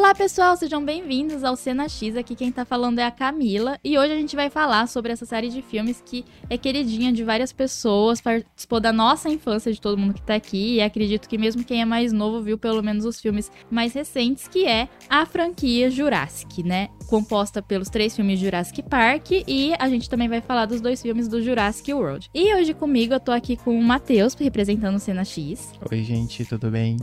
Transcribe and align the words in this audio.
Olá 0.00 0.14
pessoal, 0.14 0.56
sejam 0.56 0.82
bem-vindos 0.82 1.44
ao 1.44 1.54
Cena 1.54 1.86
X. 1.86 2.16
Aqui 2.16 2.34
quem 2.34 2.50
tá 2.50 2.64
falando 2.64 2.98
é 3.00 3.04
a 3.04 3.10
Camila 3.10 3.78
e 3.84 3.98
hoje 3.98 4.14
a 4.14 4.16
gente 4.16 4.34
vai 4.34 4.48
falar 4.48 4.88
sobre 4.88 5.12
essa 5.12 5.26
série 5.26 5.50
de 5.50 5.60
filmes 5.60 6.02
que 6.04 6.24
é 6.48 6.56
queridinha 6.56 7.12
de 7.12 7.22
várias 7.22 7.52
pessoas, 7.52 8.18
participou 8.18 8.80
da 8.80 8.94
nossa 8.94 9.28
infância 9.28 9.70
de 9.70 9.78
todo 9.78 9.98
mundo 9.98 10.14
que 10.14 10.22
tá 10.22 10.36
aqui 10.36 10.76
e 10.76 10.80
acredito 10.80 11.28
que 11.28 11.36
mesmo 11.36 11.62
quem 11.62 11.82
é 11.82 11.84
mais 11.84 12.14
novo 12.14 12.40
viu 12.40 12.56
pelo 12.56 12.82
menos 12.82 13.04
os 13.04 13.20
filmes 13.20 13.52
mais 13.70 13.92
recentes, 13.92 14.48
que 14.48 14.64
é 14.64 14.88
a 15.06 15.26
franquia 15.26 15.90
Jurassic, 15.90 16.62
né? 16.62 16.88
Composta 17.06 17.60
pelos 17.60 17.90
três 17.90 18.16
filmes 18.16 18.40
Jurassic 18.40 18.82
Park 18.82 19.32
e 19.46 19.74
a 19.78 19.86
gente 19.90 20.08
também 20.08 20.30
vai 20.30 20.40
falar 20.40 20.64
dos 20.64 20.80
dois 20.80 21.02
filmes 21.02 21.28
do 21.28 21.42
Jurassic 21.42 21.92
World. 21.92 22.30
E 22.34 22.54
hoje 22.54 22.72
comigo 22.72 23.12
eu 23.12 23.20
tô 23.20 23.32
aqui 23.32 23.54
com 23.54 23.78
o 23.78 23.84
Matheus, 23.84 24.32
representando 24.32 24.96
o 24.96 24.98
Cena 24.98 25.26
X. 25.26 25.74
Oi, 25.92 26.02
gente, 26.02 26.42
tudo 26.46 26.70
bem? 26.70 26.96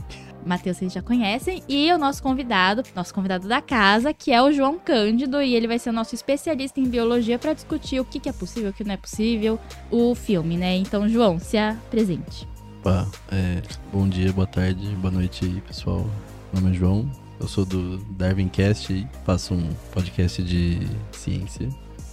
Matheus 0.44 0.76
vocês 0.78 0.92
já 0.92 1.02
conhecem, 1.02 1.62
e 1.68 1.92
o 1.92 1.98
nosso 1.98 2.22
convidado, 2.22 2.82
nosso 2.94 3.12
convidado 3.14 3.48
da 3.48 3.60
casa, 3.60 4.12
que 4.12 4.32
é 4.32 4.42
o 4.42 4.52
João 4.52 4.78
Cândido, 4.78 5.42
e 5.42 5.54
ele 5.54 5.66
vai 5.66 5.78
ser 5.78 5.90
o 5.90 5.92
nosso 5.92 6.14
especialista 6.14 6.80
em 6.80 6.88
biologia 6.88 7.38
para 7.38 7.52
discutir 7.52 8.00
o 8.00 8.04
que, 8.04 8.18
que 8.18 8.28
é 8.28 8.32
possível, 8.32 8.70
o 8.70 8.72
que 8.72 8.84
não 8.84 8.94
é 8.94 8.96
possível, 8.96 9.58
o 9.90 10.14
filme, 10.14 10.56
né? 10.56 10.76
Então, 10.76 11.08
João, 11.08 11.38
se 11.38 11.58
apresente. 11.58 12.48
Opa, 12.80 13.06
é, 13.30 13.60
bom 13.92 14.08
dia, 14.08 14.32
boa 14.32 14.46
tarde, 14.46 14.86
boa 14.96 15.12
noite 15.12 15.44
aí, 15.44 15.60
pessoal. 15.62 16.08
Meu 16.52 16.62
nome 16.62 16.74
é 16.74 16.78
João, 16.78 17.10
eu 17.40 17.46
sou 17.46 17.64
do 17.64 17.98
Darwincast 18.14 18.92
e 18.92 19.06
faço 19.24 19.54
um 19.54 19.68
podcast 19.92 20.42
de 20.42 20.80
ciência. 21.12 21.68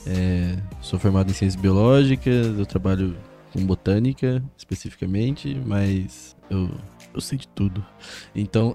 É, 0.06 0.58
sou 0.82 1.00
formado 1.00 1.32
em 1.32 1.34
ciências 1.34 1.60
biológicas, 1.60 2.58
eu 2.58 2.66
trabalho 2.66 3.16
com 3.54 3.66
botânica 3.66 4.44
especificamente, 4.58 5.60
mas 5.66 6.36
eu 6.50 6.70
eu 7.16 7.22
sei 7.22 7.38
de 7.38 7.48
tudo. 7.48 7.84
Então, 8.36 8.74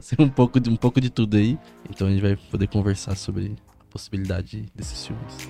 sei 0.00 0.16
um 0.24 0.28
pouco 0.28 0.58
de 0.60 0.68
um 0.68 0.76
pouco 0.76 1.00
de 1.00 1.10
tudo 1.10 1.36
aí. 1.36 1.58
Então 1.88 2.08
a 2.08 2.10
gente 2.10 2.22
vai 2.22 2.36
poder 2.36 2.66
conversar 2.66 3.16
sobre 3.16 3.54
a 3.80 3.84
possibilidade 3.84 4.66
desses 4.74 5.06
filmes. 5.06 5.48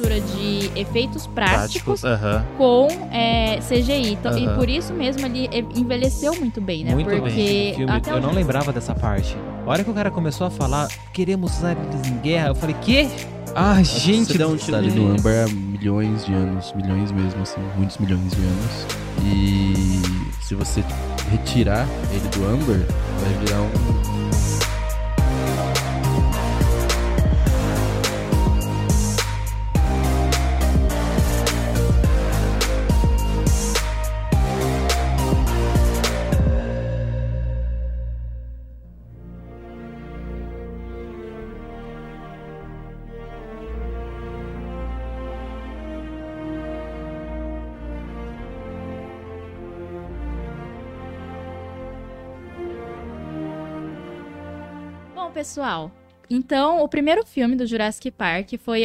Mistura 0.00 0.20
de 0.20 0.70
efeitos 0.80 1.26
práticos, 1.26 2.00
Práticos, 2.00 2.04
aham. 2.04 2.44
com 2.56 2.88
é, 3.12 3.58
CGI. 3.60 4.12
Então, 4.12 4.36
E 4.36 4.46
Aham. 4.46 4.56
por 4.56 4.68
isso 4.68 4.94
mesmo 4.94 5.26
ele 5.26 5.48
envelheceu 5.76 6.34
muito 6.36 6.60
bem, 6.60 6.84
né? 6.84 6.92
Muito 6.92 7.08
Porque 7.08 7.20
bem. 7.30 7.74
Filme, 7.74 7.92
até 7.92 8.12
eu 8.12 8.20
não 8.20 8.32
lembrava 8.32 8.72
dessa 8.72 8.94
parte. 8.94 9.36
A 9.66 9.70
hora 9.70 9.84
que 9.84 9.90
o 9.90 9.94
cara 9.94 10.10
começou 10.10 10.46
a 10.46 10.50
falar, 10.50 10.88
queremos 11.12 11.58
usar 11.58 11.72
eles 11.72 12.08
em 12.10 12.16
guerra, 12.18 12.48
eu 12.48 12.54
falei, 12.54 12.74
quê? 12.80 13.08
Ah, 13.54 13.82
gente, 13.82 14.38
Você 14.38 14.44
um 14.44 14.56
do 14.94 15.08
Amber 15.08 15.44
há 15.44 15.48
milhões 15.52 16.24
de 16.24 16.32
anos, 16.32 16.72
milhões 16.72 17.10
mesmo, 17.10 17.42
assim, 17.42 17.60
muitos 17.76 17.98
milhões 17.98 18.30
de 18.30 18.40
anos. 18.40 18.86
E 19.24 20.44
se 20.44 20.54
você 20.54 20.84
retirar 21.30 21.86
ele 22.12 22.28
do 22.28 22.44
Amber, 22.46 22.86
vai 23.20 23.44
virar 23.44 23.60
um. 23.60 24.19
Pessoal, 55.50 55.90
então 56.30 56.80
o 56.80 56.88
primeiro 56.88 57.26
filme 57.26 57.56
do 57.56 57.66
Jurassic 57.66 58.08
Park 58.12 58.52
foi, 58.62 58.82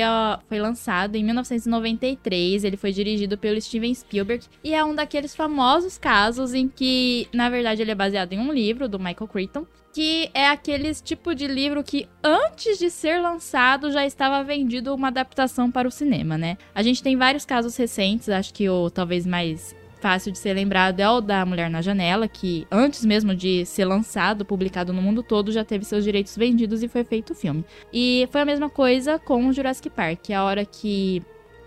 foi 0.49 0.59
lançado 0.59 1.15
em 1.15 1.23
1993. 1.23 2.63
Ele 2.63 2.75
foi 2.75 2.91
dirigido 2.91 3.37
pelo 3.37 3.61
Steven 3.61 3.93
Spielberg 3.93 4.47
e 4.63 4.73
é 4.73 4.83
um 4.83 4.95
daqueles 4.95 5.35
famosos 5.35 5.95
casos 5.95 6.55
em 6.55 6.67
que, 6.67 7.27
na 7.31 7.47
verdade, 7.47 7.83
ele 7.83 7.91
é 7.91 7.95
baseado 7.95 8.33
em 8.33 8.39
um 8.39 8.51
livro 8.51 8.89
do 8.89 8.97
Michael 8.97 9.27
Crichton. 9.27 9.67
Que 9.93 10.29
é 10.33 10.47
aqueles 10.49 11.01
tipo 11.01 11.35
de 11.35 11.47
livro 11.47 11.83
que 11.83 12.09
antes 12.21 12.79
de 12.79 12.89
ser 12.89 13.21
lançado 13.21 13.91
já 13.91 14.05
estava 14.05 14.43
vendido 14.43 14.93
uma 14.93 15.07
adaptação 15.09 15.69
para 15.71 15.87
o 15.87 15.91
cinema, 15.91 16.37
né? 16.37 16.57
A 16.73 16.81
gente 16.81 17.01
tem 17.01 17.15
vários 17.15 17.45
casos 17.45 17.77
recentes, 17.77 18.27
acho 18.27 18.53
que 18.53 18.67
o 18.67 18.89
talvez 18.89 19.25
mais 19.25 19.73
fácil 19.99 20.31
de 20.31 20.37
ser 20.37 20.53
lembrado 20.53 20.99
é 20.99 21.09
o 21.09 21.21
da 21.21 21.45
Mulher 21.45 21.69
na 21.69 21.81
Janela, 21.81 22.27
que 22.27 22.67
antes 22.71 23.05
mesmo 23.05 23.35
de 23.35 23.65
ser 23.65 23.85
lançado, 23.85 24.45
publicado 24.45 24.93
no 24.93 25.01
mundo 25.01 25.23
todo, 25.23 25.51
já 25.51 25.63
teve 25.63 25.85
seus 25.85 26.03
direitos 26.03 26.35
vendidos 26.37 26.83
e 26.83 26.87
foi 26.87 27.03
feito 27.03 27.33
o 27.33 27.35
filme. 27.35 27.65
E 27.91 28.27
foi 28.31 28.41
a 28.41 28.45
mesma 28.45 28.69
coisa 28.69 29.17
com 29.19 29.47
o 29.47 29.53
Jurassic 29.53 29.89
Park. 29.89 30.29
A 30.31 30.43
hora 30.43 30.65
que 30.65 31.21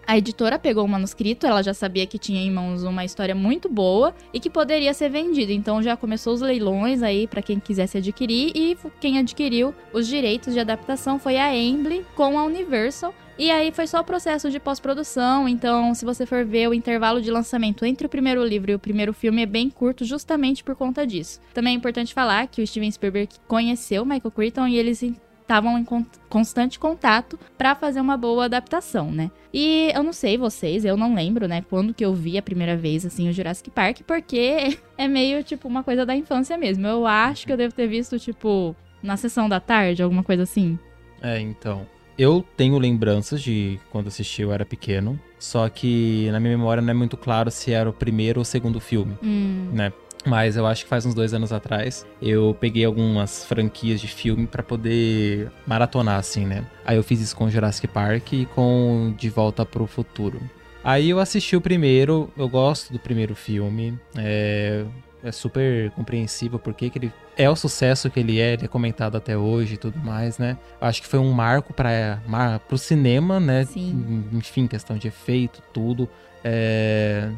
a 0.09 0.17
editora 0.17 0.59
pegou 0.59 0.87
o 0.87 0.89
manuscrito, 0.89 1.47
ela 1.47 1.63
já 1.63 1.75
sabia 1.75 2.07
que 2.07 2.19
tinha 2.19 2.41
em 2.41 2.51
mãos 2.51 2.83
uma 2.83 3.05
história 3.05 3.35
muito 3.35 3.69
boa 3.69 4.15
e 4.33 4.41
que 4.41 4.49
poderia 4.49 4.95
ser 4.95 5.11
vendida. 5.11 5.53
Então 5.53 5.83
já 5.83 5.99
começou 5.99 6.33
os 6.33 6.41
leilões 6.41 7.03
aí 7.03 7.27
para 7.27 7.43
quem 7.43 7.61
quisesse 7.61 7.99
adquirir 7.99 8.53
e 8.55 8.75
quem 9.03 9.19
adquiriu 9.19 9.75
os 9.93 10.09
direitos 10.09 10.55
de 10.55 10.61
adaptação 10.61 11.19
foi 11.19 11.37
a 11.37 11.55
Emblem 11.55 12.07
com 12.17 12.39
a 12.39 12.45
Universal. 12.45 13.15
E 13.39 13.51
aí 13.51 13.71
foi 13.71 13.87
só 13.87 14.01
o 14.01 14.05
processo 14.05 14.51
de 14.51 14.59
pós-produção, 14.59 15.47
então 15.47 15.95
se 15.95 16.07
você 16.07 16.25
for 16.25 16.43
ver 16.43 16.69
o 16.69 16.75
intervalo 16.75 17.21
de 17.21 17.31
lançamento 17.31 17.85
entre 17.85 18.07
o 18.07 18.11
primeiro 18.11 18.43
livro 18.43 18.71
e 18.73 18.75
o 18.75 18.79
primeiro 18.79 19.13
filme 19.13 19.43
é 19.43 19.47
bem 19.47 19.69
curto 19.69 20.07
justamente 20.07 20.65
por 20.65 20.75
conta 20.75 21.07
disso. 21.07 21.39
Também 21.53 21.75
é 21.75 21.77
importante 21.77 22.15
falar 22.15 22.47
que 22.47 22.63
o 22.63 22.67
Steven 22.67 22.91
Spielberg 22.91 23.29
conheceu 23.47 24.07
Michael 24.07 24.33
Crichton 24.33 24.67
e 24.69 24.79
eles 24.79 25.03
estavam 25.49 25.79
em 25.79 25.85
con- 25.85 26.05
constante 26.29 26.79
contato 26.79 27.39
para 27.57 27.75
fazer 27.75 28.03
uma 28.03 28.19
boa 28.19 28.45
adaptação, 28.45 29.11
né? 29.11 29.31
E 29.53 29.91
eu 29.95 30.03
não 30.03 30.13
sei 30.13 30.37
vocês, 30.37 30.85
eu 30.85 30.95
não 30.95 31.15
lembro, 31.15 31.49
né, 31.49 31.65
quando 31.71 31.95
que 31.95 32.05
eu 32.05 32.13
vi 32.15 32.37
a 32.37 32.43
primeira 32.43 32.77
vez 32.77 33.07
assim 33.07 33.31
o 33.31 33.33
Jurassic 33.33 33.71
Park, 33.71 34.01
porque 34.07 34.79
é 34.99 35.09
meio 35.09 35.43
tipo 35.43 35.67
uma 35.67 35.83
coisa 35.83 36.05
da 36.05 36.15
infância 36.15 36.59
mesmo. 36.59 36.87
Eu 36.87 37.07
acho 37.07 37.47
que 37.47 37.53
eu 37.53 37.57
devo 37.57 37.73
ter 37.75 37.87
visto 37.89 38.19
tipo 38.19 38.77
na 39.03 39.17
sessão 39.17 39.49
da 39.49 39.59
tarde, 39.59 40.03
alguma 40.03 40.23
coisa 40.23 40.43
assim. 40.43 40.79
É, 41.23 41.41
então. 41.41 41.87
Eu 42.19 42.45
tenho 42.57 42.77
lembranças 42.79 43.41
de 43.41 43.79
quando 43.93 44.09
assisti, 44.09 44.43
eu 44.43 44.53
era 44.53 44.67
pequeno. 44.67 45.19
Só 45.39 45.69
que 45.69 46.29
na 46.33 46.41
minha 46.41 46.57
memória 46.59 46.83
não 46.83 46.91
é 46.91 46.95
muito 46.95 47.17
claro 47.17 47.49
se 47.49 47.73
era 47.73 47.89
o 47.89 47.93
primeiro 47.93 48.41
ou 48.41 48.43
o 48.43 48.45
segundo 48.45 48.81
filme, 48.81 49.17
Hum, 49.23 49.71
né? 49.73 49.93
Mas 50.29 50.57
eu 50.57 50.67
acho 50.67 50.85
que 50.85 50.91
faz 50.91 51.07
uns 51.07 51.15
dois 51.15 51.33
anos 51.33 51.53
atrás 51.53 52.07
eu 52.21 52.55
peguei 52.61 52.85
algumas 52.85 53.45
franquias 53.45 54.01
de 54.01 54.07
filme 54.09 54.47
pra 54.47 54.63
poder 54.63 55.51
maratonar, 55.67 56.19
assim, 56.19 56.45
né? 56.45 56.67
Aí 56.85 56.97
eu 56.97 57.03
fiz 57.03 57.21
isso 57.21 57.35
com 57.35 57.49
Jurassic 57.49 57.89
Park 57.89 58.33
e 58.35 58.47
com 58.47 59.15
De 59.17 59.31
Volta 59.31 59.65
pro 59.65 59.87
Futuro. 59.87 60.41
Aí 60.85 61.11
eu 61.11 61.19
assisti 61.19 61.57
o 61.57 61.61
primeiro, 61.61 62.31
eu 62.37 62.49
gosto 62.49 62.93
do 62.93 62.99
primeiro 62.99 63.35
filme. 63.35 63.99
É, 64.17 64.85
é 65.25 65.33
super 65.33 65.91
compreensível 65.93 66.59
porque 66.59 66.91
que 66.91 66.99
ele 66.99 67.13
é 67.37 67.49
o 67.49 67.57
sucesso 67.57 68.11
que 68.11 68.21
ele 68.21 68.39
é, 68.41 68.53
ele 68.53 68.65
é 68.65 68.69
comentado 68.69 69.17
até 69.17 69.37
hoje 69.37 69.75
e 69.75 69.79
tudo 69.79 69.99
mais, 69.99 70.39
né? 70.39 70.59
Eu 70.81 70.87
acho 70.89 71.01
que 71.01 71.09
foi 71.09 71.19
um 71.19 71.33
marco 71.33 71.73
para 71.73 72.21
mar, 72.27 72.59
pro 72.61 72.77
cinema, 72.77 73.41
né? 73.41 73.65
Sim. 73.65 74.25
Enfim, 74.33 74.67
questão 74.67 74.97
de 74.99 75.09
efeito, 75.09 75.63
tudo. 75.73 76.09
É, 76.45 77.31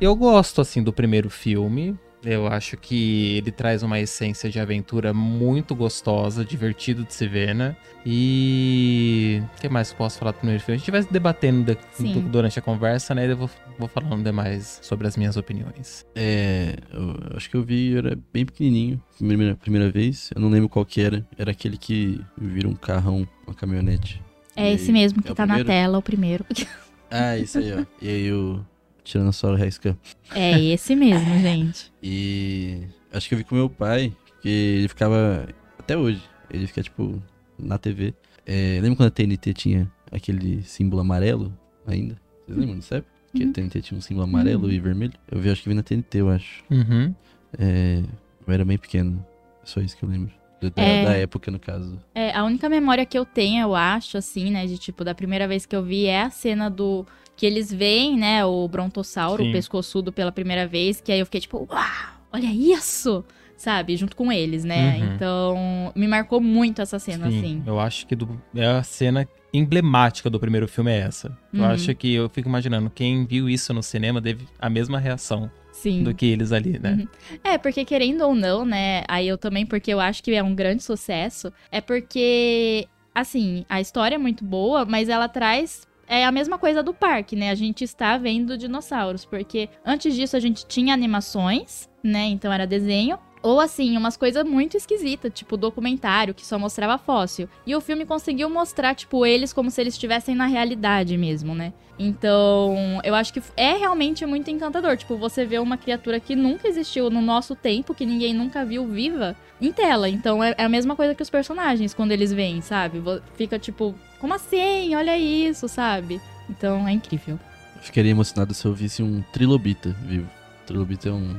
Eu 0.00 0.14
gosto, 0.14 0.60
assim, 0.60 0.82
do 0.82 0.92
primeiro 0.92 1.28
filme. 1.28 1.98
Eu 2.30 2.46
acho 2.46 2.76
que 2.76 3.38
ele 3.38 3.50
traz 3.50 3.82
uma 3.82 3.98
essência 3.98 4.50
de 4.50 4.60
aventura 4.60 5.14
muito 5.14 5.74
gostosa, 5.74 6.44
divertido 6.44 7.02
de 7.02 7.14
se 7.14 7.26
ver, 7.26 7.54
né? 7.54 7.74
E. 8.04 9.42
O 9.56 9.60
que 9.60 9.68
mais 9.68 9.90
eu 9.90 9.96
posso 9.96 10.18
falar 10.18 10.32
do 10.32 10.38
primeiro 10.38 10.62
filme? 10.62 10.76
A 10.76 10.78
gente 10.78 10.90
vai 10.90 11.02
debatendo 11.10 11.64
de- 11.74 11.78
Sim. 11.92 12.12
du- 12.12 12.20
durante 12.28 12.58
a 12.58 12.62
conversa, 12.62 13.14
né? 13.14 13.26
E 13.26 13.30
eu 13.30 13.36
vou, 13.36 13.50
vou 13.78 13.88
falando 13.88 14.22
demais 14.22 14.78
sobre 14.82 15.06
as 15.06 15.16
minhas 15.16 15.38
opiniões. 15.38 16.04
É, 16.14 16.74
eu 16.92 17.36
acho 17.36 17.48
que 17.48 17.56
eu 17.56 17.62
vi, 17.62 17.92
eu 17.92 17.98
era 17.98 18.18
bem 18.30 18.44
pequenininho, 18.44 19.02
primeira, 19.16 19.56
primeira 19.56 19.90
vez. 19.90 20.30
Eu 20.34 20.40
não 20.42 20.50
lembro 20.50 20.68
qual 20.68 20.84
que 20.84 21.00
era. 21.00 21.26
Era 21.38 21.52
aquele 21.52 21.78
que 21.78 22.20
vira 22.36 22.68
um 22.68 22.74
carrão, 22.74 23.26
uma 23.46 23.54
caminhonete. 23.54 24.20
é 24.54 24.70
E 24.70 24.74
esse 24.74 24.86
aí- 24.88 24.92
mesmo 24.92 25.22
que 25.22 25.32
é 25.32 25.34
tá 25.34 25.46
na 25.46 25.64
tela, 25.64 25.96
o 25.96 26.02
primeiro. 26.02 26.44
Ah, 27.10 27.38
isso 27.38 27.56
aí, 27.56 27.72
ó. 27.72 27.86
E 28.02 28.06
aí 28.10 28.30
o 28.34 28.60
Tiranossauro 29.08 29.56
Rex 29.56 29.78
Cup. 29.78 29.96
É 30.34 30.58
esse 30.60 30.94
mesmo, 30.94 31.26
gente. 31.40 31.92
E 32.02 32.82
acho 33.12 33.28
que 33.28 33.34
eu 33.34 33.38
vi 33.38 33.44
com 33.44 33.54
meu 33.54 33.68
pai, 33.70 34.12
que 34.42 34.48
ele 34.48 34.88
ficava. 34.88 35.48
Até 35.78 35.96
hoje, 35.96 36.22
ele 36.50 36.66
fica, 36.66 36.82
tipo, 36.82 37.22
na 37.58 37.78
TV. 37.78 38.14
É, 38.46 38.78
lembra 38.80 38.96
quando 38.96 39.08
a 39.08 39.10
TNT 39.10 39.52
tinha 39.54 39.90
aquele 40.12 40.62
símbolo 40.62 41.00
amarelo 41.02 41.52
ainda? 41.86 42.16
Vocês 42.46 42.58
lembram 42.58 42.78
época? 42.78 43.04
Que 43.34 43.44
Uhum. 43.44 43.50
a 43.50 43.52
TNT 43.52 43.82
tinha 43.82 43.98
um 43.98 44.00
símbolo 44.00 44.24
amarelo 44.24 44.64
Uhum. 44.64 44.70
e 44.70 44.78
vermelho? 44.80 45.12
Eu 45.30 45.38
vi, 45.38 45.50
acho 45.50 45.62
que 45.62 45.68
vi 45.68 45.74
na 45.74 45.82
TNT, 45.82 46.18
eu 46.20 46.30
acho. 46.30 46.64
Uhum. 46.70 47.14
É, 47.58 48.02
eu 48.46 48.54
era 48.54 48.64
bem 48.64 48.78
pequeno. 48.78 49.24
Só 49.64 49.80
isso 49.80 49.96
que 49.96 50.02
eu 50.02 50.08
lembro. 50.08 50.32
Da, 50.74 50.82
É. 50.82 51.04
da 51.04 51.12
época, 51.12 51.50
no 51.50 51.58
caso. 51.58 52.00
É, 52.14 52.34
a 52.34 52.42
única 52.44 52.68
memória 52.68 53.04
que 53.06 53.16
eu 53.18 53.24
tenho, 53.24 53.62
eu 53.62 53.74
acho, 53.76 54.16
assim, 54.18 54.50
né, 54.50 54.66
de 54.66 54.76
tipo, 54.78 55.04
da 55.04 55.14
primeira 55.14 55.46
vez 55.46 55.64
que 55.66 55.76
eu 55.76 55.84
vi 55.84 56.06
é 56.06 56.22
a 56.22 56.30
cena 56.30 56.68
do 56.70 57.06
que 57.38 57.46
eles 57.46 57.72
veem, 57.72 58.18
né, 58.18 58.44
o 58.44 58.66
brontossauro, 58.68 59.42
Sim. 59.44 59.48
o 59.48 59.52
pescoçudo 59.52 60.12
pela 60.12 60.32
primeira 60.32 60.66
vez, 60.66 61.00
que 61.00 61.10
aí 61.12 61.20
eu 61.20 61.24
fiquei 61.24 61.40
tipo, 61.40 61.66
uau, 61.70 61.86
olha 62.32 62.46
isso! 62.52 63.24
Sabe, 63.56 63.96
junto 63.96 64.14
com 64.14 64.30
eles, 64.30 64.62
né? 64.64 64.96
Uhum. 65.00 65.14
Então, 65.16 65.92
me 65.96 66.06
marcou 66.06 66.40
muito 66.40 66.80
essa 66.80 66.96
cena, 67.00 67.28
Sim, 67.28 67.38
assim. 67.38 67.62
eu 67.66 67.80
acho 67.80 68.06
que 68.06 68.14
do- 68.14 68.40
é 68.54 68.64
a 68.66 68.84
cena 68.84 69.28
emblemática 69.52 70.30
do 70.30 70.38
primeiro 70.38 70.68
filme 70.68 70.92
é 70.92 70.98
essa. 71.00 71.36
Eu 71.52 71.62
Uhum. 71.64 71.66
acho 71.70 71.92
que 71.96 72.14
eu 72.14 72.28
fico 72.28 72.48
imaginando, 72.48 72.88
quem 72.88 73.26
viu 73.26 73.48
isso 73.48 73.74
no 73.74 73.82
cinema 73.82 74.22
teve 74.22 74.46
a 74.60 74.70
mesma 74.70 75.00
reação 75.00 75.50
Sim. 75.72 76.04
do 76.04 76.14
que 76.14 76.26
eles 76.26 76.52
ali, 76.52 76.78
né? 76.78 76.98
Uhum. 77.00 77.08
É, 77.42 77.58
porque 77.58 77.84
querendo 77.84 78.22
ou 78.24 78.32
não, 78.32 78.64
né? 78.64 79.02
Aí 79.08 79.26
eu 79.26 79.36
também, 79.36 79.66
porque 79.66 79.92
eu 79.92 79.98
acho 79.98 80.22
que 80.22 80.32
é 80.32 80.42
um 80.42 80.54
grande 80.54 80.84
sucesso, 80.84 81.52
é 81.72 81.80
porque, 81.80 82.86
assim, 83.12 83.64
a 83.68 83.80
história 83.80 84.14
é 84.14 84.18
muito 84.18 84.44
boa, 84.44 84.84
mas 84.84 85.08
ela 85.08 85.28
traz. 85.28 85.84
É 86.08 86.24
a 86.24 86.32
mesma 86.32 86.58
coisa 86.58 86.82
do 86.82 86.94
parque, 86.94 87.36
né? 87.36 87.50
A 87.50 87.54
gente 87.54 87.84
está 87.84 88.16
vendo 88.16 88.56
dinossauros, 88.56 89.26
porque 89.26 89.68
antes 89.84 90.14
disso 90.14 90.36
a 90.36 90.40
gente 90.40 90.66
tinha 90.66 90.94
animações, 90.94 91.88
né? 92.02 92.24
Então 92.26 92.50
era 92.50 92.66
desenho. 92.66 93.18
Ou 93.42 93.60
assim, 93.60 93.96
umas 93.96 94.16
coisas 94.16 94.42
muito 94.44 94.76
esquisitas, 94.76 95.32
tipo 95.32 95.56
documentário 95.56 96.34
que 96.34 96.44
só 96.44 96.58
mostrava 96.58 96.98
fóssil. 96.98 97.48
E 97.66 97.76
o 97.76 97.80
filme 97.80 98.04
conseguiu 98.04 98.50
mostrar, 98.50 98.94
tipo, 98.94 99.24
eles 99.24 99.52
como 99.52 99.70
se 99.70 99.80
eles 99.80 99.94
estivessem 99.94 100.34
na 100.34 100.46
realidade 100.46 101.16
mesmo, 101.16 101.54
né? 101.54 101.72
Então, 101.98 103.00
eu 103.04 103.14
acho 103.14 103.32
que 103.32 103.42
é 103.56 103.74
realmente 103.74 104.24
muito 104.24 104.50
encantador. 104.50 104.96
Tipo, 104.96 105.16
você 105.16 105.44
vê 105.44 105.58
uma 105.58 105.76
criatura 105.76 106.18
que 106.18 106.34
nunca 106.34 106.68
existiu 106.68 107.10
no 107.10 107.20
nosso 107.20 107.54
tempo, 107.54 107.94
que 107.94 108.06
ninguém 108.06 108.32
nunca 108.34 108.64
viu 108.64 108.86
viva, 108.86 109.36
em 109.60 109.72
tela. 109.72 110.08
Então, 110.08 110.42
é 110.42 110.54
é 110.56 110.64
a 110.64 110.68
mesma 110.68 110.96
coisa 110.96 111.14
que 111.14 111.22
os 111.22 111.30
personagens, 111.30 111.94
quando 111.94 112.12
eles 112.12 112.32
vêm, 112.32 112.60
sabe? 112.60 113.00
Fica 113.34 113.58
tipo, 113.58 113.94
como 114.20 114.34
assim? 114.34 114.94
Olha 114.94 115.16
isso, 115.16 115.68
sabe? 115.68 116.20
Então, 116.48 116.86
é 116.88 116.92
incrível. 116.92 117.38
Eu 117.76 117.82
ficaria 117.82 118.10
emocionado 118.10 118.52
se 118.54 118.64
eu 118.64 118.74
visse 118.74 119.02
um 119.02 119.22
trilobita 119.32 119.90
vivo. 120.02 120.28
Trilobita 120.66 121.08
é 121.08 121.12
um. 121.12 121.36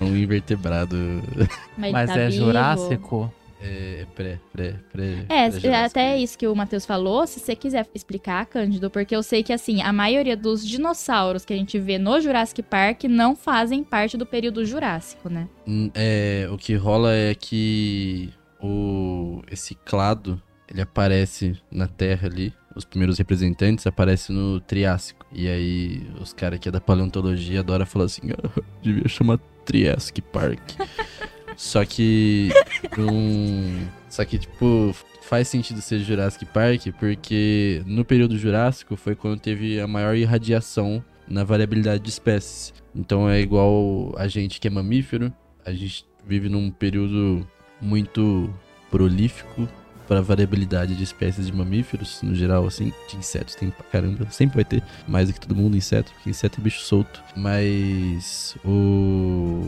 É 0.00 0.04
um 0.04 0.16
invertebrado. 0.16 0.96
Mas, 1.76 1.92
Mas 1.92 2.10
tá 2.10 2.18
é 2.18 2.28
vivo. 2.28 2.46
Jurássico. 2.46 3.32
É 3.60 4.06
pré, 4.14 4.38
pré, 4.52 4.74
pré. 4.92 5.24
É, 5.28 5.48
pré-jurássico. 5.48 5.66
é 5.68 5.84
até 5.84 6.18
isso 6.18 6.36
que 6.38 6.46
o 6.46 6.54
Matheus 6.54 6.84
falou, 6.84 7.26
se 7.26 7.40
você 7.40 7.56
quiser 7.56 7.86
explicar, 7.94 8.44
Cândido, 8.46 8.90
porque 8.90 9.16
eu 9.16 9.22
sei 9.22 9.42
que, 9.42 9.52
assim, 9.52 9.80
a 9.80 9.92
maioria 9.94 10.36
dos 10.36 10.64
dinossauros 10.66 11.44
que 11.44 11.54
a 11.54 11.56
gente 11.56 11.78
vê 11.78 11.98
no 11.98 12.20
Jurassic 12.20 12.62
Park 12.62 13.04
não 13.04 13.34
fazem 13.34 13.82
parte 13.82 14.16
do 14.16 14.26
período 14.26 14.64
Jurássico, 14.64 15.30
né? 15.30 15.48
Hum, 15.66 15.90
É, 15.94 16.46
o 16.50 16.58
que 16.58 16.74
rola 16.74 17.14
é 17.14 17.34
que 17.34 18.30
o 18.60 19.42
esse 19.50 19.74
clado, 19.74 20.40
ele 20.68 20.80
aparece 20.80 21.56
na 21.70 21.86
Terra 21.86 22.28
ali, 22.28 22.52
os 22.74 22.84
primeiros 22.84 23.16
representantes 23.18 23.86
aparecem 23.86 24.36
no 24.36 24.60
Triássico. 24.60 25.26
E 25.32 25.48
aí 25.48 26.06
os 26.20 26.32
caras 26.32 26.58
que 26.58 26.68
é 26.68 26.72
da 26.72 26.80
paleontologia 26.80 27.60
adoram 27.60 27.86
falar 27.86 28.04
assim, 28.04 28.30
ah, 28.32 28.62
devia 28.82 29.08
chamar 29.08 29.38
Triassic 29.64 30.20
Park. 30.20 30.60
Só 31.56 31.86
que 31.86 32.50
um, 32.98 33.86
só 34.10 34.26
que 34.26 34.38
tipo 34.38 34.94
faz 35.22 35.48
sentido 35.48 35.80
ser 35.80 36.00
Jurassic 36.00 36.44
Park 36.44 36.88
porque 36.98 37.82
no 37.86 38.04
período 38.04 38.36
Jurássico 38.36 38.94
foi 38.94 39.14
quando 39.14 39.40
teve 39.40 39.80
a 39.80 39.86
maior 39.86 40.14
irradiação 40.14 41.02
na 41.26 41.44
variabilidade 41.44 42.02
de 42.02 42.10
espécies. 42.10 42.74
Então 42.94 43.26
é 43.26 43.40
igual 43.40 44.14
a 44.18 44.28
gente 44.28 44.60
que 44.60 44.68
é 44.68 44.70
mamífero, 44.70 45.32
a 45.64 45.72
gente 45.72 46.04
vive 46.26 46.50
num 46.50 46.70
período 46.70 47.48
muito 47.80 48.52
prolífico 48.90 49.66
para 50.06 50.20
variabilidade 50.22 50.94
de 50.94 51.02
espécies 51.02 51.46
de 51.46 51.52
mamíferos, 51.52 52.20
no 52.22 52.34
geral, 52.34 52.66
assim, 52.66 52.92
de 53.08 53.16
insetos 53.16 53.54
tem 53.54 53.70
pra 53.70 53.84
caramba, 53.84 54.26
sempre 54.30 54.56
vai 54.56 54.64
ter 54.64 54.82
mais 55.06 55.28
do 55.28 55.34
que 55.34 55.40
todo 55.40 55.56
mundo 55.56 55.76
inseto, 55.76 56.12
porque 56.12 56.30
inseto 56.30 56.60
é 56.60 56.64
bicho 56.64 56.80
solto. 56.80 57.22
Mas 57.36 58.56
o 58.64 59.62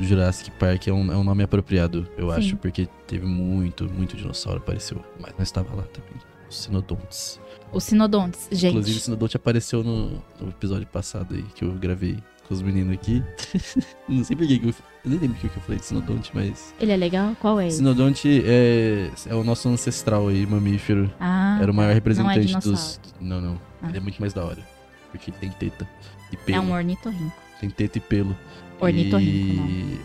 Jurassic 0.00 0.50
Park 0.52 0.88
é 0.88 0.92
um, 0.92 1.12
é 1.12 1.16
um 1.16 1.24
nome 1.24 1.42
apropriado, 1.42 2.08
eu 2.16 2.30
Sim. 2.30 2.36
acho, 2.36 2.56
porque 2.56 2.88
teve 3.06 3.26
muito, 3.26 3.84
muito 3.92 4.16
dinossauro 4.16 4.58
apareceu, 4.58 5.02
mas 5.20 5.32
nós 5.38 5.48
estava 5.48 5.74
lá 5.74 5.82
também. 5.84 6.14
Os 6.48 6.62
Sinodontes. 6.62 7.40
Os 7.72 7.84
sinodontes, 7.84 8.48
gente. 8.52 8.70
Inclusive, 8.70 8.98
o 8.98 9.00
Sinodonte 9.00 9.36
apareceu 9.36 9.82
no, 9.82 10.22
no 10.40 10.48
episódio 10.48 10.86
passado 10.86 11.34
aí 11.34 11.42
que 11.54 11.64
eu 11.64 11.72
gravei 11.72 12.16
com 12.46 12.54
os 12.54 12.62
meninos 12.62 12.94
aqui. 12.94 13.22
Não 14.08 14.24
sei 14.24 14.36
por 14.36 14.46
que 14.46 14.60
eu. 14.62 14.68
Eu 15.04 15.10
nem 15.10 15.18
lembro 15.18 15.36
o 15.36 15.40
que 15.40 15.48
que 15.48 15.56
eu 15.56 15.62
falei 15.62 15.78
de 15.78 15.84
Sinodonte, 15.86 16.30
mas. 16.34 16.74
Ele 16.80 16.92
é 16.92 16.96
legal? 16.96 17.36
Qual 17.40 17.60
é? 17.60 17.68
Sinodonte 17.70 18.42
é, 18.44 19.10
é 19.26 19.34
o 19.34 19.44
nosso 19.44 19.68
ancestral 19.68 20.28
aí, 20.28 20.46
mamífero. 20.46 21.12
Ah, 21.20 21.58
Era 21.60 21.70
o 21.70 21.74
maior 21.74 21.92
representante 21.94 22.52
não 22.52 22.58
é 22.58 22.62
dos. 22.62 23.00
Não, 23.20 23.40
não. 23.40 23.60
Ah. 23.82 23.88
Ele 23.88 23.98
é 23.98 24.00
muito 24.00 24.18
mais 24.20 24.32
da 24.32 24.44
hora. 24.44 24.62
Porque 25.10 25.30
ele 25.30 25.38
tem 25.38 25.50
teta 25.50 25.88
e 26.32 26.34
É 26.34 26.38
pelo. 26.38 26.62
um 26.62 26.72
ornitorrinco. 26.72 27.36
Tem 27.60 27.70
teta 27.70 27.98
e 27.98 28.00
pelo. 28.00 28.36
Ornitorrinco, 28.80 29.54
não. 29.62 29.68
E... 29.68 30.00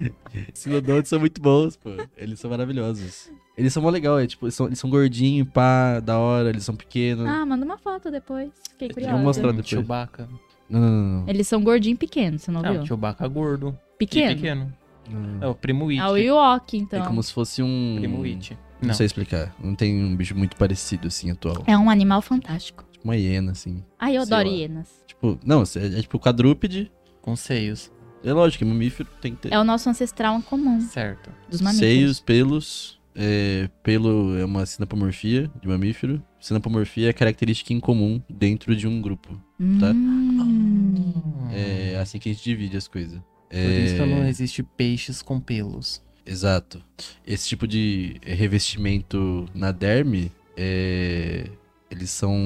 Sinodontes 0.54 1.08
são 1.08 1.20
muito 1.20 1.40
bons, 1.40 1.76
pô. 1.76 1.90
Eles 2.16 2.40
são 2.40 2.50
maravilhosos. 2.50 3.30
Eles 3.58 3.72
são 3.74 3.82
mó 3.82 3.90
legal, 3.90 4.18
é 4.18 4.26
tipo, 4.26 4.46
eles 4.46 4.54
são, 4.54 4.66
eles 4.66 4.78
são 4.78 4.88
gordinhos, 4.88 5.46
pá, 5.52 6.00
da 6.00 6.18
hora, 6.18 6.48
eles 6.48 6.64
são 6.64 6.74
pequenos. 6.74 7.26
Ah, 7.26 7.44
manda 7.44 7.62
uma 7.64 7.76
foto 7.76 8.10
depois. 8.10 8.48
Fiquei 8.70 8.88
Eu 8.88 8.94
curiosa. 8.94 9.14
vou 9.16 9.22
mostrar 9.22 9.48
depois. 9.48 9.68
Chewbacca. 9.68 10.28
Não, 10.70 10.80
não, 10.80 11.20
não. 11.22 11.28
Eles 11.28 11.48
são 11.48 11.62
gordinho 11.62 11.94
e 11.94 11.98
pequenos, 11.98 12.42
você 12.42 12.50
não 12.50 12.64
É, 12.64 12.72
viu? 12.72 12.82
o 12.82 12.86
Chewbacca 12.86 13.26
gordo. 13.28 13.76
Pequeno? 13.98 14.30
E 14.30 14.34
pequeno. 14.36 14.72
Não. 15.10 15.42
É 15.42 15.46
o 15.48 15.54
Primo 15.54 15.88
It. 15.88 16.00
Ah, 16.00 16.10
o 16.10 16.16
Ewok, 16.16 16.76
então. 16.78 17.02
É 17.02 17.06
como 17.06 17.20
se 17.22 17.32
fosse 17.32 17.62
um. 17.62 17.96
Primo 17.98 18.22
It. 18.24 18.56
Não, 18.80 18.88
Não. 18.88 18.94
sei 18.94 19.06
explicar. 19.06 19.54
Não 19.62 19.74
tem 19.74 20.02
um 20.02 20.14
bicho 20.16 20.34
muito 20.36 20.56
parecido, 20.56 21.08
assim, 21.08 21.30
atual. 21.30 21.64
É 21.66 21.76
um 21.76 21.90
animal 21.90 22.22
fantástico. 22.22 22.84
Tipo 22.92 23.04
uma 23.04 23.16
hiena, 23.16 23.52
assim. 23.52 23.82
Ai, 23.98 24.16
eu 24.16 24.22
adoro 24.22 24.48
lá. 24.48 24.54
hienas. 24.54 24.88
Tipo, 25.06 25.38
não, 25.44 25.62
é, 25.62 25.98
é 25.98 26.02
tipo 26.02 26.18
quadrúpede. 26.18 26.90
Com 27.20 27.34
seios. 27.34 27.90
É 28.22 28.32
lógico, 28.32 28.62
é 28.64 28.66
mamífero, 28.66 29.08
tem 29.20 29.34
que 29.34 29.42
ter. 29.42 29.52
É 29.52 29.58
o 29.58 29.64
nosso 29.64 29.88
ancestral 29.90 30.36
em 30.36 30.42
comum 30.42 30.80
Certo. 30.80 31.30
dos 31.50 31.60
mamíferos. 31.60 31.92
Seios, 31.92 32.20
pelos. 32.20 32.99
É, 33.14 33.68
pelo 33.82 34.36
é 34.36 34.44
uma 34.44 34.64
sinapomorfia 34.66 35.50
de 35.60 35.68
mamífero. 35.68 36.22
Sinapomorfia 36.38 37.10
é 37.10 37.12
característica 37.12 37.72
incomum 37.72 38.22
dentro 38.28 38.74
de 38.74 38.86
um 38.86 39.00
grupo. 39.00 39.34
tá? 39.80 39.90
Hum. 39.92 41.48
É 41.52 41.98
assim 42.00 42.18
que 42.18 42.30
a 42.30 42.32
gente 42.32 42.44
divide 42.44 42.76
as 42.76 42.86
coisas. 42.88 43.18
Por 43.50 43.58
isso 43.58 43.96
que 43.96 44.02
É, 44.02 44.06
não 44.06 44.26
existe 44.26 44.62
peixes 44.62 45.22
com 45.22 45.40
pelos. 45.40 46.02
Exato. 46.24 46.80
Esse 47.26 47.48
tipo 47.48 47.66
de 47.66 48.16
revestimento 48.22 49.46
na 49.54 49.72
derme, 49.72 50.30
é, 50.56 51.50
eles 51.90 52.10
são, 52.10 52.36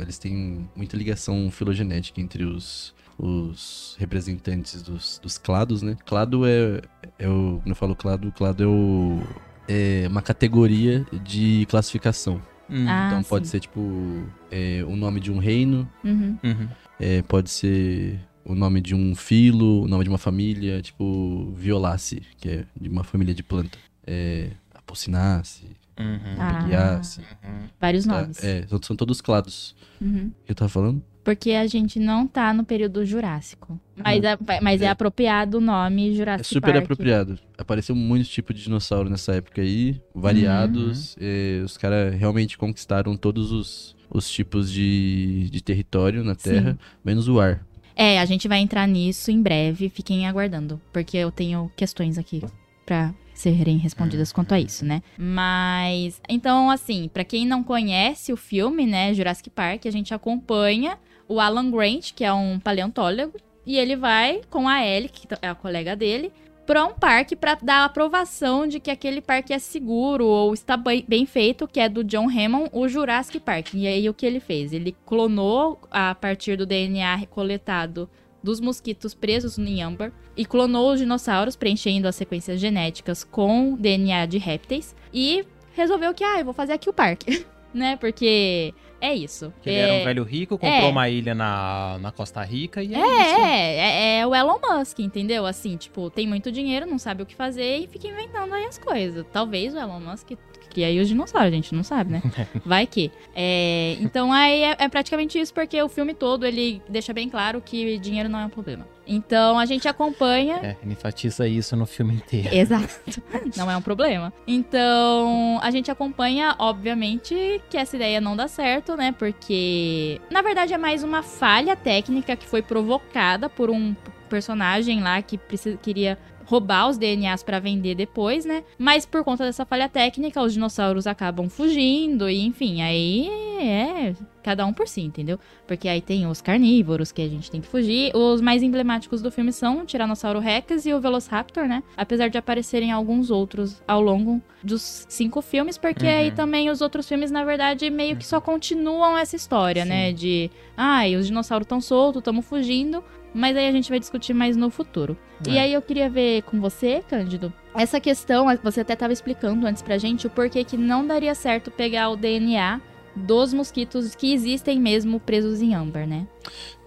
eles 0.00 0.18
têm 0.18 0.68
muita 0.76 0.96
ligação 0.96 1.50
filogenética 1.50 2.20
entre 2.20 2.44
os, 2.44 2.94
os 3.18 3.96
representantes 3.98 4.82
dos, 4.82 5.18
dos 5.22 5.38
clados, 5.38 5.80
né? 5.80 5.96
Clado 6.04 6.44
é, 6.46 6.82
é 7.18 7.28
o, 7.28 7.60
quando 7.62 7.68
eu 7.70 7.74
falo 7.74 7.96
clado, 7.96 8.30
clado 8.32 8.62
é 8.62 8.66
o 8.66 9.22
é 9.70 10.08
uma 10.08 10.20
categoria 10.20 11.06
de 11.22 11.64
classificação. 11.70 12.42
Hum. 12.68 12.86
Ah, 12.88 13.06
então 13.08 13.22
pode 13.22 13.46
sim. 13.46 13.52
ser 13.52 13.60
tipo 13.60 14.24
é, 14.50 14.84
o 14.86 14.96
nome 14.96 15.20
de 15.20 15.30
um 15.30 15.38
reino, 15.38 15.88
Uhum. 16.04 16.36
Uhum. 16.42 16.68
é, 16.98 17.22
pode 17.22 17.50
ser 17.50 18.18
o 18.44 18.54
nome 18.54 18.80
de 18.80 18.94
um 18.94 19.14
filo, 19.14 19.82
o 19.82 19.88
nome 19.88 20.04
de 20.04 20.10
uma 20.10 20.18
família, 20.18 20.80
tipo 20.82 21.52
Violace, 21.56 22.22
que 22.38 22.48
é 22.48 22.64
de 22.80 22.88
uma 22.88 23.04
família 23.04 23.34
de 23.34 23.42
planta. 23.42 23.78
É, 24.06 24.50
Apocinace, 24.74 25.64
Uhum. 25.98 26.18
Ah. 26.38 26.62
Peguiace. 26.62 27.20
Uhum. 27.20 27.68
Vários 27.78 28.06
tá? 28.06 28.22
nomes. 28.22 28.42
É, 28.42 28.66
são, 28.66 28.80
são 28.82 28.96
todos 28.96 29.20
clados. 29.20 29.76
Uhum. 30.00 30.32
O 30.42 30.46
que 30.46 30.52
eu 30.52 30.54
tava 30.54 30.68
falando? 30.70 31.02
Porque 31.30 31.52
a 31.52 31.66
gente 31.68 32.00
não 32.00 32.26
tá 32.26 32.52
no 32.52 32.64
período 32.64 33.04
Jurássico. 33.06 33.78
Mas, 33.96 34.24
é, 34.24 34.36
mas 34.60 34.82
é, 34.82 34.86
É. 34.86 34.88
apropriado 34.88 35.58
o 35.58 35.60
nome 35.60 36.10
É 36.10 36.14
Jurassic 36.16 36.48
super 36.48 36.72
Park. 36.72 36.82
apropriado. 36.82 37.38
Apareceu 37.56 37.94
muitos 37.94 38.28
tipos 38.28 38.56
de 38.56 38.64
dinossauro 38.64 39.08
nessa 39.08 39.32
época 39.36 39.60
aí, 39.62 40.00
variados. 40.12 41.16
é, 41.20 41.62
os 41.64 41.76
caras 41.76 42.14
realmente 42.14 42.58
conquistaram 42.58 43.16
todos 43.16 43.52
os, 43.52 43.96
os 44.10 44.28
tipos 44.28 44.72
de, 44.72 45.48
de 45.50 45.62
território 45.62 46.24
na 46.24 46.34
Sim. 46.34 46.50
Terra, 46.50 46.78
menos 47.04 47.28
o 47.28 47.38
ar. 47.38 47.64
É, 47.94 48.18
a 48.18 48.24
gente 48.24 48.48
vai 48.48 48.58
entrar 48.58 48.88
nisso 48.88 49.30
em 49.30 49.40
breve. 49.40 49.88
Fiquem 49.88 50.26
aguardando. 50.26 50.80
Porque 50.92 51.16
eu 51.16 51.30
tenho 51.30 51.70
questões 51.76 52.18
aqui 52.18 52.42
pra 52.84 53.14
serem 53.34 53.76
respondidas 53.78 54.32
quanto 54.32 54.52
a 54.52 54.60
isso, 54.60 54.84
né? 54.84 55.00
Mas, 55.16 56.20
então, 56.28 56.70
assim, 56.70 57.08
pra 57.12 57.24
quem 57.24 57.46
não 57.46 57.62
conhece 57.62 58.32
o 58.32 58.36
filme, 58.36 58.84
né, 58.84 59.14
Jurassic 59.14 59.48
Park, 59.48 59.86
a 59.86 59.90
gente 59.90 60.12
acompanha 60.12 60.98
o 61.30 61.38
Alan 61.38 61.70
Grant, 61.70 62.12
que 62.12 62.24
é 62.24 62.32
um 62.32 62.58
paleontólogo, 62.58 63.38
e 63.64 63.78
ele 63.78 63.94
vai 63.94 64.40
com 64.50 64.68
a 64.68 64.84
Ellie, 64.84 65.08
que 65.08 65.28
é 65.40 65.48
a 65.48 65.54
colega 65.54 65.94
dele, 65.94 66.32
pra 66.66 66.84
um 66.84 66.92
parque 66.92 67.36
pra 67.36 67.54
dar 67.54 67.82
a 67.82 67.84
aprovação 67.84 68.66
de 68.66 68.80
que 68.80 68.90
aquele 68.90 69.20
parque 69.20 69.52
é 69.52 69.58
seguro 69.60 70.26
ou 70.26 70.52
está 70.52 70.76
bem 70.76 71.24
feito, 71.26 71.68
que 71.68 71.78
é 71.78 71.88
do 71.88 72.02
John 72.02 72.28
Hammond, 72.28 72.70
o 72.72 72.88
Jurassic 72.88 73.38
Park. 73.38 73.74
E 73.74 73.86
aí 73.86 74.08
o 74.08 74.14
que 74.14 74.26
ele 74.26 74.40
fez? 74.40 74.72
Ele 74.72 74.94
clonou 75.06 75.78
a 75.88 76.14
partir 76.16 76.56
do 76.56 76.66
DNA 76.66 77.14
recoletado 77.14 78.10
dos 78.42 78.60
mosquitos 78.60 79.14
presos 79.14 79.56
em 79.56 79.82
âmbar 79.82 80.12
e 80.36 80.44
clonou 80.44 80.92
os 80.92 80.98
dinossauros, 80.98 81.54
preenchendo 81.54 82.08
as 82.08 82.16
sequências 82.16 82.58
genéticas 82.58 83.22
com 83.22 83.76
DNA 83.76 84.26
de 84.26 84.38
répteis 84.38 84.96
e 85.12 85.44
resolveu 85.74 86.12
que, 86.12 86.24
ah, 86.24 86.40
eu 86.40 86.44
vou 86.44 86.54
fazer 86.54 86.72
aqui 86.72 86.88
o 86.90 86.92
parque, 86.92 87.46
né? 87.72 87.96
Porque 87.96 88.74
É 89.00 89.14
isso. 89.14 89.52
Que 89.62 89.70
ele 89.70 89.78
era 89.78 89.94
um 89.94 90.04
velho 90.04 90.22
rico, 90.22 90.58
comprou 90.58 90.88
é. 90.88 90.88
uma 90.88 91.08
ilha 91.08 91.34
na, 91.34 91.98
na 92.00 92.12
Costa 92.12 92.42
Rica 92.42 92.82
e 92.82 92.94
é, 92.94 92.98
É, 92.98 93.02
isso. 93.02 93.40
é, 93.40 93.76
é, 93.76 94.18
é 94.18 94.26
o 94.26 94.34
Elon 94.34 94.58
Musk, 94.62 94.98
entendeu? 94.98 95.46
Assim, 95.46 95.76
tipo, 95.76 96.10
tem 96.10 96.26
muito 96.26 96.52
dinheiro, 96.52 96.86
não 96.86 96.98
sabe 96.98 97.22
o 97.22 97.26
que 97.26 97.34
fazer 97.34 97.78
e 97.78 97.86
fica 97.86 98.06
inventando 98.06 98.52
aí 98.52 98.64
as 98.66 98.78
coisas. 98.78 99.24
Talvez 99.32 99.74
o 99.74 99.78
Elon 99.78 100.00
Musk 100.00 100.32
cria 100.70 100.86
aí 100.86 101.00
os 101.00 101.08
dinossauros, 101.08 101.48
a 101.48 101.54
gente 101.54 101.74
não 101.74 101.82
sabe, 101.82 102.12
né? 102.12 102.22
Vai 102.64 102.86
que. 102.86 103.10
É, 103.34 103.96
então 104.00 104.32
aí 104.32 104.62
é, 104.62 104.76
é 104.78 104.88
praticamente 104.88 105.38
isso, 105.38 105.52
porque 105.52 105.80
o 105.82 105.88
filme 105.88 106.14
todo 106.14 106.46
ele 106.46 106.80
deixa 106.88 107.12
bem 107.12 107.28
claro 107.28 107.60
que 107.60 107.98
dinheiro 107.98 108.28
não 108.28 108.38
é 108.38 108.46
um 108.46 108.50
problema. 108.50 108.86
Então 109.06 109.58
a 109.58 109.66
gente 109.66 109.88
acompanha. 109.88 110.60
É, 110.62 110.76
ele 110.82 110.92
enfatiza 110.92 111.46
isso 111.48 111.74
no 111.74 111.84
filme 111.84 112.14
inteiro. 112.14 112.54
Exato. 112.54 113.00
Não 113.56 113.68
é 113.68 113.76
um 113.76 113.82
problema. 113.82 114.32
Então, 114.46 115.58
a 115.60 115.70
gente 115.70 115.90
acompanha, 115.90 116.54
obviamente, 116.58 117.60
que 117.68 117.76
essa 117.76 117.96
ideia 117.96 118.20
não 118.20 118.36
dá 118.36 118.46
certo, 118.46 118.96
né? 118.96 119.12
Porque, 119.12 120.20
na 120.30 120.42
verdade, 120.42 120.72
é 120.72 120.78
mais 120.78 121.02
uma 121.02 121.22
falha 121.22 121.74
técnica 121.74 122.36
que 122.36 122.46
foi 122.46 122.62
provocada 122.62 123.48
por 123.48 123.70
um 123.70 123.94
personagem 124.28 125.00
lá 125.02 125.20
que 125.20 125.36
precisa, 125.36 125.76
queria 125.76 126.16
roubar 126.50 126.88
os 126.88 126.98
DNAs 126.98 127.44
pra 127.44 127.60
vender 127.60 127.94
depois, 127.94 128.44
né? 128.44 128.64
Mas 128.76 129.06
por 129.06 129.22
conta 129.22 129.44
dessa 129.44 129.64
falha 129.64 129.88
técnica, 129.88 130.42
os 130.42 130.52
dinossauros 130.52 131.06
acabam 131.06 131.48
fugindo 131.48 132.28
e, 132.28 132.44
enfim, 132.44 132.82
aí 132.82 133.28
é 133.60 134.14
cada 134.42 134.66
um 134.66 134.72
por 134.72 134.88
si, 134.88 135.02
entendeu? 135.02 135.38
Porque 135.66 135.86
aí 135.86 136.00
tem 136.00 136.26
os 136.26 136.40
carnívoros 136.40 137.12
que 137.12 137.22
a 137.22 137.28
gente 137.28 137.50
tem 137.50 137.60
que 137.60 137.68
fugir. 137.68 138.10
Os 138.16 138.40
mais 138.40 138.62
emblemáticos 138.62 139.22
do 139.22 139.30
filme 139.30 139.52
são 139.52 139.80
o 139.82 139.84
Tiranossauro 139.84 140.40
Rex 140.40 140.86
e 140.86 140.94
o 140.94 141.00
Velociraptor, 141.00 141.68
né? 141.68 141.82
Apesar 141.96 142.28
de 142.28 142.38
aparecerem 142.38 142.90
alguns 142.90 143.30
outros 143.30 143.80
ao 143.86 144.00
longo 144.00 144.42
dos 144.62 145.06
cinco 145.08 145.40
filmes, 145.42 145.78
porque 145.78 146.04
Uhum. 146.06 146.10
aí 146.18 146.30
também 146.32 146.68
os 146.70 146.80
outros 146.80 147.06
filmes, 147.08 147.30
na 147.30 147.44
verdade, 147.44 147.88
meio 147.90 148.16
que 148.16 148.26
só 148.26 148.40
continuam 148.40 149.16
essa 149.16 149.36
história, 149.36 149.84
né? 149.84 150.08
Sim. 150.08 150.14
De, 150.14 150.50
ai, 150.76 151.14
os 151.16 151.26
dinossauros 151.26 151.66
estão 151.66 151.80
soltos, 151.80 152.20
estamos 152.20 152.44
fugindo. 152.44 153.04
Mas 153.34 153.56
aí 153.56 153.68
a 153.68 153.72
gente 153.72 153.88
vai 153.90 153.98
discutir 154.00 154.34
mais 154.34 154.56
no 154.56 154.70
futuro. 154.70 155.16
E 155.48 155.56
É. 155.56 155.62
aí 155.62 155.72
eu 155.72 155.80
queria 155.82 156.10
ver 156.10 156.42
com 156.42 156.60
você, 156.60 157.02
Cândido, 157.08 157.52
essa 157.74 158.00
questão, 158.00 158.46
você 158.62 158.80
até 158.80 158.94
estava 158.94 159.12
explicando 159.12 159.66
antes 159.66 159.82
pra 159.82 159.98
gente 159.98 160.26
o 160.26 160.30
porquê 160.30 160.64
que 160.64 160.76
não 160.76 161.06
daria 161.06 161.34
certo 161.34 161.70
pegar 161.70 162.10
o 162.10 162.16
DNA 162.16 162.80
dos 163.14 163.52
mosquitos 163.52 164.14
que 164.14 164.32
existem 164.32 164.80
mesmo 164.80 165.18
presos 165.20 165.60
em 165.62 165.74
âmbar, 165.74 166.06
né? 166.06 166.26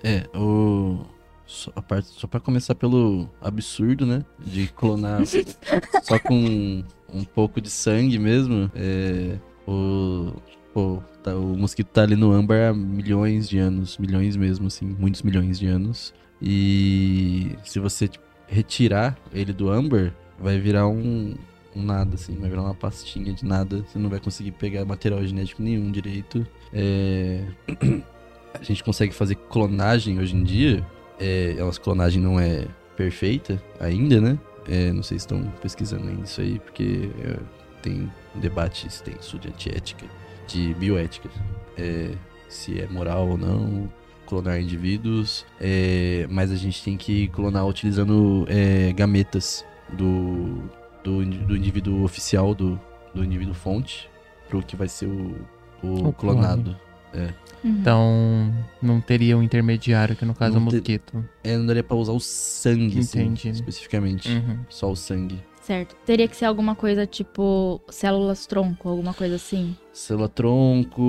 É, 0.04 0.26
o. 0.38 1.06
Só, 1.46 1.72
a 1.76 1.82
parte, 1.82 2.08
só 2.08 2.26
pra 2.26 2.40
começar 2.40 2.74
pelo 2.74 3.30
absurdo, 3.42 4.06
né? 4.06 4.24
De 4.40 4.68
clonar 4.68 5.22
só 6.04 6.18
com 6.20 6.84
um 7.14 7.24
pouco 7.24 7.60
de 7.62 7.70
sangue 7.70 8.18
mesmo. 8.18 8.72
É. 8.76 9.38
O. 9.68 10.34
Pô, 10.74 11.04
tá- 11.22 11.36
o 11.36 11.56
mosquito 11.58 11.88
tá 11.90 12.02
ali 12.04 12.16
no 12.16 12.32
âmbar 12.32 12.70
há 12.70 12.74
milhões 12.74 13.48
de 13.48 13.60
anos. 13.60 13.98
Milhões 13.98 14.36
mesmo, 14.36 14.68
assim. 14.68 14.86
Muitos 14.86 15.22
milhões 15.22 15.60
de 15.60 15.68
anos. 15.68 16.14
E 16.44 17.56
se 17.64 17.80
você 17.80 18.10
tipo, 18.10 18.26
retirar 18.48 19.18
ele 19.34 19.54
do 19.54 19.72
âmbar, 19.72 20.14
vai 20.38 20.60
virar 20.60 20.88
um. 20.88 21.36
Um 21.76 21.82
nada, 21.82 22.14
assim, 22.14 22.36
vai 22.36 22.52
virar 22.52 22.62
uma 22.62 22.76
pastinha 22.76 23.34
de 23.34 23.44
nada. 23.44 23.84
Você 23.88 23.98
não 23.98 24.08
vai 24.08 24.20
conseguir 24.20 24.52
pegar 24.52 24.86
material 24.86 25.26
genético 25.26 25.64
nenhum 25.64 25.90
direito. 25.90 26.46
É. 26.72 27.44
a 28.54 28.62
gente 28.62 28.84
consegue 28.84 29.12
fazer 29.12 29.36
clonagem 29.36 30.20
hoje 30.20 30.36
em 30.36 30.44
dia. 30.44 30.86
É, 31.20 31.56
a 31.58 31.66
nossa 31.66 31.80
clonagem 31.80 32.22
não 32.22 32.40
é 32.40 32.68
perfeita 32.96 33.60
ainda, 33.80 34.22
né? 34.22 34.38
É, 34.68 34.92
não 34.92 35.02
sei 35.02 35.18
se 35.18 35.26
estão 35.26 35.52
pesquisando 35.62 36.08
ainda 36.08 36.24
isso 36.24 36.42
aí, 36.42 36.60
porque 36.60 37.10
é, 37.20 37.40
tem 37.82 38.12
um 38.36 38.40
debate 38.40 38.86
extenso 38.86 39.40
de 39.40 39.48
antiética, 39.48 40.06
de 40.48 40.76
bioética. 40.76 41.28
É, 41.76 42.12
se 42.48 42.80
é 42.80 42.86
moral 42.86 43.30
ou 43.30 43.38
não 43.38 43.90
clonar 44.34 44.60
indivíduos, 44.60 45.46
é, 45.62 46.26
mas 46.30 46.52
a 46.52 46.56
gente 46.56 46.84
tem 46.84 46.98
que 46.98 47.28
clonar 47.28 47.68
utilizando 47.68 48.46
é, 48.50 48.92
gametas 48.94 49.64
do, 49.92 50.64
do, 51.04 51.24
do 51.24 51.56
indivíduo 51.56 52.04
oficial, 52.04 52.56
do, 52.56 52.80
do 53.14 53.24
indivíduo 53.24 53.54
fonte, 53.54 54.10
pro 54.50 54.64
que 54.64 54.76
vai 54.76 54.88
ser 54.88 55.06
o, 55.06 55.36
o, 55.84 56.08
O 56.08 56.14
clone. 56.14 56.40
clonado. 56.40 56.76
Uhum. 57.14 57.30
Então, 57.64 58.52
não 58.82 59.00
teria 59.00 59.38
um 59.38 59.44
intermediário, 59.44 60.16
que 60.16 60.26
no 60.26 60.34
caso 60.34 60.56
é 60.56 60.58
o 60.58 60.60
Não 60.62 60.68
ter- 60.70 60.78
mosquito. 60.78 61.24
É, 61.44 61.56
não 61.56 61.66
daria 61.68 61.84
pra 61.84 61.96
usar 61.96 62.12
o 62.14 62.20
sangue, 62.20 63.00
assim, 63.00 63.22
Entendi. 63.22 63.50
especificamente. 63.50 64.30
Uhum. 64.30 64.60
Só 64.68 64.92
o 64.92 64.96
sangue. 64.96 65.40
Certo. 65.62 65.96
Teria 66.06 66.28
que 66.28 66.36
ser 66.36 66.44
alguma 66.46 66.76
coisa 66.76 67.06
tipo 67.06 67.80
células 67.88 68.46
tronco, 68.48 68.90
alguma 68.90 69.14
coisa 69.14 69.36
assim. 69.36 69.78
Célula 69.94 70.28
tronco, 70.28 71.02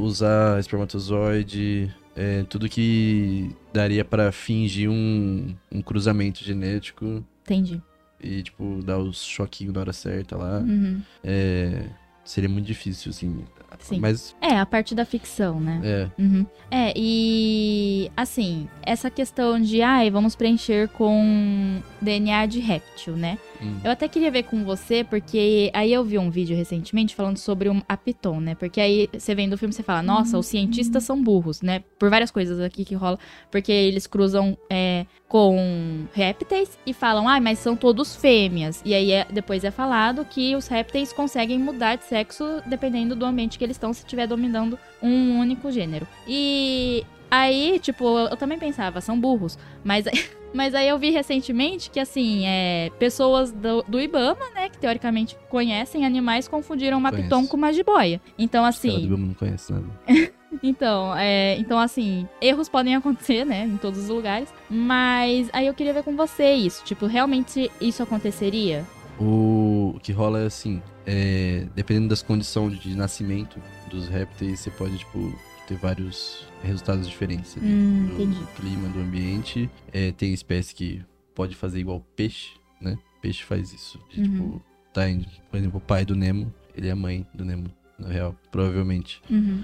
usar 0.00 0.58
espermatozoide, 0.60 1.92
é, 2.18 2.42
tudo 2.48 2.68
que 2.68 3.54
daria 3.72 4.04
pra 4.04 4.32
fingir 4.32 4.90
um, 4.90 5.54
um 5.70 5.80
cruzamento 5.80 6.42
genético 6.42 7.24
Entendi. 7.44 7.80
e, 8.20 8.42
tipo, 8.42 8.82
dar 8.84 8.98
os 8.98 9.22
choquinhos 9.24 9.72
na 9.72 9.80
hora 9.80 9.92
certa 9.92 10.36
lá. 10.36 10.58
Uhum. 10.58 11.00
É, 11.22 11.84
seria 12.24 12.48
muito 12.48 12.66
difícil, 12.66 13.10
assim. 13.10 13.44
Sim. 13.80 14.00
Mas, 14.00 14.34
É, 14.40 14.58
a 14.58 14.66
parte 14.66 14.92
da 14.94 15.04
ficção, 15.04 15.60
né? 15.60 15.80
é, 15.84 16.10
Uhum. 16.20 16.44
É, 16.70 16.92
e 16.96 18.10
assim, 18.16 18.66
essa 18.82 19.08
questão 19.10 19.60
de, 19.60 19.82
ai, 19.82 20.10
vamos 20.10 20.34
preencher 20.34 20.88
com 20.88 21.80
DNA 22.00 22.46
de 22.46 22.58
réptil, 22.58 23.14
né? 23.16 23.38
Hum, 23.62 23.80
Eu 23.84 23.90
até 23.90 24.08
queria 24.08 24.30
ver 24.30 24.44
com 24.44 24.64
você, 24.64 25.04
porque 25.04 25.70
aí 25.74 25.92
eu 25.92 26.04
vi 26.04 26.18
um 26.18 26.30
vídeo 26.30 26.56
recentemente 26.56 27.14
falando 27.14 27.36
sobre 27.38 27.68
um, 27.68 27.80
a 27.88 27.96
Piton, 27.96 28.40
né? 28.40 28.54
Porque 28.54 28.80
aí 28.80 29.08
você 29.12 29.34
vendo 29.34 29.52
o 29.54 29.58
filme 29.58 29.72
você 29.72 29.82
fala, 29.82 30.02
nossa, 30.02 30.38
os 30.38 30.46
cientistas 30.46 31.04
são 31.04 31.22
burros, 31.22 31.62
né? 31.62 31.82
Por 31.98 32.10
várias 32.10 32.30
coisas 32.30 32.60
aqui 32.60 32.84
que 32.84 32.94
rola. 32.94 33.18
Porque 33.50 33.72
eles 33.72 34.06
cruzam 34.06 34.56
é, 34.70 35.06
com 35.28 36.06
répteis 36.12 36.78
e 36.86 36.92
falam, 36.92 37.28
ah, 37.28 37.40
mas 37.40 37.58
são 37.58 37.76
todos 37.76 38.16
fêmeas. 38.16 38.80
E 38.84 38.94
aí 38.94 39.12
é- 39.12 39.26
depois 39.30 39.64
é 39.64 39.70
falado 39.70 40.24
que 40.24 40.56
os 40.56 40.66
répteis 40.68 41.12
conseguem 41.12 41.58
mudar 41.58 41.96
de 41.96 42.04
sexo 42.04 42.62
dependendo 42.66 43.14
do 43.14 43.24
ambiente 43.26 43.58
que 43.58 43.64
eles 43.64 43.76
estão, 43.76 43.92
se 43.92 44.00
estiver 44.00 44.26
dominando 44.26 44.78
um 45.02 45.38
único 45.38 45.70
gênero. 45.70 46.06
E 46.26 47.04
aí, 47.30 47.78
tipo, 47.78 48.18
eu 48.18 48.36
também 48.36 48.58
pensava, 48.58 49.00
são 49.00 49.18
burros. 49.18 49.58
Mas, 49.84 50.04
mas 50.52 50.74
aí 50.74 50.88
eu 50.88 50.98
vi 50.98 51.10
recentemente 51.10 51.90
que, 51.90 52.00
assim, 52.00 52.46
é, 52.46 52.90
pessoas 52.98 53.52
do, 53.52 53.82
do 53.86 54.00
Ibama, 54.00 54.50
né, 54.54 54.68
que 54.68 54.78
teoricamente 54.78 55.36
conhecem 55.48 56.04
animais, 56.04 56.48
confundiram 56.48 56.98
uma 56.98 57.10
Conheço. 57.10 57.28
piton 57.28 57.46
com 57.46 57.56
uma 57.56 57.72
jiboia. 57.72 58.20
Então, 58.38 58.62
caras 58.62 58.80
do 58.80 58.88
assim, 58.88 59.04
Ibama 59.04 59.26
não 59.26 59.34
conhecem 59.34 59.76
nada. 59.76 60.32
então, 60.62 61.16
é, 61.16 61.56
então, 61.58 61.78
assim, 61.78 62.28
erros 62.40 62.68
podem 62.68 62.96
acontecer, 62.96 63.44
né, 63.44 63.64
em 63.64 63.76
todos 63.76 63.98
os 63.98 64.08
lugares. 64.08 64.52
Mas 64.68 65.48
aí 65.52 65.66
eu 65.66 65.74
queria 65.74 65.92
ver 65.92 66.02
com 66.02 66.16
você 66.16 66.54
isso. 66.54 66.84
Tipo, 66.84 67.06
realmente 67.06 67.70
isso 67.80 68.02
aconteceria? 68.02 68.84
O, 69.20 69.94
o 69.96 70.00
que 70.00 70.12
rola 70.12 70.42
é 70.42 70.46
assim, 70.46 70.80
é, 71.04 71.66
dependendo 71.74 72.08
das 72.08 72.22
condições 72.22 72.78
de 72.78 72.94
nascimento 72.94 73.60
dos 73.90 74.08
répteis, 74.08 74.60
você 74.60 74.70
pode, 74.70 74.98
tipo, 74.98 75.32
ter 75.66 75.76
vários 75.76 76.46
resultados 76.62 77.08
diferentes 77.08 77.56
ali. 77.56 77.66
Hum, 77.66 78.06
do 78.06 78.22
entendi. 78.22 78.46
clima, 78.56 78.88
do 78.88 79.00
ambiente. 79.00 79.70
É, 79.92 80.12
tem 80.12 80.32
espécie 80.32 80.74
que 80.74 81.02
pode 81.34 81.54
fazer 81.54 81.80
igual 81.80 82.00
peixe, 82.16 82.52
né? 82.80 82.98
Peixe 83.22 83.42
faz 83.44 83.72
isso. 83.72 83.98
De, 84.10 84.20
Uhum. 84.20 84.24
Tipo, 84.32 84.62
tá 84.92 85.08
indo, 85.08 85.26
por 85.50 85.56
exemplo, 85.56 85.78
o 85.78 85.80
pai 85.80 86.04
do 86.04 86.14
Nemo, 86.16 86.52
ele 86.76 86.88
é 86.88 86.90
a 86.90 86.96
mãe 86.96 87.26
do 87.34 87.44
Nemo, 87.44 87.68
na 87.98 88.08
real, 88.08 88.34
provavelmente. 88.50 89.20
Uhum. 89.30 89.62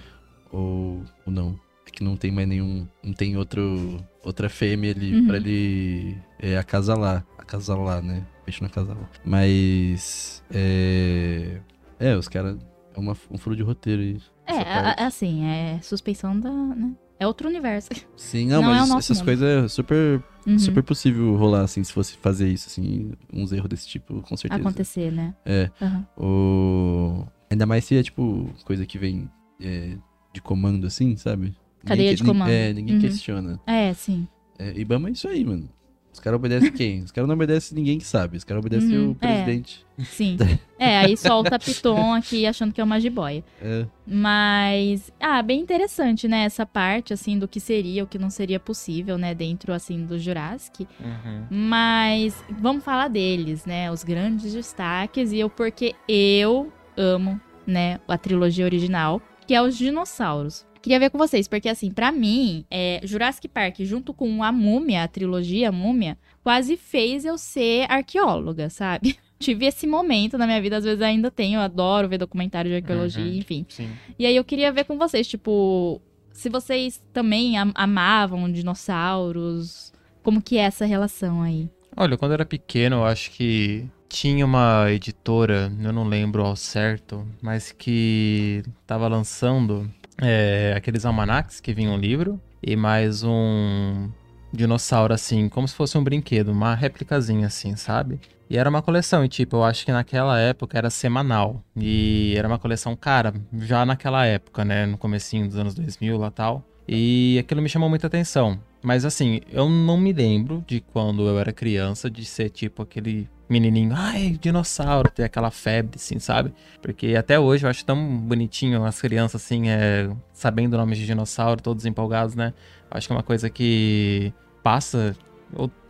Ou, 0.53 1.03
ou 1.27 1.33
não. 1.33 1.59
É 1.87 1.91
que 1.91 2.03
não 2.05 2.17
tem 2.17 2.31
mais 2.31 2.49
nenhum. 2.49 2.87
Não 3.03 3.13
tem 3.13 3.37
outro, 3.37 3.99
outra 4.23 4.49
fêmea 4.49 4.93
ali 4.93 5.15
Uhum. 5.17 5.27
pra 5.27 5.37
ele 5.37 6.17
é, 6.39 6.57
acasalar. 6.57 7.27
Acasalar, 7.39 8.03
né? 8.03 8.25
Peixe 8.45 8.61
não 8.63 8.69
acasala. 8.69 9.09
Mas. 9.25 10.43
É. 10.51 11.61
É, 11.99 12.17
os 12.17 12.29
caras. 12.29 12.57
É 12.95 13.01
uma, 13.01 13.17
um 13.31 13.37
furo 13.39 13.57
de 13.57 13.63
roteiro 13.63 14.01
aí. 14.03 14.19
É, 14.47 15.03
assim, 15.05 15.45
é 15.45 15.79
suspeição 15.83 16.39
da. 16.39 16.51
Né? 16.51 16.93
É 17.19 17.27
outro 17.27 17.49
universo. 17.49 17.91
Sim, 18.17 18.49
não, 18.49 18.61
não 18.63 18.71
é 18.71 18.75
mas 18.79 18.89
nosso 18.89 19.13
essas 19.13 19.23
coisas 19.23 19.65
é 19.65 19.69
super, 19.69 20.23
Uhum. 20.47 20.59
super 20.59 20.83
possível 20.83 21.35
rolar, 21.37 21.63
assim, 21.63 21.83
se 21.85 21.93
fosse 21.93 22.17
fazer 22.19 22.49
isso, 22.49 22.69
assim, 22.69 23.13
uns 23.33 23.53
erros 23.53 23.69
desse 23.69 23.87
tipo, 23.89 24.21
com 24.23 24.37
certeza. 24.37 24.61
Acontecer, 24.61 25.11
né? 25.13 25.35
É. 25.47 25.71
Aham. 25.81 26.07
O... 26.17 27.25
Ainda 27.51 27.67
mais 27.67 27.85
se 27.85 27.97
é, 27.97 28.03
tipo, 28.03 28.51
coisa 28.65 28.85
que 28.85 28.99
vem 28.99 29.31
é, 29.61 29.97
de 30.33 30.41
comando, 30.43 30.87
assim, 30.87 31.17
sabe? 31.17 31.55
Cadeia 31.85 32.11
que- 32.11 32.17
de 32.17 32.25
comando. 32.25 32.51
É, 32.51 32.73
ninguém 32.73 32.97
Uhum. 32.97 33.01
questiona. 33.01 33.61
É, 33.67 33.95
sim. 33.95 34.27
É, 34.59 34.73
Ibama 34.79 35.09
é 35.09 35.13
isso 35.13 35.29
aí, 35.29 35.45
mano. 35.45 35.69
Os 36.15 36.21
caras 36.21 36.39
obedecem 36.39 36.71
quem? 36.71 37.01
Os 37.03 37.11
caras 37.11 37.27
não 37.27 37.35
obedecem 37.35 37.77
ninguém 37.77 37.99
que 37.99 38.05
sabe. 38.07 38.37
Os 38.37 38.45
caras 38.45 38.61
obedecem 38.65 38.97
Uhum, 38.97 39.11
o 39.11 39.15
presidente. 39.17 39.85
Sim. 39.99 40.37
É, 40.77 40.99
aí 40.99 41.17
solta 41.17 41.59
Piton 41.59 42.13
aqui 42.13 42.47
achando 42.47 42.73
que 42.73 42.81
é 42.81 42.85
uma 42.85 43.01
jiboia. 43.01 43.43
É. 43.63 43.87
Mas, 44.07 45.11
ah, 45.19 45.41
bem 45.41 45.61
interessante, 45.61 46.29
né? 46.29 46.45
Essa 46.45 46.67
parte, 46.67 47.15
assim, 47.15 47.39
do 47.39 47.49
que 47.49 47.59
seria, 47.59 48.05
o 48.05 48.07
que 48.07 48.19
não 48.19 48.29
seria 48.29 48.61
possível, 48.61 49.17
né? 49.17 49.35
Dentro, 49.35 49.73
assim, 49.73 50.05
do 50.05 50.19
Jurassic. 50.19 50.87
Uhum. 51.01 51.47
Mas 51.49 52.45
vamos 52.61 52.85
falar 52.85 53.09
deles, 53.09 53.65
né? 53.65 53.91
Os 53.91 54.05
grandes 54.05 54.53
destaques 54.53 55.33
e 55.33 55.43
o 55.43 55.49
porquê 55.49 55.95
eu 56.07 56.71
amo, 56.97 57.41
né? 57.67 57.99
A 58.07 58.19
trilogia 58.19 58.67
original, 58.67 59.23
que 59.47 59.55
é 59.55 59.63
os 59.63 59.77
dinossauros. 59.79 60.67
Queria 60.85 61.01
ver 61.01 61.09
com 61.11 61.17
vocês, 61.17 61.49
porque 61.49 61.69
assim, 61.69 61.91
pra 61.91 62.13
mim, 62.13 62.65
é, 62.71 63.01
Jurassic 63.03 63.49
Park, 63.49 63.81
junto 63.81 64.13
com 64.13 64.43
a 64.45 64.53
Múmia, 64.53 65.03
a 65.03 65.09
trilogia 65.09 65.73
Múmia, 65.73 66.19
quase 66.43 66.77
fez 66.77 67.25
eu 67.25 67.39
ser 67.39 67.91
arqueóloga, 67.91 68.69
sabe? 68.69 69.17
Tive 69.41 69.65
esse 69.67 69.87
momento 69.87 70.37
na 70.37 70.47
minha 70.47 70.61
vida, 70.61 70.77
às 70.77 70.85
vezes 70.85 71.01
ainda 71.03 71.31
tenho, 71.31 71.57
eu 71.57 71.63
adoro 71.63 72.07
ver 72.09 72.19
documentário 72.19 72.71
de 72.71 72.77
arqueologia, 72.77 73.25
Uhum. 73.25 73.35
enfim. 73.39 73.65
Sim. 73.69 73.91
E 74.19 74.27
aí 74.27 74.37
eu 74.37 74.45
queria 74.45 74.71
ver 74.71 74.85
com 74.85 74.99
vocês, 74.99 75.27
tipo, 75.27 76.01
se 76.33 76.49
vocês 76.51 77.03
também 77.15 77.57
am- 77.57 77.73
amavam 77.75 78.51
dinossauros, 78.53 79.93
como 80.23 80.41
que 80.43 80.57
é 80.59 80.63
essa 80.63 80.85
relação 80.85 81.43
aí? 81.43 81.69
Olha, 81.97 82.17
quando 82.17 82.33
eu 82.33 82.35
era 82.35 82.47
pequeno, 82.47 82.97
eu 82.97 83.05
acho 83.05 83.31
que 83.31 83.87
tinha 84.09 84.45
uma 84.45 84.87
editora, 84.91 85.73
eu 85.83 85.93
não 85.93 86.05
lembro 86.05 86.45
ao 86.45 86.57
certo, 86.57 87.27
mas 87.43 87.73
que 87.73 88.63
tava 88.87 89.09
lançando 89.09 89.91
é, 90.21 90.75
aqueles 90.77 91.05
almanacs 91.05 91.61
que 91.61 91.73
vinha 91.73 91.91
um 91.91 91.97
livro 91.97 92.41
e 92.63 92.77
mais 92.77 93.23
um 93.23 94.09
dinossauro, 94.53 95.13
assim, 95.13 95.49
como 95.49 95.67
se 95.67 95.75
fosse 95.75 95.99
um 95.99 96.05
brinquedo, 96.05 96.53
uma 96.53 96.75
réplicazinha, 96.75 97.47
assim, 97.47 97.75
sabe? 97.77 98.21
E 98.49 98.57
era 98.57 98.71
uma 98.71 98.83
coleção, 98.83 99.25
e 99.25 99.29
tipo, 99.29 99.57
eu 99.57 99.65
acho 99.65 99.85
que 99.85 99.93
naquela 99.93 100.39
época 100.39 100.79
era 100.79 100.91
semanal. 100.91 101.63
E 101.77 102.35
era 102.37 102.47
uma 102.47 102.59
coleção 102.59 102.95
cara, 102.95 103.35
já 103.59 103.85
naquela 103.85 104.25
época, 104.27 104.65
né? 104.65 104.87
No 104.87 104.97
comecinho 104.97 105.47
dos 105.47 105.59
anos 105.59 105.75
2000 105.75 106.17
lá 106.17 106.31
tal. 106.31 106.63
E 106.87 107.39
aquilo 107.39 107.63
me 107.63 107.69
chamou 107.69 107.89
muita 107.89 108.07
atenção. 108.07 108.61
Mas 108.85 109.07
assim, 109.07 109.41
eu 109.51 109.67
não 109.67 109.97
me 109.97 110.13
lembro 110.13 110.63
de 110.67 110.79
quando 110.79 111.27
eu 111.27 111.39
era 111.39 111.55
criança 111.55 112.11
de 112.11 112.23
ser 112.23 112.51
tipo 112.51 112.83
aquele 112.83 113.31
menininho, 113.49 113.93
ai, 113.95 114.37
dinossauro, 114.39 115.11
ter 115.11 115.25
aquela 115.25 115.51
febre, 115.51 115.97
assim, 115.97 116.19
sabe? 116.19 116.53
Porque 116.83 117.15
até 117.17 117.41
hoje 117.41 117.65
eu 117.65 117.71
acho 117.71 117.83
tão 117.83 118.19
bonitinho 118.19 118.85
as 118.85 119.01
crianças, 119.01 119.43
assim, 119.43 119.71
é, 119.71 120.11
sabendo 120.35 120.77
nomes 120.77 120.99
de 120.99 121.07
dinossauro, 121.07 121.63
todos 121.63 121.87
empolgados, 121.87 122.35
né? 122.35 122.53
Acho 122.91 123.07
que 123.07 123.13
é 123.15 123.17
uma 123.17 123.23
coisa 123.23 123.49
que 123.49 124.35
passa, 124.63 125.17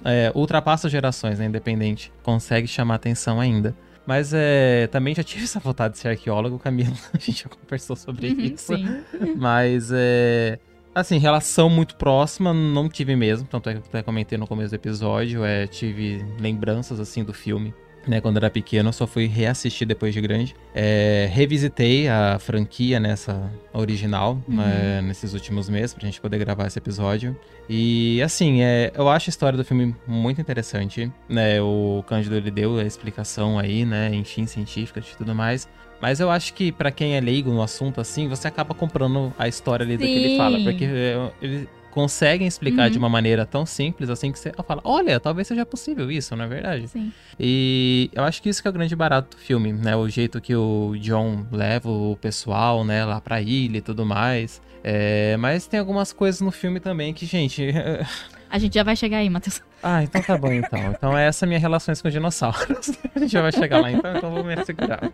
é, 0.04 0.30
ultrapassa 0.32 0.88
gerações, 0.88 1.40
né? 1.40 1.46
Independente, 1.46 2.12
consegue 2.22 2.68
chamar 2.68 2.94
atenção 2.94 3.40
ainda. 3.40 3.74
Mas 4.06 4.32
é, 4.32 4.86
também 4.86 5.16
já 5.16 5.24
tive 5.24 5.44
essa 5.44 5.58
vontade 5.58 5.94
de 5.94 6.00
ser 6.00 6.08
arqueólogo, 6.08 6.60
Camila. 6.60 6.94
A 7.12 7.18
gente 7.18 7.42
já 7.42 7.48
conversou 7.48 7.96
sobre 7.96 8.28
isso. 8.28 8.72
Uhum, 8.72 9.02
Sim. 9.10 9.34
Mas 9.36 9.90
é. 9.92 10.60
Assim, 10.94 11.18
relação 11.18 11.68
muito 11.68 11.96
próxima, 11.96 12.54
não 12.54 12.88
tive 12.88 13.16
mesmo. 13.16 13.46
Tanto 13.50 13.68
é 13.68 13.72
que 13.74 13.78
eu 13.80 13.84
até 13.88 14.02
comentei 14.02 14.38
no 14.38 14.46
começo 14.46 14.70
do 14.70 14.74
episódio. 14.76 15.44
É, 15.44 15.66
tive 15.66 16.24
lembranças, 16.38 17.00
assim, 17.00 17.24
do 17.24 17.32
filme. 17.32 17.74
Né, 18.06 18.20
quando 18.20 18.36
era 18.36 18.50
pequeno, 18.50 18.92
só 18.92 19.06
fui 19.06 19.26
reassistir 19.26 19.88
depois 19.88 20.12
de 20.12 20.20
grande. 20.20 20.54
É, 20.74 21.26
revisitei 21.32 22.06
a 22.06 22.38
franquia 22.38 23.00
nessa 23.00 23.50
original 23.72 24.38
Uhum. 24.46 24.60
é, 24.60 25.00
nesses 25.00 25.32
últimos 25.32 25.70
meses 25.70 25.94
pra 25.94 26.04
gente 26.04 26.20
poder 26.20 26.36
gravar 26.36 26.66
esse 26.66 26.78
episódio. 26.78 27.34
E 27.66 28.20
assim, 28.20 28.60
é, 28.60 28.92
eu 28.94 29.08
acho 29.08 29.30
a 29.30 29.32
história 29.32 29.56
do 29.56 29.64
filme 29.64 29.96
muito 30.06 30.38
interessante. 30.38 31.10
Né, 31.26 31.62
o 31.62 32.04
Cândido 32.06 32.36
ele 32.36 32.50
deu 32.50 32.76
a 32.78 32.84
explicação 32.84 33.58
aí, 33.58 33.86
né? 33.86 34.10
Enfim, 34.14 34.44
científica 34.44 35.00
e 35.00 35.16
tudo 35.16 35.34
mais. 35.34 35.66
Mas 36.00 36.20
eu 36.20 36.30
acho 36.30 36.52
que 36.54 36.70
pra 36.72 36.90
quem 36.90 37.16
é 37.16 37.20
leigo 37.20 37.50
no 37.50 37.62
assunto 37.62 38.00
assim, 38.00 38.28
você 38.28 38.46
acaba 38.48 38.74
comprando 38.74 39.32
a 39.38 39.48
história 39.48 39.84
ali 39.84 39.96
do 39.96 40.04
que 40.04 40.12
ele 40.12 40.36
fala, 40.36 40.58
Sim. 40.58 40.64
porque 40.64 40.84
é, 40.84 41.30
eles 41.40 41.68
conseguem 41.90 42.46
explicar 42.48 42.86
Uhum. 42.86 42.90
de 42.90 42.98
uma 42.98 43.08
maneira 43.08 43.46
tão 43.46 43.64
simples 43.64 44.10
assim 44.10 44.32
que 44.32 44.38
você 44.38 44.52
fala, 44.66 44.80
olha, 44.84 45.20
talvez 45.20 45.46
seja 45.46 45.64
possível 45.64 46.10
isso, 46.10 46.34
não 46.34 46.44
é 46.44 46.48
verdade? 46.48 46.88
Sim. 46.88 47.12
E 47.38 48.10
eu 48.12 48.24
acho 48.24 48.42
que 48.42 48.48
isso 48.48 48.60
que 48.60 48.66
é 48.66 48.70
o 48.70 48.74
grande 48.74 48.96
barato 48.96 49.36
do 49.36 49.40
filme, 49.40 49.72
né? 49.72 49.94
O 49.94 50.08
jeito 50.08 50.40
que 50.40 50.54
o 50.56 50.96
John 51.00 51.46
leva 51.52 51.88
o 51.88 52.18
pessoal, 52.20 52.84
né, 52.84 53.04
lá 53.04 53.20
pra 53.20 53.40
ilha 53.40 53.78
e 53.78 53.80
tudo 53.80 54.04
mais. 54.04 54.60
É, 54.82 55.36
mas 55.38 55.66
tem 55.68 55.78
algumas 55.80 56.12
coisas 56.12 56.40
no 56.40 56.50
filme 56.50 56.80
também 56.80 57.14
que, 57.14 57.24
gente. 57.26 57.62
A 58.54 58.58
gente 58.58 58.74
já 58.74 58.84
vai 58.84 58.94
chegar 58.94 59.16
aí, 59.18 59.28
Matheus. 59.28 59.60
ah, 59.82 60.04
então 60.04 60.22
tá 60.22 60.38
bom 60.38 60.52
então. 60.52 60.78
Então 60.92 61.18
essa 61.18 61.44
é 61.44 61.46
a 61.46 61.48
minha 61.48 61.58
relações 61.58 62.00
com 62.00 62.08
dinossauros. 62.08 62.92
a 63.12 63.18
gente 63.18 63.32
já 63.32 63.42
vai 63.42 63.50
chegar 63.50 63.80
lá 63.80 63.90
então, 63.90 64.16
então 64.16 64.30
vou 64.30 64.44
me 64.44 64.64
segurar. 64.64 65.10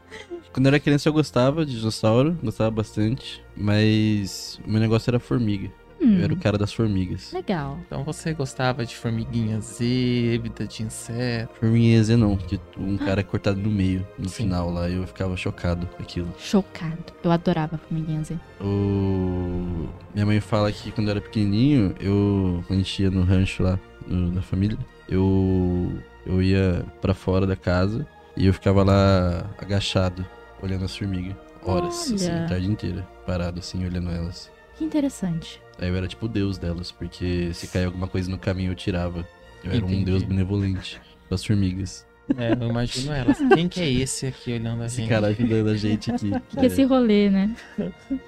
Quando 0.52 0.66
eu 0.66 0.68
era 0.68 0.78
criança 0.78 1.08
eu 1.08 1.12
gostava 1.14 1.64
de 1.64 1.78
dinossauro, 1.78 2.36
gostava 2.42 2.70
bastante, 2.70 3.42
mas 3.56 4.60
o 4.66 4.70
meu 4.70 4.78
negócio 4.78 5.08
era 5.10 5.18
formiga. 5.18 5.70
Hum, 6.02 6.18
Eu 6.18 6.24
era 6.24 6.32
o 6.34 6.36
cara 6.36 6.58
das 6.58 6.70
formigas. 6.70 7.32
Legal. 7.32 7.78
Então 7.86 8.04
você 8.04 8.34
gostava 8.34 8.84
de 8.84 8.94
formiguinha 8.94 9.58
zebra, 9.60 10.66
de 10.66 10.82
inseto. 10.82 11.54
Formiguinha 11.60 12.02
Z 12.04 12.16
não, 12.16 12.36
que 12.36 12.60
um 12.78 12.98
cara 12.98 13.20
é 13.20 13.24
cortado 13.24 13.58
no 13.58 13.70
meio, 13.70 14.06
no 14.18 14.28
Sim. 14.28 14.44
final 14.44 14.70
lá, 14.70 14.86
eu 14.88 15.06
ficava 15.06 15.34
chocado 15.34 15.86
com 15.86 16.02
aquilo. 16.02 16.28
Chocado. 16.38 17.04
Eu 17.24 17.30
adorava 17.30 17.78
formiguinha 17.78 18.22
Z. 18.22 18.38
O... 18.60 19.79
Minha 20.14 20.26
mãe 20.26 20.40
fala 20.40 20.72
que 20.72 20.90
quando 20.90 21.08
eu 21.08 21.12
era 21.12 21.20
pequenininho, 21.20 21.94
eu, 22.00 22.64
quando 22.66 22.80
a 22.80 22.82
gente 22.82 23.02
ia 23.02 23.10
no 23.10 23.22
rancho 23.22 23.62
lá, 23.62 23.78
no- 24.06 24.32
na 24.32 24.42
família, 24.42 24.76
eu, 25.08 25.92
eu 26.26 26.42
ia 26.42 26.84
pra 27.00 27.14
fora 27.14 27.46
da 27.46 27.54
casa 27.56 28.06
e 28.36 28.46
eu 28.46 28.52
ficava 28.52 28.82
lá 28.82 29.48
agachado, 29.58 30.26
olhando 30.60 30.84
as 30.84 30.96
formigas. 30.96 31.36
Horas, 31.62 31.94
assim, 32.12 32.26
Olha. 32.30 32.44
a 32.44 32.48
tarde 32.48 32.66
inteira, 32.66 33.02
parado 33.26 33.58
assim, 33.60 33.84
olhando 33.84 34.10
elas. 34.10 34.50
Que 34.76 34.84
interessante. 34.84 35.60
Aí 35.78 35.88
eu 35.88 35.96
era 35.96 36.08
tipo 36.08 36.24
o 36.26 36.28
deus 36.28 36.56
delas, 36.58 36.90
porque 36.90 37.52
se 37.52 37.66
caía 37.68 37.86
alguma 37.86 38.08
coisa 38.08 38.30
no 38.30 38.38
caminho 38.38 38.72
eu 38.72 38.74
tirava. 38.74 39.26
Eu 39.62 39.70
era 39.72 39.84
um 39.84 40.02
deus 40.02 40.22
benevolente 40.22 40.98
das 41.28 41.44
formigas. 41.44 42.06
É, 42.36 42.52
eu 42.52 42.68
imagino 42.68 43.12
elas. 43.12 43.38
Quem 43.54 43.68
que 43.68 43.80
é 43.80 43.90
esse 43.90 44.26
aqui 44.26 44.52
olhando 44.52 44.82
a 44.82 44.86
Esse 44.86 44.96
gente? 44.98 45.08
cara 45.08 45.26
ajudando 45.28 45.68
a 45.68 45.76
gente 45.76 46.10
aqui. 46.10 46.28
O 46.30 46.40
que, 46.40 46.56
que 46.56 46.62
é 46.62 46.66
esse 46.66 46.84
rolê, 46.84 47.28
né? 47.30 47.54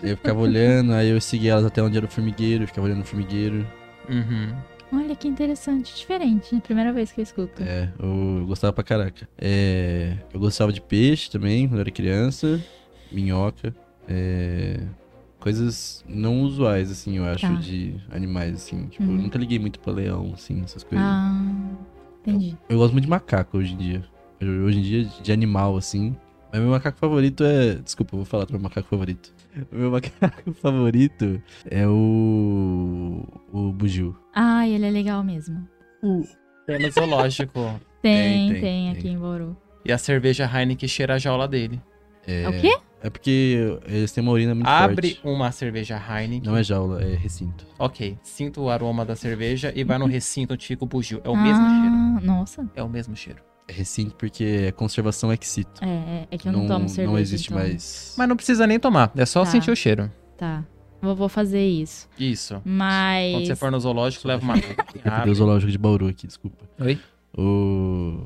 Eu 0.02 0.16
ficava 0.16 0.40
olhando, 0.40 0.92
aí 0.92 1.08
eu 1.10 1.20
seguia 1.20 1.52
elas 1.52 1.64
até 1.64 1.82
onde 1.82 1.96
era 1.96 2.06
o 2.06 2.08
formigueiro, 2.10 2.66
ficava 2.66 2.86
olhando 2.86 3.02
o 3.02 3.04
formigueiro. 3.06 3.66
Uhum. 4.08 4.54
Olha 4.94 5.16
que 5.16 5.26
interessante. 5.28 5.94
Diferente. 5.96 6.54
né? 6.54 6.60
Primeira 6.60 6.92
vez 6.92 7.12
que 7.12 7.20
eu 7.20 7.22
escuto. 7.22 7.62
É, 7.62 7.88
eu, 7.98 8.38
eu 8.40 8.46
gostava 8.46 8.72
pra 8.72 8.84
caraca. 8.84 9.28
É, 9.38 10.16
eu 10.34 10.38
gostava 10.40 10.72
de 10.72 10.80
peixe 10.80 11.30
também, 11.30 11.66
quando 11.66 11.76
eu 11.78 11.80
era 11.82 11.90
criança. 11.90 12.60
Minhoca. 13.10 13.74
É, 14.08 14.80
coisas 15.38 16.04
não 16.08 16.42
usuais, 16.42 16.90
assim, 16.90 17.16
eu 17.18 17.24
acho, 17.24 17.40
Tá. 17.46 17.54
de 17.54 17.94
animais, 18.10 18.54
assim. 18.54 18.86
Tipo, 18.88 19.04
Uhum. 19.04 19.16
eu 19.16 19.22
nunca 19.22 19.38
liguei 19.38 19.58
muito 19.58 19.80
pra 19.80 19.92
leão, 19.92 20.32
assim, 20.34 20.60
essas 20.62 20.82
coisas. 20.84 21.06
Ah, 21.06 21.42
entendi. 22.22 22.56
Eu 22.68 22.78
gosto 22.78 22.92
muito 22.92 23.04
de 23.04 23.10
macaco 23.10 23.58
hoje 23.58 23.74
em 23.74 23.76
dia. 23.76 24.04
Eu- 24.40 24.64
Hoje 24.64 24.78
em 24.78 24.82
dia, 24.82 25.04
de 25.22 25.32
animal, 25.32 25.76
assim. 25.76 26.16
Mas 26.52 26.60
meu 26.60 26.70
macaco 26.70 26.98
favorito 26.98 27.44
é. 27.44 27.76
Desculpa, 27.76 28.14
eu 28.14 28.18
vou 28.18 28.26
falar 28.26 28.44
do 28.44 28.52
meu 28.52 28.60
macaco 28.62 28.88
favorito. 28.88 29.32
O 29.70 29.76
meu 29.76 29.90
macaco 29.90 30.52
favorito 30.60 31.40
é 31.70 31.86
o. 31.86 33.24
O 33.52 33.72
Bugio. 33.72 34.16
Ah, 34.34 34.66
ele 34.68 34.84
é 34.86 34.90
legal 34.90 35.22
mesmo. 35.22 35.66
É 36.68 36.78
no 36.78 36.90
zoológico. 36.90 37.80
Tem, 38.02 38.48
tem, 38.48 38.48
Tem, 38.50 38.60
tem, 38.60 38.90
aqui 38.90 39.02
tem. 39.02 39.12
em 39.12 39.18
Bauru. 39.18 39.56
E 39.84 39.92
a 39.92 39.96
cerveja 39.98 40.44
Heineken 40.52 40.88
cheira 40.88 41.14
a 41.14 41.18
jaula 41.18 41.46
dele. 41.46 41.80
É, 42.26 42.42
É 42.42 42.48
o 42.48 42.60
quê? 42.60 42.76
É 43.02 43.10
porque 43.10 43.78
eles 43.86 44.12
têm 44.12 44.22
uma 44.22 44.32
urina 44.32 44.54
muito 44.54 44.66
Abre 44.68 45.14
forte. 45.14 45.20
uma 45.24 45.50
cerveja 45.50 45.96
Heineken. 45.96 46.48
Não 46.48 46.56
é 46.56 46.62
jaula, 46.62 47.02
é 47.02 47.14
recinto. 47.16 47.66
Ok, 47.78 48.16
sinta 48.22 48.60
o 48.60 48.70
aroma 48.70 49.04
da 49.04 49.16
cerveja 49.16 49.72
e 49.74 49.82
vai 49.82 49.98
no 49.98 50.06
recinto 50.06 50.54
onde 50.54 50.64
fica 50.66 50.84
o 50.84 50.86
bugio. 50.86 51.20
É 51.24 51.28
o 51.28 51.36
mesmo 51.36 51.64
cheiro. 51.64 51.94
ah, 51.94 52.20
Nossa. 52.22 52.70
É 52.76 52.82
o 52.82 52.88
mesmo 52.88 53.16
cheiro. 53.16 53.40
É 53.66 53.72
recinto 53.72 54.14
porque 54.14 54.66
é 54.68 54.72
conservação 54.72 55.32
ex 55.32 55.46
situ. 55.48 55.82
É, 55.82 55.88
é, 55.88 56.28
é 56.30 56.38
que 56.38 56.46
eu 56.48 56.52
não, 56.52 56.66
tomo 56.66 56.88
cerveja. 56.88 57.10
Não 57.12 57.18
existe 57.18 57.46
então- 57.52 57.58
mais. 57.62 58.14
Mas 58.16 58.28
não 58.28 58.36
precisa 58.36 58.66
nem 58.66 58.78
tomar, 58.78 59.10
é 59.16 59.26
só 59.26 59.40
Tá. 59.44 59.50
sentir 59.50 59.70
o 59.70 59.76
cheiro. 59.76 60.10
Tá. 60.36 60.64
Vou, 61.00 61.16
vou 61.16 61.28
fazer 61.28 61.66
isso. 61.66 62.08
Isso. 62.16 62.62
Mas. 62.64 63.32
Quando 63.34 63.46
você 63.46 63.56
for 63.56 63.72
no 63.72 63.80
zoológico, 63.80 64.28
leva 64.28 64.42
uma. 64.44 64.54
Eu 65.26 65.32
o 65.32 65.34
zoológico 65.34 65.72
de 65.72 65.78
Bauru 65.78 66.06
aqui, 66.06 66.28
desculpa. 66.28 66.64
Oi? 66.80 67.00
O 67.36 68.24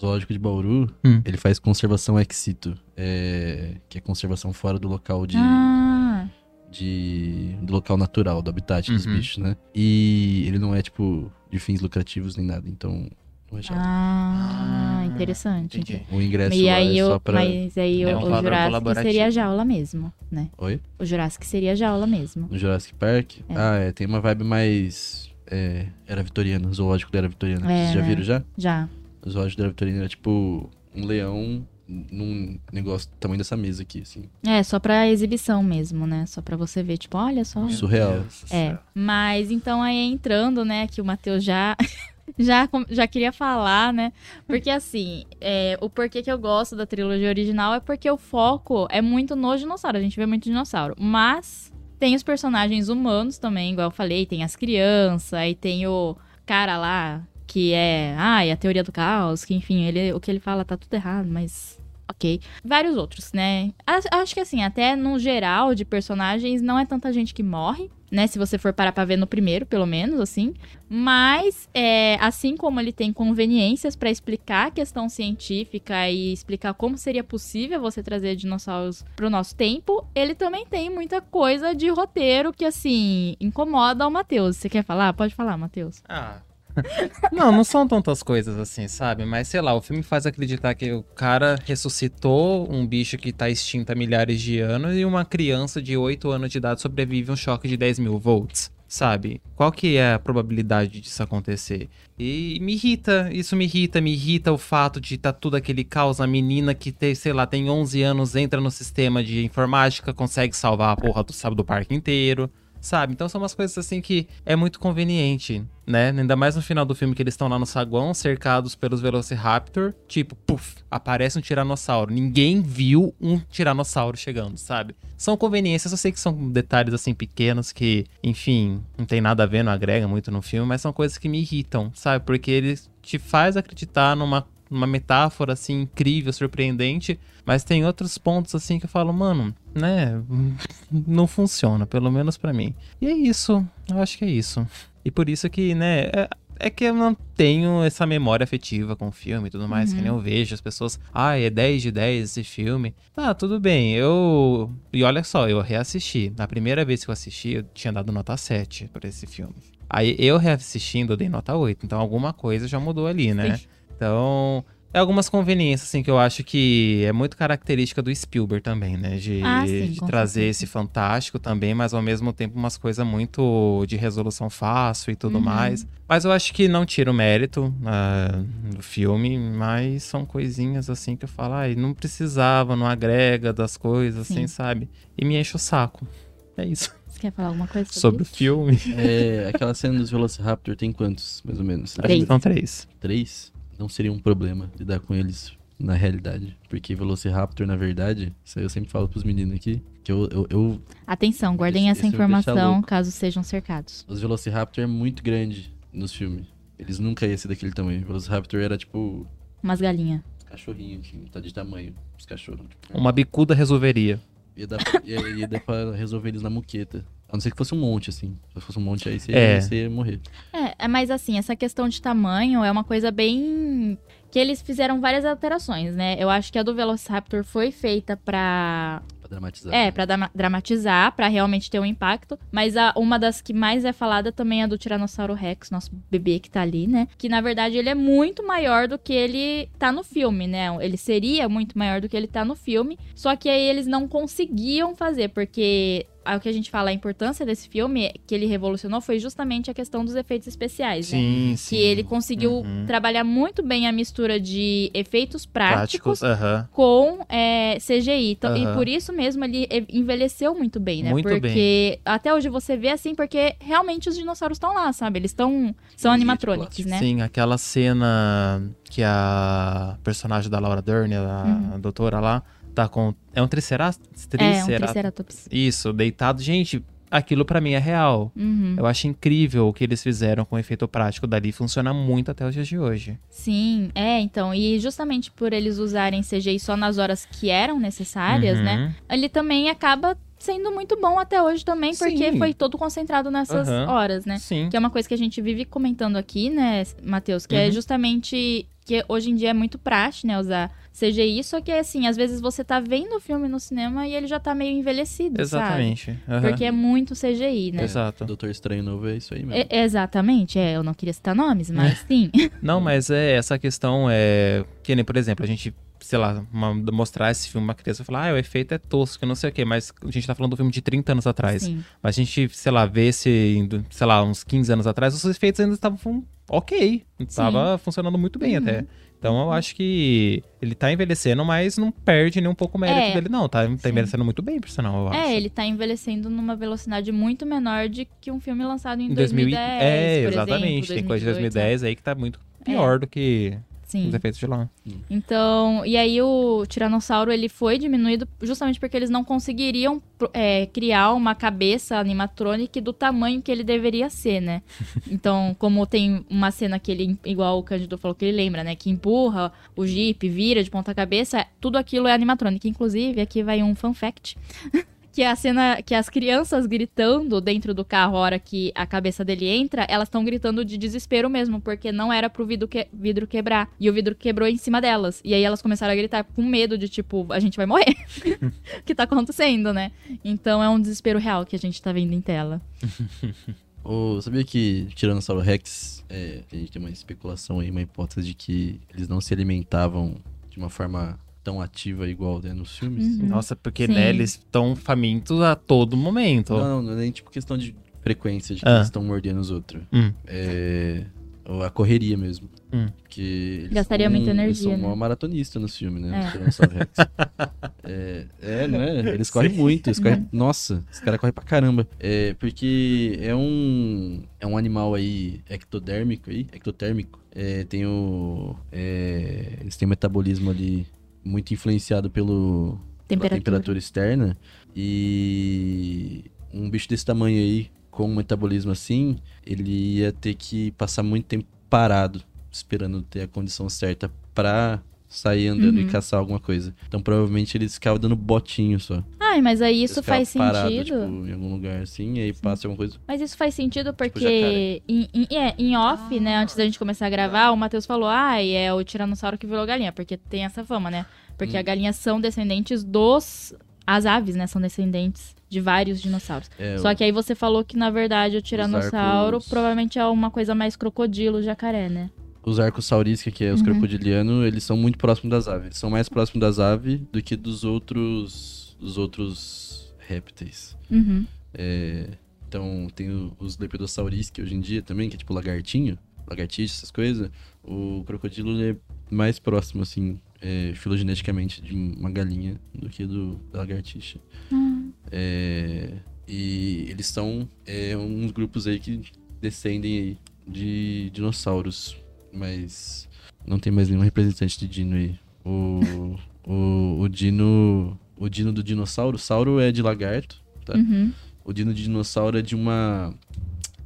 zoológico 0.00 0.32
de 0.32 0.38
Bauru, 0.38 0.90
Hum. 1.04 1.20
ele 1.24 1.36
faz 1.36 1.58
conservação 1.58 2.18
ex 2.18 2.36
situ. 2.36 2.74
É... 2.96 3.76
Que 3.88 3.98
é 3.98 4.00
conservação 4.00 4.52
fora 4.52 4.78
do 4.78 4.88
local 4.88 5.26
de. 5.26 5.36
Ah, 5.38 6.26
de 6.70 7.54
do 7.62 7.72
local 7.72 7.96
natural, 7.96 8.40
do 8.42 8.48
habitat 8.50 8.90
dos 8.90 9.04
Uhum. 9.06 9.14
bichos, 9.16 9.38
né? 9.38 9.56
E 9.74 10.44
ele 10.46 10.58
não 10.58 10.74
é, 10.74 10.80
tipo, 10.82 11.30
de 11.50 11.58
fins 11.58 11.80
lucrativos 11.80 12.36
nem 12.36 12.46
nada, 12.46 12.66
então 12.66 13.08
não 13.50 13.58
é 13.58 13.62
chato. 13.62 13.76
ah, 13.78 14.98
Ah, 15.02 15.04
interessante. 15.06 15.78
Entendi. 15.80 16.02
O 16.10 16.20
ingresso 16.22 16.56
E 16.56 16.64
lá 16.64 16.76
aí 16.76 16.98
é 16.98 17.02
eu, 17.02 17.08
só 17.08 17.18
pra... 17.18 17.34
Mas 17.34 17.76
aí 17.76 18.02
É 18.02 18.16
o, 18.16 18.20
um 18.20 18.22
o 18.22 18.30
valor 18.30 18.42
Jurassic 18.44 19.02
seria 19.02 19.30
jaula 19.30 19.64
mesmo, 19.64 20.12
né? 20.30 20.48
Oi? 20.56 20.80
O 20.98 21.04
Jurassic 21.04 21.44
seria 21.46 21.76
jaula 21.76 22.06
mesmo. 22.06 22.48
No 22.50 22.56
Jurassic 22.58 22.94
Park? 22.94 23.32
É. 23.48 23.54
Ah, 23.54 23.76
é, 23.76 23.92
tem 23.92 24.06
uma 24.06 24.20
vibe 24.20 24.44
mais... 24.44 25.30
É, 25.50 25.86
era 26.06 26.22
vitoriana, 26.22 26.66
o 26.68 26.72
zoológico 26.72 27.12
da 27.12 27.18
era 27.18 27.28
vitoriana. 27.28 27.70
É, 27.70 27.76
Vocês 27.84 27.94
já 27.94 28.00
né? 28.00 28.08
viram 28.08 28.22
já? 28.22 28.42
Já. 28.56 28.88
O 29.24 29.30
zoológico 29.30 29.58
da 29.58 29.64
era 29.64 29.70
vitoriana 29.72 30.00
era 30.00 30.08
tipo 30.08 30.70
um 30.94 31.04
leão 31.04 31.66
num 31.88 32.58
negócio 32.72 33.08
do 33.10 33.16
tamanho 33.16 33.38
dessa 33.38 33.56
mesa 33.56 33.82
aqui, 33.82 34.00
assim. 34.00 34.24
É, 34.46 34.62
só 34.62 34.78
pra 34.78 35.08
exibição 35.08 35.62
mesmo, 35.62 36.06
né? 36.06 36.24
Só 36.26 36.40
pra 36.40 36.56
você 36.56 36.82
ver, 36.82 36.96
tipo, 36.96 37.18
olha 37.18 37.44
só. 37.44 37.68
Surreal. 37.68 38.24
É, 38.50 38.78
mas 38.94 39.50
então 39.50 39.82
aí 39.82 39.96
entrando, 39.98 40.64
né, 40.64 40.86
que 40.86 41.00
o 41.00 41.04
Matheus 41.04 41.44
já, 41.44 41.76
já, 42.38 42.68
já 42.88 43.06
queria 43.06 43.32
falar, 43.32 43.92
né? 43.92 44.12
Porque 44.46 44.70
assim, 44.70 45.24
é, 45.40 45.76
o 45.82 45.90
porquê 45.90 46.22
que 46.22 46.32
eu 46.32 46.38
gosto 46.38 46.74
da 46.74 46.86
trilogia 46.86 47.28
original 47.28 47.74
é 47.74 47.80
porque 47.80 48.10
o 48.10 48.16
foco 48.16 48.86
é 48.90 49.02
muito 49.02 49.36
no 49.36 49.54
dinossauro. 49.56 49.98
A 49.98 50.00
gente 50.00 50.16
vê 50.16 50.24
muito 50.24 50.44
dinossauro. 50.44 50.94
Mas 50.98 51.70
Tem 51.98 52.16
os 52.16 52.22
personagens 52.22 52.88
humanos 52.88 53.38
também, 53.38 53.72
igual 53.72 53.86
eu 53.88 53.92
falei, 53.92 54.26
tem 54.26 54.42
as 54.42 54.56
crianças, 54.56 55.34
aí 55.34 55.54
tem 55.54 55.86
o 55.86 56.16
cara 56.44 56.76
lá 56.76 57.22
que 57.52 57.74
é, 57.74 58.14
ai, 58.16 58.50
a 58.50 58.56
teoria 58.56 58.82
do 58.82 58.90
caos, 58.90 59.44
que 59.44 59.52
enfim, 59.52 59.84
ele, 59.84 60.10
o 60.14 60.18
que 60.18 60.30
ele 60.30 60.40
fala 60.40 60.64
tá 60.64 60.74
tudo 60.74 60.94
errado, 60.94 61.28
mas 61.28 61.78
ok. 62.08 62.40
Vários 62.64 62.96
outros, 62.96 63.30
né? 63.34 63.74
Acho 63.86 64.32
que 64.32 64.40
assim, 64.40 64.62
até 64.64 64.96
no 64.96 65.18
geral 65.18 65.74
de 65.74 65.84
personagens, 65.84 66.62
não 66.62 66.78
é 66.78 66.86
tanta 66.86 67.12
gente 67.12 67.34
que 67.34 67.42
morre, 67.42 67.90
né? 68.10 68.26
Se 68.26 68.38
você 68.38 68.56
for 68.56 68.72
parar 68.72 68.90
pra 68.92 69.04
ver 69.04 69.18
no 69.18 69.26
primeiro, 69.26 69.66
pelo 69.66 69.84
menos, 69.84 70.18
assim. 70.18 70.54
Mas, 70.88 71.68
é, 71.74 72.16
assim 72.22 72.56
como 72.56 72.80
ele 72.80 72.90
tem 72.90 73.12
conveniências 73.12 73.94
para 73.94 74.10
explicar 74.10 74.68
a 74.68 74.70
questão 74.70 75.10
científica 75.10 76.08
e 76.08 76.32
explicar 76.32 76.72
como 76.72 76.96
seria 76.96 77.22
possível 77.22 77.82
você 77.82 78.02
trazer 78.02 78.34
dinossauros 78.34 79.04
pro 79.14 79.28
nosso 79.28 79.54
tempo, 79.54 80.06
ele 80.14 80.34
também 80.34 80.64
tem 80.64 80.88
muita 80.88 81.20
coisa 81.20 81.74
de 81.74 81.90
roteiro 81.90 82.50
que, 82.50 82.64
assim, 82.64 83.36
incomoda 83.38 84.08
o 84.08 84.10
Matheus. 84.10 84.56
Você 84.56 84.70
quer 84.70 84.84
falar? 84.84 85.12
Pode 85.12 85.34
falar, 85.34 85.58
Matheus. 85.58 86.02
Ah, 86.08 86.40
não, 87.32 87.52
não 87.52 87.64
são 87.64 87.86
tantas 87.86 88.22
coisas 88.22 88.58
assim, 88.58 88.88
sabe? 88.88 89.24
Mas 89.24 89.48
sei 89.48 89.60
lá, 89.60 89.74
o 89.74 89.82
filme 89.82 90.02
faz 90.02 90.26
acreditar 90.26 90.74
que 90.74 90.92
o 90.92 91.02
cara 91.02 91.56
ressuscitou 91.64 92.72
um 92.72 92.86
bicho 92.86 93.16
que 93.18 93.32
tá 93.32 93.48
extinto 93.48 93.92
há 93.92 93.94
milhares 93.94 94.40
de 94.40 94.60
anos 94.60 94.96
e 94.96 95.04
uma 95.04 95.24
criança 95.24 95.80
de 95.80 95.96
8 95.96 96.30
anos 96.30 96.50
de 96.50 96.58
idade 96.58 96.80
sobrevive 96.80 97.30
a 97.30 97.34
um 97.34 97.36
choque 97.36 97.68
de 97.68 97.76
10 97.76 97.98
mil 97.98 98.18
volts. 98.18 98.70
Sabe? 98.88 99.40
Qual 99.56 99.72
que 99.72 99.96
é 99.96 100.12
a 100.12 100.18
probabilidade 100.18 101.00
disso 101.00 101.22
acontecer? 101.22 101.88
E 102.18 102.58
me 102.60 102.74
irrita, 102.74 103.30
isso 103.32 103.56
me 103.56 103.64
irrita, 103.64 104.02
me 104.02 104.12
irrita 104.12 104.52
o 104.52 104.58
fato 104.58 105.00
de 105.00 105.16
tá 105.16 105.32
tudo 105.32 105.56
aquele 105.56 105.82
caos. 105.82 106.20
A 106.20 106.26
menina 106.26 106.74
que 106.74 106.92
tem, 106.92 107.14
sei 107.14 107.32
lá, 107.32 107.46
tem 107.46 107.70
11 107.70 108.02
anos, 108.02 108.36
entra 108.36 108.60
no 108.60 108.70
sistema 108.70 109.24
de 109.24 109.46
informática, 109.46 110.12
consegue 110.12 110.54
salvar 110.54 110.92
a 110.92 110.96
porra 110.96 111.24
do, 111.24 111.32
sabe, 111.32 111.56
do 111.56 111.64
parque 111.64 111.94
inteiro 111.94 112.50
sabe? 112.82 113.12
Então 113.12 113.28
são 113.28 113.40
umas 113.40 113.54
coisas 113.54 113.78
assim 113.78 114.00
que 114.00 114.26
é 114.44 114.56
muito 114.56 114.80
conveniente, 114.80 115.64
né? 115.86 116.10
Ainda 116.10 116.34
mais 116.34 116.56
no 116.56 116.60
final 116.60 116.84
do 116.84 116.94
filme 116.94 117.14
que 117.14 117.22
eles 117.22 117.32
estão 117.32 117.48
lá 117.48 117.58
no 117.58 117.64
saguão, 117.64 118.12
cercados 118.12 118.74
pelos 118.74 119.00
Velociraptor, 119.00 119.94
tipo, 120.08 120.34
puf, 120.34 120.76
aparece 120.90 121.38
um 121.38 121.40
tiranossauro. 121.40 122.12
Ninguém 122.12 122.60
viu 122.60 123.14
um 123.20 123.38
tiranossauro 123.38 124.16
chegando, 124.16 124.58
sabe? 124.58 124.96
São 125.16 125.36
conveniências, 125.36 125.92
eu 125.92 125.98
sei 125.98 126.10
que 126.10 126.18
são 126.18 126.50
detalhes 126.50 126.92
assim 126.92 127.14
pequenos 127.14 127.70
que, 127.70 128.04
enfim, 128.22 128.82
não 128.98 129.06
tem 129.06 129.20
nada 129.20 129.44
a 129.44 129.46
ver, 129.46 129.62
não 129.62 129.70
agrega 129.70 130.08
muito 130.08 130.32
no 130.32 130.42
filme, 130.42 130.66
mas 130.66 130.80
são 130.80 130.92
coisas 130.92 131.16
que 131.16 131.28
me 131.28 131.38
irritam, 131.38 131.92
sabe? 131.94 132.24
Porque 132.24 132.50
eles 132.50 132.90
te 133.00 133.18
faz 133.18 133.56
acreditar 133.56 134.16
numa 134.16 134.46
uma 134.72 134.86
metáfora 134.86 135.52
assim 135.52 135.82
incrível, 135.82 136.32
surpreendente, 136.32 137.18
mas 137.44 137.64
tem 137.64 137.84
outros 137.84 138.16
pontos 138.18 138.54
assim 138.54 138.78
que 138.78 138.86
eu 138.86 138.90
falo, 138.90 139.12
mano, 139.12 139.54
né, 139.74 140.20
não 140.90 141.26
funciona, 141.26 141.86
pelo 141.86 142.10
menos 142.10 142.36
para 142.36 142.52
mim. 142.52 142.74
E 143.00 143.06
é 143.06 143.12
isso, 143.12 143.66
eu 143.88 144.00
acho 144.00 144.18
que 144.18 144.24
é 144.24 144.30
isso. 144.30 144.66
E 145.04 145.10
por 145.10 145.28
isso 145.28 145.48
que, 145.50 145.74
né, 145.74 146.10
é, 146.12 146.28
é 146.58 146.70
que 146.70 146.84
eu 146.84 146.94
não 146.94 147.14
tenho 147.36 147.82
essa 147.82 148.06
memória 148.06 148.44
afetiva 148.44 148.94
com 148.94 149.08
o 149.08 149.12
filme 149.12 149.48
e 149.48 149.50
tudo 149.50 149.68
mais, 149.68 149.90
uhum. 149.90 149.96
que 149.96 150.02
nem 150.02 150.12
eu 150.12 150.20
vejo 150.20 150.54
as 150.54 150.60
pessoas, 150.60 150.98
ah, 151.12 151.36
é 151.36 151.50
10 151.50 151.82
de 151.82 151.90
10 151.90 152.22
esse 152.22 152.44
filme. 152.44 152.94
Tá, 153.14 153.34
tudo 153.34 153.58
bem, 153.58 153.94
eu. 153.94 154.70
E 154.92 155.02
olha 155.02 155.24
só, 155.24 155.48
eu 155.48 155.60
reassisti. 155.60 156.32
Na 156.36 156.46
primeira 156.46 156.84
vez 156.84 157.04
que 157.04 157.10
eu 157.10 157.12
assisti, 157.12 157.54
eu 157.54 157.64
tinha 157.74 157.92
dado 157.92 158.12
nota 158.12 158.36
7 158.36 158.88
pra 158.92 159.08
esse 159.08 159.26
filme. 159.26 159.54
Aí 159.90 160.16
eu 160.18 160.38
reassistindo, 160.38 161.12
eu 161.12 161.16
dei 161.16 161.28
nota 161.28 161.54
8. 161.54 161.84
Então 161.84 162.00
alguma 162.00 162.32
coisa 162.32 162.66
já 162.66 162.80
mudou 162.80 163.06
ali, 163.06 163.34
né? 163.34 163.56
Sim. 163.56 163.66
Então, 163.96 164.64
é 164.94 164.98
algumas 164.98 165.28
conveniências, 165.28 165.88
assim, 165.88 166.02
que 166.02 166.10
eu 166.10 166.18
acho 166.18 166.44
que 166.44 167.02
é 167.06 167.12
muito 167.12 167.34
característica 167.34 168.02
do 168.02 168.14
Spielberg 168.14 168.62
também, 168.62 168.94
né? 168.94 169.16
De, 169.16 169.40
ah, 169.42 169.64
sim, 169.66 169.90
de 169.92 170.00
trazer 170.00 170.32
certeza. 170.32 170.50
esse 170.50 170.66
fantástico 170.66 171.38
também, 171.38 171.74
mas 171.74 171.94
ao 171.94 172.02
mesmo 172.02 172.30
tempo 172.30 172.58
umas 172.58 172.76
coisas 172.76 173.06
muito 173.06 173.86
de 173.86 173.96
resolução 173.96 174.50
fácil 174.50 175.12
e 175.12 175.16
tudo 175.16 175.36
uhum. 175.38 175.44
mais. 175.44 175.86
Mas 176.06 176.26
eu 176.26 176.32
acho 176.32 176.52
que 176.52 176.68
não 176.68 176.84
tira 176.84 177.10
o 177.10 177.14
mérito 177.14 177.74
uh, 177.80 178.74
do 178.74 178.82
filme, 178.82 179.38
mas 179.38 180.02
são 180.02 180.26
coisinhas 180.26 180.90
assim 180.90 181.16
que 181.16 181.24
eu 181.24 181.28
falo, 181.28 181.54
ai, 181.54 181.74
não 181.74 181.94
precisava, 181.94 182.76
não 182.76 182.86
agrega 182.86 183.50
das 183.50 183.78
coisas, 183.78 184.20
assim, 184.20 184.34
sim. 184.34 184.44
assim, 184.44 184.54
sabe? 184.54 184.90
E 185.16 185.24
me 185.24 185.38
enche 185.38 185.56
o 185.56 185.58
saco. 185.58 186.06
É 186.54 186.66
isso. 186.66 186.94
Você 187.06 187.18
quer 187.18 187.32
falar 187.32 187.48
alguma 187.48 187.66
coisa 187.66 187.90
sobre, 187.90 188.00
sobre 188.00 188.22
o 188.22 188.26
filme? 188.26 188.78
É, 188.94 189.48
aquela 189.54 189.72
cena 189.72 189.98
dos 189.98 190.10
Velociraptor 190.10 190.76
tem 190.76 190.92
quantos, 190.92 191.42
mais 191.46 191.58
ou 191.58 191.64
menos? 191.64 191.94
Três. 191.94 192.26
São 192.26 192.38
três. 192.38 192.88
Três? 193.00 193.51
Não 193.78 193.88
seria 193.88 194.12
um 194.12 194.18
problema 194.18 194.70
lidar 194.78 195.00
com 195.00 195.14
eles 195.14 195.52
na 195.78 195.94
realidade. 195.94 196.56
Porque 196.68 196.94
Velociraptor, 196.94 197.66
na 197.66 197.76
verdade, 197.76 198.34
isso 198.44 198.58
aí 198.58 198.64
eu 198.64 198.68
sempre 198.68 198.90
falo 198.90 199.08
pros 199.08 199.24
meninos 199.24 199.56
aqui, 199.56 199.82
que 200.04 200.12
eu... 200.12 200.28
eu, 200.30 200.46
eu 200.48 200.82
Atenção, 201.06 201.56
guardem 201.56 201.88
esse, 201.88 202.00
essa 202.00 202.06
informação 202.06 202.80
caso 202.82 203.10
sejam 203.10 203.42
cercados. 203.42 204.04
Os 204.08 204.20
Velociraptor 204.20 204.84
é 204.84 204.86
muito 204.86 205.22
grande 205.22 205.74
nos 205.92 206.12
filmes. 206.12 206.46
Eles 206.78 206.98
nunca 206.98 207.26
iam 207.26 207.36
ser 207.36 207.48
daquele 207.48 207.72
tamanho. 207.72 208.04
Velociraptor 208.04 208.60
era 208.60 208.76
tipo... 208.76 209.26
Umas 209.62 209.80
galinhas. 209.80 210.20
Cachorrinho, 210.46 211.00
assim, 211.00 211.24
tá 211.30 211.40
de 211.40 211.52
tamanho. 211.52 211.94
Os 212.18 212.26
cachorros. 212.26 212.66
Tipo, 212.68 212.98
Uma 212.98 213.12
bicuda 213.12 213.54
resolveria. 213.54 214.20
Ia 214.56 214.66
dar, 214.66 214.78
ia, 215.04 215.20
ia 215.30 215.48
dar 215.48 215.60
pra 215.60 215.92
resolver 215.92 216.28
eles 216.28 216.42
na 216.42 216.50
muqueta. 216.50 217.04
A 217.28 217.36
não 217.36 217.40
ser 217.40 217.50
que 217.50 217.56
fosse 217.56 217.74
um 217.74 217.78
monte, 217.78 218.10
assim. 218.10 218.36
Se 218.52 218.60
fosse 218.60 218.78
um 218.78 218.82
monte 218.82 219.08
aí, 219.08 219.18
você, 219.18 219.32
é. 219.32 219.58
você 219.58 219.74
ia 219.84 219.90
morrer. 219.90 220.20
É, 220.52 220.71
é, 220.78 220.88
mas 220.88 221.10
assim, 221.10 221.38
essa 221.38 221.56
questão 221.56 221.88
de 221.88 222.00
tamanho 222.00 222.64
é 222.64 222.70
uma 222.70 222.84
coisa 222.84 223.10
bem. 223.10 223.98
Que 224.30 224.38
eles 224.38 224.62
fizeram 224.62 224.98
várias 224.98 225.26
alterações, 225.26 225.94
né? 225.94 226.16
Eu 226.18 226.30
acho 226.30 226.50
que 226.50 226.58
a 226.58 226.62
do 226.62 226.74
Velociraptor 226.74 227.44
foi 227.44 227.70
feita 227.70 228.16
pra 228.16 229.02
dramatizar. 229.32 229.74
É, 229.74 229.90
pra 229.90 230.06
dramatizar, 230.34 231.12
pra 231.12 231.28
realmente 231.28 231.70
ter 231.70 231.80
um 231.80 231.84
impacto. 231.84 232.38
Mas 232.50 232.76
a, 232.76 232.92
uma 232.96 233.18
das 233.18 233.40
que 233.40 233.52
mais 233.52 233.84
é 233.84 233.92
falada 233.92 234.30
também 234.30 234.60
é 234.60 234.64
a 234.64 234.66
do 234.66 234.78
Tiranossauro 234.78 235.34
Rex, 235.34 235.70
nosso 235.70 235.90
bebê 236.10 236.38
que 236.38 236.50
tá 236.50 236.62
ali, 236.62 236.86
né? 236.86 237.08
Que 237.16 237.28
na 237.28 237.40
verdade 237.40 237.76
ele 237.76 237.88
é 237.88 237.94
muito 237.94 238.46
maior 238.46 238.86
do 238.86 238.98
que 238.98 239.12
ele 239.12 239.68
tá 239.78 239.90
no 239.90 240.04
filme, 240.04 240.46
né? 240.46 240.66
Ele 240.80 240.96
seria 240.96 241.48
muito 241.48 241.76
maior 241.76 242.00
do 242.00 242.08
que 242.08 242.16
ele 242.16 242.28
tá 242.28 242.44
no 242.44 242.54
filme. 242.54 242.98
Só 243.14 243.34
que 243.34 243.48
aí 243.48 243.62
eles 243.62 243.86
não 243.86 244.06
conseguiam 244.06 244.94
fazer, 244.94 245.28
porque 245.28 246.06
o 246.36 246.40
que 246.40 246.48
a 246.48 246.52
gente 246.52 246.70
fala, 246.70 246.90
a 246.90 246.92
importância 246.92 247.44
desse 247.44 247.68
filme 247.68 248.12
que 248.26 248.34
ele 248.34 248.46
revolucionou 248.46 249.00
foi 249.00 249.18
justamente 249.18 249.70
a 249.70 249.74
questão 249.74 250.04
dos 250.04 250.14
efeitos 250.14 250.48
especiais, 250.48 251.06
sim, 251.06 251.50
né? 251.50 251.56
Sim, 251.56 251.76
Que 251.76 251.82
ele 251.82 252.04
conseguiu 252.04 252.58
uhum. 252.58 252.84
trabalhar 252.86 253.24
muito 253.24 253.62
bem 253.62 253.86
a 253.86 253.92
mistura 253.92 254.38
de 254.38 254.90
efeitos 254.94 255.46
práticos, 255.46 256.20
práticos 256.20 256.22
uhum. 256.22 256.64
com 256.72 257.26
é, 257.28 257.78
CGI. 257.78 258.32
Então, 258.32 258.54
uhum. 258.54 258.72
E 258.72 258.74
por 258.74 258.88
isso 258.88 259.12
mesmo 259.12 259.44
ele 259.44 259.68
envelheceu 259.88 260.54
muito 260.54 260.78
bem, 260.78 261.02
né? 261.02 261.10
Muito 261.10 261.28
porque 261.28 261.40
bem. 261.48 262.00
até 262.04 262.32
hoje 262.32 262.48
você 262.48 262.76
vê 262.76 262.88
assim, 262.88 263.14
porque 263.14 263.56
realmente 263.60 264.08
os 264.08 264.16
dinossauros 264.16 264.56
estão 264.56 264.74
lá, 264.74 264.92
sabe? 264.92 265.18
Eles 265.18 265.30
estão. 265.30 265.74
São 265.96 266.12
animatronics, 266.12 266.84
né? 266.84 266.98
Sim, 266.98 267.20
aquela 267.20 267.58
cena 267.58 268.62
que 268.84 269.02
a 269.02 269.96
personagem 270.04 270.50
da 270.50 270.58
Laura 270.58 270.82
Dern, 270.82 271.14
a, 271.14 271.20
uhum. 271.20 271.74
a 271.74 271.78
doutora 271.78 272.20
lá 272.20 272.42
tá 272.74 272.88
com. 272.88 273.14
É 273.32 273.42
um 273.42 273.48
triceratops? 273.48 274.28
É, 274.38 274.62
um 274.62 274.66
triceratops. 274.78 275.48
Isso, 275.50 275.92
deitado. 275.92 276.42
Gente, 276.42 276.82
aquilo 277.12 277.44
para 277.44 277.60
mim 277.60 277.72
é 277.72 277.78
real. 277.78 278.32
Uhum. 278.34 278.74
Eu 278.78 278.86
acho 278.86 279.06
incrível 279.06 279.68
o 279.68 279.72
que 279.72 279.84
eles 279.84 280.02
fizeram 280.02 280.44
com 280.44 280.56
o 280.56 280.58
efeito 280.58 280.88
prático 280.88 281.26
dali. 281.26 281.52
Funciona 281.52 281.92
muito 281.92 282.30
até 282.30 282.46
os 282.46 282.54
dias 282.54 282.66
de 282.66 282.78
hoje. 282.78 283.18
Sim, 283.28 283.90
é, 283.94 284.18
então. 284.18 284.54
E 284.54 284.78
justamente 284.80 285.30
por 285.30 285.52
eles 285.52 285.78
usarem 285.78 286.22
CGI 286.22 286.58
só 286.58 286.76
nas 286.76 286.96
horas 286.96 287.26
que 287.26 287.50
eram 287.50 287.78
necessárias, 287.78 288.58
né, 288.58 288.74
uhum. 288.74 288.80
né? 288.86 288.96
Ele 289.10 289.28
também 289.28 289.68
acaba 289.68 290.16
sendo 290.42 290.72
muito 290.72 291.00
bom 291.00 291.18
até 291.18 291.40
hoje 291.40 291.64
também, 291.64 291.94
porque 291.96 292.32
Sim. 292.32 292.38
foi 292.38 292.52
todo 292.52 292.76
concentrado 292.76 293.30
nessas 293.30 293.68
uhum. 293.68 293.88
horas, 293.88 294.24
né? 294.26 294.38
Sim. 294.38 294.68
Que 294.68 294.76
é 294.76 294.78
uma 294.80 294.90
coisa 294.90 295.06
que 295.06 295.14
a 295.14 295.18
gente 295.18 295.40
vive 295.40 295.64
comentando 295.64 296.16
aqui, 296.16 296.50
né, 296.50 296.82
Matheus? 297.02 297.46
Que 297.46 297.54
é 297.54 297.62
uhum. 297.62 297.68
é 297.68 297.70
justamente 297.70 298.66
que 298.84 299.04
hoje 299.08 299.30
em 299.30 299.36
dia 299.36 299.50
é 299.50 299.54
muito 299.54 299.78
praxe, 299.78 300.26
né, 300.26 300.36
usar 300.36 300.72
CGI, 300.92 301.44
só 301.44 301.60
que 301.60 301.70
é 301.70 301.78
assim, 301.78 302.08
às 302.08 302.16
vezes 302.16 302.40
você 302.40 302.64
tá 302.64 302.80
vendo 302.80 303.14
o 303.14 303.20
filme 303.20 303.46
no 303.46 303.60
cinema 303.60 304.06
e 304.08 304.14
ele 304.14 304.26
já 304.26 304.40
tá 304.40 304.54
meio 304.54 304.76
envelhecido, 304.76 305.40
Exatamente. 305.40 306.10
Uhum. 306.26 306.40
Porque 306.40 306.64
é 306.64 306.72
muito 306.72 307.14
CGI, 307.14 307.72
né? 307.72 307.84
Exato. 307.84 308.24
Doutor 308.24 308.50
Estranho 308.50 308.82
Novo 308.82 309.08
é 309.08 309.16
isso 309.16 309.32
aí 309.32 309.44
mesmo. 309.44 309.64
É, 309.70 309.84
exatamente, 309.84 310.58
é, 310.58 310.76
eu 310.76 310.82
não 310.82 310.92
queria 310.92 311.12
citar 311.12 311.34
nomes, 311.34 311.70
mas 311.70 312.00
sim. 312.08 312.30
Não, 312.60 312.80
mas 312.80 313.08
é 313.08 313.36
essa 313.36 313.56
questão 313.56 314.08
é 314.10 314.64
que 314.82 314.94
nem, 314.96 315.04
por 315.04 315.16
exemplo, 315.16 315.44
a 315.44 315.46
gente 315.46 315.72
sei 316.12 316.18
lá, 316.18 316.44
uma, 316.52 316.74
mostrar 316.92 317.30
esse 317.30 317.48
filme 317.48 317.66
uma 317.66 317.74
criança 317.74 318.02
e 318.02 318.04
falar, 318.04 318.28
ah, 318.28 318.34
o 318.34 318.36
efeito 318.36 318.74
é 318.74 318.76
tosco, 318.78 319.24
não 319.24 319.34
sei 319.34 319.48
o 319.48 319.52
quê, 319.52 319.64
mas 319.64 319.90
a 320.04 320.10
gente 320.10 320.26
tá 320.26 320.34
falando 320.34 320.50
do 320.50 320.56
filme 320.58 320.70
de 320.70 320.82
30 320.82 321.12
anos 321.12 321.26
atrás. 321.26 321.62
Sim. 321.62 321.82
Mas 322.02 322.18
a 322.18 322.22
gente, 322.22 322.50
sei 322.50 322.70
lá, 322.70 322.84
vê 322.84 323.06
esse, 323.06 323.66
sei 323.88 324.06
lá, 324.06 324.22
uns 324.22 324.44
15 324.44 324.74
anos 324.74 324.86
atrás, 324.86 325.14
os 325.14 325.24
efeitos 325.24 325.58
ainda 325.62 325.72
estavam 325.72 326.22
ok. 326.50 327.02
Tava 327.34 327.78
funcionando 327.78 328.18
muito 328.18 328.38
bem 328.38 328.58
uhum. 328.58 328.62
até. 328.62 328.84
Então 329.18 329.40
eu 329.40 329.52
acho 329.52 329.74
que 329.74 330.42
ele 330.60 330.74
tá 330.74 330.92
envelhecendo, 330.92 331.42
mas 331.46 331.78
não 331.78 331.90
perde 331.90 332.42
nem 332.42 332.50
um 332.50 332.54
pouco 332.54 332.76
o 332.76 332.80
mérito 332.80 333.00
é, 333.00 333.14
dele, 333.14 333.30
não. 333.30 333.48
Tá, 333.48 333.66
tá 333.80 333.88
envelhecendo 333.88 334.22
muito 334.22 334.42
bem, 334.42 334.60
por 334.60 334.68
sinal, 334.68 335.06
eu 335.06 335.12
é, 335.14 335.16
acho. 335.16 335.28
É, 335.30 335.36
ele 335.36 335.48
tá 335.48 335.64
envelhecendo 335.64 336.28
numa 336.28 336.54
velocidade 336.54 337.10
muito 337.10 337.46
menor 337.46 337.88
de 337.88 338.06
que 338.20 338.30
um 338.30 338.38
filme 338.38 338.62
lançado 338.62 339.00
em 339.00 339.14
2010. 339.14 339.56
É, 339.58 340.24
exatamente. 340.24 340.84
Exemplo, 340.84 340.94
Tem 340.94 341.04
coisa 341.04 341.24
de 341.24 341.32
2010 341.32 341.84
aí 341.84 341.96
que 341.96 342.02
tá 342.02 342.14
muito 342.14 342.38
pior 342.62 342.96
é. 342.96 342.98
do 342.98 343.06
que 343.06 343.56
Sim. 343.92 344.08
Os 344.08 344.14
efeitos 344.14 344.40
de 344.40 344.46
lá. 344.46 344.70
Então, 345.10 345.84
e 345.84 345.98
aí 345.98 346.22
o 346.22 346.64
tiranossauro 346.66 347.30
ele 347.30 347.46
foi 347.46 347.78
diminuído 347.78 348.26
justamente 348.40 348.80
porque 348.80 348.96
eles 348.96 349.10
não 349.10 349.22
conseguiriam 349.22 350.00
é, 350.32 350.64
criar 350.64 351.12
uma 351.12 351.34
cabeça 351.34 351.98
animatronic 351.98 352.80
do 352.80 352.94
tamanho 352.94 353.42
que 353.42 353.52
ele 353.52 353.62
deveria 353.62 354.08
ser, 354.08 354.40
né? 354.40 354.62
Então, 355.12 355.54
como 355.58 355.86
tem 355.86 356.24
uma 356.30 356.50
cena 356.50 356.78
que 356.78 356.90
ele, 356.90 357.18
igual 357.26 357.58
o 357.58 357.62
Cândido 357.62 357.98
falou 357.98 358.14
que 358.14 358.24
ele 358.24 358.34
lembra, 358.34 358.64
né? 358.64 358.74
Que 358.74 358.88
empurra 358.88 359.52
o 359.76 359.86
Jeep, 359.86 360.26
vira 360.26 360.64
de 360.64 360.70
ponta 360.70 360.94
cabeça, 360.94 361.46
tudo 361.60 361.76
aquilo 361.76 362.08
é 362.08 362.14
animatronic. 362.14 362.66
Inclusive, 362.66 363.20
aqui 363.20 363.42
vai 363.42 363.62
um 363.62 363.74
fun 363.74 363.92
fact. 363.92 364.38
Que 365.12 365.22
a 365.22 365.36
cena 365.36 365.82
que 365.82 365.94
as 365.94 366.08
crianças 366.08 366.64
gritando 366.64 367.38
dentro 367.40 367.74
do 367.74 367.84
carro 367.84 368.16
a 368.16 368.20
hora 368.20 368.38
que 368.38 368.72
a 368.74 368.86
cabeça 368.86 369.22
dele 369.24 369.46
entra, 369.46 369.84
elas 369.88 370.08
estão 370.08 370.24
gritando 370.24 370.64
de 370.64 370.78
desespero 370.78 371.28
mesmo, 371.28 371.60
porque 371.60 371.92
não 371.92 372.10
era 372.12 372.30
pro 372.30 372.46
vidro, 372.46 372.66
que- 372.66 372.88
vidro 372.92 373.26
quebrar. 373.26 373.70
E 373.78 373.90
o 373.90 373.92
vidro 373.92 374.14
quebrou 374.14 374.48
em 374.48 374.56
cima 374.56 374.80
delas. 374.80 375.20
E 375.22 375.34
aí 375.34 375.42
elas 375.42 375.60
começaram 375.60 375.92
a 375.92 375.96
gritar 375.96 376.24
com 376.24 376.42
medo 376.42 376.78
de 376.78 376.88
tipo, 376.88 377.26
a 377.30 377.38
gente 377.38 377.56
vai 377.56 377.66
morrer. 377.66 377.94
O 378.78 378.82
que 378.84 378.94
tá 378.94 379.02
acontecendo, 379.04 379.72
né? 379.72 379.92
Então 380.24 380.62
é 380.62 380.68
um 380.68 380.80
desespero 380.80 381.18
real 381.18 381.44
que 381.44 381.54
a 381.54 381.58
gente 381.58 381.80
tá 381.80 381.92
vendo 381.92 382.12
em 382.14 382.20
tela. 382.20 382.60
Ô, 383.84 384.20
sabia 384.22 384.44
que 384.44 384.86
Tiranossauro 384.94 385.42
Rex, 385.42 386.04
é, 386.08 386.42
a 386.52 386.56
gente 386.56 386.70
tem 386.72 386.80
uma 386.80 386.90
especulação 386.90 387.58
aí, 387.60 387.70
uma 387.70 387.82
hipótese 387.82 388.26
de 388.26 388.32
que 388.34 388.80
eles 388.94 389.08
não 389.08 389.20
se 389.20 389.34
alimentavam 389.34 390.16
de 390.48 390.56
uma 390.58 390.70
forma 390.70 391.18
tão 391.42 391.60
ativa 391.60 392.08
igual 392.08 392.40
né, 392.40 392.52
nos 392.52 392.78
filmes? 392.78 393.18
Uhum. 393.20 393.26
Nossa, 393.28 393.54
porque 393.56 393.86
Sim. 393.86 393.92
né, 393.94 394.08
eles 394.10 394.30
estão 394.30 394.74
famintos 394.76 395.40
a 395.40 395.54
todo 395.56 395.96
momento. 395.96 396.54
Não, 396.54 396.60
não, 396.60 396.82
não 396.82 396.92
é 396.92 396.96
nem 396.96 397.10
tipo 397.10 397.30
questão 397.30 397.56
de 397.58 397.74
frequência, 398.02 398.54
de 398.54 398.62
que 398.62 398.68
Ah. 398.68 398.76
eles 398.76 398.86
estão 398.88 399.02
mordendo 399.04 399.40
os 399.40 399.50
outros. 399.50 399.82
Hum. 399.92 400.12
É. 400.26 401.04
ou 401.44 401.62
A 401.62 401.70
correria 401.70 402.16
mesmo. 402.16 402.48
Hum. 402.72 402.86
Eles 403.18 403.68
Gastaria 403.70 404.06
são, 404.06 404.12
muita 404.16 404.30
Eles 404.30 404.40
energia, 404.42 404.62
são 404.70 404.72
né? 404.72 404.88
mó 404.88 404.96
maratonista 404.96 405.58
no 405.60 405.68
filme, 405.68 406.00
né? 406.00 406.30
É. 406.32 407.62
É, 407.84 408.26
é, 408.40 408.68
não 408.68 408.80
é? 408.80 409.00
Eles 409.12 409.28
correm 409.28 409.50
muito. 409.52 409.88
Eles 409.88 409.98
correm... 409.98 410.26
Nossa, 410.32 410.84
os 410.90 411.00
caras 411.00 411.18
correm 411.18 411.32
pra 411.32 411.42
caramba. 411.44 411.86
É, 411.98 412.32
porque 412.34 413.18
é 413.20 413.34
um. 413.34 414.22
É 414.38 414.46
um 414.46 414.56
animal 414.56 414.94
aí 414.94 415.40
ectodérmico 415.50 416.30
aí. 416.30 416.46
Ectotérmico. 416.52 417.18
É, 417.34 417.64
tem 417.64 417.84
o. 417.84 418.54
é, 418.70 419.58
eles 419.60 419.76
têm 419.76 419.84
um 419.86 419.90
metabolismo 419.90 420.50
ali 420.50 420.86
muito 421.24 421.52
influenciado 421.52 422.10
pelo, 422.10 422.78
pela 423.06 423.08
Temperatura. 423.08 423.40
temperatura 423.40 423.78
externa. 423.78 424.36
E 424.74 426.24
um 426.52 426.68
bicho 426.68 426.88
desse 426.88 427.04
tamanho 427.04 427.38
aí, 427.38 427.70
com 427.90 428.04
um 428.06 428.14
metabolismo 428.14 428.72
assim, 428.72 429.18
ele 429.44 429.98
ia 429.98 430.12
ter 430.12 430.34
que 430.34 430.70
passar 430.72 431.02
muito 431.02 431.26
tempo 431.26 431.46
parado, 431.68 432.22
esperando 432.50 433.02
ter 433.02 433.22
a 433.22 433.28
condição 433.28 433.68
certa 433.68 434.10
pra 434.34 434.82
sair 435.12 435.48
andando 435.48 435.78
e 435.78 435.84
Uhum. 435.84 435.90
caçar 435.90 436.18
alguma 436.18 436.40
coisa. 436.40 436.74
Então 436.88 437.00
provavelmente 437.00 437.56
eles 437.56 437.74
ficavam 437.74 437.98
dando 437.98 438.16
botinho 438.16 438.80
só. 438.80 439.02
Ai, 439.20 439.40
mas 439.40 439.60
aí 439.62 439.82
isso 439.82 440.02
faz 440.02 440.32
parados, 440.34 440.70
sentido. 440.72 441.00
tipo, 441.00 441.26
em 441.28 441.32
algum 441.32 441.52
lugar 441.52 441.82
assim, 441.82 442.14
e 442.18 442.20
aí 442.20 442.32
passa 442.32 442.66
alguma 442.66 442.76
coisa. 442.76 442.96
Mas 443.06 443.20
isso 443.20 443.36
faz 443.36 443.54
sentido 443.54 443.92
Tipo 443.92 443.96
porque 443.98 444.82
em, 444.88 445.08
em- 445.14 445.36
é, 445.36 445.54
em 445.58 445.76
off, 445.76 446.18
né, 446.20 446.36
antes 446.36 446.56
da 446.56 446.64
gente 446.64 446.78
começar 446.78 447.06
a 447.06 447.10
gravar, 447.10 447.50
o 447.50 447.56
Matheus 447.56 447.86
falou, 447.86 448.08
ah, 448.08 448.42
é 448.42 448.72
o 448.72 448.82
tiranossauro 448.82 449.36
que 449.38 449.46
virou 449.46 449.66
galinha, 449.66 449.92
porque 449.92 450.16
tem 450.16 450.44
essa 450.44 450.64
fama, 450.64 450.90
né? 450.90 451.06
Porque 451.38 451.56
Hum. 451.56 451.60
as 451.60 451.64
galinhas 451.64 451.96
são 451.96 452.20
descendentes 452.20 452.82
dos... 452.84 453.54
As 453.84 454.06
aves, 454.06 454.36
né, 454.36 454.46
são 454.46 454.62
descendentes 454.62 455.34
de 455.48 455.60
vários 455.60 456.00
dinossauros. 456.00 456.48
É, 456.56 456.78
Só 456.78 456.94
que 456.94 457.02
aí 457.02 457.10
você 457.10 457.34
falou 457.34 457.64
que, 457.64 457.76
na 457.76 457.90
verdade, 457.90 458.36
o 458.36 458.40
tiranossauro 458.42 459.36
arcos- 459.38 459.48
provavelmente 459.48 459.98
é 459.98 460.06
uma 460.06 460.30
coisa 460.30 460.54
mais 460.54 460.76
crocodilo, 460.76 461.42
jacaré, 461.42 461.88
né? 461.88 462.08
Os 462.44 462.58
arcos 462.60 462.84
saurística, 462.86 463.30
que 463.30 463.44
é 463.44 463.52
os 463.52 463.60
Uhum. 463.60 463.66
crocodilianos, 463.66 464.46
eles 464.46 464.64
são 464.64 464.76
muito 464.76 464.98
próximos 464.98 465.30
das 465.30 465.48
aves. 465.48 465.66
Eles 465.66 465.78
são 465.78 465.90
mais 465.90 466.08
próximos 466.08 466.40
das 466.40 466.58
aves 466.58 467.00
do 467.12 467.22
que 467.22 467.36
dos 467.36 467.64
outros 467.64 468.76
dos 468.80 468.98
outros 468.98 469.94
répteis. 469.98 470.76
Uhum. 470.90 471.24
É, 471.54 472.08
então, 472.48 472.88
tem 472.94 473.08
os 473.38 473.56
lepidosauris, 473.56 474.28
que 474.28 474.42
hoje 474.42 474.54
em 474.56 474.60
dia 474.60 474.82
também, 474.82 475.08
que 475.08 475.14
é 475.14 475.18
tipo 475.18 475.32
lagartinho, 475.32 475.96
lagartixa, 476.28 476.74
essas 476.74 476.90
coisas. 476.90 477.30
O 477.62 478.02
crocodilo 478.04 478.60
é 478.60 478.74
mais 479.08 479.38
próximo, 479.38 479.82
assim, 479.82 480.18
é, 480.40 480.72
filogeneticamente, 480.74 481.62
de 481.62 481.74
uma 481.74 482.10
galinha 482.10 482.60
do 482.74 482.88
que 482.88 483.06
do 483.06 483.36
da 483.52 483.60
lagartixa. 483.60 484.18
Hum. 484.50 484.90
É, 485.10 485.92
e 486.26 486.86
eles 486.90 487.06
são 487.06 487.48
é, 487.64 487.96
uns 487.96 488.32
grupos 488.32 488.66
aí 488.66 488.80
que 488.80 489.00
descendem 489.40 489.98
aí 489.98 490.18
de 490.46 491.10
dinossauros, 491.12 491.96
mas 492.32 493.08
não 493.46 493.58
tem 493.58 493.72
mais 493.72 493.88
nenhum 493.88 494.02
representante 494.02 494.58
de 494.58 494.68
dino 494.68 494.96
aí. 494.96 495.18
O, 495.44 496.16
o, 496.46 497.00
o 497.00 497.08
dino. 497.08 497.98
O 498.16 498.28
dino 498.28 498.52
do 498.52 498.62
dinossauro, 498.62 499.18
sauro 499.18 499.58
é 499.58 499.72
de 499.72 499.82
lagarto, 499.82 500.40
tá? 500.64 500.76
Uhum. 500.76 501.12
O 501.44 501.52
dino 501.52 501.74
de 501.74 501.82
dinossauro 501.84 502.38
é 502.38 502.42
de 502.42 502.54
uma 502.54 503.12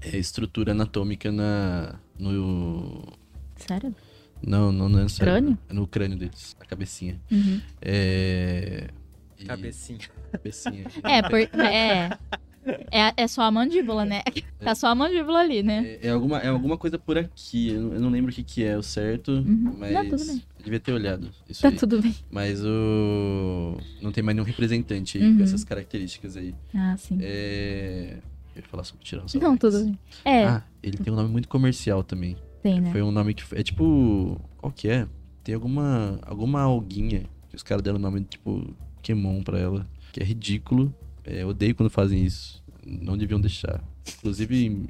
é, 0.00 0.16
estrutura 0.18 0.72
anatômica 0.72 1.32
na. 1.32 1.94
No. 2.18 3.02
Sério? 3.56 3.94
Não, 4.46 4.70
não, 4.70 4.88
não 4.88 4.98
é 5.00 5.02
no 5.04 5.08
cérebro. 5.08 5.40
Crânio? 5.40 5.58
É 5.70 5.72
no 5.72 5.86
crânio 5.86 6.18
deles, 6.18 6.54
a 6.60 6.64
cabecinha. 6.66 7.18
Uhum. 7.30 7.60
É. 7.80 8.88
e- 9.38 9.44
Cabecinha. 9.46 10.00
Cabecinha. 10.30 10.84
É, 11.02 11.22
por, 11.22 11.38
é, 11.38 12.18
é. 12.90 13.12
É 13.16 13.26
só 13.28 13.42
a 13.42 13.50
mandíbula, 13.50 14.04
né? 14.04 14.22
Tá 14.60 14.74
só 14.74 14.88
a 14.88 14.94
mandíbula 14.94 15.40
ali, 15.40 15.62
né? 15.62 15.98
É, 16.02 16.08
é 16.08 16.10
alguma, 16.10 16.38
é 16.38 16.48
alguma 16.48 16.76
coisa 16.76 16.98
por 16.98 17.16
aqui. 17.18 17.68
Eu 17.70 17.80
não, 17.82 17.92
eu 17.94 18.00
não 18.00 18.10
lembro 18.10 18.30
o 18.30 18.34
que, 18.34 18.42
que 18.42 18.64
é 18.64 18.76
o 18.76 18.82
certo, 18.82 19.32
Uhum. 19.32 19.76
mas. 19.78 19.92
Não, 19.92 20.08
tudo 20.08 20.24
bem. 20.26 20.42
eu 20.58 20.64
devia 20.64 20.80
ter 20.80 20.92
olhado 20.92 21.30
isso 21.48 21.62
Tá 21.62 21.68
aí. 21.68 21.76
tudo 21.76 22.00
bem. 22.02 22.14
Mas 22.30 22.60
o. 22.64 23.76
Não 24.02 24.12
tem 24.12 24.22
mais 24.22 24.34
nenhum 24.36 24.46
representante 24.46 25.18
aí 25.18 25.24
Uhum. 25.24 25.36
com 25.38 25.42
essas 25.44 25.64
características 25.64 26.36
aí. 26.36 26.54
Ah, 26.74 26.96
sim. 26.96 27.18
É. 27.20 28.18
Eu 28.54 28.62
ia 28.62 28.68
falar 28.68 28.84
sobre 28.84 29.04
Tiranossauro 29.04 29.46
Não, 29.46 29.56
tudo 29.56 29.84
bem. 29.84 29.98
É, 30.24 30.44
Ah, 30.44 30.62
ele 30.82 30.96
tem 30.96 31.12
um 31.12 31.16
nome 31.16 31.28
muito 31.30 31.46
comercial 31.48 32.02
também. 32.02 32.36
tem, 32.62 32.80
né? 32.80 32.90
Foi 32.90 33.02
um 33.02 33.10
nome 33.10 33.34
que. 33.34 33.42
É 33.54 33.62
tipo. 33.62 34.40
Qual 34.56 34.72
que 34.72 34.88
é? 34.88 35.06
Tem 35.44 35.54
alguma. 35.54 36.18
Alguma 36.26 36.62
alguinha 36.62 37.24
que 37.50 37.56
os 37.56 37.62
caras 37.62 37.82
deram 37.82 37.98
o 37.98 38.00
nome 38.00 38.22
tipo 38.22 38.74
Pokémon 38.96 39.42
pra 39.42 39.58
ela. 39.58 39.86
Que 40.12 40.20
é 40.20 40.24
ridículo. 40.24 40.92
É, 41.26 41.42
eu 41.42 41.48
odeio 41.48 41.74
quando 41.74 41.90
fazem 41.90 42.24
isso. 42.24 42.62
Não 42.86 43.18
deviam 43.18 43.40
deixar. 43.40 43.82
Inclusive, 44.18 44.86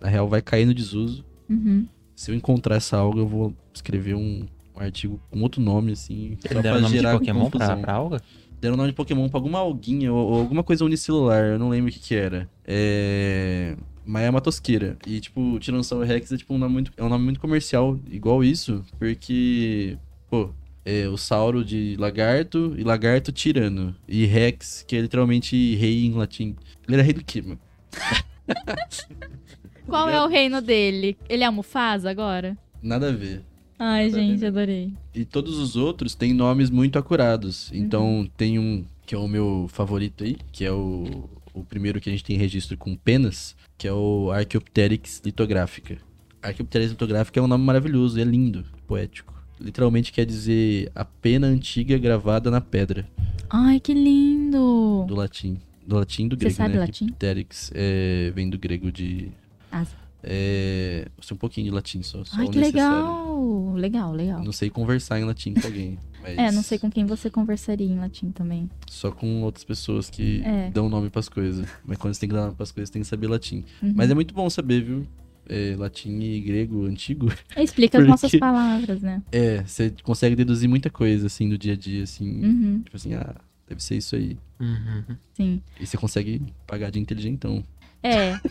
na 0.00 0.08
real, 0.08 0.28
vai 0.28 0.40
cair 0.40 0.64
no 0.64 0.72
desuso. 0.72 1.24
Uhum. 1.50 1.86
Se 2.14 2.30
eu 2.30 2.34
encontrar 2.34 2.76
essa 2.76 2.96
alga, 2.96 3.18
eu 3.18 3.26
vou 3.26 3.52
escrever 3.74 4.14
um, 4.14 4.46
um 4.76 4.80
artigo 4.80 5.20
com 5.30 5.40
outro 5.40 5.60
nome, 5.60 5.92
assim. 5.92 6.38
só 6.40 6.48
Eles 6.50 6.62
deram 6.62 6.62
pra 6.62 6.78
o 6.78 6.80
nome 6.82 6.94
de 6.94 7.00
gerar 7.00 7.18
Pokémon 7.18 7.50
pra, 7.50 7.58
confusão. 7.58 7.82
pra 7.82 7.92
alga? 7.94 8.22
Deram 8.60 8.74
o 8.74 8.76
nome 8.76 8.90
de 8.90 8.94
Pokémon 8.94 9.28
pra 9.28 9.38
alguma 9.38 9.58
alguinha 9.58 10.12
ou, 10.12 10.30
ou 10.30 10.38
alguma 10.38 10.62
coisa 10.62 10.84
unicelular, 10.84 11.44
eu 11.46 11.58
não 11.58 11.68
lembro 11.68 11.90
o 11.90 11.92
que 11.92 11.98
que 11.98 12.14
era. 12.14 12.48
É... 12.64 13.76
Mas 14.06 14.22
é 14.22 14.30
uma 14.30 14.40
tosqueira. 14.40 14.96
E, 15.06 15.20
tipo, 15.20 15.58
Tiranossauro 15.58 16.04
Rex 16.04 16.30
é, 16.30 16.36
tipo, 16.36 16.54
um 16.54 16.58
nome 16.58 16.72
muito, 16.72 16.92
é 16.96 17.02
um 17.02 17.08
nome 17.08 17.24
muito 17.24 17.40
comercial, 17.40 17.98
igual 18.08 18.42
isso, 18.44 18.84
porque, 18.98 19.96
pô, 20.30 20.50
é 20.84 21.08
o 21.08 21.16
sauro 21.16 21.64
de 21.64 21.96
lagarto 21.98 22.74
e 22.76 22.82
lagarto 22.82 23.32
tirano. 23.32 23.94
E 24.06 24.24
Rex, 24.26 24.84
que 24.86 24.96
é 24.96 25.00
literalmente 25.00 25.74
rei 25.76 26.04
em 26.04 26.12
latim. 26.12 26.56
Ele 26.86 26.96
era 26.96 27.02
rei 27.02 27.14
do 27.14 27.24
quê, 27.24 27.42
mano? 27.42 27.60
Qual 29.86 30.08
é 30.08 30.22
o 30.22 30.28
reino 30.28 30.60
dele? 30.60 31.16
Ele 31.28 31.42
é 31.42 31.46
a 31.46 31.52
Mufasa 31.52 32.10
agora? 32.10 32.56
Nada 32.82 33.08
a 33.08 33.12
ver. 33.12 33.42
Ai, 33.78 34.08
Nada 34.08 34.22
gente, 34.22 34.46
adorei. 34.46 34.92
E 35.14 35.24
todos 35.24 35.58
os 35.58 35.76
outros 35.76 36.14
têm 36.14 36.32
nomes 36.32 36.70
muito 36.70 36.98
acurados. 36.98 37.70
Então 37.72 38.28
tem 38.36 38.58
um 38.58 38.84
que 39.04 39.14
é 39.14 39.18
o 39.18 39.28
meu 39.28 39.66
favorito 39.68 40.24
aí, 40.24 40.36
que 40.52 40.64
é 40.64 40.72
o, 40.72 41.28
o 41.52 41.64
primeiro 41.64 42.00
que 42.00 42.08
a 42.08 42.12
gente 42.12 42.24
tem 42.24 42.36
registro 42.36 42.76
com 42.76 42.94
penas, 42.96 43.56
que 43.76 43.86
é 43.86 43.92
o 43.92 44.30
Archaeopteryx 44.30 45.20
litográfica. 45.24 45.98
Archaeopteryx 46.40 46.92
litográfica 46.92 47.40
é 47.40 47.42
um 47.42 47.48
nome 47.48 47.64
maravilhoso, 47.64 48.20
é 48.20 48.24
lindo, 48.24 48.64
poético. 48.86 49.41
Literalmente 49.62 50.12
quer 50.12 50.26
dizer 50.26 50.90
a 50.94 51.04
pena 51.04 51.46
antiga 51.46 51.96
gravada 51.98 52.50
na 52.50 52.60
pedra, 52.60 53.06
Ai, 53.48 53.78
que 53.80 53.94
lindo! 53.94 55.04
do 55.06 55.14
latim. 55.14 55.58
Do 55.86 55.96
latim 55.96 56.28
do 56.28 56.36
Você 56.36 56.40
grego, 56.40 56.54
sabe 56.56 56.74
né? 56.74 56.80
latim? 56.80 57.04
Archaeopteryx 57.06 57.72
é, 57.74 58.32
vem 58.34 58.48
do 58.48 58.58
grego 58.58 58.90
de... 58.92 59.28
Asa. 59.70 60.02
É, 60.24 61.08
sei 61.20 61.34
um 61.34 61.38
pouquinho 61.38 61.66
de 61.66 61.70
latim 61.72 62.00
só, 62.02 62.24
só 62.24 62.36
Ai, 62.40 62.48
que 62.48 62.58
necessário. 62.58 62.96
legal! 63.00 63.72
Legal, 63.74 64.12
legal. 64.12 64.44
Não 64.44 64.52
sei 64.52 64.70
conversar 64.70 65.18
em 65.18 65.24
latim 65.24 65.54
com 65.54 65.66
alguém. 65.66 65.98
Mas... 66.22 66.38
É, 66.38 66.52
não 66.52 66.62
sei 66.62 66.78
com 66.78 66.88
quem 66.88 67.04
você 67.04 67.28
conversaria 67.28 67.86
em 67.86 67.98
latim 67.98 68.30
também. 68.30 68.70
Só 68.88 69.10
com 69.10 69.42
outras 69.42 69.64
pessoas 69.64 70.08
que 70.08 70.40
É. 70.44 70.70
dão 70.70 70.88
nome 70.88 71.10
pras 71.10 71.28
coisas. 71.28 71.66
Mas 71.84 71.98
quando 71.98 72.14
você 72.14 72.20
tem 72.20 72.28
que 72.28 72.34
dar 72.36 72.42
nome 72.42 72.54
pras 72.54 72.70
coisas, 72.70 72.90
tem 72.90 73.02
que 73.02 73.08
saber 73.08 73.26
latim. 73.26 73.64
Uhum. 73.82 73.92
Mas 73.96 74.08
é 74.10 74.14
muito 74.14 74.32
bom 74.32 74.48
saber, 74.48 74.84
viu? 74.84 75.04
É, 75.48 75.74
latim 75.76 76.20
e 76.20 76.40
grego 76.40 76.84
antigo. 76.86 77.26
Explica 77.56 77.98
as 77.98 78.02
Porque- 78.02 78.10
nossas 78.10 78.34
palavras, 78.36 79.02
né? 79.02 79.22
É, 79.32 79.62
você 79.62 79.92
consegue 80.02 80.36
deduzir 80.36 80.68
muita 80.68 80.88
coisa, 80.88 81.26
assim, 81.26 81.48
do 81.48 81.58
dia 81.58 81.72
a 81.72 81.76
dia, 81.76 82.04
assim. 82.04 82.44
Uhum, 82.44 82.80
Tipo 82.84 82.96
assim, 82.96 83.14
ah, 83.14 83.34
deve 83.68 83.82
ser 83.82 83.96
isso 83.96 84.14
aí. 84.16 84.36
Uhum. 84.60 85.16
sim. 85.34 85.62
E 85.80 85.86
você 85.86 85.96
consegue 85.96 86.40
pagar 86.66 86.90
de 86.90 87.00
inteligentão. 87.00 87.62
É. 88.02 88.34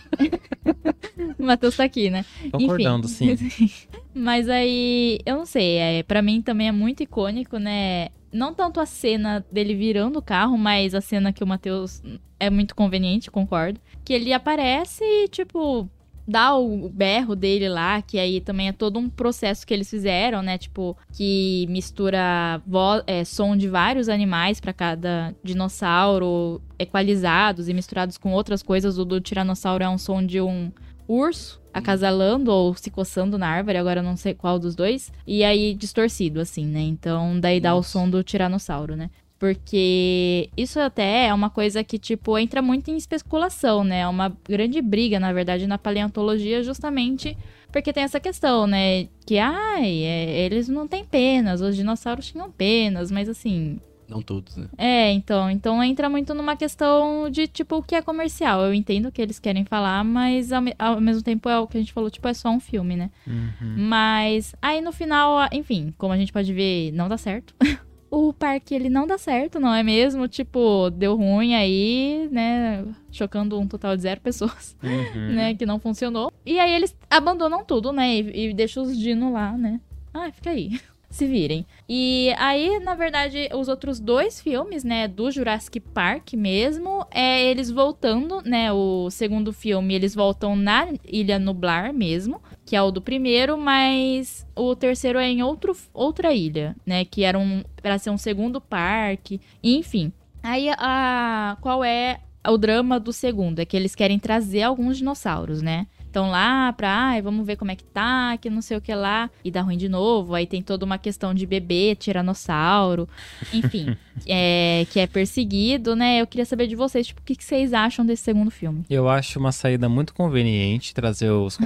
O 1.38 1.44
Matheus 1.44 1.76
tá 1.76 1.84
aqui, 1.84 2.10
né? 2.10 2.24
Concordando, 2.52 3.08
Enfim. 3.08 3.36
sim. 3.38 3.70
Mas 4.14 4.48
aí, 4.50 5.20
eu 5.26 5.38
não 5.38 5.46
sei, 5.46 5.78
é, 5.78 6.04
para 6.04 6.22
mim 6.22 6.42
também 6.42 6.68
é 6.68 6.72
muito 6.72 7.04
icônico, 7.04 7.58
né? 7.58 8.10
Não 8.32 8.54
tanto 8.54 8.80
a 8.80 8.86
cena 8.86 9.46
dele 9.52 9.76
virando 9.76 10.20
o 10.20 10.22
carro, 10.22 10.58
mas 10.58 10.96
a 10.96 11.02
cena 11.02 11.34
que 11.34 11.44
o 11.44 11.48
Matheus 11.48 12.02
é 12.40 12.50
muito 12.50 12.74
conveniente, 12.76 13.30
concordo. 13.30 13.80
Que 14.06 14.14
ele 14.14 14.32
aparece 14.32 15.04
e, 15.04 15.28
tipo, 15.28 15.90
dá 16.32 16.56
o 16.56 16.90
berro 16.90 17.36
dele 17.36 17.68
lá, 17.70 18.02
que 18.02 18.18
aí 18.18 18.40
também 18.42 18.70
é 18.70 18.72
todo 18.72 18.98
um 18.98 19.10
processo 19.10 19.66
que 19.68 19.74
eles 19.74 19.90
fizeram, 19.90 20.42
né? 20.42 20.58
Tipo, 20.58 20.98
que 21.14 21.68
mistura 21.70 22.62
vo- 22.66 23.04
é, 23.06 23.24
som 23.24 23.56
de 23.56 23.68
vários 23.68 24.10
animais 24.10 24.60
pra 24.60 24.74
cada 24.74 25.36
dinossauro, 25.44 26.62
equalizados 26.80 27.68
e 27.70 27.74
misturados 27.74 28.18
com 28.18 28.32
outras 28.34 28.64
coisas. 28.64 28.98
O 28.98 29.06
do 29.06 29.20
tiranossauro 29.20 29.84
é 29.84 29.90
um 29.90 29.98
som 29.98 30.26
de 30.26 30.40
um 30.42 30.72
urso 31.08 31.60
acasalando 31.74 32.52
ou 32.52 32.74
se 32.76 32.92
coçando 32.92 33.38
na 33.38 33.48
árvore, 33.48 33.78
agora 33.78 34.02
não 34.02 34.18
sei 34.18 34.34
qual 34.34 34.60
dos 34.60 34.76
dois. 34.76 35.12
E 35.26 35.42
aí 35.44 35.74
distorcido, 35.74 36.40
assim, 36.42 36.66
né? 36.66 36.82
Então 36.82 37.40
daí 37.40 37.60
dá 37.62 37.74
o 37.74 37.78
Nossa. 37.78 37.90
som 37.90 38.10
do 38.10 38.22
tiranossauro, 38.24 38.96
né? 38.96 39.10
Porque 39.42 40.52
isso 40.56 40.80
até 40.80 41.26
é 41.26 41.34
uma 41.34 41.50
coisa 41.50 41.84
que, 41.84 41.98
tipo, 41.98 42.38
entra 42.38 42.62
muito 42.62 42.92
em 42.92 42.96
especulação, 42.96 43.84
né? 43.84 44.02
É 44.02 44.08
uma 44.08 44.32
grande 44.48 44.80
briga, 44.84 45.20
na 45.20 45.34
verdade, 45.34 45.66
na 45.66 45.80
paleontologia, 45.80 46.62
justamente 46.62 47.36
porque 47.72 47.92
tem 47.92 48.04
essa 48.04 48.20
questão, 48.20 48.68
né? 48.68 49.08
Que, 49.26 49.40
ai, 49.40 50.04
é, 50.04 50.46
eles 50.46 50.70
não 50.70 50.88
têm 50.88 51.04
penas, 51.04 51.60
os 51.60 51.76
dinossauros 51.76 52.28
tinham 52.28 52.52
penas, 52.52 53.10
mas 53.10 53.28
assim, 53.28 53.80
Não 54.08 54.22
todos, 54.22 54.56
né? 54.58 54.68
é, 54.78 55.12
então, 55.12 55.50
então 55.50 55.84
entra 55.84 56.08
muito 56.08 56.36
numa 56.36 56.56
questão 56.56 57.28
de, 57.28 57.48
tipo, 57.48 57.78
o 57.78 57.82
que 57.82 57.96
é 57.96 58.02
comercial. 58.04 58.62
Eu 58.64 58.76
entendo 58.76 59.08
o 59.08 59.12
que 59.12 59.24
eles 59.24 59.40
querem 59.40 59.66
falar, 59.66 60.04
mas 60.04 60.52
ao, 60.52 60.62
ao 60.78 61.02
mesmo 61.02 61.24
tempo 61.24 61.50
é 61.50 61.58
o 61.58 61.66
que 61.66 61.78
a 61.78 61.80
gente 61.80 61.94
falou, 61.94 62.12
tipo, 62.12 62.28
é 62.28 62.34
só 62.36 62.52
um 62.52 62.60
filme, 62.60 62.96
né? 62.96 63.10
Uhum. 63.26 63.88
Mas 63.90 64.54
aí 64.62 64.82
no 64.82 64.92
final, 64.92 65.50
enfim, 65.52 65.92
como 65.98 66.14
a 66.14 66.18
gente 66.18 66.32
pode 66.32 66.54
ver, 66.54 66.92
não 66.92 67.10
dá 67.10 67.18
certo. 67.18 67.56
o 68.12 68.34
parque, 68.34 68.76
ele 68.76 68.90
não 68.90 69.08
dá 69.08 69.18
certo, 69.18 69.58
não 69.60 69.74
é 69.74 69.82
mesmo? 69.82 70.28
Tipo, 70.28 70.90
deu 70.92 71.16
ruim 71.16 71.56
aí, 71.56 72.28
né? 72.30 72.86
Chocando 73.10 73.58
um 73.58 73.66
total 73.66 73.96
de 73.96 74.02
zero 74.02 74.20
pessoas, 74.20 74.76
Uhum. 74.84 75.34
né? 75.34 75.56
Que 75.56 75.66
não 75.66 75.80
funcionou. 75.80 76.30
E 76.46 76.60
aí 76.60 76.74
eles 76.74 76.96
abandonam 77.10 77.64
tudo, 77.64 77.94
né? 77.94 78.14
E, 78.14 78.50
e 78.50 78.54
deixam 78.54 78.84
os 78.84 78.98
dinos 78.98 79.32
lá, 79.32 79.54
né? 79.58 79.80
Ah, 80.14 80.30
fica 80.32 80.50
aí. 80.50 80.78
Se 81.10 81.26
virem. 81.28 81.66
E 81.90 82.34
aí, 82.38 82.80
na 82.80 82.96
verdade, 82.96 83.50
os 83.54 83.68
outros 83.68 84.00
dois 84.00 84.40
filmes, 84.40 84.82
né, 84.86 85.10
do 85.10 85.30
Jurassic 85.30 85.78
Park 85.82 86.32
mesmo, 86.36 87.06
é 87.12 87.44
eles 87.52 87.70
voltando, 87.70 88.42
né, 88.46 88.72
o 88.72 89.10
segundo 89.10 89.52
filme, 89.52 89.94
eles 89.94 90.16
voltam 90.16 90.56
na 90.56 90.88
Ilha 91.06 91.38
Nublar 91.38 91.94
mesmo, 91.94 92.42
que 92.72 92.76
é 92.78 92.82
o 92.82 92.90
do 92.90 93.02
primeiro, 93.02 93.58
mas 93.58 94.48
o 94.56 94.74
terceiro 94.78 95.20
é 95.20 95.28
em 95.28 95.44
outro, 95.44 95.76
outra 95.94 96.34
ilha, 96.34 96.74
né, 96.86 97.04
que 97.04 97.26
era 97.26 97.38
um, 97.38 97.66
para 97.84 97.98
ser 97.98 98.12
um 98.12 98.18
segundo 98.18 98.62
parque, 98.62 99.42
enfim. 99.62 100.14
Aí, 100.42 100.70
a, 100.78 101.58
qual 101.60 101.84
é 101.84 102.22
o 102.48 102.58
drama 102.58 102.98
do 102.98 103.12
segundo? 103.12 103.60
É 103.60 103.66
que 103.66 103.76
eles 103.76 103.94
querem 103.94 104.18
trazer 104.18 104.62
alguns 104.62 105.00
dinossauros, 105.00 105.62
né? 105.62 105.86
Então 106.12 106.30
lá 106.30 106.74
pra, 106.74 106.92
ai, 106.94 107.22
vamos 107.22 107.46
ver 107.48 107.56
como 107.56 107.72
é 107.72 107.76
que 107.76 107.86
tá, 107.86 108.38
que 108.38 108.50
não 108.50 108.62
sei 108.62 108.76
o 108.76 108.82
que 108.82 108.94
lá, 108.94 109.30
e 109.46 109.50
dá 109.50 109.62
ruim 109.62 109.78
de 109.78 109.88
novo. 109.88 110.36
Aí 110.36 110.46
tem 110.46 110.62
toda 110.62 110.86
uma 110.86 110.98
questão 110.98 111.34
de 111.34 111.46
bebê, 111.46 111.96
tiranossauro, 111.96 113.08
enfim, 113.54 113.96
é, 114.28 114.86
que 114.92 115.00
é 115.00 115.08
perseguido, 115.08 115.96
né? 115.96 116.20
Eu 116.22 116.28
queria 116.28 116.44
saber 116.46 116.68
de 116.68 116.76
vocês, 116.76 117.08
tipo, 117.08 117.22
o 117.22 117.24
que, 117.24 117.34
que 117.34 117.44
vocês 117.46 117.74
acham 117.74 118.06
desse 118.06 118.24
segundo 118.24 118.52
filme? 118.52 118.84
Eu 118.90 119.08
acho 119.08 119.40
uma 119.40 119.54
saída 119.54 119.88
muito 119.88 120.14
conveniente 120.14 120.94
trazer 120.94 121.30
os, 121.32 121.58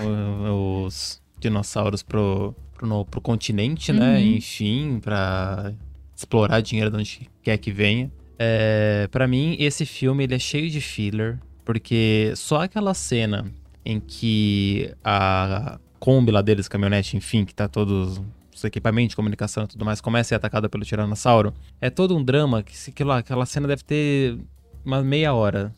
os 0.51 1.21
dinossauros 1.39 2.03
pro, 2.03 2.55
pro, 2.75 2.87
no- 2.87 3.05
pro 3.05 3.19
continente, 3.21 3.91
né? 3.91 4.17
Uhum. 4.19 4.35
Enfim, 4.35 4.99
pra 5.01 5.73
explorar 6.15 6.61
dinheiro 6.61 6.91
de 6.91 6.97
onde 6.97 7.29
quer 7.41 7.57
que 7.57 7.71
venha. 7.71 8.11
É, 8.37 9.07
para 9.11 9.27
mim, 9.27 9.55
esse 9.59 9.85
filme 9.85 10.23
ele 10.23 10.35
é 10.35 10.39
cheio 10.39 10.69
de 10.69 10.81
filler, 10.81 11.39
porque 11.63 12.31
só 12.35 12.61
aquela 12.63 12.93
cena 12.93 13.45
em 13.85 13.99
que 13.99 14.91
a 15.03 15.79
Kombi 15.99 16.31
lá 16.31 16.41
deles, 16.41 16.67
caminhonete, 16.67 17.15
enfim, 17.15 17.45
que 17.45 17.53
tá 17.53 17.67
todos 17.67 18.21
os 18.53 18.63
equipamentos 18.63 19.09
de 19.09 19.15
comunicação 19.15 19.65
e 19.65 19.67
tudo 19.67 19.85
mais, 19.85 20.01
começa 20.01 20.27
a 20.27 20.29
ser 20.29 20.35
atacada 20.35 20.67
pelo 20.69 20.83
Tiranossauro, 20.85 21.53
é 21.79 21.89
todo 21.89 22.15
um 22.15 22.23
drama 22.23 22.63
que 22.63 22.73
aquilo 22.89 23.09
lá- 23.09 23.17
aquela 23.19 23.45
cena 23.45 23.67
deve 23.67 23.83
ter 23.83 24.37
uma 24.85 25.01
meia 25.03 25.33
hora. 25.33 25.71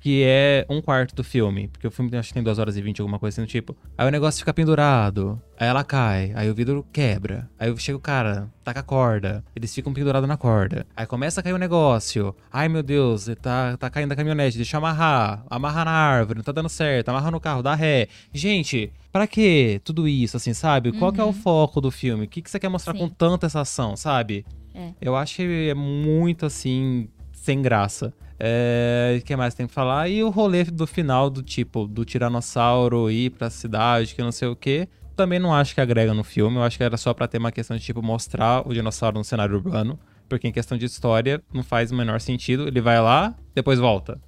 Que 0.00 0.22
é 0.24 0.64
um 0.70 0.80
quarto 0.80 1.14
do 1.14 1.22
filme. 1.22 1.68
Porque 1.68 1.86
o 1.86 1.90
filme 1.90 2.16
acho 2.16 2.28
que 2.28 2.34
tem 2.34 2.42
duas 2.42 2.58
horas 2.58 2.76
e 2.76 2.80
vinte, 2.80 3.00
alguma 3.00 3.18
coisa 3.18 3.34
assim 3.34 3.46
do 3.46 3.50
tipo. 3.50 3.76
Aí 3.98 4.06
o 4.08 4.10
negócio 4.10 4.38
fica 4.38 4.54
pendurado. 4.54 5.38
Aí 5.58 5.68
ela 5.68 5.84
cai. 5.84 6.32
Aí 6.34 6.48
o 6.48 6.54
vidro 6.54 6.86
quebra. 6.90 7.50
Aí 7.58 7.76
chega 7.76 7.98
o 7.98 8.00
cara, 8.00 8.48
taca 8.64 8.80
a 8.80 8.82
corda. 8.82 9.44
Eles 9.54 9.74
ficam 9.74 9.92
pendurados 9.92 10.26
na 10.26 10.38
corda. 10.38 10.86
Aí 10.96 11.04
começa 11.06 11.40
a 11.40 11.42
cair 11.42 11.52
o 11.52 11.58
negócio. 11.58 12.34
Ai 12.50 12.68
meu 12.68 12.82
Deus, 12.82 13.28
tá, 13.42 13.76
tá 13.76 13.90
caindo 13.90 14.12
a 14.12 14.16
caminhonete. 14.16 14.56
Deixa 14.56 14.76
eu 14.76 14.78
amarrar. 14.78 15.44
Amarra 15.50 15.84
na 15.84 15.90
árvore, 15.90 16.38
não 16.38 16.44
tá 16.44 16.52
dando 16.52 16.68
certo. 16.70 17.10
Amarra 17.10 17.30
no 17.30 17.40
carro, 17.40 17.62
dá 17.62 17.74
ré. 17.74 18.08
Gente, 18.32 18.90
pra 19.12 19.26
que 19.26 19.82
tudo 19.84 20.08
isso, 20.08 20.36
assim, 20.36 20.54
sabe? 20.54 20.92
Qual 20.92 21.12
que 21.12 21.20
é 21.20 21.24
o 21.24 21.26
Uhum. 21.26 21.32
foco 21.34 21.78
do 21.80 21.90
filme? 21.90 22.24
O 22.24 22.28
que, 22.28 22.40
que 22.40 22.50
você 22.50 22.58
quer 22.58 22.70
mostrar 22.70 22.94
Sim. 22.94 23.00
com 23.00 23.08
tanta 23.08 23.44
essa 23.46 23.60
ação, 23.60 23.96
sabe? 23.96 24.46
É. 24.74 24.92
Eu 25.00 25.14
acho 25.14 25.36
que 25.36 25.68
é 25.68 25.74
muito 25.74 26.46
assim, 26.46 27.08
sem 27.32 27.60
graça. 27.60 28.14
É, 28.42 29.20
que 29.24 29.36
mais 29.36 29.54
tem 29.54 29.66
que 29.66 29.72
falar? 29.72 30.08
E 30.08 30.24
o 30.24 30.30
rolê 30.30 30.64
do 30.64 30.86
final, 30.86 31.28
do 31.28 31.42
tipo, 31.42 31.86
do 31.86 32.06
Tiranossauro 32.06 33.10
ir 33.10 33.30
pra 33.30 33.50
cidade, 33.50 34.14
que 34.14 34.22
não 34.22 34.32
sei 34.32 34.48
o 34.48 34.56
quê. 34.56 34.88
Também 35.14 35.38
não 35.38 35.54
acho 35.54 35.74
que 35.74 35.80
agrega 35.80 36.14
no 36.14 36.24
filme. 36.24 36.56
Eu 36.56 36.62
acho 36.62 36.78
que 36.78 36.82
era 36.82 36.96
só 36.96 37.12
pra 37.12 37.28
ter 37.28 37.36
uma 37.36 37.52
questão 37.52 37.76
de, 37.76 37.82
tipo, 37.82 38.02
mostrar 38.02 38.66
o 38.66 38.72
dinossauro 38.72 39.18
no 39.18 39.24
cenário 39.24 39.54
urbano. 39.54 39.98
Porque 40.26 40.48
em 40.48 40.52
questão 40.52 40.78
de 40.78 40.86
história, 40.86 41.42
não 41.52 41.62
faz 41.62 41.92
o 41.92 41.94
menor 41.94 42.20
sentido. 42.20 42.66
Ele 42.66 42.80
vai 42.80 42.98
lá, 43.00 43.34
depois 43.54 43.78
volta. 43.78 44.18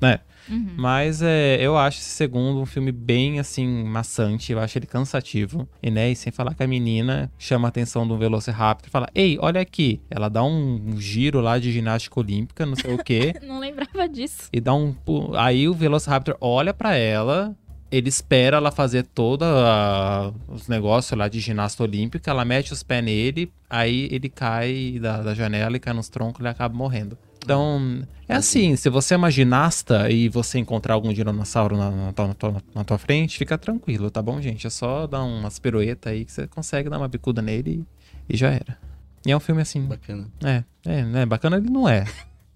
Né? 0.00 0.20
Uhum. 0.48 0.74
Mas 0.76 1.22
é, 1.22 1.56
eu 1.60 1.76
acho 1.76 1.98
esse 1.98 2.10
segundo 2.10 2.60
um 2.60 2.66
filme 2.66 2.92
bem, 2.92 3.38
assim, 3.38 3.84
maçante. 3.84 4.52
Eu 4.52 4.60
acho 4.60 4.78
ele 4.78 4.86
cansativo. 4.86 5.68
E, 5.82 5.90
né, 5.90 6.10
e 6.10 6.16
sem 6.16 6.32
falar 6.32 6.54
que 6.54 6.62
a 6.62 6.66
menina 6.66 7.30
chama 7.38 7.68
a 7.68 7.70
atenção 7.70 8.06
do 8.06 8.18
Velociraptor 8.18 8.88
e 8.88 8.90
fala: 8.90 9.08
Ei, 9.14 9.38
olha 9.40 9.60
aqui. 9.60 10.00
Ela 10.10 10.28
dá 10.28 10.44
um, 10.44 10.94
giro 10.98 11.40
lá 11.40 11.58
de 11.58 11.72
ginástica 11.72 12.20
olímpica, 12.20 12.66
não 12.66 12.76
sei 12.76 12.94
o 12.94 13.02
quê. 13.02 13.34
Não 13.44 13.58
lembrava 13.58 14.08
disso. 14.08 14.48
e 14.52 14.60
dá 14.60 14.74
um. 14.74 14.94
Aí 15.36 15.68
o 15.68 15.74
Velociraptor 15.74 16.36
olha 16.40 16.72
pra 16.74 16.94
ela. 16.94 17.54
Ele 17.90 18.08
espera 18.08 18.56
ela 18.56 18.72
fazer 18.72 19.04
todos 19.04 19.46
os 20.48 20.66
negócios 20.66 21.16
lá 21.16 21.28
de 21.28 21.38
ginasta 21.38 21.82
olímpica. 21.82 22.28
Ela 22.28 22.44
mete 22.44 22.72
os 22.72 22.82
pés 22.82 23.04
nele. 23.04 23.52
Aí 23.70 24.08
ele 24.10 24.28
cai 24.28 24.98
da, 25.00 25.22
da 25.22 25.34
janela 25.34 25.76
e 25.76 25.80
cai 25.80 25.92
nos 25.92 26.08
troncos 26.08 26.44
e 26.44 26.48
acaba 26.48 26.76
morrendo. 26.76 27.16
Então, 27.44 28.02
é 28.28 28.34
assim, 28.34 28.74
se 28.74 28.88
você 28.88 29.14
é 29.14 29.16
uma 29.16 29.30
ginasta 29.30 30.10
e 30.10 30.28
você 30.28 30.58
encontrar 30.58 30.94
algum 30.94 31.12
dinossauro 31.12 31.76
na, 31.76 31.90
na 31.90 32.12
tua, 32.12 32.28
na 32.28 32.34
tua- 32.34 32.62
na 32.74 32.84
tua 32.84 32.98
frente, 32.98 33.36
fica 33.38 33.58
tranquilo, 33.58 34.10
tá 34.10 34.22
bom, 34.22 34.40
gente? 34.40 34.66
É 34.66 34.70
só 34.70 35.06
dar 35.06 35.22
umas 35.22 35.58
piruetas 35.58 36.10
aí 36.12 36.24
que 36.24 36.32
você 36.32 36.46
consegue 36.46 36.88
dar 36.88 36.96
uma 36.98 37.06
bicuda 37.08 37.42
nele 37.42 37.84
e, 38.28 38.34
e 38.34 38.36
já 38.36 38.50
era. 38.50 38.78
E 39.26 39.30
é 39.30 39.36
um 39.36 39.40
filme 39.40 39.60
assim, 39.62 39.86
Bacana. 39.86 40.26
é, 40.42 40.64
é, 40.86 41.02
né? 41.04 41.26
Bacana 41.26 41.56
ele 41.58 41.68
não 41.70 41.88
é. 41.88 42.04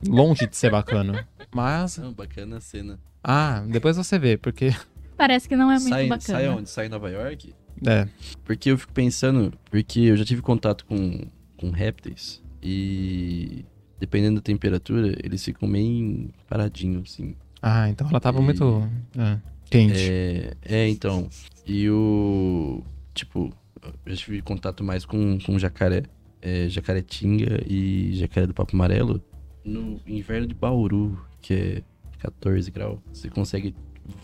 Longe 0.06 0.46
de 0.46 0.56
ser 0.56 0.70
bacana. 0.70 1.26
Mas, 1.54 1.98
Não, 1.98 2.12
bacana 2.12 2.58
a 2.58 2.60
cena. 2.60 2.98
ah, 3.22 3.62
depois 3.68 3.96
você 3.96 4.18
vê, 4.18 4.36
porque, 4.36 4.74
Parece 5.16 5.48
que 5.48 5.56
não 5.56 5.70
é 5.70 5.78
muito 5.78 5.88
sai, 5.88 6.06
bacana. 6.06 6.38
sai 6.38 6.48
onde? 6.48 6.70
Sai 6.70 6.86
em 6.86 6.88
Nova 6.90 7.10
York? 7.10 7.52
é, 7.86 8.06
Porque 8.44 8.70
eu 8.70 8.78
fico 8.78 8.92
pensando, 8.92 9.52
porque 9.70 10.00
eu 10.00 10.16
já 10.16 10.24
tive 10.24 10.40
contato 10.42 10.84
com, 10.86 11.26
com 11.56 11.70
répteis 11.70 12.42
e 12.62 13.64
dependendo 13.98 14.36
da 14.36 14.42
temperatura, 14.42 15.14
eles 15.22 15.44
ficam 15.44 15.68
meio 15.68 16.30
paradinhos, 16.48 17.12
assim. 17.12 17.34
ah, 17.62 17.88
então 17.88 18.08
ela 18.08 18.20
tava 18.20 18.40
E- 18.40 18.42
muito 18.42 18.88
é, 19.16 19.38
quente. 19.70 19.98
É, 20.10 20.54
é, 20.64 20.88
então. 20.88 21.28
E 21.66 21.88
o. 21.90 22.82
Tipo, 23.14 23.52
eu 23.82 23.92
já 24.14 24.16
tive 24.16 24.40
contato 24.42 24.82
mais 24.84 25.04
com, 25.04 25.38
com 25.40 25.58
jacaré. 25.58 26.02
É, 26.40 26.68
jacaretinga 26.68 27.64
e 27.66 28.12
jacaré 28.14 28.46
do 28.46 28.54
papo 28.54 28.74
amarelo. 28.76 29.20
No 29.64 30.00
inverno 30.06 30.46
de 30.46 30.54
Bauru, 30.54 31.18
que 31.42 31.52
é 31.52 31.82
14 32.20 32.70
graus, 32.70 33.00
você 33.12 33.28
consegue 33.28 33.74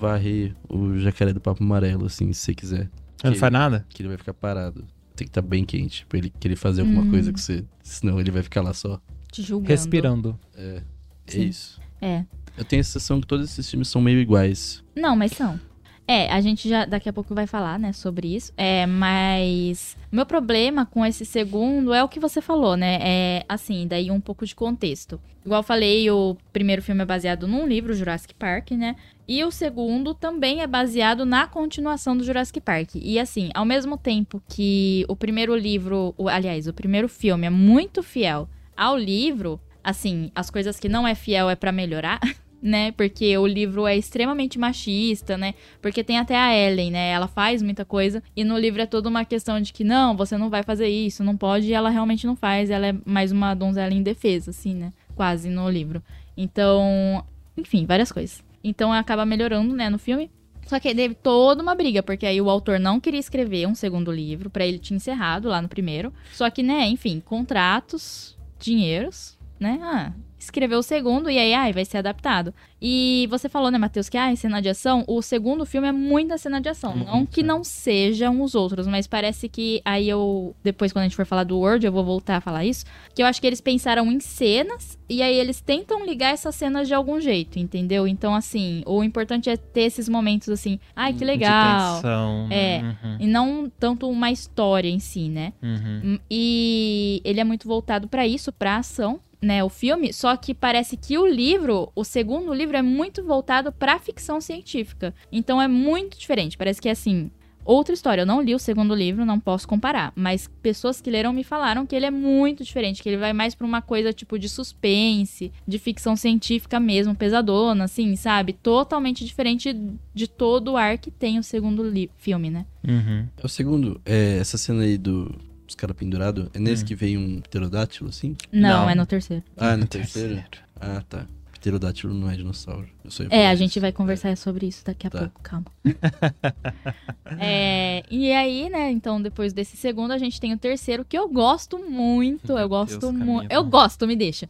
varrer 0.01 0.55
o 0.69 0.97
jacaré 0.97 1.33
do 1.33 1.41
papo 1.41 1.63
amarelo, 1.65 2.07
assim, 2.07 2.33
se 2.33 2.41
você 2.41 2.55
quiser. 2.55 2.89
Ele 3.23 3.33
não 3.33 3.35
faz 3.35 3.53
nada? 3.53 3.85
Que 3.89 4.01
ele 4.03 4.09
vai 4.11 4.17
ficar 4.17 4.33
parado. 4.33 4.85
Tem 5.17 5.27
que 5.27 5.31
estar 5.31 5.43
bem 5.43 5.65
quente 5.65 6.07
pra 6.07 6.19
ele 6.19 6.31
querer 6.31 6.55
fazer 6.57 6.83
alguma 6.83 7.03
Hum. 7.03 7.11
coisa 7.11 7.33
com 7.33 7.39
você. 7.39 7.65
Senão 7.83 8.21
ele 8.21 8.31
vai 8.31 8.43
ficar 8.45 8.63
lá 8.63 8.73
só. 8.73 9.01
Te 9.35 9.43
julgando. 9.43 9.69
Respirando. 9.69 10.39
É. 10.57 10.83
É 11.27 11.33
Sim. 11.33 11.43
isso. 11.43 11.81
É. 12.01 12.25
Eu 12.57 12.65
tenho 12.65 12.81
a 12.81 12.85
sensação 12.85 13.21
que 13.21 13.27
todos 13.27 13.51
esses 13.51 13.69
filmes 13.69 13.89
são 13.89 14.01
meio 14.01 14.21
iguais. 14.21 14.81
Não, 14.95 15.17
mas 15.17 15.33
são. 15.33 15.59
É, 16.07 16.31
a 16.31 16.41
gente 16.41 16.69
já 16.69 16.85
daqui 16.85 17.09
a 17.09 17.13
pouco 17.13 17.35
vai 17.35 17.45
falar, 17.45 17.77
né, 17.77 17.93
sobre 17.93 18.33
isso. 18.37 18.53
É, 18.57 18.87
mas 18.87 19.97
meu 20.13 20.25
problema 20.25 20.87
com 20.87 21.05
esse 21.05 21.25
segundo 21.25 21.93
é 21.93 22.05
o 22.05 22.09
que 22.09 22.21
você 22.21 22.41
falou, 22.41 22.77
né? 22.77 22.99
É 23.01 23.45
assim, 23.49 23.89
daí 23.89 24.09
um 24.09 24.21
pouco 24.21 24.47
de 24.47 24.55
contexto. 24.55 25.21
Igual 25.45 25.61
eu 25.61 25.65
falei, 25.65 26.09
o 26.11 26.37
primeiro 26.53 26.81
filme 26.81 27.03
é 27.03 27.07
baseado 27.07 27.49
num 27.49 27.67
livro, 27.67 27.93
Jurassic 27.93 28.35
Park, 28.35 28.71
né? 28.71 28.95
E 29.27 29.43
o 29.43 29.51
segundo 29.51 30.15
também 30.15 30.61
é 30.61 30.67
baseado 30.67 31.27
na 31.27 31.49
continuação 31.49 32.17
do 32.17 32.23
Jurassic 32.23 32.61
Park. 32.61 32.95
E 32.95 33.19
assim, 33.19 33.51
ao 33.53 33.65
mesmo 33.65 33.99
tempo 33.99 34.41
que 34.49 35.05
o 35.09 35.17
primeiro 35.17 35.57
livro, 35.57 36.15
o, 36.17 36.29
aliás, 36.29 36.69
o 36.69 36.73
primeiro 36.73 37.09
filme 37.09 37.47
é 37.47 37.51
muito 37.51 38.01
fiel 38.01 38.49
ao 38.77 38.97
livro, 38.97 39.61
assim, 39.83 40.31
as 40.35 40.51
coisas 40.51 40.79
que 40.79 40.89
não 40.89 41.07
é 41.07 41.15
fiel 41.15 41.51
é 41.51 41.57
para 41.57 41.73
melhorar. 41.73 42.21
né? 42.65 42.93
Porque 42.93 43.37
o 43.37 43.47
livro 43.47 43.87
é 43.87 43.95
extremamente 43.95 44.59
machista, 44.59 45.37
né? 45.37 45.55
Porque 45.83 46.03
tem 46.03 46.19
até 46.19 46.35
a 46.35 46.57
Ellen, 46.57 46.91
né? 46.91 47.11
Ela 47.11 47.29
faz 47.29 47.61
muita 47.61 47.85
coisa 47.85 48.23
e 48.35 48.43
no 48.43 48.57
livro 48.57 48.81
é 48.81 48.87
toda 48.87 49.07
uma 49.07 49.23
questão 49.23 49.61
de 49.61 49.71
que 49.71 49.85
não, 49.85 50.17
você 50.17 50.39
não 50.39 50.49
vai 50.49 50.63
fazer 50.63 50.89
isso, 50.89 51.23
não 51.23 51.37
pode, 51.37 51.67
e 51.67 51.75
ela 51.75 51.91
realmente 51.91 52.27
não 52.27 52.35
faz. 52.35 52.71
Ela 52.71 52.87
é 52.87 52.95
mais 53.05 53.31
uma 53.31 53.55
donzela 53.55 53.93
indefesa, 53.93 54.51
assim, 54.51 54.73
né? 54.73 54.93
Quase 55.15 55.51
no 55.51 55.69
livro. 55.69 56.03
Então, 56.35 57.23
enfim, 57.55 57.85
várias 57.85 58.11
coisas. 58.11 58.43
Então 58.63 58.91
acaba 58.91 59.27
melhorando, 59.27 59.77
né, 59.77 59.91
no 59.91 59.99
filme. 59.99 60.31
Só 60.67 60.81
que 60.81 60.95
teve 60.95 61.15
toda 61.15 61.63
uma 61.63 61.75
briga, 61.75 62.03
porque 62.03 62.25
aí 62.25 62.41
o 62.41 62.49
autor 62.49 62.81
não 62.81 62.99
queria 62.99 63.21
escrever 63.21 63.69
um 63.69 63.75
segundo 63.75 64.11
livro, 64.11 64.49
para 64.49 64.65
ele 64.65 64.79
tinha 64.79 64.97
encerrado 64.97 65.49
lá 65.49 65.61
no 65.61 65.69
primeiro. 65.69 66.11
Só 66.33 66.49
que, 66.49 66.63
né, 66.63 66.87
enfim, 66.87 67.21
contratos, 67.21 68.34
dinheiros, 68.59 69.39
né? 69.59 69.79
Ah, 69.83 70.13
escreveu 70.45 70.79
o 70.79 70.83
segundo 70.83 71.31
e 71.31 71.39
aí, 71.39 71.53
ai, 71.55 71.73
vai 71.73 71.85
ser 71.85 71.99
adaptado. 71.99 72.53
E 72.81 73.27
você 73.31 73.49
falou, 73.49 73.71
né, 73.71 73.79
Matheus, 73.79 74.09
que 74.09 74.19
ah, 74.19 74.35
cena 74.37 74.61
de 74.61 74.69
ação, 74.69 75.05
o 75.07 75.23
segundo 75.23 75.65
filme 75.65 75.89
é 75.89 75.93
muita 75.93 76.37
cena 76.37 76.61
de 76.61 76.69
ação. 76.69 76.93
Uhum, 76.93 77.05
não 77.05 77.27
que 77.27 77.43
não 77.43 77.65
sejam 77.65 78.43
os 78.43 78.55
outros, 78.55 78.87
mas 78.87 79.07
parece 79.07 79.49
que 79.49 79.81
aí 79.85 80.09
eu, 80.09 80.55
depois 80.63 80.93
quando 80.93 81.05
a 81.05 81.09
gente 81.09 81.17
for 81.17 81.25
falar 81.27 81.45
do 81.45 81.59
Word, 81.59 81.85
eu 81.87 81.93
vou 81.93 82.05
voltar 82.05 82.37
a 82.37 82.41
falar 82.41 82.65
isso, 82.65 82.85
que 83.15 83.23
eu 83.23 83.27
acho 83.27 83.41
que 83.41 83.47
eles 83.47 83.61
pensaram 83.61 84.11
em 84.13 84.21
cenas 84.21 84.99
e 85.09 85.23
aí 85.23 85.35
eles 85.35 85.61
tentam 85.61 86.05
ligar 86.05 86.33
essas 86.35 86.55
cenas 86.55 86.87
de 86.87 86.95
algum 86.95 87.19
jeito, 87.21 87.59
entendeu? 87.59 88.07
Então, 88.07 88.35
assim, 88.35 88.83
o 88.87 89.03
importante 89.03 89.49
é 89.49 89.57
ter 89.57 89.83
esses 89.83 90.09
momentos 90.09 90.49
assim, 90.51 90.79
ai, 90.95 91.13
que 91.13 91.21
De 91.21 91.25
legal. 91.25 91.97
tensão. 91.97 92.49
É. 92.51 92.81
Uhum, 92.83 93.17
E 93.21 93.27
não 93.27 93.73
tanto 93.79 94.09
uma 94.11 94.31
história 94.31 94.89
em 94.89 94.99
si, 94.99 95.29
né? 95.29 95.53
uhum. 95.63 96.01
Hum, 96.05 96.19
E 96.31 97.21
ele 97.25 97.41
é 97.41 97.45
muito 97.45 97.67
voltado 97.67 98.09
pra 98.09 98.27
isso, 98.27 98.53
pra 98.53 98.77
ação, 98.77 99.19
né, 99.45 99.63
o 99.63 99.69
filme, 99.69 100.13
só 100.13 100.37
que 100.37 100.55
parece 100.55 100.97
que 100.97 101.19
o 101.19 101.27
livro, 101.27 101.93
o 101.95 102.05
segundo 102.05 102.53
livro 102.53 102.77
é 102.77 102.83
muito 102.83 103.23
voltado 103.23 103.71
pra 103.71 103.99
ficção 103.99 104.41
científica. 104.41 105.15
Então 105.31 105.61
é 105.61 105.69
muito 105.69 106.19
diferente, 106.19 106.57
parece 106.57 106.81
que 106.81 106.89
é 106.89 106.93
assim, 106.93 107.31
outra 107.65 107.95
história. 107.95 108.23
Eu 108.23 108.27
não 108.27 108.43
li 108.43 108.55
o 108.55 108.59
segundo 108.59 108.95
livro, 108.95 109.25
não 109.25 109.41
posso 109.41 109.67
comparar, 109.67 110.13
mas 110.15 110.49
pessoas 110.63 111.01
que 111.01 111.11
leram 111.11 111.33
me 111.33 111.43
falaram 111.43 111.87
que 111.87 111.97
ele 111.97 112.07
é 112.07 112.11
muito 112.11 112.63
diferente, 112.63 113.03
que 113.03 113.09
ele 113.09 113.17
vai 113.17 113.33
mais 113.33 113.55
pra 113.55 113.67
uma 113.67 113.81
coisa 113.81 114.13
tipo 114.13 114.39
de 114.39 114.49
suspense, 114.49 115.53
de 115.67 115.79
ficção 115.79 116.15
científica 116.15 116.79
mesmo, 116.79 117.15
pesadona, 117.15 117.85
assim, 117.85 118.15
sabe? 118.17 118.53
Totalmente 118.53 119.25
diferente 119.25 119.75
de 120.15 120.29
todo 120.29 120.73
o 120.73 120.77
ar 120.77 120.99
que 120.99 121.11
tem 121.11 121.39
o 121.39 121.43
segundo 121.43 121.85
filme, 122.17 122.51
né? 122.51 122.67
Uhum. 122.87 123.27
É 123.37 123.47
o 123.47 123.49
segundo, 123.49 124.01
é, 124.05 124.39
essa 124.39 124.59
cena 124.59 124.83
aí 124.83 124.99
do, 124.99 125.35
dos 125.75 125.81
caras 125.81 125.97
pendurados, 125.97 126.49
é 126.55 126.59
nesse 126.59 126.83
Hum. 126.85 126.87
que 126.87 126.95
vem 126.95 127.19
um 127.19 127.41
pterodátilo, 127.41 128.09
assim? 128.09 128.37
Não, 128.53 128.83
Não. 128.85 128.91
é 128.91 128.95
no 128.95 129.05
terceiro. 129.05 129.43
Ah, 129.57 129.77
no 129.77 129.87
terceiro? 129.87 130.43
Ah, 130.81 131.03
tá. 131.09 131.27
Pterodátilo 131.53 132.13
não 132.13 132.31
é 132.31 132.37
dinossauro. 132.37 132.87
É, 133.31 133.49
a 133.49 133.55
gente 133.55 133.81
vai 133.81 133.91
conversar 133.91 134.37
sobre 134.37 134.67
isso 134.67 134.85
daqui 134.85 135.07
a 135.07 135.11
Tá. 135.11 135.19
pouco, 135.21 135.41
calma. 135.43 135.65
É, 137.41 138.05
e 138.11 138.31
aí, 138.33 138.69
né, 138.69 138.91
então 138.91 139.21
depois 139.21 139.53
desse 139.53 139.77
segundo 139.77 140.13
a 140.13 140.19
gente 140.19 140.41
tem 140.41 140.53
o 140.53 140.59
terceiro 140.59 141.05
que 141.05 141.17
eu 141.17 141.29
gosto 141.29 141.79
muito, 141.79 142.49
Meu 142.53 142.59
eu 142.63 142.69
gosto 142.69 143.13
muito, 143.13 143.51
eu 143.53 143.65
gosto, 143.65 144.07
me 144.07 144.15
deixa. 144.15 144.49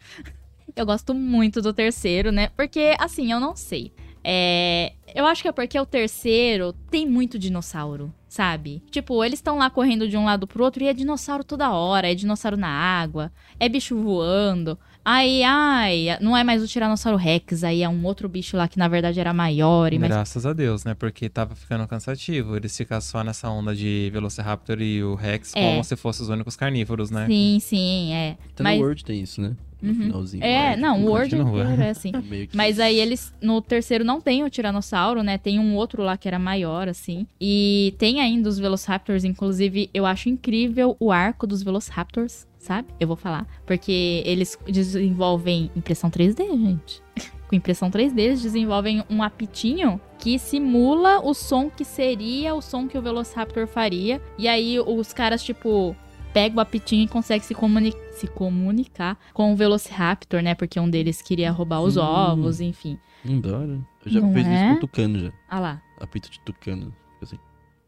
Eu 0.76 0.84
gosto 0.84 1.14
muito 1.14 1.62
do 1.62 1.72
terceiro, 1.72 2.32
né? 2.32 2.48
Porque 2.56 2.94
assim, 2.98 3.30
eu 3.30 3.38
não 3.38 3.54
sei. 3.54 3.92
É, 4.24 4.92
eu 5.14 5.26
acho 5.26 5.42
que 5.42 5.48
é 5.48 5.52
porque 5.52 5.78
o 5.78 5.84
terceiro 5.86 6.72
tem 6.90 7.06
muito 7.06 7.38
dinossauro, 7.38 8.12
sabe? 8.26 8.82
Tipo, 8.90 9.22
eles 9.22 9.38
estão 9.38 9.58
lá 9.58 9.68
correndo 9.68 10.08
de 10.08 10.16
um 10.16 10.24
lado 10.24 10.46
pro 10.46 10.64
outro 10.64 10.82
e 10.82 10.86
é 10.88 10.94
dinossauro 10.94 11.44
toda 11.44 11.70
hora, 11.70 12.10
é 12.10 12.14
dinossauro 12.14 12.56
na 12.56 12.68
água, 12.68 13.30
é 13.60 13.68
bicho 13.68 13.96
voando. 14.00 14.78
Aí, 15.04 15.42
ai, 15.42 16.16
não 16.22 16.34
é 16.34 16.42
mais 16.42 16.62
o 16.62 16.66
Tiranossauro 16.66 17.18
Rex, 17.18 17.62
aí 17.62 17.82
é 17.82 17.88
um 17.88 18.06
outro 18.06 18.26
bicho 18.26 18.56
lá 18.56 18.66
que 18.66 18.78
na 18.78 18.88
verdade 18.88 19.20
era 19.20 19.34
maior 19.34 19.92
e 19.92 19.98
mais 19.98 20.10
Graças 20.10 20.46
a 20.46 20.54
Deus, 20.54 20.82
né? 20.82 20.94
Porque 20.94 21.28
tava 21.28 21.54
ficando 21.54 21.86
cansativo. 21.86 22.56
Eles 22.56 22.74
ficam 22.74 22.98
só 23.02 23.22
nessa 23.22 23.50
onda 23.50 23.74
de 23.76 24.08
Velociraptor 24.14 24.80
e 24.80 25.04
o 25.04 25.14
Rex 25.14 25.52
É. 25.54 25.60
como 25.72 25.84
se 25.84 25.94
fossem 25.94 26.22
os 26.24 26.30
únicos 26.30 26.56
carnívoros, 26.56 27.10
né? 27.10 27.26
Sim, 27.26 27.58
sim, 27.60 28.14
é. 28.14 28.38
Até 28.54 28.62
Mas- 28.62 28.78
no 28.78 28.84
Word 28.86 29.04
tem 29.04 29.20
isso, 29.20 29.42
né? 29.42 29.54
No 29.84 29.90
Uhum. 29.90 30.06
finalzinho. 30.06 30.42
É, 30.44 30.68
Word, 30.70 30.80
não, 30.82 31.04
o 31.04 31.10
continua. 31.10 31.62
inteiro 31.62 31.82
é 31.82 31.90
assim. 31.90 32.12
meio 32.28 32.48
que- 32.48 32.56
Mas 32.56 32.80
aí 32.80 32.98
eles, 32.98 33.32
no 33.42 33.60
terceiro 33.60 34.04
não 34.04 34.20
tem 34.20 34.42
o 34.42 34.48
Tiranossauro, 34.50 35.22
né? 35.22 35.36
Tem 35.38 35.58
um 35.58 35.74
outro 35.76 36.02
lá 36.02 36.16
que 36.16 36.26
era 36.26 36.38
maior, 36.38 36.88
assim. 36.88 37.26
E 37.40 37.94
tem 37.98 38.20
ainda 38.20 38.48
os 38.48 38.58
Velociraptors, 38.58 39.24
inclusive, 39.24 39.90
eu 39.92 40.06
acho 40.06 40.28
incrível 40.28 40.96
o 40.98 41.12
arco 41.12 41.46
dos 41.46 41.62
Velociraptors, 41.62 42.46
sabe? 42.58 42.88
Eu 42.98 43.06
vou 43.08 43.16
falar. 43.16 43.46
Porque 43.66 44.22
eles 44.24 44.58
desenvolvem 44.66 45.70
impressão 45.76 46.10
3D, 46.10 46.44
gente. 46.46 47.02
Com 47.46 47.54
impressão 47.56 47.90
3D, 47.90 48.18
eles 48.20 48.42
desenvolvem 48.42 49.04
um 49.10 49.22
apitinho 49.22 50.00
que 50.18 50.38
simula 50.38 51.20
o 51.20 51.34
som 51.34 51.68
que 51.68 51.84
seria 51.84 52.54
o 52.54 52.62
som 52.62 52.88
que 52.88 52.96
o 52.96 53.02
Velociraptor 53.02 53.66
faria. 53.66 54.18
E 54.38 54.48
aí 54.48 54.80
os 54.80 55.12
caras, 55.12 55.42
tipo, 55.42 55.94
pegam 56.34 56.58
o 56.58 56.60
apitinho 56.60 57.04
e 57.04 57.08
conseguem 57.08 57.42
se, 57.46 57.54
comuni- 57.54 57.94
se 58.10 58.26
comunicar 58.26 59.18
com 59.32 59.52
o 59.52 59.56
Velociraptor, 59.56 60.42
né? 60.42 60.54
Porque 60.54 60.78
um 60.78 60.90
deles 60.90 61.22
queria 61.22 61.50
roubar 61.50 61.80
os 61.80 61.96
Hum. 61.96 62.02
ovos, 62.02 62.60
enfim. 62.60 62.98
Da 63.24 63.56
hora. 63.58 63.80
Eu 64.04 64.12
já 64.12 64.20
Não 64.20 64.34
fiz 64.34 64.46
é? 64.46 64.54
isso 64.54 64.74
com 64.74 64.80
tucano 64.80 65.18
já. 65.18 65.32
Ah 65.48 65.60
lá. 65.60 65.82
Apito 65.98 66.30
de 66.30 66.38
tucano. 66.40 66.94
Assim. 67.22 67.38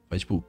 Mas, 0.09 0.21
tipo, 0.21 0.43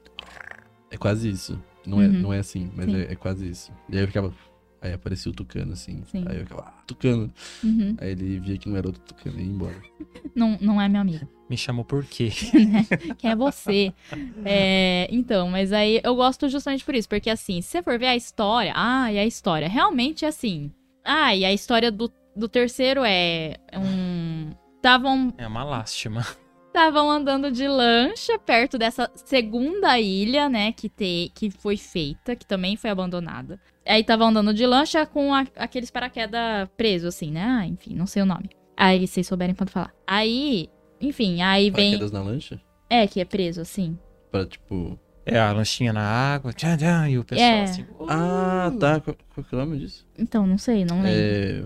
é 0.89 0.95
quase 0.97 1.29
isso. 1.29 1.59
Não, 1.85 2.01
é, 2.01 2.05
Uhum. 2.07 2.13
não 2.21 2.33
é 2.33 2.39
assim, 2.39 2.71
mas 2.75 2.87
é, 2.87 3.11
é 3.11 3.15
quase 3.15 3.49
isso. 3.49 3.71
E 3.89 3.97
aí 3.97 4.03
eu 4.03 4.07
ficava. 4.07 4.33
Aí 4.79 4.93
aparecia 4.93 5.31
o 5.31 5.35
tucano, 5.35 5.73
assim. 5.73 6.03
Sim. 6.05 6.23
Aí 6.27 6.37
eu 6.37 6.43
ficava, 6.45 6.61
ah, 6.67 6.83
tucano. 6.85 7.33
Uhum. 7.63 7.95
Aí 7.99 8.11
ele 8.11 8.39
via 8.39 8.57
que 8.57 8.69
não 8.69 8.77
era 8.77 8.87
outro 8.87 9.01
tucano 9.01 9.39
e 9.39 9.43
ia 9.43 9.49
embora. 9.51 9.75
Não, 10.35 10.55
não 10.61 10.79
é 10.79 10.87
meu 10.87 11.01
amigo. 11.01 11.27
Me 11.49 11.55
chamou 11.57 11.85
por 11.85 12.03
quê? 12.05 12.29
Quem 13.17 13.31
é 13.31 13.35
você? 13.35 13.93
É, 14.43 15.07
então, 15.09 15.49
mas 15.49 15.71
aí 15.71 16.01
eu 16.03 16.15
gosto 16.15 16.49
justamente 16.49 16.83
por 16.83 16.93
isso. 16.93 17.07
Porque 17.07 17.29
assim, 17.29 17.61
se 17.61 17.69
você 17.69 17.83
for 17.83 17.97
ver 17.97 18.07
a 18.07 18.15
história. 18.15 18.73
Ah, 18.75 19.11
e 19.11 19.17
a 19.17 19.25
história. 19.25 19.67
Realmente 19.69 20.25
é 20.25 20.27
assim. 20.27 20.71
Ah, 21.05 21.33
e 21.35 21.45
a 21.45 21.53
história 21.53 21.89
do, 21.91 22.11
do 22.35 22.49
terceiro 22.49 23.01
é 23.05 23.55
um. 23.75 24.49
Estavam 24.75 25.33
É 25.37 25.47
uma 25.47 25.63
lástima. 25.63 26.25
estavam 26.67 27.09
andando 27.09 27.49
de 27.51 27.67
lancha 27.67 28.37
perto 28.37 28.77
dessa 28.77 29.09
segunda 29.15 29.99
ilha, 29.99 30.47
né, 30.49 30.71
que, 30.73 30.87
te, 30.89 31.31
que 31.33 31.49
foi 31.49 31.75
feita, 31.77 32.35
que 32.35 32.45
também 32.45 32.75
foi 32.75 32.89
abandonada. 32.89 33.59
Aí 33.85 34.01
estavam 34.01 34.27
andando 34.27 34.53
de 34.53 34.65
lancha 34.65 35.05
com 35.05 35.33
a- 35.33 35.47
aqueles 35.55 35.89
paraquedas 35.89 36.69
presos, 36.77 37.15
assim, 37.15 37.31
né? 37.31 37.41
Ah, 37.43 37.65
enfim, 37.65 37.95
não 37.95 38.05
sei 38.05 38.21
o 38.21 38.25
nome. 38.25 38.49
Aí 38.75 39.07
vocês 39.07 39.25
souberem 39.25 39.55
quando 39.55 39.71
falar. 39.71 39.91
Aí, 40.05 40.69
enfim, 41.01 41.41
aí 41.41 41.69
vem. 41.69 41.91
Paraquedas 41.91 42.11
na 42.11 42.21
lancha? 42.21 42.59
É, 42.89 43.05
que 43.07 43.19
é 43.19 43.25
preso, 43.25 43.61
assim. 43.61 43.97
Pra, 44.31 44.45
tipo. 44.45 44.97
É, 45.25 45.37
a 45.37 45.51
lanchinha 45.51 45.91
na 45.91 46.01
água, 46.01 46.53
tchan, 46.53 46.77
tchan, 46.77 47.09
e 47.09 47.17
o 47.19 47.23
pessoal 47.25 47.49
É. 47.49 47.63
assim. 47.63 47.81
"Uh". 47.99 48.05
Ah, 48.09 48.71
tá. 48.79 49.01
Qual, 49.01 49.15
qual 49.33 49.43
que 49.45 49.53
é 49.53 49.57
o 49.57 49.59
nome 49.65 49.77
disso? 49.79 50.07
Então, 50.17 50.47
não 50.47 50.57
sei, 50.57 50.85
não 50.85 51.01
lembro. 51.01 51.19
É. 51.19 51.63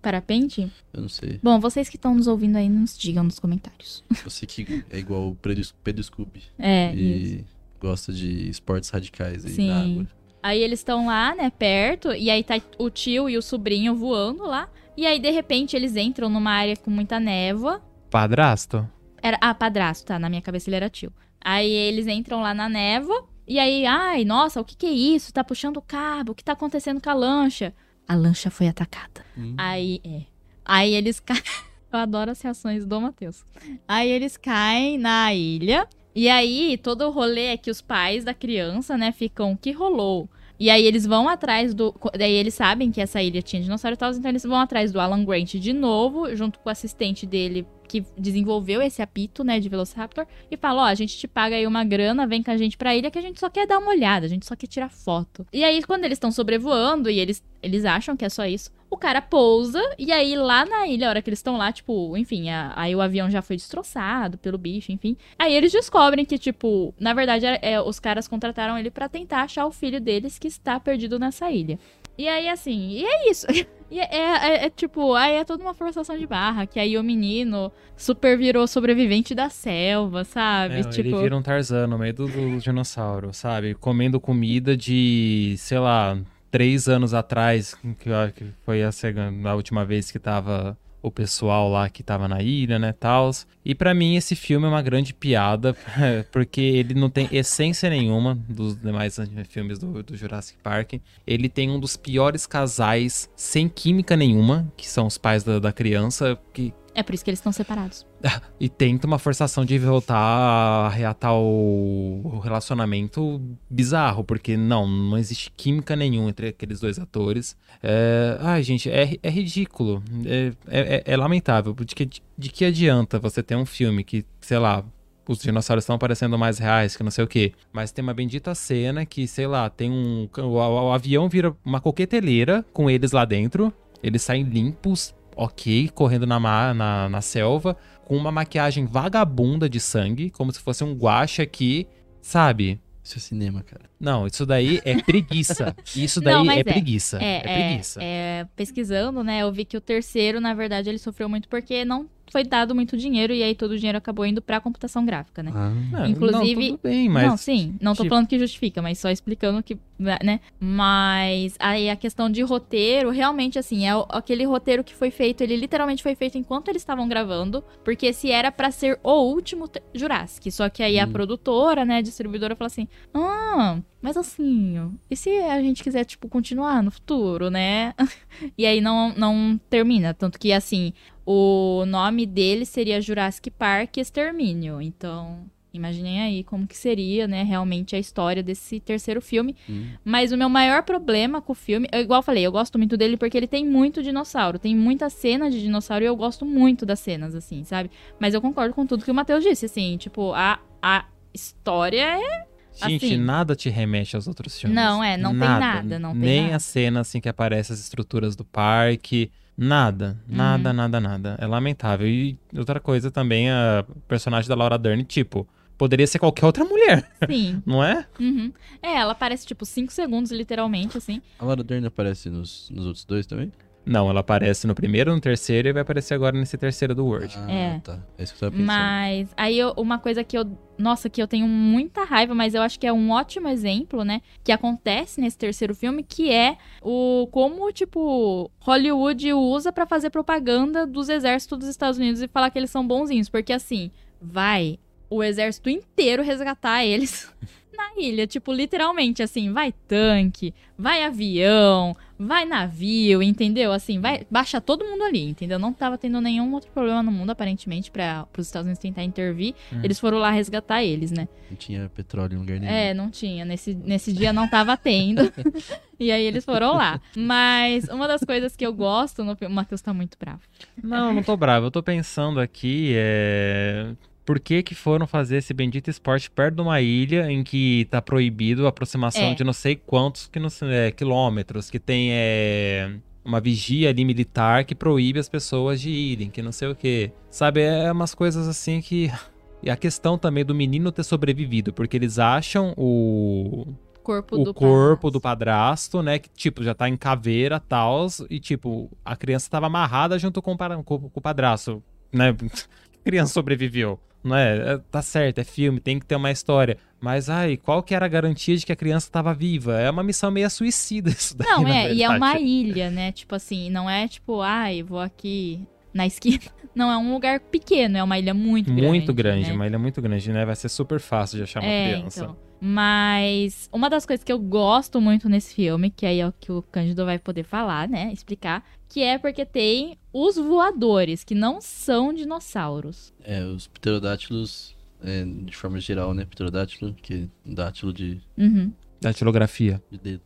Parapente? 0.00 0.70
Eu 0.92 1.02
não 1.02 1.08
sei. 1.08 1.38
Bom, 1.42 1.60
vocês 1.60 1.88
que 1.88 1.96
estão 1.96 2.14
nos 2.14 2.26
ouvindo 2.26 2.56
aí, 2.56 2.68
nos 2.68 2.98
digam 2.98 3.22
nos 3.22 3.38
comentários. 3.38 4.02
Sei 4.28 4.48
que 4.48 4.84
é 4.90 4.98
igual 4.98 5.28
o 5.28 5.34
Pedro, 5.36 5.62
Pedro 5.84 6.02
Scooby. 6.02 6.42
É, 6.58 6.92
isso. 6.94 7.34
e 7.36 7.44
gosta 7.80 8.12
de 8.12 8.48
esportes 8.48 8.90
radicais 8.90 9.44
aí 9.44 9.52
Sim. 9.52 9.68
na 9.68 9.80
água. 9.82 10.06
Aí 10.42 10.60
eles 10.60 10.80
estão 10.80 11.06
lá, 11.06 11.34
né, 11.36 11.50
perto, 11.50 12.12
e 12.12 12.30
aí 12.30 12.42
tá 12.42 12.60
o 12.78 12.90
tio 12.90 13.28
e 13.30 13.38
o 13.38 13.42
sobrinho 13.42 13.94
voando 13.94 14.42
lá. 14.44 14.68
E 14.96 15.06
aí, 15.06 15.20
de 15.20 15.30
repente, 15.30 15.76
eles 15.76 15.94
entram 15.96 16.28
numa 16.28 16.50
área 16.50 16.76
com 16.76 16.90
muita 16.90 17.20
névoa. 17.20 17.80
Padrasto? 18.12 18.86
Era, 19.22 19.38
ah, 19.40 19.54
padrasto, 19.54 20.04
tá, 20.04 20.18
na 20.18 20.28
minha 20.28 20.42
cabeça 20.42 20.68
ele 20.68 20.76
era 20.76 20.90
tio. 20.90 21.10
Aí 21.40 21.70
eles 21.70 22.06
entram 22.06 22.42
lá 22.42 22.52
na 22.52 22.68
névoa, 22.68 23.26
e 23.48 23.58
aí, 23.58 23.86
ai, 23.86 24.22
nossa, 24.22 24.60
o 24.60 24.64
que 24.64 24.76
que 24.76 24.84
é 24.84 24.90
isso? 24.90 25.32
Tá 25.32 25.42
puxando 25.42 25.78
o 25.78 25.82
cabo, 25.82 26.32
o 26.32 26.34
que 26.34 26.44
tá 26.44 26.52
acontecendo 26.52 27.00
com 27.00 27.08
a 27.08 27.14
lancha? 27.14 27.74
A 28.06 28.14
lancha 28.14 28.50
foi 28.50 28.68
atacada. 28.68 29.24
Hum. 29.36 29.54
Aí, 29.56 29.98
é. 30.04 30.24
Aí 30.62 30.92
eles 30.92 31.20
caem. 31.20 31.40
Eu 31.90 31.98
adoro 31.98 32.30
as 32.30 32.40
reações 32.42 32.84
do 32.84 33.00
Matheus. 33.00 33.44
Aí 33.88 34.10
eles 34.10 34.36
caem 34.36 34.98
na 34.98 35.32
ilha. 35.34 35.88
E 36.14 36.28
aí, 36.28 36.76
todo 36.76 37.06
o 37.06 37.10
rolê 37.10 37.46
é 37.46 37.56
que 37.56 37.70
os 37.70 37.80
pais 37.80 38.24
da 38.24 38.34
criança, 38.34 38.96
né, 38.98 39.10
ficam. 39.12 39.56
que 39.56 39.72
rolou? 39.72 40.28
E 40.62 40.70
aí 40.70 40.84
eles 40.86 41.04
vão 41.04 41.28
atrás 41.28 41.74
do. 41.74 41.94
Daí 42.16 42.32
eles 42.32 42.54
sabem 42.54 42.92
que 42.92 43.00
essa 43.00 43.20
ilha 43.20 43.42
tinha 43.42 43.60
dinossauro 43.60 43.94
e 43.94 43.98
tal, 43.98 44.12
então 44.12 44.30
eles 44.30 44.44
vão 44.44 44.56
atrás 44.56 44.92
do 44.92 45.00
Alan 45.00 45.24
Grant 45.24 45.54
de 45.54 45.72
novo, 45.72 46.34
junto 46.36 46.60
com 46.60 46.68
o 46.68 46.72
assistente 46.72 47.26
dele, 47.26 47.66
que 47.92 48.06
desenvolveu 48.16 48.80
esse 48.80 49.02
apito, 49.02 49.44
né, 49.44 49.60
de 49.60 49.68
Velociraptor, 49.68 50.26
e 50.50 50.56
fala: 50.56 50.82
Ó, 50.82 50.84
a 50.86 50.94
gente 50.94 51.18
te 51.18 51.28
paga 51.28 51.56
aí 51.56 51.66
uma 51.66 51.84
grana, 51.84 52.26
vem 52.26 52.42
com 52.42 52.50
a 52.50 52.56
gente 52.56 52.78
pra 52.78 52.96
ilha 52.96 53.10
que 53.10 53.18
a 53.18 53.22
gente 53.22 53.38
só 53.38 53.50
quer 53.50 53.66
dar 53.66 53.78
uma 53.78 53.90
olhada, 53.90 54.24
a 54.24 54.28
gente 54.28 54.46
só 54.46 54.56
quer 54.56 54.66
tirar 54.66 54.88
foto. 54.88 55.46
E 55.52 55.62
aí, 55.62 55.82
quando 55.82 56.04
eles 56.04 56.16
estão 56.16 56.32
sobrevoando 56.32 57.10
e 57.10 57.18
eles, 57.18 57.44
eles 57.62 57.84
acham 57.84 58.16
que 58.16 58.24
é 58.24 58.30
só 58.30 58.46
isso, 58.46 58.70
o 58.88 58.96
cara 58.96 59.20
pousa, 59.20 59.80
e 59.98 60.10
aí 60.10 60.34
lá 60.36 60.64
na 60.64 60.86
ilha, 60.86 61.06
a 61.06 61.10
hora 61.10 61.22
que 61.22 61.28
eles 61.28 61.38
estão 61.38 61.56
lá, 61.58 61.70
tipo, 61.70 62.16
enfim, 62.16 62.48
a- 62.48 62.72
aí 62.76 62.94
o 62.96 63.00
avião 63.02 63.30
já 63.30 63.42
foi 63.42 63.56
destroçado 63.56 64.38
pelo 64.38 64.56
bicho, 64.56 64.90
enfim. 64.90 65.14
Aí 65.38 65.54
eles 65.54 65.70
descobrem 65.72 66.24
que, 66.24 66.38
tipo, 66.38 66.94
na 66.98 67.12
verdade, 67.12 67.44
é, 67.44 67.58
é, 67.62 67.80
os 67.80 68.00
caras 68.00 68.26
contrataram 68.26 68.78
ele 68.78 68.90
pra 68.90 69.08
tentar 69.08 69.42
achar 69.42 69.66
o 69.66 69.70
filho 69.70 70.00
deles 70.00 70.38
que 70.38 70.48
está 70.48 70.80
perdido 70.80 71.18
nessa 71.18 71.50
ilha. 71.50 71.78
E 72.16 72.28
aí, 72.28 72.48
assim, 72.48 72.90
e 72.90 73.04
é 73.04 73.30
isso. 73.30 73.46
E 73.92 74.00
é, 74.00 74.06
é- 74.10 74.64
é, 74.64 74.70
tipo, 74.70 75.12
aí 75.14 75.34
é 75.34 75.44
toda 75.44 75.62
uma 75.62 75.74
forçação 75.74 76.16
de 76.16 76.26
barra, 76.26 76.66
que 76.66 76.80
aí 76.80 76.96
o 76.96 77.04
menino 77.04 77.70
super 77.94 78.38
virou 78.38 78.66
sobrevivente 78.66 79.34
da 79.34 79.50
selva, 79.50 80.24
sabe? 80.24 80.76
É, 80.76 80.82
tipo, 80.84 81.08
Ele 81.10 81.22
vira 81.24 81.36
um 81.36 81.42
Tarzan 81.42 81.86
no 81.86 81.98
meio 81.98 82.14
do, 82.14 82.26
do 82.26 82.58
dinossauro, 82.58 83.34
sabe? 83.34 83.74
Comendo 83.74 84.18
comida 84.18 84.74
de, 84.74 85.56
sei 85.58 85.78
lá, 85.78 86.18
três 86.50 86.88
anos 86.88 87.12
atrás, 87.12 87.74
que, 87.98 88.08
eu 88.08 88.16
acho 88.16 88.32
que 88.32 88.46
foi 88.64 88.82
a, 88.82 88.90
segunda, 88.90 89.50
a 89.50 89.54
última 89.54 89.84
vez 89.84 90.10
que 90.10 90.18
tava 90.18 90.74
o 91.02 91.10
pessoal 91.10 91.68
lá 91.68 91.88
que 91.88 92.02
tava 92.02 92.28
na 92.28 92.40
ilha, 92.40 92.78
né, 92.78 92.92
tals. 92.92 93.46
E 93.64 93.74
pra 93.74 93.92
mim 93.92 94.16
esse 94.16 94.36
filme 94.36 94.66
é 94.66 94.68
uma 94.68 94.82
grande 94.82 95.12
piada, 95.12 95.74
porque 96.30 96.60
ele 96.60 96.94
não 96.94 97.10
tem 97.10 97.28
essência 97.32 97.90
nenhuma 97.90 98.34
dos 98.48 98.76
demais 98.80 99.18
filmes 99.48 99.78
do, 99.78 100.02
do 100.02 100.16
Jurassic 100.16 100.58
Park. 100.62 100.94
Ele 101.26 101.48
tem 101.48 101.70
um 101.70 101.80
dos 101.80 101.96
piores 101.96 102.46
casais 102.46 103.28
sem 103.36 103.68
química 103.68 104.16
nenhuma, 104.16 104.72
que 104.76 104.88
são 104.88 105.06
os 105.06 105.18
pais 105.18 105.42
da, 105.42 105.58
da 105.58 105.72
criança, 105.72 106.38
que 106.52 106.72
é 106.94 107.02
por 107.02 107.14
isso 107.14 107.24
que 107.24 107.30
eles 107.30 107.38
estão 107.38 107.52
separados. 107.52 108.06
e 108.60 108.68
tenta 108.68 109.06
uma 109.06 109.18
forçação 109.18 109.64
de 109.64 109.78
voltar 109.78 110.16
a 110.16 110.88
reatar 110.88 111.34
o, 111.34 112.38
relacionamento 112.42 113.40
bizarro, 113.70 114.24
porque 114.24 114.56
não, 114.56 114.86
não 114.86 115.18
existe 115.18 115.50
química 115.56 115.96
nenhuma 115.96 116.28
entre 116.30 116.48
aqueles 116.48 116.80
dois 116.80 116.98
atores. 116.98 117.56
É, 117.82 118.36
ai, 118.40 118.62
gente, 118.62 118.90
é, 118.90 119.16
é 119.22 119.30
ridículo. 119.30 120.02
É, 120.26 120.52
é- 120.68 121.02
é 121.06 121.16
lamentável. 121.16 121.74
De 121.74 121.94
que, 121.94 122.08
de 122.38 122.48
que 122.50 122.64
adianta 122.64 123.18
você 123.18 123.42
ter 123.42 123.56
um 123.56 123.66
filme 123.66 124.04
que, 124.04 124.24
sei 124.40 124.58
lá. 124.58 124.84
Os 125.28 125.38
dinossauros 125.38 125.84
estão 125.84 125.96
parecendo 125.98 126.36
mais 126.36 126.58
reais, 126.58 126.96
que 126.96 127.02
não 127.04 127.10
sei 127.10 127.22
o 127.22 127.28
quê. 127.28 127.52
Mas 127.72 127.92
tem 127.92 128.02
uma 128.02 128.12
bendita 128.12 128.56
cena 128.56 129.06
que, 129.06 129.28
sei 129.28 129.46
lá, 129.46 129.70
tem 129.70 129.88
um. 129.88 130.28
O, 130.36 130.40
o- 130.42 130.88
o 130.88 130.92
avião 130.92 131.28
vira 131.28 131.54
uma 131.64 131.80
coqueteleira 131.80 132.64
com 132.72 132.90
eles 132.90 133.12
lá 133.12 133.24
dentro. 133.24 133.72
Eles 134.02 134.20
saem 134.22 134.42
limpos, 134.42 135.14
ok, 135.36 135.88
correndo 135.94 136.26
na, 136.26 136.38
ma- 136.40 136.74
na, 136.74 137.08
na 137.08 137.20
selva, 137.20 137.76
com 138.04 138.16
uma 138.16 138.30
maquiagem 138.32 138.84
vagabunda 138.86 139.68
de 139.68 139.80
sangue, 139.80 140.30
como 140.30 140.52
se 140.52 140.58
fosse 140.60 140.82
um 140.84 140.94
guache 140.94 141.40
aqui, 141.42 141.86
sabe? 142.20 142.80
Isso 143.04 143.18
é 143.18 143.20
cinema, 143.20 143.62
cara. 143.62 143.82
Não, 143.98 144.26
isso 144.28 144.46
daí 144.46 144.80
é 144.84 145.00
preguiça. 145.02 145.74
Isso 145.96 146.20
daí 146.20 146.34
Não, 146.34 146.50
é, 146.50 146.60
é. 146.60 146.64
preguiça. 146.64 147.18
É, 147.20 147.36
É, 147.38 147.40
preguiça. 147.40 148.00
é, 148.02 148.46
pesquisando, 148.54 149.24
né, 149.24 149.40
eu 149.42 149.52
vi 149.52 149.64
que 149.64 149.76
o 149.76 149.80
terceiro, 149.80 150.40
na 150.40 150.54
verdade, 150.54 150.88
ele 150.88 150.98
sofreu 150.98 151.28
muito 151.28 151.48
porque 151.48 151.84
não 151.84 152.08
foi 152.32 152.42
dado 152.44 152.74
muito 152.74 152.96
dinheiro 152.96 153.32
e 153.32 153.42
aí 153.42 153.54
todo 153.54 153.72
o 153.72 153.76
dinheiro 153.76 153.98
acabou 153.98 154.24
indo 154.24 154.40
pra 154.40 154.58
computação 154.60 155.04
gráfica, 155.04 155.42
né? 155.42 155.52
Ah, 155.54 155.70
Não, 155.92 156.06
inclusive- 156.06 156.70
não, 156.70 156.76
tudo 156.78 156.80
bem, 156.82 157.08
mas 157.08 157.26
não, 157.28 157.36
sim, 157.36 157.74
não 157.80 157.92
tô 157.94 158.02
tipo- 158.04 158.14
falando 158.14 158.26
que 158.26 158.38
justifica, 158.38 158.80
mas 158.80 158.98
só 158.98 159.10
explicando 159.10 159.62
que, 159.62 159.76
né? 159.98 160.40
Mas 160.58 161.54
aí 161.58 161.90
a 161.90 161.96
questão 161.96 162.30
de 162.30 162.42
roteiro, 162.42 163.10
realmente, 163.10 163.58
assim, 163.58 163.86
é 163.86 163.90
aquele 164.08 164.44
roteiro 164.44 164.82
que 164.82 164.94
foi 164.94 165.10
feito, 165.10 165.42
ele 165.42 165.56
literalmente 165.56 166.02
foi 166.02 166.14
feito 166.14 166.38
enquanto 166.38 166.68
eles 166.68 166.82
estavam 166.82 167.06
gravando, 167.06 167.62
porque 167.84 168.12
se 168.12 168.30
era 168.30 168.50
pra 168.50 168.70
ser 168.70 168.98
o 169.02 169.12
último 169.24 169.68
Jurassic, 169.94 170.50
só 170.50 170.68
que 170.70 170.82
aí 170.82 170.98
a 170.98 171.04
Hum. 171.06 171.12
produtora, 171.12 171.84
né, 171.84 171.98
a 171.98 172.00
distribuidora 172.02 172.56
falou 172.56 172.66
assim, 172.68 172.88
ah, 173.12 173.78
mas 174.00 174.16
assim, 174.16 174.90
e 175.10 175.14
se 175.16 175.28
a 175.42 175.60
gente 175.60 175.82
quiser, 175.82 176.04
tipo, 176.04 176.28
continuar 176.28 176.82
no 176.82 176.90
futuro, 176.90 177.50
né? 177.50 177.94
e 178.56 178.64
aí 178.66 178.80
não, 178.80 179.14
não 179.16 179.60
termina, 179.70 180.14
tanto 180.14 180.38
que, 180.38 180.52
assim, 180.52 180.92
o 181.26 181.84
nome 181.86 182.26
dele 182.26 182.64
seria 182.64 183.00
Jurassic 183.00 183.50
Park 183.50 183.96
Extermínio, 183.98 184.80
então... 184.80 185.50
Imaginem 185.74 186.20
aí 186.20 186.44
como 186.44 186.66
que 186.66 186.76
seria, 186.76 187.26
né, 187.26 187.42
realmente 187.42 187.96
a 187.96 187.98
história 187.98 188.42
desse 188.42 188.78
terceiro 188.78 189.22
filme. 189.22 189.56
hum. 189.66 189.86
Mas 190.04 190.30
o 190.30 190.36
meu 190.36 190.50
maior 190.50 190.82
problema 190.82 191.40
com 191.40 191.52
o 191.52 191.54
filme, 191.54 191.88
eu, 191.90 192.02
igual 192.02 192.18
eu 192.18 192.22
falei, 192.22 192.46
eu 192.46 192.52
gosto 192.52 192.76
muito 192.76 192.94
dele 192.94 193.16
porque 193.16 193.38
ele 193.38 193.46
tem 193.46 193.66
muito 193.66 194.02
dinossauro, 194.02 194.58
tem 194.58 194.76
muita 194.76 195.08
cena 195.08 195.50
de 195.50 195.62
dinossauro 195.62 196.04
e 196.04 196.06
eu 196.06 196.14
gosto 196.14 196.44
muito 196.44 196.84
das 196.84 197.00
cenas, 197.00 197.34
assim, 197.34 197.64
sabe? 197.64 197.90
Mas 198.20 198.34
eu 198.34 198.42
concordo 198.42 198.74
com 198.74 198.84
tudo 198.84 199.02
que 199.02 199.10
o 199.10 199.14
Matheus 199.14 199.42
disse, 199.42 199.64
assim, 199.64 199.96
tipo, 199.96 200.34
a, 200.34 200.60
a 200.82 201.06
história 201.32 202.18
é. 202.20 202.44
Gente, 202.74 203.06
assim- 203.06 203.16
nada 203.16 203.56
te 203.56 203.70
remete 203.70 204.14
aos 204.14 204.28
outros 204.28 204.60
filmes. 204.60 204.76
Não, 204.76 205.02
é, 205.02 205.16
não 205.16 205.30
tem 205.30 205.38
nada, 205.40 205.98
não 205.98 206.12
tem 206.12 206.20
Nem 206.20 206.42
nada. 206.42 206.56
a 206.56 206.58
cena 206.58 207.00
assim 207.00 207.18
que 207.18 207.30
aparece 207.30 207.72
as 207.72 207.80
estruturas 207.80 208.36
do 208.36 208.44
parque. 208.44 209.30
Nada, 209.64 210.18
nada, 210.26 210.70
Uhum. 210.70 210.76
nada, 210.76 211.00
nada. 211.00 211.36
É 211.40 211.46
lamentável. 211.46 212.06
E 212.08 212.36
outra 212.56 212.80
coisa 212.80 213.10
também, 213.10 213.48
a 213.50 213.84
personagem 214.08 214.48
da 214.48 214.54
Laura 214.56 214.76
Dern, 214.76 215.04
tipo, 215.04 215.46
poderia 215.78 216.06
ser 216.06 216.18
qualquer 216.18 216.44
outra 216.46 216.64
mulher, 216.64 217.08
Sim. 217.30 217.62
não 217.66 217.82
é? 217.82 218.04
Uhum. 218.18 218.52
É, 218.82 218.96
ela 218.96 219.12
aparece, 219.12 219.46
tipo, 219.46 219.64
5 219.64 219.92
segundos, 219.92 220.32
literalmente, 220.32 220.98
assim. 220.98 221.22
A 221.38 221.44
Laura 221.44 221.62
Dern 221.62 221.86
aparece 221.86 222.28
nos, 222.28 222.68
nos 222.70 222.86
outros 222.86 223.04
dois 223.04 223.24
também? 223.26 223.52
Não, 223.84 224.08
ela 224.08 224.20
aparece 224.20 224.64
no 224.66 224.74
primeiro, 224.76 225.12
no 225.12 225.20
terceiro 225.20 225.68
e 225.68 225.72
vai 225.72 225.82
aparecer 225.82 226.14
agora 226.14 226.38
nesse 226.38 226.56
terceiro 226.56 226.94
do 226.94 227.04
Word. 227.04 227.34
Ah, 227.36 227.50
É. 227.50 227.80
tá. 227.80 227.98
É 228.16 228.22
isso 228.22 228.32
que 228.32 228.36
eu 228.44 228.50
tava 228.50 228.52
pensando. 228.52 228.66
Mas 228.66 229.28
aí 229.36 229.58
eu- 229.58 229.72
uma 229.76 229.98
coisa 229.98 230.22
que 230.22 230.38
eu. 230.38 230.56
Nossa, 230.78 231.10
que 231.10 231.20
eu 231.20 231.26
tenho 231.26 231.46
muita 231.48 232.04
raiva, 232.04 232.34
mas 232.34 232.54
eu 232.54 232.62
acho 232.62 232.78
que 232.78 232.86
é 232.86 232.92
um 232.92 233.10
ótimo 233.10 233.48
exemplo, 233.48 234.04
né? 234.04 234.20
Que 234.44 234.52
acontece 234.52 235.20
nesse 235.20 235.36
terceiro 235.36 235.74
filme, 235.74 236.02
que 236.02 236.30
é 236.30 236.56
o 236.80 237.28
como, 237.32 237.70
tipo, 237.72 238.50
Hollywood 238.60 239.32
usa 239.32 239.72
pra 239.72 239.86
fazer 239.86 240.10
propaganda 240.10 240.86
dos 240.86 241.08
exércitos 241.08 241.58
dos 241.58 241.68
Estados 241.68 241.98
Unidos 241.98 242.22
e 242.22 242.28
falar 242.28 242.50
que 242.50 242.58
eles 242.58 242.70
são 242.70 242.86
bonzinhos. 242.86 243.28
Porque 243.28 243.52
assim, 243.52 243.90
vai 244.20 244.78
o 245.10 245.22
exército 245.22 245.68
inteiro 245.68 246.22
resgatar 246.22 246.84
eles 246.84 247.30
na 247.76 247.90
ilha. 247.96 248.26
Tipo, 248.26 248.52
literalmente, 248.52 249.22
assim, 249.22 249.52
vai 249.52 249.72
tanque, 249.72 250.54
vai 250.78 251.04
avião, 251.04 251.94
vai 252.18 252.44
navio, 252.44 253.22
entendeu? 253.22 253.72
Assim, 253.72 254.00
vai 254.00 254.26
baixa 254.30 254.60
todo 254.60 254.84
mundo 254.84 255.02
ali, 255.02 255.28
entendeu? 255.28 255.58
Não 255.58 255.72
tava 255.72 255.98
tendo 255.98 256.20
nenhum 256.20 256.52
outro 256.52 256.70
problema 256.70 257.02
no 257.02 257.10
mundo, 257.10 257.30
aparentemente, 257.30 257.90
para 257.90 258.26
os 258.38 258.46
Estados 258.46 258.66
Unidos 258.66 258.80
tentar 258.80 259.02
intervir. 259.02 259.54
Hum. 259.72 259.80
Eles 259.82 259.98
foram 259.98 260.18
lá 260.18 260.30
resgatar 260.30 260.82
eles, 260.82 261.10
né? 261.10 261.28
Não 261.50 261.56
tinha 261.56 261.90
petróleo 261.94 262.34
em 262.34 262.38
lugar 262.38 262.60
nenhum. 262.60 262.72
É, 262.72 262.94
não 262.94 263.10
tinha. 263.10 263.44
Nesse, 263.44 263.74
nesse 263.74 264.12
dia 264.12 264.32
não 264.32 264.48
tava 264.48 264.76
tendo. 264.76 265.32
e 265.98 266.10
aí 266.10 266.24
eles 266.24 266.44
foram 266.44 266.76
lá. 266.76 267.00
Mas 267.16 267.88
uma 267.88 268.06
das 268.06 268.22
coisas 268.22 268.56
que 268.56 268.64
eu 268.64 268.72
gosto 268.72 269.24
no 269.24 269.36
filme. 269.36 269.52
O 269.52 269.56
Matheus 269.56 269.80
tá 269.80 269.92
muito 269.92 270.16
bravo. 270.18 270.40
Não, 270.82 271.12
não 271.12 271.22
tô 271.22 271.36
bravo. 271.36 271.66
Eu 271.66 271.70
tô 271.70 271.82
pensando 271.82 272.40
aqui, 272.40 272.94
é... 272.96 273.94
Por 274.24 274.38
que 274.38 274.62
que 274.62 274.74
foram 274.74 275.06
fazer 275.06 275.38
esse 275.38 275.52
bendito 275.52 275.90
esporte 275.90 276.30
perto 276.30 276.56
de 276.56 276.60
uma 276.62 276.80
ilha 276.80 277.30
em 277.30 277.42
que 277.42 277.86
tá 277.90 278.00
proibido 278.00 278.66
a 278.66 278.68
aproximação 278.68 279.30
É. 279.30 279.34
de 279.34 279.42
não 279.42 279.52
sei 279.52 279.74
quantos 279.76 280.28
que 280.28 280.38
não 280.38 280.48
é, 280.62 280.90
quilômetros, 280.92 281.68
que 281.70 281.78
tem 281.80 282.10
é, 282.12 282.92
uma 283.24 283.40
vigia 283.40 283.88
ali 283.90 284.04
militar 284.04 284.64
que 284.64 284.74
proíbe 284.74 285.18
as 285.18 285.28
pessoas 285.28 285.80
de 285.80 285.90
irem, 285.90 286.30
que 286.30 286.40
não 286.40 286.52
sei 286.52 286.68
o 286.68 286.74
quê. 286.74 287.10
Sabe, 287.30 287.62
é 287.62 287.90
umas 287.90 288.14
coisas 288.14 288.46
assim 288.48 288.80
que... 288.80 289.10
E 289.64 289.70
a 289.70 289.76
questão 289.76 290.18
também 290.18 290.44
do 290.44 290.52
menino 290.52 290.90
ter 290.90 291.04
sobrevivido, 291.04 291.72
porque 291.72 291.96
eles 291.96 292.18
acham 292.18 292.74
o, 292.76 293.64
Corpo 294.02 294.34
o 294.34 294.44
do 294.44 294.52
corpo 294.52 295.08
do 295.08 295.20
padrasto. 295.20 295.92
padrasto, 295.92 296.02
né? 296.02 296.18
Que, 296.18 296.28
tipo, 296.30 296.64
já 296.64 296.74
tá 296.74 296.88
em 296.88 296.96
caveira 296.96 297.62
e 297.64 297.68
tal. 297.68 298.08
E, 298.28 298.40
tipo, 298.40 298.90
a 299.04 299.14
criança 299.14 299.48
tava 299.48 299.66
amarrada 299.66 300.18
junto 300.18 300.42
com 300.42 300.52
o, 300.54 300.84
com 300.84 301.10
o 301.14 301.20
padrasto, 301.20 301.80
né? 302.12 302.34
Criança 303.04 303.32
sobreviveu, 303.32 303.98
não 304.22 304.36
é? 304.36 304.74
É, 304.74 304.78
Tá 304.90 305.02
certo, 305.02 305.38
é 305.38 305.44
filme, 305.44 305.80
tem 305.80 305.98
que 305.98 306.06
ter 306.06 306.16
uma 306.16 306.30
história. 306.30 306.76
Mas, 307.00 307.28
ai, 307.28 307.56
qual 307.56 307.82
que 307.82 307.94
era 307.94 308.06
a 308.06 308.08
garantia 308.08 308.56
de 308.56 308.64
que 308.64 308.72
a 308.72 308.76
criança 308.76 309.10
tava 309.10 309.34
viva? 309.34 309.80
É 309.80 309.90
uma 309.90 310.02
missão 310.02 310.30
meio 310.30 310.48
suicida 310.48 311.10
isso 311.16 311.36
daí, 311.36 311.48
Não, 311.48 311.66
é, 311.66 311.92
e 311.92 312.02
é 312.02 312.08
uma 312.08 312.38
ilha, 312.38 312.90
né? 312.90 313.10
Tipo 313.12 313.34
assim, 313.34 313.68
não 313.70 313.88
é 313.90 314.06
tipo, 314.06 314.40
ai, 314.40 314.82
vou 314.82 315.00
aqui 315.00 315.66
na 315.92 316.06
esquina. 316.06 316.38
Não, 316.74 316.90
é 316.90 316.96
um 316.96 317.12
lugar 317.12 317.38
pequeno, 317.38 317.98
é 317.98 318.02
uma 318.02 318.18
ilha 318.18 318.32
muito 318.32 318.72
grande. 318.72 318.88
Muito 318.88 319.12
grande, 319.12 319.48
né? 319.48 319.52
uma 319.54 319.66
ilha 319.66 319.78
muito 319.78 320.00
grande, 320.00 320.32
né? 320.32 320.42
Vai 320.46 320.56
ser 320.56 320.70
super 320.70 320.98
fácil 320.98 321.36
de 321.36 321.42
achar 321.42 321.60
uma 321.60 321.68
É, 321.70 321.92
criança. 321.96 322.22
então. 322.24 322.36
Mas 322.58 323.68
uma 323.70 323.90
das 323.90 324.06
coisas 324.06 324.24
que 324.24 324.32
eu 324.32 324.38
gosto 324.38 324.98
muito 324.98 325.28
nesse 325.28 325.54
filme, 325.54 325.90
que 325.90 326.06
aí 326.06 326.20
é 326.20 326.26
o 326.26 326.32
que 326.32 326.50
o 326.50 326.62
Cândido 326.62 327.04
vai 327.04 327.18
poder 327.18 327.42
falar, 327.42 327.86
né? 327.86 328.10
Explicar, 328.10 328.64
que 328.92 329.02
é 329.02 329.16
porque 329.18 329.46
tem 329.46 329.96
os 330.12 330.36
voadores, 330.36 331.24
que 331.24 331.34
não 331.34 331.60
são 331.62 332.12
dinossauros. 332.12 333.12
É, 333.24 333.42
os 333.44 333.66
pterodátilos, 333.66 334.76
é, 335.02 335.24
de 335.24 335.56
forma 335.56 335.80
geral, 335.80 336.12
né? 336.12 336.26
Pterodátilo, 336.26 336.92
que 336.94 337.14
é 337.46 337.50
dátilo 337.54 337.92
de, 337.92 338.20
Uhum. 338.36 338.70
Datilografia. 339.00 339.82
de 339.90 339.98
dedo. 339.98 340.22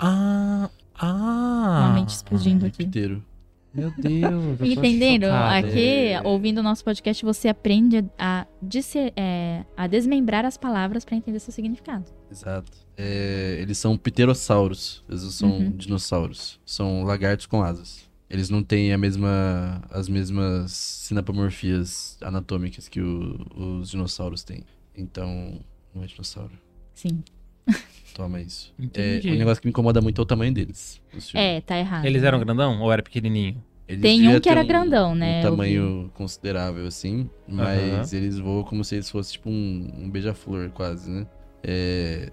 Ah, 0.00 0.68
ah. 0.98 1.84
Uma 1.86 1.94
mente 1.94 2.08
explodindo 2.10 2.66
aqui. 2.66 2.84
Ptero. 2.86 3.24
Meu 3.72 3.92
Deus. 3.96 4.60
Entendendo? 4.60 5.24
Aqui, 5.26 6.08
É. 6.08 6.20
ouvindo 6.24 6.58
o 6.58 6.62
nosso 6.62 6.82
podcast, 6.84 7.24
você 7.24 7.46
aprende 7.48 8.04
a, 8.18 8.46
discer- 8.60 9.12
é, 9.14 9.64
a 9.76 9.86
desmembrar 9.86 10.44
as 10.44 10.56
palavras 10.56 11.04
pra 11.04 11.14
entender 11.14 11.38
seu 11.38 11.52
significado. 11.52 12.04
Exato. 12.30 12.72
É, 12.96 13.58
eles 13.60 13.78
são 13.78 13.96
pterossauros. 13.96 15.04
Eles 15.08 15.22
não 15.22 15.30
são 15.30 15.50
Uhum. 15.50 15.70
dinossauros. 15.70 16.58
São 16.66 17.04
lagartos 17.04 17.46
com 17.46 17.62
asas. 17.62 18.07
Eles 18.30 18.50
não 18.50 18.62
têm 18.62 18.92
a 18.92 18.98
mesma, 18.98 19.80
as 19.90 20.08
mesmas 20.08 20.70
sinapomorfias 20.72 22.18
anatômicas 22.20 22.88
que 22.88 23.00
o- 23.00 23.46
os 23.80 23.90
dinossauros 23.90 24.42
têm. 24.44 24.62
Então, 24.96 25.60
não 25.94 26.02
é 26.02 26.06
dinossauro. 26.06 26.52
Sim. 26.94 27.22
Toma 28.14 28.40
isso. 28.40 28.72
É, 28.78 28.84
Entendi. 28.84 29.30
um 29.32 29.36
negócio 29.36 29.60
que 29.60 29.66
me 29.66 29.70
incomoda 29.70 30.00
muito 30.00 30.20
é 30.20 30.22
o 30.22 30.26
tamanho 30.26 30.52
deles. 30.52 31.00
É, 31.34 31.60
tá 31.60 31.78
errado. 31.78 32.04
Eles 32.04 32.22
eram 32.22 32.38
grandão 32.40 32.80
ou 32.80 32.92
era 32.92 33.02
pequenininho? 33.02 33.62
Eles 33.86 34.02
Tem 34.02 34.28
um 34.28 34.38
que 34.40 34.48
era 34.50 34.62
grandão, 34.62 35.14
né? 35.14 35.38
Um 35.40 35.42
tamanho 35.50 36.10
considerável, 36.14 36.86
assim. 36.86 37.30
Mas 37.46 38.12
eles 38.12 38.38
voam 38.38 38.62
como 38.64 38.84
se 38.84 38.96
eles 38.96 39.10
fossem 39.10 39.32
tipo 39.34 39.48
um, 39.48 39.90
um 39.96 40.10
beija-flor, 40.10 40.68
quase, 40.70 41.10
né? 41.10 41.26
É... 41.62 42.28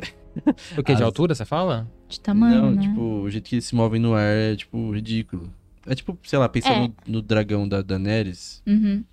O 0.78 0.84
que, 0.84 0.92
de 0.94 0.96
As- 0.96 1.02
altura, 1.02 1.34
você 1.34 1.46
fala? 1.46 1.88
vi. 2.04 2.10
De 2.10 2.20
tamanho, 2.20 2.62
Não, 2.62 2.72
né? 2.72 2.82
tipo, 2.82 3.02
o 3.02 3.30
jeito 3.30 3.48
que 3.50 3.56
eles 3.56 3.66
se 3.66 3.74
movem 3.74 4.02
no 4.02 4.14
ar 4.14 4.22
é, 4.36 4.56
tipo, 4.56 4.92
ridículo. 4.92 5.50
É 5.88 5.96
tipo, 5.96 6.18
sei 6.24 6.40
lá, 6.40 6.48
pensando 6.50 6.76
É. 6.76 6.80
no, 6.80 6.94
no 7.08 7.22
dragão 7.22 7.68
da 7.68 7.82
Daenerys, 7.82 8.62
Uhum. 8.66 9.04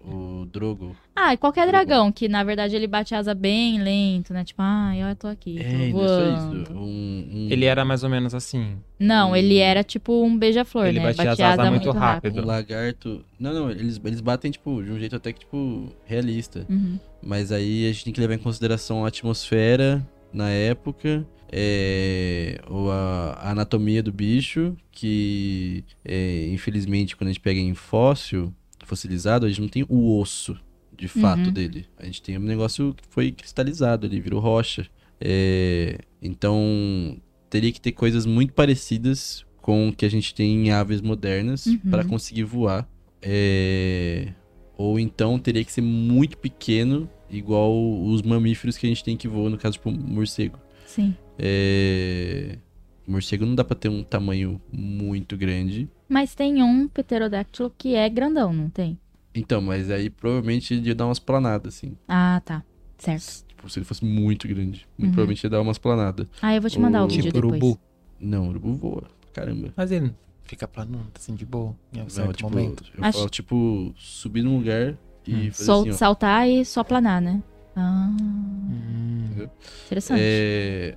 o 0.00 0.46
Drogo. 0.46 0.96
Ah, 1.14 1.34
e 1.34 1.36
qualquer 1.36 1.66
dragão, 1.66 2.10
que 2.12 2.28
na 2.28 2.42
verdade 2.44 2.74
ele 2.74 2.86
bate 2.86 3.14
asa 3.14 3.34
bem 3.34 3.82
lento, 3.82 4.32
né? 4.32 4.42
Tipo, 4.44 4.62
ah, 4.62 4.92
eu 4.96 5.14
tô 5.16 5.26
aqui, 5.26 5.56
tô 5.56 5.60
É, 5.62 5.72
não 5.72 5.84
é 5.84 5.90
voando. 5.90 6.62
isso. 6.62 6.72
Um, 6.72 7.28
um, 7.34 7.48
Ele 7.50 7.64
era 7.66 7.84
mais 7.84 8.02
ou 8.04 8.08
menos 8.10 8.34
assim. 8.34 8.76
Não, 8.98 9.34
ele 9.36 9.58
era 9.58 9.82
tipo 9.84 10.24
um 10.24 10.38
beija-flor, 10.38 10.86
Ele 10.86 11.00
né? 11.00 11.06
batia 11.06 11.22
as 11.24 11.28
Batia 11.30 11.46
asas 11.48 11.58
asa 11.60 11.70
muito 11.70 11.84
muito 11.84 11.98
rápido. 11.98 12.32
rápido. 12.34 12.42
um 12.44 12.46
lagarto. 12.46 13.24
Não, 13.38 13.52
não, 13.52 13.70
eles, 13.70 14.00
eles 14.04 14.20
batem, 14.20 14.50
tipo, 14.50 14.82
de 14.82 14.90
um 14.90 14.98
jeito 14.98 15.16
até 15.16 15.32
que, 15.32 15.40
tipo, 15.40 15.92
realista. 16.06 16.64
Uhum. 16.68 16.98
Mas 17.22 17.52
aí 17.52 17.84
a 17.88 17.92
gente 17.92 18.04
tem 18.04 18.12
que 18.12 18.20
levar 18.20 18.34
em 18.34 18.38
consideração 18.38 19.04
a 19.04 19.08
atmosfera 19.08 20.06
na 20.32 20.48
época, 20.50 21.26
é, 21.50 22.60
ou 22.68 22.90
a, 22.90 23.32
a 23.40 23.50
anatomia 23.50 24.02
do 24.02 24.12
bicho, 24.12 24.76
que 24.92 25.84
é, 26.04 26.48
infelizmente 26.48 27.16
quando 27.16 27.28
a 27.28 27.32
gente 27.32 27.40
pega 27.40 27.58
em 27.60 27.74
fóssil, 27.74 28.52
fossilizado, 28.84 29.44
a 29.46 29.48
gente 29.48 29.60
não 29.60 29.68
tem 29.68 29.84
o 29.88 30.18
osso 30.18 30.56
de 30.96 31.06
fato 31.08 31.46
Uhum. 31.46 31.52
dele. 31.52 31.86
A 31.98 32.04
gente 32.06 32.20
tem 32.22 32.36
um 32.38 32.40
negócio 32.42 32.94
que 32.94 33.04
foi 33.08 33.30
cristalizado, 33.32 34.06
ele 34.06 34.20
virou 34.20 34.40
rocha. 34.40 34.86
É, 35.20 35.98
então 36.22 37.16
teria 37.50 37.70
que 37.72 37.80
ter 37.80 37.92
coisas 37.92 38.26
muito 38.26 38.52
parecidas 38.52 39.44
com 39.60 39.88
o 39.88 39.92
que 39.92 40.04
a 40.04 40.10
gente 40.10 40.34
tem 40.34 40.66
em 40.66 40.70
aves 40.70 41.00
modernas 41.00 41.66
Uhum. 41.66 41.78
para 41.90 42.04
conseguir 42.04 42.44
voar. 42.44 42.88
É, 43.22 44.32
ou 44.76 44.98
então 44.98 45.38
teria 45.38 45.64
que 45.64 45.72
ser 45.72 45.80
muito 45.82 46.38
pequeno, 46.38 47.08
igual 47.30 47.72
os 48.04 48.22
mamíferos 48.22 48.76
que 48.78 48.86
a 48.86 48.88
gente 48.88 49.04
tem 49.04 49.16
que 49.16 49.28
voam, 49.28 49.50
no 49.50 49.58
caso, 49.58 49.74
tipo, 49.74 49.90
morcego. 49.90 50.58
Sim. 50.86 51.14
É... 51.38 52.58
Morcego 53.06 53.46
não 53.46 53.54
dá 53.54 53.64
pra 53.64 53.74
ter 53.74 53.88
um 53.88 54.02
tamanho 54.02 54.60
muito 54.70 55.36
grande. 55.36 55.88
Mas 56.08 56.34
tem 56.34 56.62
um 56.62 56.86
pterodáctilo 56.88 57.72
que 57.76 57.94
é 57.94 58.08
grandão, 58.08 58.52
não 58.52 58.68
tem? 58.68 58.98
Então, 59.34 59.60
mas 59.62 59.90
aí 59.90 60.10
provavelmente 60.10 60.74
ele 60.74 60.88
ia 60.88 60.94
dar 60.94 61.06
umas 61.06 61.18
planadas, 61.18 61.74
assim. 61.76 61.96
Ah, 62.06 62.42
tá. 62.44 62.62
Certo. 62.98 63.46
Tipo, 63.48 63.70
se 63.70 63.78
ele 63.78 63.86
fosse 63.86 64.04
muito 64.04 64.46
grande. 64.46 64.86
Muito 64.98 65.10
Uhum. 65.10 65.10
provavelmente 65.12 65.44
ia 65.44 65.50
dar 65.50 65.60
umas 65.62 65.78
planadas. 65.78 66.26
Ah, 66.42 66.54
eu 66.54 66.60
vou 66.60 66.68
te 66.70 66.78
mandar 66.78 67.02
o 67.02 67.06
O- 67.06 67.08
vídeo 67.08 67.24
Tipo 67.32 67.40
depois. 67.40 67.62
urubu. 67.62 67.80
Não, 68.20 68.46
o 68.46 68.48
urubu 68.50 68.74
voa. 68.74 69.02
pra 69.32 69.44
Caramba. 69.44 69.72
Mas 69.76 69.90
ele 69.92 70.12
fica 70.42 70.66
planando, 70.66 71.06
assim, 71.14 71.34
de 71.34 71.46
boa, 71.46 71.74
em 71.92 71.98
Não, 71.98 72.32
tipo, 72.32 72.50
momento. 72.50 72.82
eu 72.96 73.04
Acho- 73.04 73.18
falo, 73.18 73.30
tipo, 73.30 73.92
subir 73.96 74.42
num 74.42 74.56
lugar 74.58 74.96
e 75.26 75.34
Hum. 75.34 75.50
fazer 75.52 75.64
Sol- 75.64 75.80
assim, 75.82 75.90
ó. 75.90 75.92
saltar 75.92 76.48
e 76.48 76.64
só 76.64 76.82
planar, 76.82 77.22
né? 77.22 77.40
Ah, 77.76 78.10
Hum. 78.20 79.46
interessante. 79.86 80.20
É, 80.20 80.94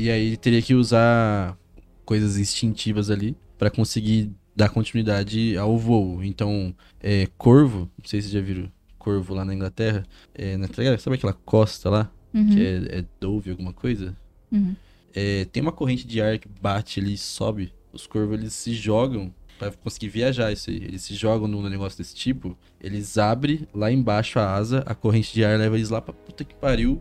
E 0.00 0.10
aí 0.10 0.36
teria 0.36 0.62
que 0.62 0.74
usar 0.74 1.58
coisas 2.04 2.36
instintivas 2.38 3.10
ali 3.10 3.36
pra 3.58 3.68
conseguir 3.68 4.30
dar 4.54 4.68
continuidade 4.68 5.56
ao 5.58 5.76
voo. 5.76 6.22
Então, 6.22 6.72
é, 7.00 7.26
corvo, 7.36 7.90
não 7.98 8.04
sei 8.08 8.22
se 8.22 8.28
vocês 8.28 8.32
já 8.32 8.40
viram 8.40 8.70
corvo 8.96 9.34
lá 9.34 9.44
na 9.44 9.52
Inglaterra. 9.52 10.06
É, 10.34 10.56
na? 10.56 10.98
Sabe 10.98 11.16
aquela 11.16 11.32
costa 11.32 11.90
lá? 11.90 12.10
Uhum, 12.32 12.48
Que 12.50 12.60
é, 12.64 12.98
é 12.98 13.04
Dove, 13.20 13.50
alguma 13.50 13.72
coisa? 13.72 14.16
uhum. 14.52 14.74
É, 15.14 15.46
tem 15.46 15.60
uma 15.62 15.72
corrente 15.72 16.06
de 16.06 16.20
ar 16.20 16.38
que 16.38 16.46
bate 16.60 17.00
ali 17.00 17.14
e 17.14 17.18
sobe. 17.18 17.72
Os 17.92 18.06
corvos 18.06 18.38
eles 18.38 18.52
se 18.52 18.72
jogam 18.74 19.34
pra 19.58 19.70
conseguir 19.72 20.08
viajar 20.08 20.52
isso 20.52 20.70
aí. 20.70 20.76
Eles 20.76 21.02
se 21.02 21.14
jogam 21.14 21.48
num 21.48 21.68
negócio 21.68 21.98
desse 21.98 22.14
tipo. 22.14 22.56
Eles 22.80 23.18
abrem 23.18 23.66
lá 23.74 23.90
embaixo 23.90 24.38
a 24.38 24.54
asa, 24.54 24.82
a 24.86 24.94
corrente 24.94 25.32
de 25.34 25.44
ar 25.44 25.58
leva 25.58 25.76
eles 25.76 25.90
lá 25.90 26.00
pra 26.00 26.14
puta 26.14 26.44
que 26.44 26.54
pariu. 26.54 27.00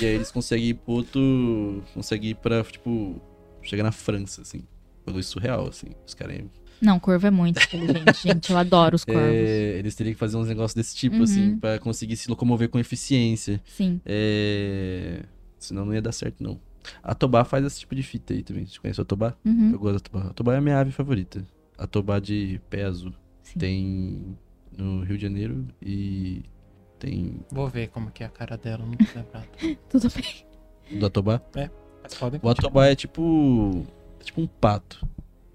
E 0.00 0.04
aí 0.06 0.14
eles 0.14 0.30
conseguem 0.30 0.68
ir 0.70 0.74
pro 0.74 0.92
outro. 0.94 1.82
Conseguem 1.94 2.30
ir 2.30 2.34
pra, 2.36 2.62
tipo. 2.64 3.20
Chegar 3.62 3.82
na 3.82 3.92
França, 3.92 4.42
assim. 4.42 4.62
Bagulho 5.04 5.22
surreal, 5.24 5.68
assim. 5.68 5.88
Os 6.06 6.14
caras. 6.14 6.40
Não, 6.80 6.98
corvo 7.00 7.26
é 7.26 7.30
muito 7.30 7.60
inteligente, 7.62 8.22
gente. 8.22 8.50
Eu 8.52 8.56
adoro 8.58 8.94
os 8.96 9.04
corvos. 9.04 9.22
É, 9.24 9.78
eles 9.78 9.94
teriam 9.96 10.14
que 10.14 10.18
fazer 10.18 10.36
uns 10.36 10.46
negócios 10.48 10.74
desse 10.74 10.94
tipo, 10.96 11.16
Uhum. 11.16 11.22
assim, 11.24 11.56
pra 11.58 11.78
conseguir 11.78 12.16
se 12.16 12.30
locomover 12.30 12.68
com 12.68 12.78
eficiência. 12.78 13.60
Sim. 13.66 14.00
É. 14.06 15.22
Senão 15.58 15.84
não 15.84 15.92
ia 15.94 16.00
dar 16.00 16.12
certo, 16.12 16.42
não. 16.42 16.60
A 17.02 17.14
Tobá 17.14 17.44
faz 17.44 17.64
esse 17.64 17.80
tipo 17.80 17.94
de 17.94 18.02
fita 18.02 18.32
aí 18.32 18.42
também. 18.42 18.64
Você 18.64 18.78
conhece 18.78 19.00
a 19.00 19.04
Tobá? 19.04 19.34
Uhum. 19.44 19.72
Eu 19.72 19.78
gosto 19.78 19.94
da 19.94 20.00
Tobá. 20.00 20.30
A 20.30 20.32
Tobá 20.32 20.54
é 20.54 20.58
a 20.58 20.60
minha 20.60 20.78
ave 20.78 20.92
favorita. 20.92 21.44
A 21.78 21.86
Tobá 21.86 22.18
de 22.18 22.60
pé 22.68 22.82
azul. 22.84 23.12
Sim. 23.42 23.58
Tem 23.58 24.38
no 24.76 25.02
Rio 25.04 25.16
de 25.16 25.22
Janeiro 25.22 25.66
e 25.80 26.42
tem 26.98 27.40
Vou 27.50 27.68
ver 27.68 27.88
como 27.88 28.10
que 28.10 28.22
é 28.22 28.26
a 28.26 28.28
cara 28.30 28.56
dela, 28.58 28.84
não 28.84 28.92
tô 28.96 29.04
lembrado. 29.14 29.48
Tudo 29.88 30.08
bem. 30.14 30.98
do 30.98 31.06
Atobá. 31.06 31.40
Mas 32.02 32.14
podem 32.14 32.40
O 32.42 32.48
Atobá 32.48 32.86
é 32.86 32.94
tipo 32.94 33.84
é 34.20 34.24
tipo 34.24 34.40
um 34.40 34.46
pato. 34.46 35.06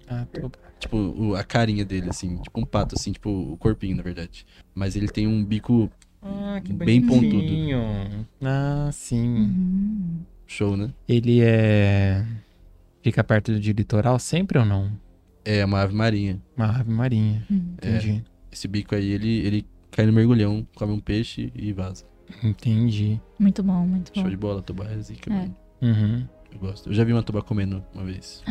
Ah, 0.08 0.26
tô... 0.32 0.50
Tipo, 0.78 0.96
o- 0.98 1.34
a 1.34 1.42
carinha 1.42 1.82
dele, 1.84 2.10
assim. 2.10 2.36
Tipo 2.42 2.60
um 2.60 2.64
pato, 2.66 2.94
assim. 2.98 3.12
Tipo 3.12 3.30
o 3.52 3.56
corpinho, 3.56 3.96
na 3.96 4.02
verdade. 4.02 4.44
Mas 4.74 4.96
ele 4.96 5.08
tem 5.08 5.26
um 5.26 5.42
bico 5.42 5.90
ah 6.20 6.60
que 6.62 6.72
Bem 6.74 7.00
bonitinho. 7.00 8.26
Ah, 8.42 8.90
sim. 8.92 9.26
Uhum. 9.26 10.20
show, 10.46 10.76
né? 10.76 10.92
Ele 11.08 11.40
é... 11.42 12.26
Fica 13.02 13.24
perto 13.24 13.58
de 13.58 13.72
litoral 13.72 14.18
sempre 14.18 14.58
ou 14.58 14.64
não? 14.66 14.92
É 15.44 15.64
uma 15.64 15.80
ave 15.82 15.94
marinha. 15.94 16.40
Uma 16.56 16.66
ave 16.66 16.90
marinha. 16.90 17.44
Uhum. 17.50 17.74
Entendi. 17.76 18.24
Esse 18.50 18.66
bico 18.68 18.94
aí, 18.94 19.10
ele, 19.10 19.38
ele 19.46 19.66
cai 19.90 20.06
no 20.06 20.12
mergulhão, 20.12 20.66
come 20.74 20.92
um 20.92 21.00
peixe 21.00 21.52
e 21.54 21.72
vaza. 21.72 22.04
Entendi. 22.42 23.20
Muito 23.38 23.62
bom, 23.62 23.86
muito 23.86 24.12
bom. 24.14 24.20
Show 24.22 24.30
de 24.30 24.36
bola, 24.36 24.62
Tobá 24.62 24.86
é 24.86 24.98
zica, 24.98 25.30
É. 25.32 25.36
mano. 25.36 25.56
Uhum. 25.82 26.26
Eu 26.52 26.58
gosto. 26.58 26.88
Eu 26.88 26.94
já 26.94 27.04
vi 27.04 27.12
uma 27.12 27.22
Tobá 27.22 27.42
comendo 27.42 27.84
uma 27.92 28.04
vez. 28.04 28.42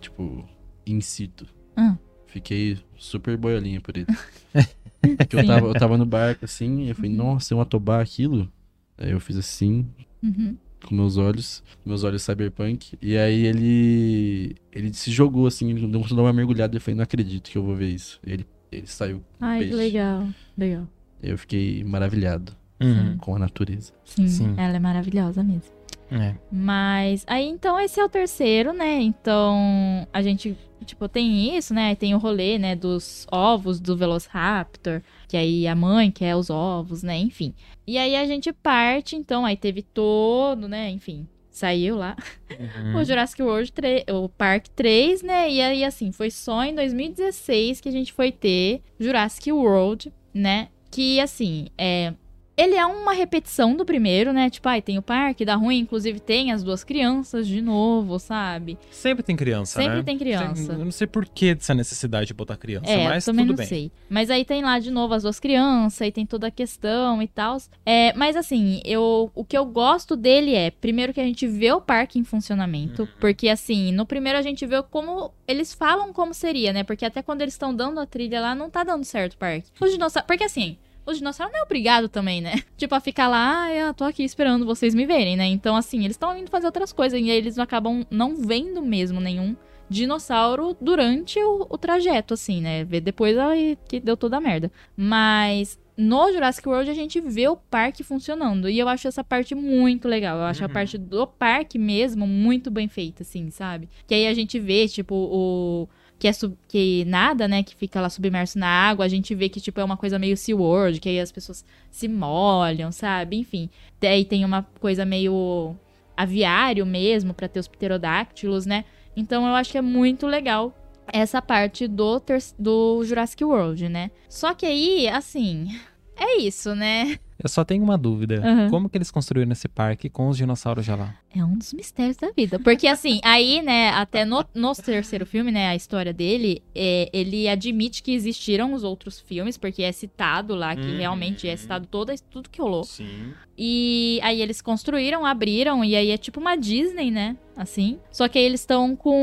tipo, 0.00 0.44
in 0.86 1.00
situ. 1.00 1.46
Ah. 1.76 1.96
Fiquei 2.26 2.78
super 2.96 3.36
boiolinha 3.36 3.80
por 3.80 3.96
ele. 3.96 4.06
Porque 5.18 5.36
eu 5.36 5.46
tava, 5.46 5.66
eu 5.66 5.74
tava 5.74 5.98
no 5.98 6.06
barco 6.06 6.44
assim, 6.44 6.82
e 6.84 6.88
eu 6.90 6.94
falei, 6.94 7.10
nossa, 7.10 7.52
é 7.52 7.56
uma 7.56 7.66
Tobá 7.66 8.00
aquilo? 8.00 8.50
Aí 8.98 9.10
eu 9.10 9.20
fiz 9.20 9.36
assim, 9.36 9.86
Uhum. 10.22 10.56
Com 10.86 10.94
meus 10.94 11.16
olhos, 11.16 11.62
meus 11.84 12.04
olhos 12.04 12.22
cyberpunk. 12.22 12.96
E 13.00 13.16
aí 13.16 13.46
ele. 13.46 14.56
Ele 14.72 14.92
se 14.92 15.10
jogou 15.10 15.46
assim, 15.46 15.70
ele 15.70 15.86
deu 15.86 16.00
uma 16.00 16.32
mergulhada 16.32 16.74
e 16.74 16.78
eu 16.78 16.80
falei, 16.80 16.96
não 16.96 17.04
acredito 17.04 17.50
que 17.50 17.58
eu 17.58 17.62
vou 17.62 17.74
ver 17.76 17.88
isso. 17.90 18.18
Ele, 18.26 18.46
ele 18.70 18.86
saiu. 18.86 19.22
Ai, 19.40 19.58
que 19.60 19.64
Peixe. 19.66 19.76
legal. 19.76 20.28
Legal. 20.56 20.88
Eu 21.22 21.38
fiquei 21.38 21.84
maravilhado 21.84 22.52
Uhum. 22.80 23.16
com 23.18 23.36
a 23.36 23.38
natureza. 23.38 23.92
Sim, 24.04 24.26
Sim. 24.26 24.54
ela 24.56 24.74
é 24.76 24.80
maravilhosa 24.80 25.40
mesmo. 25.44 25.70
É. 26.10 26.34
Mas 26.50 27.24
aí 27.28 27.46
então 27.48 27.78
esse 27.80 27.98
é 28.00 28.04
o 28.04 28.08
terceiro, 28.08 28.72
né? 28.74 29.00
Então 29.00 30.06
a 30.12 30.20
gente, 30.20 30.54
tipo, 30.84 31.08
tem 31.08 31.56
isso, 31.56 31.72
né? 31.72 31.86
Aí 31.90 31.96
Tem 31.96 32.14
o 32.14 32.18
rolê, 32.18 32.58
né, 32.58 32.74
dos 32.76 33.26
ovos 33.30 33.80
do 33.80 33.96
Velociraptor, 33.96 35.00
que 35.28 35.36
aí 35.36 35.66
a 35.66 35.74
mãe 35.74 36.10
quer 36.10 36.34
os 36.36 36.50
ovos, 36.50 37.02
né? 37.02 37.16
Enfim. 37.18 37.54
E 37.86 37.98
aí 37.98 38.14
a 38.16 38.24
gente 38.26 38.52
parte, 38.52 39.16
então, 39.16 39.44
aí 39.44 39.56
teve 39.56 39.82
todo, 39.82 40.68
né? 40.68 40.88
Enfim, 40.90 41.26
saiu 41.50 41.96
lá 41.96 42.16
Uhum. 42.50 42.96
o 42.96 43.04
Jurassic 43.04 43.42
World 43.42 43.72
3, 43.72 44.04
o 44.10 44.28
Park 44.28 44.66
3, 44.76 45.22
né? 45.22 45.50
E 45.50 45.60
aí, 45.60 45.84
assim, 45.84 46.12
foi 46.12 46.30
só 46.30 46.62
em 46.64 46.74
2016 46.74 47.80
que 47.80 47.88
a 47.88 47.92
gente 47.92 48.12
foi 48.12 48.30
ter 48.30 48.82
Jurassic 49.00 49.50
World, 49.50 50.12
né? 50.32 50.68
Que, 50.90 51.18
assim, 51.20 51.68
é, 51.76 52.14
Ele 52.56 52.74
é 52.74 52.84
uma 52.84 53.12
repetição 53.14 53.74
do 53.74 53.84
primeiro, 53.84 54.32
né? 54.32 54.50
Tipo, 54.50 54.68
ai, 54.68 54.82
tem 54.82 54.98
o 54.98 55.02
parque, 55.02 55.44
dá 55.44 55.54
ruim, 55.54 55.78
inclusive 55.78 56.20
tem 56.20 56.52
as 56.52 56.62
duas 56.62 56.84
crianças 56.84 57.46
de 57.46 57.62
novo, 57.62 58.18
sabe? 58.18 58.78
Sempre 58.90 59.22
tem 59.22 59.34
criança, 59.34 59.80
Sempre 59.80 59.96
né? 59.98 60.02
tem 60.02 60.18
criança. 60.18 60.54
Sempre- 60.54 60.74
Eu 60.80 60.84
não 60.84 60.92
sei 60.92 61.06
por 61.06 61.24
que 61.26 61.54
dessa 61.54 61.74
necessidade 61.74 62.26
de 62.26 62.34
botar 62.34 62.56
criança, 62.58 62.90
É, 62.90 63.04
mas 63.08 63.26
eu 63.26 63.32
também 63.32 63.46
tudo 63.46 63.52
não 63.52 63.56
bem. 63.58 63.66
sei. 63.66 63.92
Mas 64.08 64.28
aí 64.28 64.44
tem 64.44 64.62
lá 64.62 64.78
de 64.78 64.90
novo 64.90 65.14
as 65.14 65.22
duas 65.22 65.40
crianças, 65.40 66.06
e 66.06 66.12
tem 66.12 66.26
toda 66.26 66.48
a 66.48 66.50
questão 66.50 67.22
e 67.22 67.26
tal. 67.28 67.56
É, 67.86 68.12
mas 68.14 68.36
assim, 68.36 68.82
eu, 68.84 69.30
o 69.34 69.44
que 69.44 69.56
eu 69.56 69.64
gosto 69.64 70.14
dele 70.14 70.54
é, 70.54 70.70
primeiro 70.70 71.12
que 71.14 71.20
a 71.20 71.24
gente 71.24 71.46
vê 71.46 71.72
o 71.72 71.80
parque 71.80 72.18
em 72.18 72.24
funcionamento, 72.24 73.02
Uhum. 73.02 73.08
porque 73.18 73.48
assim, 73.48 73.92
no 73.92 74.04
primeiro 74.04 74.38
a 74.38 74.42
gente 74.42 74.66
vê 74.66 74.82
como 74.82 75.32
eles 75.48 75.72
falam 75.72 76.12
como 76.12 76.34
seria, 76.34 76.72
né? 76.72 76.84
Porque 76.84 77.04
até 77.04 77.22
quando 77.22 77.40
eles 77.42 77.54
estão 77.54 77.74
dando 77.74 77.98
a 77.98 78.04
trilha 78.06 78.40
lá, 78.40 78.54
não 78.54 78.68
tá 78.68 78.84
dando 78.84 79.04
certo 79.04 79.32
o 79.34 79.38
parque. 79.38 79.68
Os 79.80 79.90
dinossauros, 79.90 80.26
porque 80.26 80.44
assim, 80.44 80.76
os 81.06 81.18
dinossauros 81.18 81.52
não 81.52 81.60
é 81.60 81.64
obrigado 81.64 82.08
também, 82.08 82.40
né? 82.40 82.62
Tipo, 82.76 82.94
a 82.94 83.00
ficar 83.00 83.28
lá, 83.28 83.64
ah, 83.64 83.72
eu 83.74 83.94
tô 83.94 84.04
aqui 84.04 84.22
esperando 84.24 84.64
vocês 84.66 84.94
me 84.94 85.04
verem, 85.06 85.36
né? 85.36 85.46
Então, 85.46 85.74
assim, 85.76 85.98
eles 86.00 86.12
estão 86.16 86.36
indo 86.36 86.50
fazer 86.50 86.66
outras 86.66 86.92
coisas 86.92 87.18
e 87.20 87.30
aí 87.30 87.36
eles 87.36 87.58
acabam 87.58 88.04
não 88.10 88.36
vendo 88.36 88.82
mesmo 88.82 89.20
nenhum 89.20 89.56
dinossauro 89.88 90.76
durante 90.80 91.38
o, 91.38 91.66
o 91.68 91.78
trajeto, 91.78 92.34
assim, 92.34 92.60
né? 92.60 92.82
Ver 92.84 93.00
depois 93.00 93.36
aí 93.38 93.78
que 93.88 94.00
deu 94.00 94.16
toda 94.16 94.38
a 94.38 94.40
merda. 94.40 94.70
Mas 94.96 95.78
no 95.96 96.32
Jurassic 96.32 96.66
World 96.68 96.90
a 96.90 96.94
gente 96.94 97.20
vê 97.20 97.46
o 97.48 97.56
parque 97.56 98.02
funcionando. 98.02 98.68
E 98.68 98.78
eu 98.78 98.88
acho 98.88 99.06
essa 99.06 99.22
parte 99.22 99.54
muito 99.54 100.08
legal. 100.08 100.38
Eu 100.38 100.44
acho 100.44 100.64
a 100.64 100.66
Uhum. 100.66 100.72
parte 100.72 100.96
do 100.98 101.26
parque 101.26 101.78
mesmo 101.78 102.26
muito 102.26 102.70
bem 102.70 102.88
feita, 102.88 103.22
assim, 103.22 103.50
sabe? 103.50 103.88
Que 104.06 104.14
aí 104.14 104.26
a 104.26 104.34
gente 104.34 104.58
vê, 104.58 104.88
tipo, 104.88 105.14
o. 105.14 105.88
Que, 106.22 106.28
é 106.28 106.32
sub- 106.32 106.56
que 106.68 107.04
nada, 107.06 107.48
né? 107.48 107.64
Que 107.64 107.74
fica 107.74 108.00
lá 108.00 108.08
submerso 108.08 108.56
na 108.56 108.68
água. 108.68 109.04
A 109.04 109.08
gente 109.08 109.34
vê 109.34 109.48
que, 109.48 109.60
tipo, 109.60 109.80
é 109.80 109.84
uma 109.84 109.96
coisa 109.96 110.20
meio 110.20 110.36
SeaWorld, 110.36 111.00
que 111.00 111.08
aí 111.08 111.18
as 111.18 111.32
pessoas 111.32 111.64
se 111.90 112.06
molham, 112.06 112.92
sabe? 112.92 113.36
Enfim. 113.38 113.68
Daí 114.00 114.24
tem 114.24 114.44
uma 114.44 114.62
coisa 114.78 115.04
meio 115.04 115.74
aviário 116.16 116.86
mesmo, 116.86 117.34
pra 117.34 117.48
ter 117.48 117.58
os 117.58 117.66
pterodáctilos, 117.66 118.66
né? 118.66 118.84
Então 119.16 119.48
eu 119.48 119.54
acho 119.56 119.72
que 119.72 119.78
é 119.78 119.82
muito 119.82 120.28
legal 120.28 120.72
essa 121.12 121.42
parte 121.42 121.88
do, 121.88 122.20
ter- 122.20 122.38
do 122.56 123.02
Jurassic 123.04 123.42
World, 123.44 123.88
né? 123.88 124.12
Só 124.28 124.54
que 124.54 124.64
aí, 124.64 125.08
assim, 125.08 125.76
é 126.16 126.38
isso, 126.40 126.72
né? 126.76 127.18
Eu 127.42 127.48
só 127.48 127.64
tenho 127.64 127.82
uma 127.82 127.98
dúvida. 127.98 128.36
Aham. 128.46 128.70
Como 128.70 128.88
que 128.88 128.96
eles 128.96 129.10
construíram 129.10 129.50
esse 129.50 129.66
parque 129.66 130.08
com 130.08 130.28
os 130.28 130.36
dinossauros 130.36 130.84
já 130.84 130.94
lá? 130.94 131.16
É 131.34 131.44
um 131.44 131.56
dos 131.56 131.72
mistérios 131.72 132.16
da 132.16 132.30
vida. 132.30 132.58
Porque, 132.58 132.86
assim, 132.86 133.20
aí, 133.24 133.62
né, 133.62 133.88
até 133.90 134.24
no, 134.24 134.44
no 134.54 134.74
terceiro 134.74 135.24
filme, 135.24 135.50
né, 135.50 135.68
a 135.68 135.74
história 135.74 136.12
dele, 136.12 136.62
é, 136.74 137.08
ele 137.12 137.48
admite 137.48 138.02
que 138.02 138.12
existiram 138.12 138.72
os 138.74 138.84
outros 138.84 139.18
filmes, 139.20 139.56
porque 139.56 139.82
é 139.82 139.92
citado 139.92 140.54
lá, 140.54 140.76
que 140.76 140.82
Uhum. 140.82 140.98
realmente 140.98 141.48
é 141.48 141.56
citado 141.56 141.86
toda, 141.86 142.14
tudo 142.30 142.50
que 142.50 142.60
rolou. 142.60 142.84
Sim. 142.84 143.32
E 143.56 144.18
aí 144.22 144.40
eles 144.40 144.60
construíram, 144.62 145.24
abriram, 145.26 145.84
e 145.84 145.94
aí 145.94 146.10
é 146.10 146.16
tipo 146.16 146.40
uma 146.40 146.56
Disney, 146.56 147.10
né? 147.10 147.36
Assim. 147.54 147.98
Só 148.10 148.26
que 148.28 148.38
aí 148.38 148.44
eles 148.44 148.60
estão 148.60 148.96
com 148.96 149.14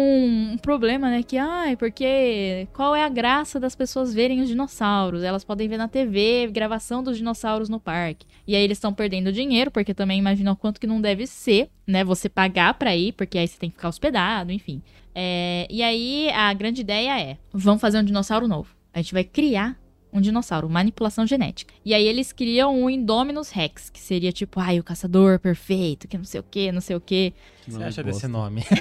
um 0.53 0.57
problema, 0.57 1.09
né? 1.09 1.23
Que, 1.23 1.35
ai, 1.35 1.75
porque 1.75 2.67
qual 2.73 2.95
é 2.95 3.03
a 3.03 3.09
graça 3.09 3.59
das 3.59 3.75
pessoas 3.75 4.13
verem 4.13 4.39
os 4.41 4.47
dinossauros? 4.47 5.23
Elas 5.23 5.43
podem 5.43 5.67
ver 5.67 5.77
na 5.77 5.87
TV 5.87 6.47
gravação 6.51 7.01
dos 7.03 7.17
dinossauros 7.17 7.69
no 7.69 7.79
parque. 7.79 8.27
E 8.47 8.55
aí 8.55 8.61
eles 8.63 8.77
estão 8.77 8.93
perdendo 8.93 9.31
dinheiro, 9.31 9.71
porque 9.71 9.95
também 9.95 10.19
imaginam 10.19 10.53
o 10.53 10.55
quanto 10.55 10.79
que 10.79 10.85
não 10.87 11.01
deve 11.01 11.25
ser, 11.25 11.69
né? 11.87 11.98
Você 12.03 12.27
pagar 12.29 12.73
pra 12.75 12.95
ir, 12.95 13.13
porque 13.13 13.37
aí 13.37 13.47
você 13.47 13.57
tem 13.57 13.69
que 13.69 13.75
ficar 13.75 13.89
hospedado, 13.89 14.51
enfim. 14.51 14.81
É, 15.13 15.67
e 15.69 15.81
aí 15.83 16.29
a 16.31 16.53
grande 16.53 16.81
ideia 16.81 17.19
é: 17.19 17.37
vamos 17.53 17.81
fazer 17.81 17.99
um 17.99 18.03
dinossauro 18.03 18.47
novo. 18.47 18.75
A 18.93 19.01
gente 19.01 19.13
vai 19.13 19.23
criar 19.23 19.77
um 20.11 20.19
dinossauro, 20.19 20.67
manipulação 20.69 21.27
genética. 21.27 21.71
E 21.85 21.93
aí 21.93 22.03
eles 22.07 22.31
criam 22.33 22.83
o 22.83 22.89
Indominus 22.89 23.51
Rex, 23.51 23.89
que 23.91 23.99
seria 23.99 24.31
tipo, 24.31 24.59
ai, 24.59 24.79
o 24.79 24.83
caçador 24.83 25.37
perfeito, 25.39 26.07
que 26.07 26.17
não 26.17 26.23
sei 26.25 26.39
o 26.39 26.43
que, 26.43 26.71
não 26.71 26.81
sei 26.81 26.95
o 26.95 27.01
que. 27.01 27.31
O 27.61 27.65
que 27.65 27.71
você 27.71 27.83
acha 27.83 28.03
desse 28.03 28.27
nome? 28.27 28.63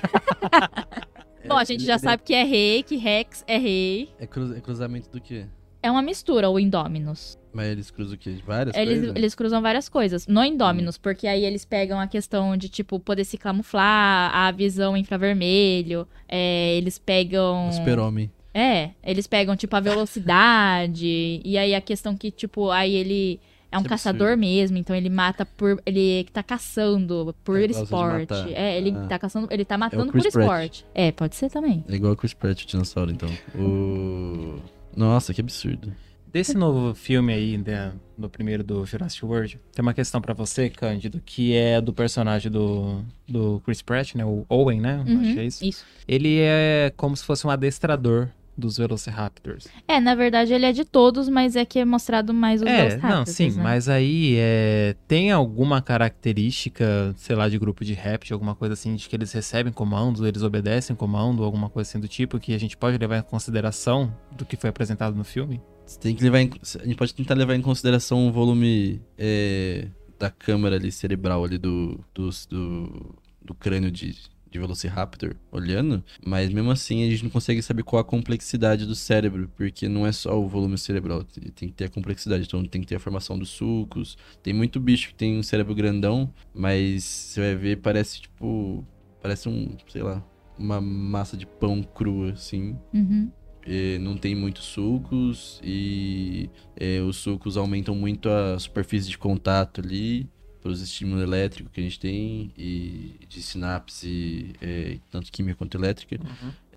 Bom, 1.47 1.57
a 1.57 1.65
gente 1.65 1.85
já 1.85 1.99
sabe 1.99 2.23
que 2.23 2.35
é 2.35 2.45
rei, 2.45 2.83
que 2.83 2.97
Rex 2.97 3.45
é 3.47 3.59
rei. 3.59 4.11
É, 4.19 4.27
cru- 4.27 4.55
é 4.55 4.61
cruzamento 4.61 5.09
do 5.11 5.21
quê? 5.21 5.47
É 5.83 5.91
uma 5.91 6.03
mistura, 6.03 6.51
o 6.51 6.59
Indominus. 6.59 7.39
Mas 7.53 7.67
eles 7.69 7.91
cruzam 7.91 8.15
o 8.15 8.19
quê? 8.19 8.37
Várias 8.47 8.77
Eles, 8.77 8.99
coisas? 8.99 9.17
eles 9.17 9.35
cruzam 9.35 9.63
várias 9.63 9.89
coisas. 9.89 10.27
No 10.27 10.45
Indominus, 10.45 10.99
porque 10.99 11.27
aí 11.27 11.45
eles 11.45 11.65
pegam 11.65 11.99
a 11.99 12.07
questão 12.07 12.57
de, 12.57 12.69
tipo, 12.69 13.01
poder 13.01 13.25
se 13.25 13.39
camuflar, 13.39 14.31
a 14.35 14.51
visão 14.51 14.97
infravermelho, 14.97 16.07
é, 16.29 16.75
eles 16.77 16.99
pegam... 16.99 17.71
Super-homem. 17.73 18.31
É, 18.53 18.91
eles 19.05 19.27
pegam, 19.27 19.57
tipo, 19.57 19.75
a 19.77 19.81
velocidade, 19.81 21.41
e 21.45 21.57
aí 21.57 21.75
a 21.75 21.81
questão 21.81 22.17
que, 22.17 22.31
tipo, 22.31 22.71
aí 22.71 22.95
ele 22.95 23.41
é 23.71 23.79
um 23.79 23.83
é 23.83 23.85
caçador 23.85 24.37
mesmo, 24.37 24.79
então 24.79 24.97
ele 24.97 25.11
mata 25.11 25.45
por. 25.45 25.81
Ele 25.85 26.27
tá 26.33 26.43
caçando 26.43 27.35
por 27.45 27.61
É, 27.61 27.67
esporte. 27.67 28.55
É, 28.55 28.79
ele 28.79 28.95
Ah. 28.97 29.07
tá 29.07 29.19
caçando. 29.19 29.47
Ele 29.51 29.65
tá 29.65 29.77
matando 29.77 30.07
por 30.11 30.21
Chris 30.21 30.33
Pratt. 30.33 30.45
esporte. 30.47 30.87
É, 30.95 31.13
pode 31.13 31.37
ser 31.37 31.51
também. 31.51 31.85
É 31.87 31.95
igual 31.95 32.15
o 32.15 32.17
Chris 32.17 32.33
Pratt, 32.33 32.63
o 32.65 32.67
dinossauro, 32.67 33.11
então. 33.11 33.29
O... 33.55 34.57
Nossa, 34.99 35.33
que 35.33 35.41
absurdo. 35.41 35.95
Desse 36.27 36.57
novo 36.57 36.95
filme 36.95 37.33
aí, 37.33 37.57
né, 37.57 37.93
do 38.17 38.29
primeiro 38.29 38.63
do 38.63 38.85
Jurassic 38.85 39.25
World, 39.25 39.59
tem 39.73 39.83
uma 39.83 39.95
questão 39.95 40.21
pra 40.21 40.35
você, 40.35 40.69
Cândido, 40.69 41.23
que 41.25 41.55
é 41.57 41.81
do 41.81 41.93
personagem 41.93 42.51
do, 42.51 43.03
do 43.27 43.63
Chris 43.65 43.81
Pratt, 43.81 44.15
né? 44.15 44.25
O 44.27 44.45
Owen, 44.49 44.81
né? 44.81 45.03
Uhum, 45.07 45.21
Acho 45.21 45.35
que 45.35 45.41
é 45.41 45.45
isso. 45.45 45.65
Isso. 45.65 45.85
Ele 46.07 46.39
é 46.41 46.93
como 46.97 47.17
se 47.17 47.25
fosse 47.25 47.47
um 47.47 47.51
adestrador 47.51 48.29
dos 48.59 48.77
Velociraptors. 48.77 49.69
É, 49.87 50.01
na 50.01 50.15
verdade 50.15 50.53
ele 50.53 50.67
é 50.67 50.73
de 50.73 50.85
todos, 50.85 51.29
mas 51.29 51.55
é 51.57 51.65
que 51.65 51.79
é 51.79 51.85
mostrado 51.85 52.35
mais 52.35 52.61
os 52.61 52.67
é, 52.67 52.77
Velociraptors, 52.89 53.15
não, 53.19 53.27
sim, 53.27 53.51
né? 53.53 53.63
mas 53.63 53.89
aí 53.89 54.35
é, 54.37 54.97
tem 55.07 55.31
alguma 55.31 55.81
característica, 55.81 57.15
sei 57.17 57.37
lá, 57.37 57.49
de 57.49 57.59
grupo 57.59 57.85
de 57.85 57.95
rap, 57.95 58.33
alguma 58.33 58.55
coisa 58.55 58.75
assim, 58.75 58.95
de 58.97 59.09
que 59.09 59.17
eles 59.17 59.33
recebem 59.33 59.73
comandos, 59.73 60.21
eles 60.23 60.43
obedecem 60.43 60.95
comando, 60.95 61.43
alguma 61.45 61.69
coisa 61.71 61.89
assim 61.89 62.01
do 62.01 62.09
tipo, 62.09 62.39
que 62.39 62.55
a 62.55 62.59
gente 62.59 62.77
pode 62.77 62.99
levar 62.99 63.19
em 63.19 63.23
consideração 63.23 64.15
do 64.37 64.45
que 64.45 64.57
foi 64.57 64.71
apresentado 64.71 65.15
no 65.17 65.25
filme? 65.25 65.61
Você 65.87 65.99
tem 65.99 66.15
que 66.15 66.23
levar 66.23 66.41
em... 66.41 66.51
A 66.81 66.85
gente 66.85 66.97
pode 66.97 67.15
tentar 67.15 67.35
levar 67.35 67.55
em 67.55 67.63
consideração 67.63 68.29
o 68.29 68.33
volume 68.33 69.01
é, 69.17 69.89
da 70.19 70.31
câmara 70.31 70.77
ali 70.77 70.93
cerebral 70.93 71.45
ali 71.45 71.57
do, 71.57 71.99
dos- 72.15 72.45
do, 72.45 73.15
do 73.43 73.55
crânio 73.55 73.91
de, 73.91 74.15
de 74.51 74.59
Velociraptor 74.59 75.35
olhando, 75.53 76.03
mas 76.25 76.51
mesmo 76.53 76.71
assim 76.71 77.05
a 77.07 77.11
gente 77.11 77.23
não 77.25 77.31
consegue 77.31 77.61
saber 77.63 77.83
qual 77.83 78.01
a 78.01 78.05
complexidade 78.05 78.87
do 78.87 78.95
cérebro, 78.95 79.51
porque 79.57 79.89
não 79.89 80.07
é 80.07 80.13
só 80.13 80.39
o 80.41 80.49
volume 80.49 80.79
cerebral, 80.79 81.23
tem 81.25 81.69
que 81.69 81.75
ter 81.75 81.85
a 81.85 81.89
complexidade, 81.91 82.45
então 82.47 82.65
tem 82.65 82.81
que 82.81 82.87
ter 82.87 82.97
a 82.97 83.01
formação 83.01 83.39
dos 83.39 83.51
sucos, 83.51 84.17
tem 84.43 84.53
muito 84.55 84.81
bicho 84.81 85.09
que 85.09 85.15
tem 85.15 85.39
um 85.39 85.43
cérebro 85.43 85.75
grandão, 85.75 86.33
mas 86.55 87.05
você 87.05 87.41
vai 87.41 87.55
ver, 87.55 87.77
parece 87.77 88.21
tipo, 88.23 88.85
parece 89.21 89.49
um, 89.49 89.77
sei 89.89 90.03
lá, 90.03 90.25
uma 90.59 90.81
massa 90.81 91.37
de 91.37 91.47
pão 91.47 91.83
crua, 91.83 92.33
assim, 92.33 92.77
Uhum. 92.93 93.31
eh, 93.67 93.99
não 93.99 94.17
tem 94.17 94.35
muitos 94.35 94.65
sulcos 94.65 95.61
e 95.63 96.49
eh, 96.77 97.01
os 97.01 97.17
sulcos 97.17 97.57
aumentam 97.57 97.95
muito 97.95 98.29
a 98.29 98.59
superfície 98.59 99.09
de 99.11 99.19
contato 99.19 99.81
ali 99.81 100.29
pelos 100.69 100.83
estímulos 100.83 101.23
elétricos 101.23 101.73
que 101.73 101.81
a 101.81 101.83
gente 101.83 101.99
tem 101.99 102.53
e 102.57 103.13
de 103.27 103.41
sinapse, 103.43 104.53
eh, 104.61 104.99
tanto 105.11 105.33
química 105.33 105.57
quanto 105.57 105.77
elétrica. 105.79 106.21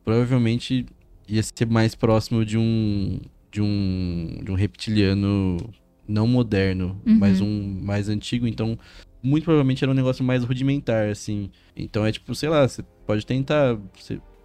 Provavelmente 0.06 0.86
ia 1.28 1.44
ser 1.44 1.68
mais 1.68 1.94
próximo 1.94 2.46
de 2.46 2.58
um 2.58 3.20
de 3.52 3.62
um 3.62 4.40
de 4.44 4.50
um 4.52 4.56
reptiliano 4.56 5.58
não 6.08 6.26
moderno, 6.26 7.00
Uhum. 7.06 7.18
mas 7.20 7.42
um 7.42 7.80
mais 7.84 8.08
antigo, 8.08 8.48
então 8.48 8.80
muito 9.22 9.44
provavelmente 9.44 9.84
era 9.84 9.92
um 9.92 9.96
negócio 9.96 10.24
mais 10.24 10.44
rudimentar 10.44 11.10
assim. 11.10 11.50
Então 11.76 12.06
é 12.06 12.12
tipo, 12.14 12.34
sei 12.34 12.48
lá, 12.50 12.66
você 12.68 12.82
pode 13.06 13.26
tentar 13.26 13.78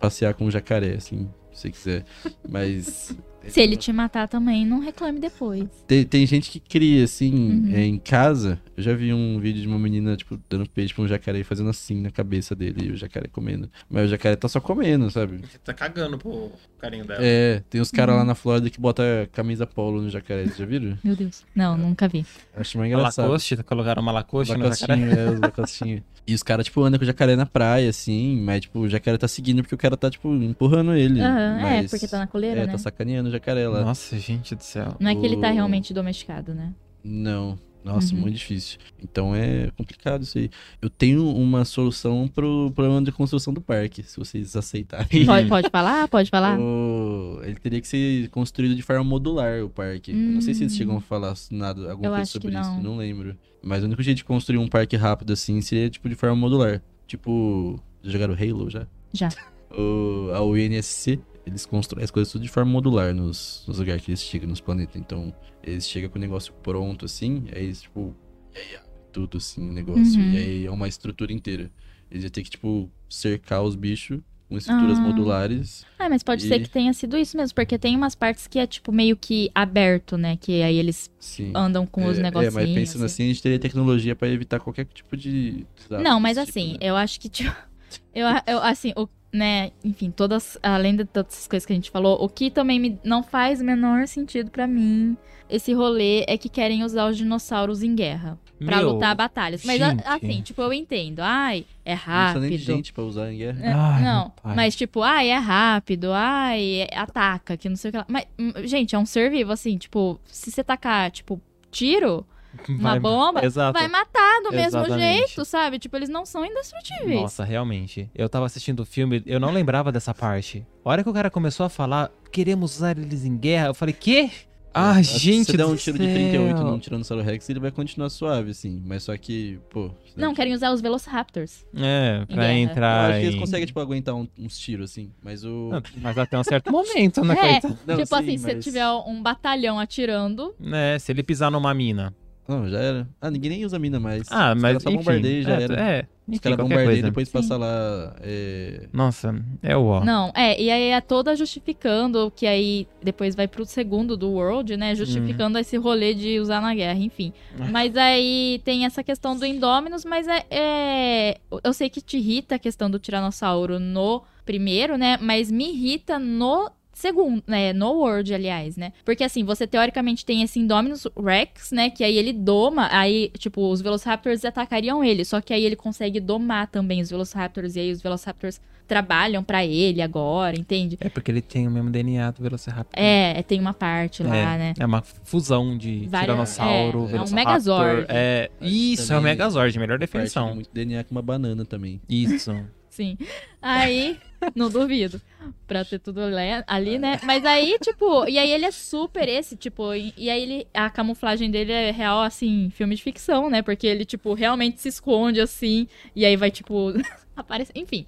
passear 0.01 0.35
com 0.35 0.45
um 0.47 0.51
jacaré 0.51 0.95
assim, 0.97 1.29
se 1.53 1.61
você 1.63 1.71
quiser, 1.71 2.05
mas 2.49 3.17
Se 3.49 3.61
ele 3.61 3.77
te 3.77 3.93
matar 3.93 4.27
também, 4.29 4.65
não 4.67 4.81
reclame 4.81 5.19
depois. 5.21 5.65
tem, 5.87 6.05
tem 6.05 6.27
gente 6.27 6.51
que 6.51 6.59
cria, 6.61 7.05
assim, 7.05 7.33
Uhum. 7.35 7.71
é, 7.75 7.85
em 7.85 7.99
casa. 7.99 8.61
Eu 8.77 8.83
já 8.83 8.93
vi 8.95 9.13
um 9.13 9.39
vídeo 9.41 9.63
de 9.63 9.69
uma 9.69 9.79
menina, 9.79 10.17
tipo, 10.17 10.39
dando 10.51 10.69
peixe 10.69 10.93
pra 10.93 11.03
um 11.05 11.09
jacaré 11.09 11.41
e 11.41 11.45
fazendo 11.45 11.71
assim 11.71 12.01
na 12.03 12.11
cabeça 12.11 12.55
dele 12.55 12.87
e 12.89 12.91
o 12.93 12.97
jacaré 12.97 13.27
comendo. 13.29 13.71
Mas 13.89 14.05
o 14.05 14.09
jacaré 14.09 14.37
tá 14.37 14.49
só 14.49 14.61
comendo, 14.61 15.11
sabe? 15.11 15.41
Tá 15.65 15.73
cagando 15.73 16.19
pro 16.19 16.51
carinho 16.79 17.05
dela. 17.07 17.21
É, 17.23 17.63
tem 17.71 17.81
os 17.81 17.91
caras 17.91 18.13
Uhum. 18.15 18.19
lá 18.21 18.25
na 18.27 18.35
Flórida 18.35 18.69
que 18.69 18.81
botam 18.81 19.05
camisa 19.33 19.67
polo 19.67 20.03
no 20.03 20.11
jacaré, 20.11 20.43
vocês 20.45 20.57
já 20.59 20.67
viram? 20.67 20.99
Meu 21.03 21.17
Deus. 21.17 21.43
Não, 21.55 21.77
nunca 21.79 22.07
vi. 22.09 22.27
Acho 22.55 22.77
mais 22.79 22.91
engraçado. 22.93 23.27
Lacoste, 23.27 23.57
colocaram 23.63 24.03
uma 24.03 24.13
Lacoste 24.13 24.55
no 24.57 24.73
jacaré. 24.75 24.95
Lacostinho, 25.01 25.19
é, 25.21 25.31
os 25.33 25.41
lacostinhos. 25.41 26.03
E 26.29 26.35
os 26.35 26.43
caras, 26.43 26.67
tipo, 26.67 26.83
andam 26.83 26.99
com 26.99 27.05
o 27.05 27.07
jacaré 27.07 27.37
na 27.37 27.47
praia, 27.47 27.89
assim, 27.89 28.41
mas, 28.41 28.63
tipo, 28.63 28.81
o 28.81 28.89
jacaré 28.89 29.17
tá 29.17 29.29
seguindo 29.29 29.63
porque 29.63 29.77
o 29.77 29.79
cara 29.79 29.97
tá, 29.97 30.11
tipo, 30.11 30.29
empurrando 30.35 30.93
ele. 30.93 31.21
Aham, 31.21 31.61
é, 31.69 31.83
porque 31.89 32.09
tá 32.09 32.19
na 32.19 32.27
coleira, 32.27 32.63
É, 32.63 32.67
né? 32.67 32.73
tá 32.73 32.79
sacaneando 32.79 33.29
o 33.29 33.33
jacaré 33.37 33.69
lá. 33.69 33.85
Nossa, 33.85 34.19
gente 34.19 34.55
do 34.55 34.63
céu. 34.63 34.97
Não 35.01 35.11
é 35.11 35.15
que 35.15 35.25
ele 35.25 35.37
tá 35.37 35.51
realmente 35.51 35.95
domesticado, 35.95 36.53
né? 36.55 36.75
Não. 37.05 37.59
Nossa, 37.85 38.13
Uhum. 38.17 38.23
muito 38.23 38.35
difícil. 38.37 38.81
Então 39.01 39.33
é 39.33 39.71
complicado 39.77 40.23
isso 40.25 40.37
aí. 40.37 40.51
Eu 40.83 40.91
tenho 40.91 41.25
uma 41.33 41.65
solução 41.65 42.27
pro 42.27 42.73
problema 42.75 43.01
de 43.01 43.13
construção 43.13 43.55
do 43.55 43.61
parque, 43.61 44.03
se 44.03 44.19
vocês 44.19 44.57
aceitarem. 44.57 45.25
Pode, 45.25 45.47
pode 45.49 45.71
falar? 45.71 46.09
Pode 46.09 46.29
falar? 46.29 46.59
O- 46.59 47.41
Ele 47.45 47.55
teria 47.55 47.81
que 47.81 47.87
ser 47.87 48.29
construído 48.31 48.75
de 48.75 48.83
forma 48.83 49.05
modular, 49.05 49.63
o 49.65 49.71
parque. 49.71 50.11
Eu 50.11 50.17
não 50.17 50.41
sei 50.41 50.53
se 50.53 50.65
eles 50.65 50.73
Hum. 50.75 50.77
chegam 50.79 50.97
a 50.97 51.01
falar 51.01 51.33
nada, 51.53 51.83
alguma 51.93 52.09
Eu 52.09 52.11
coisa 52.11 52.23
acho 52.23 52.33
que 52.33 52.39
sobre 52.49 52.59
isso, 52.61 52.71
não. 52.73 52.83
não 52.83 52.97
lembro. 52.97 53.37
Mas 53.63 53.85
o 53.85 53.87
único 53.87 54.03
jeito 54.03 54.17
de 54.19 54.25
construir 54.25 54.59
um 54.59 54.67
parque 54.67 54.97
rápido 54.97 55.33
assim 55.33 55.61
seria 55.61 55.89
tipo 55.89 56.09
de 56.09 56.17
forma 56.17 56.35
modular. 56.35 56.83
Tipo, 57.07 57.79
já 58.03 58.11
jogaram 58.11 58.35
Halo 58.35 58.69
já? 58.69 58.85
Já. 59.13 59.29
O, 59.79 60.31
a 60.33 60.41
UNSC, 60.43 61.21
eles 61.47 61.65
constroem 61.65 62.05
as 62.05 62.11
coisas 62.11 62.33
tudo 62.33 62.43
de 62.43 62.49
forma 62.49 62.71
modular 62.73 63.15
nos, 63.15 63.65
nos 63.67 63.79
lugares 63.79 64.05
que 64.05 64.11
eles 64.11 64.21
chegam, 64.23 64.49
nos 64.49 64.61
planetas. 64.61 64.97
Então, 64.97 65.33
eles 65.63 65.89
chegam 65.89 66.11
com 66.11 66.19
o 66.19 66.21
negócio 66.21 66.53
pronto 66.63 67.05
assim, 67.05 67.45
aí 67.55 67.65
eles, 67.65 67.83
tipo, 67.83 68.15
aí, 68.55 68.79
tudo 69.13 69.39
assim, 69.39 69.69
o 69.71 69.73
negócio. 69.73 70.21
Uhum. 70.21 70.33
E 70.33 70.37
aí 70.37 70.67
é 70.67 70.71
uma 70.71 70.89
estrutura 70.89 71.33
inteira. 71.33 71.71
Eles 72.11 72.25
iam 72.25 72.31
ter 72.31 72.43
que, 72.43 72.51
tipo, 72.51 72.91
cercar 73.09 73.63
os 73.63 73.75
bichos 73.77 74.21
com 74.49 74.57
estruturas 74.57 74.99
Ah. 74.99 75.03
modulares. 75.03 75.85
Ah, 75.99 76.09
mas 76.09 76.23
pode 76.23 76.43
ser 76.43 76.61
E- 76.61 76.63
que 76.65 76.71
tenha 76.71 76.93
sido 76.93 77.17
isso 77.17 77.37
mesmo, 77.37 77.55
porque 77.55 77.77
tem 77.79 77.97
umas 77.97 78.15
partes 78.15 78.47
que 78.47 78.59
é, 78.61 78.67
tipo, 78.67 78.93
meio 78.93 79.17
que 79.17 79.51
aberto, 79.55 80.17
né? 80.17 80.37
Que 80.37 80.63
aí 80.63 80.77
eles 80.77 81.11
Sim. 81.19 81.51
andam 81.55 81.85
com 81.87 82.07
os 82.07 82.19
é, 82.19 82.23
negocinhos. 82.23 82.55
É, 82.57 82.61
mas 82.67 82.75
pensando 82.75 83.05
assim, 83.05 83.25
a 83.25 83.27
gente 83.27 83.43
teria 83.43 83.59
tecnologia 83.59 84.15
pra 84.15 84.29
evitar 84.29 84.61
qualquer 84.61 84.85
tipo 84.87 85.17
de. 85.17 85.67
desastre 85.75 86.03
Não, 86.03 86.21
mas 86.21 86.37
desse 86.37 86.51
assim, 86.51 86.73
tipo, 86.75 86.85
né? 86.85 86.91
eu 86.91 86.97
acho 86.97 87.19
que, 87.21 87.29
tipo, 87.29 87.57
eu, 88.15 88.27
eu 88.47 88.59
assim, 88.63 88.93
o, 88.97 89.09
né, 89.33 89.71
enfim, 89.85 90.11
todas, 90.11 90.59
além 90.63 90.97
de 90.97 91.05
todas 91.05 91.33
essas 91.35 91.47
coisas 91.49 91.67
que 91.67 91.73
a 91.73 91.77
gente 91.77 91.91
falou, 91.91 92.17
o 92.23 92.29
que 92.29 92.51
também 92.51 92.79
me, 92.81 92.99
não 93.05 93.23
faz 93.23 93.61
o 93.61 93.65
menor 93.65 94.07
sentido 94.07 94.51
pra 94.51 94.67
mim, 94.67 95.17
esse 95.49 95.73
rolê, 95.73 96.25
é 96.27 96.37
que 96.39 96.49
querem 96.49 96.83
usar 96.83 97.09
os 97.11 97.17
dinossauros 97.17 97.83
em 97.83 97.95
guerra. 97.95 98.39
Pra 98.65 98.79
Meu, 98.79 98.93
lutar 98.93 99.15
batalhas. 99.15 99.63
Mas, 99.67 99.83
a- 99.83 99.91
gente. 99.91 100.03
assim, 100.07 100.41
tipo, 100.41 100.63
eu 100.63 100.73
entendo. 100.73 101.21
Ai, 101.21 101.67
é 101.85 101.91
Não 101.93 101.99
precisa 101.99 102.11
rápido. 102.11 102.41
nem 102.41 102.51
de 102.53 102.57
gente 102.59 102.91
pra 102.93 103.05
usar 103.05 103.31
em 103.31 103.37
guerra. 103.37 103.61
É, 103.63 103.73
Ai, 103.73 104.03
não, 104.03 104.33
mas 104.43 104.75
tipo, 104.75 105.03
ai, 105.03 105.29
é 105.29 105.37
rápido, 105.37 106.11
ai, 106.11 106.87
é- 106.91 106.97
ataca, 106.99 107.55
que 107.59 107.69
não 107.69 107.77
sei 107.77 107.91
o 107.91 107.93
que 107.93 107.99
lá. 107.99 108.07
Mas, 108.09 108.25
hum, 108.39 108.53
gente, 108.65 108.95
é 108.97 108.99
um 108.99 109.05
ser 109.05 109.31
vivo, 109.31 109.53
assim, 109.53 109.77
tipo, 109.77 110.19
se 110.25 110.51
você 110.51 110.65
tacar, 110.65 111.11
tipo, 111.11 111.39
tiro, 111.71 112.27
uma 112.69 112.91
Vai- 112.91 113.01
bomba, 113.01 113.45
Exato. 113.45 113.79
vai 113.79 113.89
matar 113.89 114.41
do 114.43 114.51
mesmo 114.51 114.81
Exatamente. 114.81 115.29
jeito, 115.29 115.45
sabe? 115.45 115.79
Tipo, 115.79 115.97
eles 115.97 116.09
não 116.09 116.25
são 116.27 116.45
indestrutíveis. 116.45 117.21
Nossa, 117.21 117.45
realmente. 117.45 118.11
Eu 118.15 118.29
tava 118.29 118.47
assistindo 118.47 118.81
o 118.81 118.87
filme, 118.87 119.23
eu 119.27 119.39
não 119.41 119.51
lembrava 119.53 119.91
dessa 119.93 120.13
parte. 120.15 120.67
A 120.85 120.91
hora 120.91 121.03
que 121.03 121.09
o 121.09 121.13
cara 121.13 121.31
começou 121.31 121.67
a 121.67 121.69
falar, 121.69 122.11
queremos 122.33 122.77
usar 122.77 122.97
eles 122.99 123.25
em 123.25 123.37
guerra, 123.37 123.67
eu 123.69 123.75
falei, 123.75 123.95
quê? 123.99 124.31
Ah, 124.79 124.91
Acho 124.99 125.15
que 125.15 125.19
gente 125.21 125.47
Se 125.53 125.57
der 125.57 125.65
do 125.65 125.73
um 125.73 125.75
tiro 125.77 125.99
de 125.99 126.05
38 126.07 126.59
céu. 126.59 126.67
num 126.67 126.79
Tiranossauro 126.79 127.25
Rex, 127.25 127.49
ele 127.49 127.59
vai 127.59 127.71
continuar 127.71 128.11
suave, 128.11 128.51
assim. 128.51 128.83
Mas 128.85 129.05
só 129.05 129.17
que, 129.17 129.59
pô. 129.71 129.89
se 130.05 130.15
der 130.15 130.21
Não, 130.21 130.35
querem 130.35 130.53
usar 130.53 130.71
os 130.71 130.83
Velociraptors. 130.83 131.65
É, 131.75 132.19
Em 132.21 132.27
pra 132.27 132.37
guerra. 132.37 132.53
Eu 132.53 132.59
entrar 132.59 133.05
acho 133.11 133.19
que 133.21 133.25
eles 133.25 133.35
em- 133.37 133.39
conseguem, 133.41 133.67
tipo, 133.67 133.81
aguentar 133.81 134.15
um- 134.15 134.29
uns 134.39 134.59
tiros, 134.59 134.91
assim. 134.91 135.11
Mas 135.23 135.45
o. 135.45 135.71
Não, 135.71 135.83
Mas 136.03 136.19
até 136.19 136.39
um 136.39 136.45
certo 136.45 136.71
momento, 136.71 137.25
né, 137.25 137.33
É, 137.35 137.37
coitado? 137.53 137.79
Não, 137.87 137.97
tipo 137.97 138.07
sim, 138.07 138.15
assim, 138.23 138.37
se 138.37 138.45
você 138.45 138.55
mas- 138.57 138.65
tiver 138.65 138.87
um 138.87 139.23
batalhão 139.23 139.79
atirando, 139.81 140.55
É, 140.71 140.99
se 140.99 141.11
ele 141.11 141.23
pisar 141.23 141.51
numa 141.51 141.73
mina. 141.73 142.15
Não, 142.49 142.69
já 142.69 142.79
era. 142.79 143.09
Ah, 143.21 143.31
ninguém 143.31 143.51
nem 143.51 143.65
usa 143.65 143.79
mina 143.79 143.99
mais. 144.01 144.23
Ah, 144.31 144.53
Os 144.55 144.63
mas 144.63 144.63
caras 144.63 144.83
só 144.83 144.89
enfim. 144.91 144.99
bombardeia 144.99 145.39
e 145.39 145.43
já 145.43 145.61
é, 145.61 145.63
era. 145.63 145.75
É, 145.81 146.01
Os 146.01 146.07
enfim, 146.29 146.39
caras 146.41 146.57
qualquer 146.59 146.63
bombardeiam 146.63 146.85
e 146.85 146.87
coisa. 146.95 147.03
depois 147.09 147.29
Sim. 147.29 147.33
passa 147.33 147.57
lá. 147.57 148.17
É... 148.21 148.89
Nossa, 148.93 149.45
é 149.63 149.77
o 149.77 149.85
ó. 149.85 150.05
Não, 150.05 150.33
é, 150.35 150.61
e 150.61 150.71
aí 150.71 150.91
é 150.91 151.01
toda 151.01 151.35
justificando 151.35 152.33
que 152.35 152.47
aí 152.47 152.87
depois 153.03 153.35
vai 153.35 153.49
pro 153.49 153.65
segundo 153.65 154.17
do 154.17 154.31
World, 154.31 154.77
né? 154.77 154.95
Justificando 154.95 155.59
esse 155.59 155.77
rolê 155.77 156.15
de 156.15 156.39
usar 156.41 156.61
na 156.61 156.75
guerra, 156.75 156.99
enfim. 156.99 157.33
Mas 157.73 157.97
aí 157.97 158.61
tem 158.65 158.85
essa 158.85 159.03
questão 159.03 159.37
do 159.37 159.45
Indominus, 159.45 160.05
mas 160.05 160.27
é, 160.29 160.45
é- 160.51 161.39
Eu 161.65 161.73
sei 161.73 161.89
que 161.91 162.01
te 162.01 162.17
irrita 162.19 162.55
a 162.55 162.59
questão 162.59 162.91
do 162.91 162.99
Tiranossauro 162.99 163.79
no 163.81 164.23
primeiro, 164.45 164.97
né? 164.97 165.19
Mas 165.21 165.51
me 165.51 165.71
irrita 165.73 166.19
no 166.19 166.71
segundo, 166.97 167.43
né? 167.47 167.75
No 167.75 167.93
World, 167.93 168.33
aliás, 168.35 168.75
né? 168.77 168.91
Porque 169.05 169.23
assim, 169.23 169.45
você 169.45 169.67
teoricamente 169.67 170.25
tem 170.25 170.43
esse 170.43 170.59
Indominus 170.59 171.07
Rex, 171.23 171.71
né? 171.71 171.91
Que 171.91 172.03
aí 172.03 172.17
ele 172.17 172.33
doma, 172.33 172.89
aí, 172.91 173.31
tipo, 173.39 173.71
os 173.71 173.83
Velociraptors 173.83 174.45
atacariam 174.47 175.05
ele. 175.05 175.23
Só 175.25 175.41
que 175.43 175.53
aí 175.53 175.63
ele 175.65 175.77
consegue 175.77 176.19
domar 176.19 176.69
também 176.69 177.03
os 177.03 177.11
Velociraptors. 177.11 177.77
E 177.77 177.81
aí 177.81 177.93
os 177.93 178.01
Velociraptors 178.01 178.61
trabalham 178.89 179.43
pra 179.45 179.67
ele 179.67 180.01
agora, 180.01 180.57
entende? 180.59 180.97
É 181.01 181.09
porque 181.11 181.31
ele 181.31 181.43
tem 181.43 181.69
o 181.69 181.71
mesmo 181.71 181.91
DNA 181.91 182.31
do 182.31 182.43
Velociraptor. 182.43 182.93
É, 182.95 183.43
tem 183.43 183.61
uma 183.61 183.75
parte 183.75 184.23
lá, 184.23 184.35
é, 184.35 184.59
né? 184.59 184.75
é 184.79 184.87
uma 184.87 185.03
fusão 185.03 185.77
de 185.77 186.07
Várias- 186.07 186.21
Tiranossauro, 186.21 186.99
é, 186.99 187.03
é 187.03 187.03
um 187.03 187.07
Velociraptor. 187.07 187.35
Megazord. 187.35 188.07
É, 188.09 188.51
isso, 188.61 189.03
é 189.13 189.17
o 189.17 189.19
também 189.19 189.33
Megazord, 189.33 189.79
melhor 189.79 189.99
Parte 189.99 190.11
definição. 190.13 190.55
muito 190.55 190.71
DNA 190.73 191.05
com 191.05 191.15
uma 191.15 191.23
banana 191.23 191.65
também. 191.65 192.01
Isso. 192.09 192.55
Sim. 192.97 193.19
Aí, 193.61 194.19
não 194.55 194.71
duvido. 194.71 195.21
Pra 195.67 195.85
ter 195.85 195.99
tudo 195.99 196.21
ali, 196.67 196.99
né? 196.99 197.21
Mas 197.25 197.45
aí, 197.45 197.77
tipo, 197.79 198.27
e 198.27 198.39
aí 198.39 198.51
ele 198.51 198.65
é 198.65 198.71
super 198.71 199.29
esse, 199.29 199.55
tipo, 199.55 199.93
e, 199.93 200.15
e 200.17 200.31
aí 200.31 200.43
ele, 200.43 200.67
a 200.73 200.89
camuflagem 200.89 201.51
dele 201.51 201.73
é 201.73 201.91
real, 201.91 202.23
assim, 202.23 202.71
filme 202.71 202.95
de 202.95 203.03
ficção, 203.03 203.51
né? 203.51 203.61
Porque 203.61 203.87
ele, 203.87 204.07
tipo, 204.07 204.33
realmente 204.33 204.81
se 204.81 204.89
esconde 204.89 205.43
assim, 205.43 205.87
e 206.15 206.25
aí 206.25 206.37
vai, 206.37 206.51
tipo, 206.51 206.95
aparecer. 207.37 207.73
Enfim. 207.77 208.07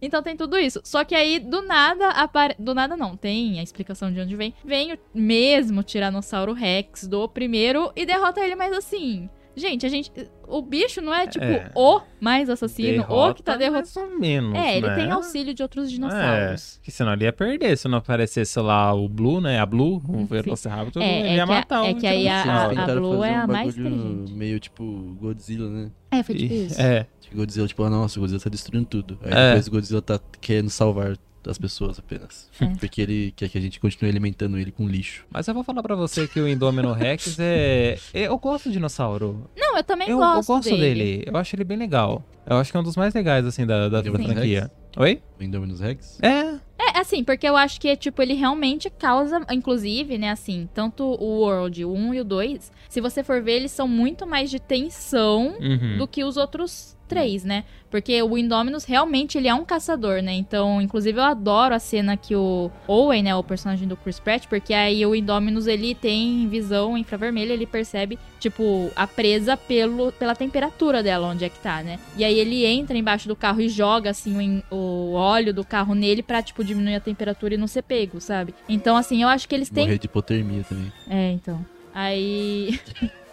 Então 0.00 0.22
tem 0.22 0.34
tudo 0.34 0.56
isso. 0.56 0.80
Só 0.84 1.04
que 1.04 1.14
aí, 1.14 1.38
do 1.38 1.60
nada, 1.60 2.14
do 2.58 2.74
nada 2.74 2.96
não, 2.96 3.14
tem 3.14 3.60
a 3.60 3.62
explicação 3.62 4.10
de 4.10 4.20
onde 4.20 4.34
vem. 4.36 4.54
Vem 4.64 4.94
o 4.94 4.98
mesmo 5.12 5.82
Tiranossauro 5.82 6.54
Rex 6.54 7.06
do 7.06 7.28
primeiro 7.28 7.92
e 7.94 8.06
derrota 8.06 8.40
ele, 8.40 8.56
mas 8.56 8.72
assim. 8.72 9.28
Gente, 9.56 9.84
a 9.84 9.88
gente. 9.88 10.12
O 10.46 10.62
bicho 10.62 11.00
não 11.00 11.12
é, 11.14 11.26
tipo, 11.26 11.44
É. 11.44 11.70
o 11.74 12.00
mais 12.20 12.48
assassino, 12.50 13.04
o 13.08 13.34
que 13.34 13.42
tá 13.42 13.56
derrotando. 13.56 14.00
mais 14.00 14.12
ou 14.14 14.18
menos, 14.20 14.54
É, 14.58 14.76
ele 14.78 14.86
né? 14.86 14.94
tem 14.94 15.10
auxílio 15.10 15.52
de 15.54 15.62
outros 15.62 15.86
É, 15.86 15.90
dinossauros. 15.90 16.80
que 16.82 16.90
senão 16.90 17.12
ele 17.12 17.24
ia 17.24 17.32
perder. 17.32 17.76
Se 17.76 17.86
não 17.88 17.98
aparecesse 17.98 18.58
lá 18.60 18.92
o 18.94 19.08
Blue, 19.08 19.40
né? 19.40 19.58
A 19.60 19.66
Blue, 19.66 20.02
o 20.08 20.24
Velociraptor, 20.26 21.02
É, 21.02 21.20
ele 21.20 21.28
é 21.28 21.30
ia 21.30 21.34
que 21.34 21.40
a- 21.40 21.46
matar 21.46 21.86
é 21.86 21.90
o 21.92 21.96
que 21.96 22.06
aí 22.06 22.28
a- 22.28 22.40
Tiranossauro. 22.42 22.72
a- 22.76 22.80
Tentaram 22.80 23.00
Blue 23.02 23.24
é 23.24 23.34
a 23.36 23.44
um 23.44 23.46
mais 23.48 23.74
bagulho 23.76 23.94
inteligente. 23.94 24.32
Meio 24.32 24.60
tipo 24.60 24.84
Godzilla, 25.20 25.68
né? 25.68 25.90
É, 26.10 26.22
foi 26.22 26.34
tipo 26.36 26.52
E- 26.54 26.66
isso. 26.66 26.80
É, 26.80 27.06
Godzilla, 27.34 27.68
tipo, 27.68 27.82
ah, 27.84 27.90
nossa, 27.90 28.18
o 28.18 28.20
Godzilla 28.22 28.40
tá 28.42 28.50
destruindo 28.50 28.86
tudo. 28.86 29.18
Aí 29.22 29.32
É. 29.32 29.46
depois 29.48 29.66
o 29.68 29.70
Godzilla 29.70 30.02
tá 30.02 30.20
querendo 30.40 30.70
salvar 30.70 31.16
as 31.46 31.58
pessoas 31.58 31.98
apenas. 31.98 32.50
É. 32.60 32.66
Porque 32.78 33.00
ele 33.00 33.32
quer 33.36 33.48
que 33.48 33.58
a 33.58 33.60
gente 33.60 33.80
continue 33.80 34.10
alimentando 34.10 34.58
ele 34.58 34.70
com 34.70 34.86
lixo. 34.88 35.24
mas 35.30 35.46
eu 35.48 35.54
vou 35.54 35.64
falar 35.64 35.82
pra 35.82 35.94
você 35.94 36.26
que 36.26 36.40
o 36.40 36.48
Indomino 36.48 36.92
Rex 36.92 37.36
é... 37.40 37.98
Eu 38.12 38.36
gosto 38.38 38.68
do 38.68 38.72
dinossauro. 38.72 39.48
Não, 39.56 39.76
eu 39.76 39.84
também 39.84 40.08
Eu, 40.08 40.18
eu 40.18 40.18
gosto, 40.18 40.48
gosto 40.48 40.76
dele. 40.76 41.24
Eu 41.26 41.36
acho 41.36 41.54
ele 41.56 41.64
bem 41.64 41.78
legal. 41.78 42.24
Eu 42.46 42.56
acho 42.56 42.70
que 42.70 42.76
é 42.76 42.80
um 42.80 42.84
dos 42.84 42.96
mais 42.96 43.14
legais, 43.14 43.46
assim, 43.46 43.66
da, 43.66 43.88
da, 43.88 44.00
da 44.00 44.08
Indominus 44.08 44.32
franquia. 44.32 44.60
Rex? 44.62 44.72
Oi? 44.96 45.22
O 45.38 45.42
Indominus 45.42 45.80
Rex? 45.80 46.18
É, 46.20 46.58
É, 46.80 46.98
assim, 46.98 47.22
porque 47.22 47.46
eu 47.46 47.56
acho 47.56 47.78
que, 47.78 47.94
tipo, 47.94 48.22
ele 48.22 48.32
realmente 48.32 48.88
causa, 48.88 49.44
inclusive, 49.50 50.16
né, 50.16 50.30
assim, 50.30 50.68
tanto 50.72 51.04
o 51.04 51.40
World, 51.40 51.84
o 51.84 51.92
1 51.92 52.14
e 52.14 52.20
o 52.20 52.24
2, 52.24 52.72
se 52.88 53.00
você 53.00 53.22
for 53.22 53.42
ver, 53.42 53.56
eles 53.56 53.70
são 53.70 53.86
muito 53.86 54.26
mais 54.26 54.50
de 54.50 54.58
tensão 54.58 55.56
uhum. 55.60 55.98
do 55.98 56.08
que 56.08 56.24
os 56.24 56.36
outros 56.38 56.96
três, 57.10 57.42
né? 57.44 57.64
Porque 57.90 58.22
o 58.22 58.38
Indominus 58.38 58.84
realmente 58.84 59.36
ele 59.36 59.48
é 59.48 59.54
um 59.54 59.64
caçador, 59.64 60.22
né? 60.22 60.32
Então, 60.32 60.80
inclusive 60.80 61.18
eu 61.18 61.24
adoro 61.24 61.74
a 61.74 61.80
cena 61.80 62.16
que 62.16 62.36
o 62.36 62.70
Owen, 62.86 63.24
né, 63.24 63.34
o 63.34 63.42
personagem 63.42 63.88
do 63.88 63.96
Chris 63.96 64.20
Pratt, 64.20 64.46
porque 64.46 64.72
aí 64.72 65.04
o 65.04 65.12
Indominus 65.12 65.66
ele 65.66 65.92
tem 65.92 66.46
visão 66.48 66.96
infravermelha, 66.96 67.52
ele 67.52 67.66
percebe, 67.66 68.16
tipo, 68.38 68.90
a 68.94 69.08
presa 69.08 69.56
pelo, 69.56 70.12
pela 70.12 70.36
temperatura 70.36 71.02
dela, 71.02 71.26
onde 71.26 71.44
é 71.44 71.48
que 71.48 71.58
tá, 71.58 71.82
né? 71.82 71.98
E 72.16 72.24
aí 72.24 72.38
ele 72.38 72.64
entra 72.64 72.96
embaixo 72.96 73.26
do 73.26 73.34
carro 73.34 73.60
e 73.60 73.68
joga 73.68 74.10
assim 74.10 74.62
o, 74.70 74.76
o 74.76 75.12
óleo 75.14 75.52
do 75.52 75.64
carro 75.64 75.92
nele 75.92 76.22
pra, 76.22 76.40
tipo, 76.40 76.62
diminuir 76.62 76.94
a 76.94 77.00
temperatura 77.00 77.54
e 77.54 77.58
não 77.58 77.66
ser 77.66 77.82
pego, 77.82 78.20
sabe? 78.20 78.54
Então, 78.68 78.96
assim, 78.96 79.22
eu 79.22 79.28
acho 79.28 79.48
que 79.48 79.54
eles 79.54 79.68
têm 79.68 79.86
Morrer 79.86 79.98
de 79.98 80.06
hipotermia 80.06 80.62
também. 80.62 80.92
é, 81.08 81.32
então. 81.32 81.64
Aí. 81.92 82.78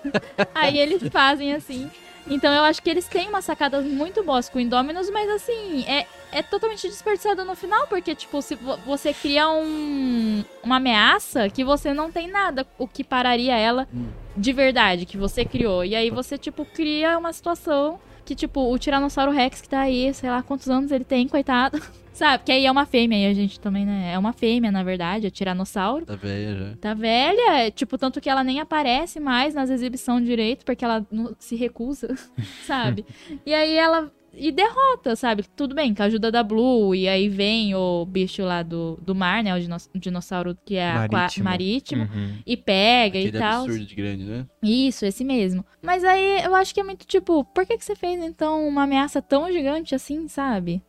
Aí 0.55 0.77
eles 0.79 1.07
fazem 1.09 1.53
assim. 1.53 1.89
Então 2.29 2.53
eu 2.53 2.63
acho 2.63 2.81
que 2.81 2.89
eles 2.89 3.07
têm 3.07 3.29
umas 3.29 3.45
sacadas 3.45 3.85
muito 3.85 4.21
boas 4.23 4.49
com 4.49 4.59
Indominus, 4.59 5.09
mas 5.09 5.29
assim, 5.29 5.85
é, 5.87 6.05
é 6.31 6.43
totalmente 6.43 6.87
desperdiçado 6.87 7.45
no 7.45 7.55
final, 7.55 7.87
porque, 7.87 8.13
tipo, 8.13 8.41
se 8.41 8.55
vo- 8.55 8.77
você 8.85 9.13
cria 9.13 9.47
um, 9.49 10.43
uma 10.61 10.75
ameaça 10.75 11.49
que 11.49 11.63
você 11.63 11.93
não 11.93 12.11
tem 12.11 12.27
nada 12.29 12.67
o 12.77 12.85
que 12.87 13.03
pararia 13.03 13.55
ela 13.57 13.87
Hum. 13.93 14.07
de 14.35 14.51
verdade, 14.51 15.05
que 15.05 15.15
você 15.17 15.45
criou. 15.45 15.85
E 15.85 15.95
aí 15.95 16.09
você, 16.09 16.37
tipo, 16.37 16.65
cria 16.65 17.17
uma 17.17 17.31
situação 17.31 17.97
que, 18.25 18.35
tipo, 18.35 18.59
o 18.73 18.77
Tiranossauro 18.77 19.31
Rex 19.31 19.61
que 19.61 19.69
tá 19.69 19.79
aí, 19.79 20.13
sei 20.13 20.29
lá 20.29 20.43
quantos 20.43 20.69
anos 20.69 20.91
ele 20.91 21.05
tem, 21.05 21.27
coitado. 21.29 21.81
Sabe? 22.17 22.43
Que 22.45 22.51
aí 22.51 22.65
é 22.65 22.71
uma 22.71 22.87
fêmea, 22.87 23.15
aí 23.19 23.25
a 23.27 23.33
gente 23.33 23.59
também, 23.59 23.85
né? 23.85 24.11
É 24.11 24.17
uma 24.17 24.33
fêmea, 24.33 24.71
na 24.71 24.81
verdade, 24.81 25.27
é 25.27 25.29
Tiranossauro. 25.29 26.03
Tá 26.03 26.15
velha 26.15 26.55
já. 26.57 26.75
Tá 26.77 26.93
velha, 26.95 27.69
tipo, 27.69 27.95
tanto 27.95 28.19
que 28.19 28.27
ela 28.27 28.43
nem 28.43 28.59
aparece 28.59 29.19
mais 29.19 29.53
nas 29.53 29.69
exibições 29.69 30.25
direito, 30.25 30.65
porque 30.65 30.83
ela 30.83 31.05
não- 31.11 31.35
se 31.37 31.55
recusa, 31.55 32.07
sabe? 32.65 33.05
E 33.45 33.53
aí 33.53 33.75
ela 33.75 34.11
e 34.39 34.51
derrota, 34.51 35.15
sabe? 35.15 35.43
Tudo 35.55 35.75
bem, 35.75 35.93
com 35.93 36.01
a 36.01 36.05
ajuda 36.07 36.31
da 36.31 36.41
Blue, 36.43 36.95
e 36.95 37.07
aí 37.07 37.29
vem 37.29 37.75
o 37.75 38.03
bicho 38.05 38.41
lá 38.43 38.61
do, 38.63 38.97
do 39.01 39.13
mar, 39.13 39.43
né? 39.43 39.55
O 39.55 39.59
dino- 39.59 39.77
o 39.95 39.99
dinossauro 39.99 40.57
que 40.65 40.75
é 40.75 40.89
aqua- 40.91 41.19
Marítimo. 41.19 41.43
marítimo 41.45 42.03
Uhum. 42.03 42.35
e 42.47 42.57
pega 42.57 43.19
Aquele 43.19 43.37
e 43.37 43.39
tal. 43.39 43.63
absurdo 43.63 43.85
de 43.85 43.95
grande, 43.95 44.23
né? 44.23 44.45
Isso, 44.63 45.05
esse 45.05 45.23
mesmo. 45.23 45.63
Mas 45.83 46.03
aí 46.03 46.43
eu 46.43 46.55
acho 46.55 46.73
que 46.73 46.79
é 46.79 46.83
muito 46.83 47.05
tipo, 47.05 47.43
por 47.45 47.63
que, 47.65 47.77
que 47.77 47.85
você 47.85 47.95
fez 47.95 48.19
então 48.23 48.67
uma 48.67 48.83
ameaça 48.83 49.21
tão 49.21 49.51
gigante 49.51 49.93
assim, 49.93 50.27
sabe? 50.27 50.81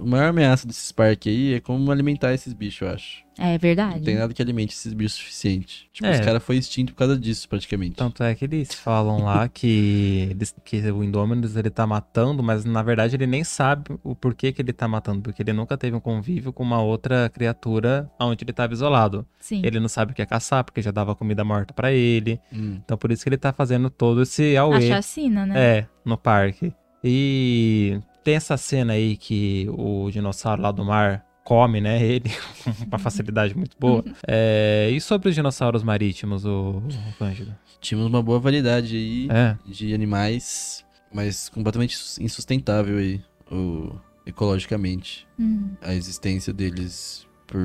A 0.00 0.04
maior 0.04 0.28
ameaça 0.30 0.66
desses 0.66 0.90
parques 0.90 1.32
aí 1.32 1.54
é 1.54 1.60
como 1.60 1.90
alimentar 1.92 2.34
esses 2.34 2.52
bichos, 2.52 2.80
eu 2.82 2.94
acho. 2.94 3.28
É 3.40 3.52
Não 3.52 3.58
verdade. 3.60 4.00
tem 4.04 4.16
nada 4.16 4.34
que 4.34 4.42
alimente 4.42 4.74
esses 4.74 4.92
bichos 4.92 5.14
o 5.14 5.18
suficiente. 5.18 5.88
Tipo, 5.92 6.08
É. 6.08 6.10
os 6.18 6.20
caras 6.20 6.42
foram 6.42 6.58
extintos 6.58 6.92
por 6.92 6.98
causa 6.98 7.16
disso, 7.16 7.48
praticamente. 7.48 7.94
Tanto 7.94 8.20
é 8.24 8.34
que 8.34 8.44
eles 8.44 8.74
falam 8.74 9.22
lá 9.22 9.46
que, 9.48 10.26
eles- 10.32 10.52
que 10.64 10.78
o 10.90 11.04
Indominus 11.04 11.54
ele 11.54 11.70
tá 11.70 11.86
matando, 11.86 12.42
mas 12.42 12.64
na 12.64 12.82
verdade 12.82 13.14
ele 13.14 13.28
nem 13.28 13.44
sabe 13.44 13.96
o 14.02 14.16
porquê 14.16 14.50
que 14.50 14.60
ele 14.60 14.72
tá 14.72 14.88
matando, 14.88 15.20
porque 15.22 15.40
ele 15.42 15.52
nunca 15.52 15.78
teve 15.78 15.94
um 15.96 16.00
convívio 16.00 16.52
com 16.52 16.64
uma 16.64 16.82
outra 16.82 17.28
criatura 17.32 18.10
onde 18.20 18.42
ele 18.42 18.52
tava 18.52 18.72
isolado. 18.72 19.24
Sim. 19.38 19.62
Ele 19.64 19.78
não 19.78 19.88
sabe 19.88 20.10
o 20.10 20.14
que 20.16 20.22
é 20.22 20.26
caçar, 20.26 20.64
porque 20.64 20.82
já 20.82 20.90
dava 20.90 21.14
comida 21.14 21.44
morta 21.44 21.72
pra 21.72 21.92
ele. 21.92 22.40
Hum. 22.52 22.80
Então 22.84 22.98
por 22.98 23.12
isso 23.12 23.22
que 23.22 23.28
ele 23.28 23.36
tá 23.38 23.52
fazendo 23.52 23.88
todo 23.88 24.22
esse 24.22 24.56
A 24.56 24.62
auê. 24.62 24.88
chacina, 24.88 25.46
né? 25.46 25.54
É, 25.78 25.86
no 26.04 26.18
parque. 26.18 26.72
E 27.04 28.00
tem 28.28 28.34
essa 28.36 28.58
cena 28.58 28.92
aí 28.92 29.16
que 29.16 29.66
o 29.70 30.10
dinossauro 30.10 30.60
lá 30.60 30.70
do 30.70 30.84
mar 30.84 31.24
come, 31.44 31.80
né, 31.80 32.02
ele, 32.04 32.28
com 32.62 32.84
uma 32.86 32.98
facilidade 32.98 33.56
muito 33.56 33.74
boa. 33.80 34.04
É, 34.26 34.90
e 34.92 35.00
sobre 35.00 35.30
os 35.30 35.34
dinossauros 35.34 35.82
marítimos, 35.82 36.44
o, 36.44 36.82
o 36.82 37.12
Cândido? 37.18 37.56
Tínhamos 37.80 38.06
uma 38.10 38.22
boa 38.22 38.38
variedade 38.38 38.94
aí 38.96 39.28
É, 39.30 39.56
de 39.64 39.94
animais, 39.94 40.84
mas 41.10 41.48
completamente 41.48 41.96
insustentável 42.20 42.98
aí, 42.98 43.22
o, 43.50 43.92
ecologicamente. 44.26 45.26
Hum, 45.40 45.70
A 45.80 45.94
existência 45.94 46.52
deles 46.52 47.26
por. 47.46 47.58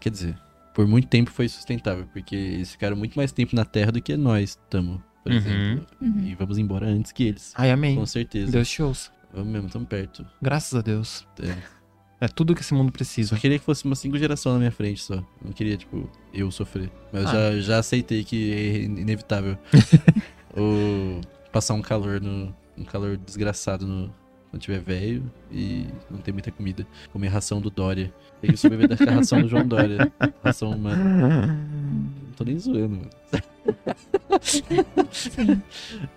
Quer 0.00 0.10
dizer, 0.10 0.38
por 0.72 0.86
muito 0.86 1.08
tempo 1.08 1.30
foi 1.32 1.48
sustentável, 1.48 2.06
porque 2.12 2.36
eles 2.36 2.70
ficaram 2.70 2.96
muito 2.96 3.16
mais 3.16 3.32
tempo 3.32 3.56
na 3.56 3.64
Terra 3.64 3.90
do 3.90 4.00
que 4.00 4.16
nós 4.16 4.50
estamos, 4.50 5.00
por 5.24 5.32
Uhum. 5.32 5.38
exemplo. 5.38 5.86
uhum. 6.00 6.20
E 6.24 6.34
vamos 6.36 6.56
embora 6.56 6.86
antes 6.86 7.10
que 7.10 7.24
eles. 7.24 7.52
ai 7.56 7.72
amém. 7.72 7.96
Com 7.96 8.06
certeza. 8.06 8.52
Deus 8.52 8.68
te 8.70 8.80
ouça. 8.80 9.10
Vamos 9.32 9.48
mesmo, 9.52 9.66
estamos 9.66 9.88
perto. 9.88 10.26
Graças 10.40 10.74
a 10.78 10.82
Deus. 10.82 11.26
É. 11.42 11.78
É 12.20 12.26
tudo 12.26 12.52
que 12.54 12.62
esse 12.62 12.74
mundo 12.74 12.90
precisa. 12.90 13.36
queria 13.36 13.58
que 13.60 13.64
fosse 13.64 13.84
uma 13.84 13.94
cinco 13.94 14.18
geração 14.18 14.52
na 14.54 14.58
minha 14.58 14.72
frente 14.72 15.00
só. 15.02 15.22
Não 15.44 15.52
queria, 15.52 15.76
tipo, 15.76 16.10
eu 16.34 16.50
sofrer. 16.50 16.90
Mas 17.12 17.26
Ah. 17.26 17.32
já, 17.52 17.60
já 17.60 17.78
aceitei 17.78 18.24
que 18.24 18.52
é 18.52 18.78
inevitável. 18.82 19.56
Ou 20.56 21.20
passar 21.52 21.74
um 21.74 21.82
calor 21.82 22.20
no. 22.20 22.52
Um 22.76 22.82
calor 22.84 23.16
desgraçado 23.16 23.86
no. 23.86 24.12
Quando 24.50 24.62
tiver 24.62 24.80
velho 24.80 25.30
e 25.52 25.86
não 26.10 26.18
ter 26.18 26.32
muita 26.32 26.50
comida. 26.50 26.84
Comer 27.12 27.28
ração 27.28 27.60
do 27.60 27.70
Dória. 27.70 28.12
Tem 28.40 28.50
que 28.50 28.56
sobreviver 28.56 28.96
da 29.06 29.12
ração 29.14 29.40
do 29.42 29.48
João 29.48 29.66
Dória. 29.68 30.10
Ração 30.42 30.70
humana. 30.70 31.46
Não 31.46 32.32
tô 32.34 32.44
nem 32.44 32.58
zoando, 32.58 32.96
mano. 32.96 33.10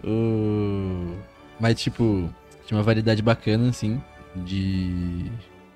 Mas, 1.59 1.80
tipo, 1.82 2.34
tinha 2.72 2.78
uma 2.78 2.84
variedade 2.84 3.22
bacana, 3.22 3.67
assim, 3.69 4.01
de, 4.34 5.24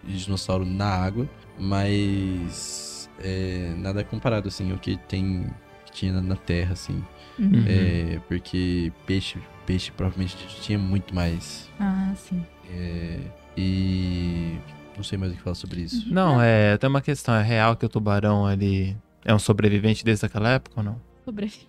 de 0.01 0.17
dinossauro 0.23 0.65
na 0.65 0.85
água, 0.87 1.27
mas 1.59 3.09
é, 3.19 3.73
nada 3.77 4.01
comparado, 4.03 4.47
assim, 4.47 4.71
ao 4.71 4.77
que 4.77 4.95
tem 4.95 5.47
que 5.85 5.91
tinha 5.91 6.13
na- 6.13 6.21
na 6.21 6.35
terra, 6.37 6.71
assim. 6.71 7.03
Uhum. 7.37 7.65
É, 7.67 8.19
porque 8.29 8.93
peixe, 9.05 9.37
peixe 9.65 9.91
provavelmente 9.91 10.37
tinha 10.61 10.79
muito 10.79 11.13
mais. 11.13 11.69
Ah, 11.79 12.13
sim. 12.15 12.41
É, 12.69 13.19
e 13.57 14.57
não 14.95 15.03
sei 15.03 15.17
mais 15.17 15.33
o 15.33 15.35
que 15.35 15.41
falar 15.41 15.55
sobre 15.55 15.81
isso. 15.81 16.11
Não, 16.13 16.41
é, 16.41 16.77
tem 16.77 16.89
uma 16.89 17.01
questão, 17.01 17.35
é 17.35 17.43
real 17.43 17.75
que 17.75 17.85
o 17.85 17.89
tubarão, 17.89 18.49
ele 18.49 18.95
é 19.25 19.33
um 19.35 19.39
sobrevivente 19.39 20.03
desde 20.05 20.25
aquela 20.25 20.49
época 20.51 20.75
ou 20.79 20.83
não? 20.83 21.01
Sobrevivente. 21.25 21.67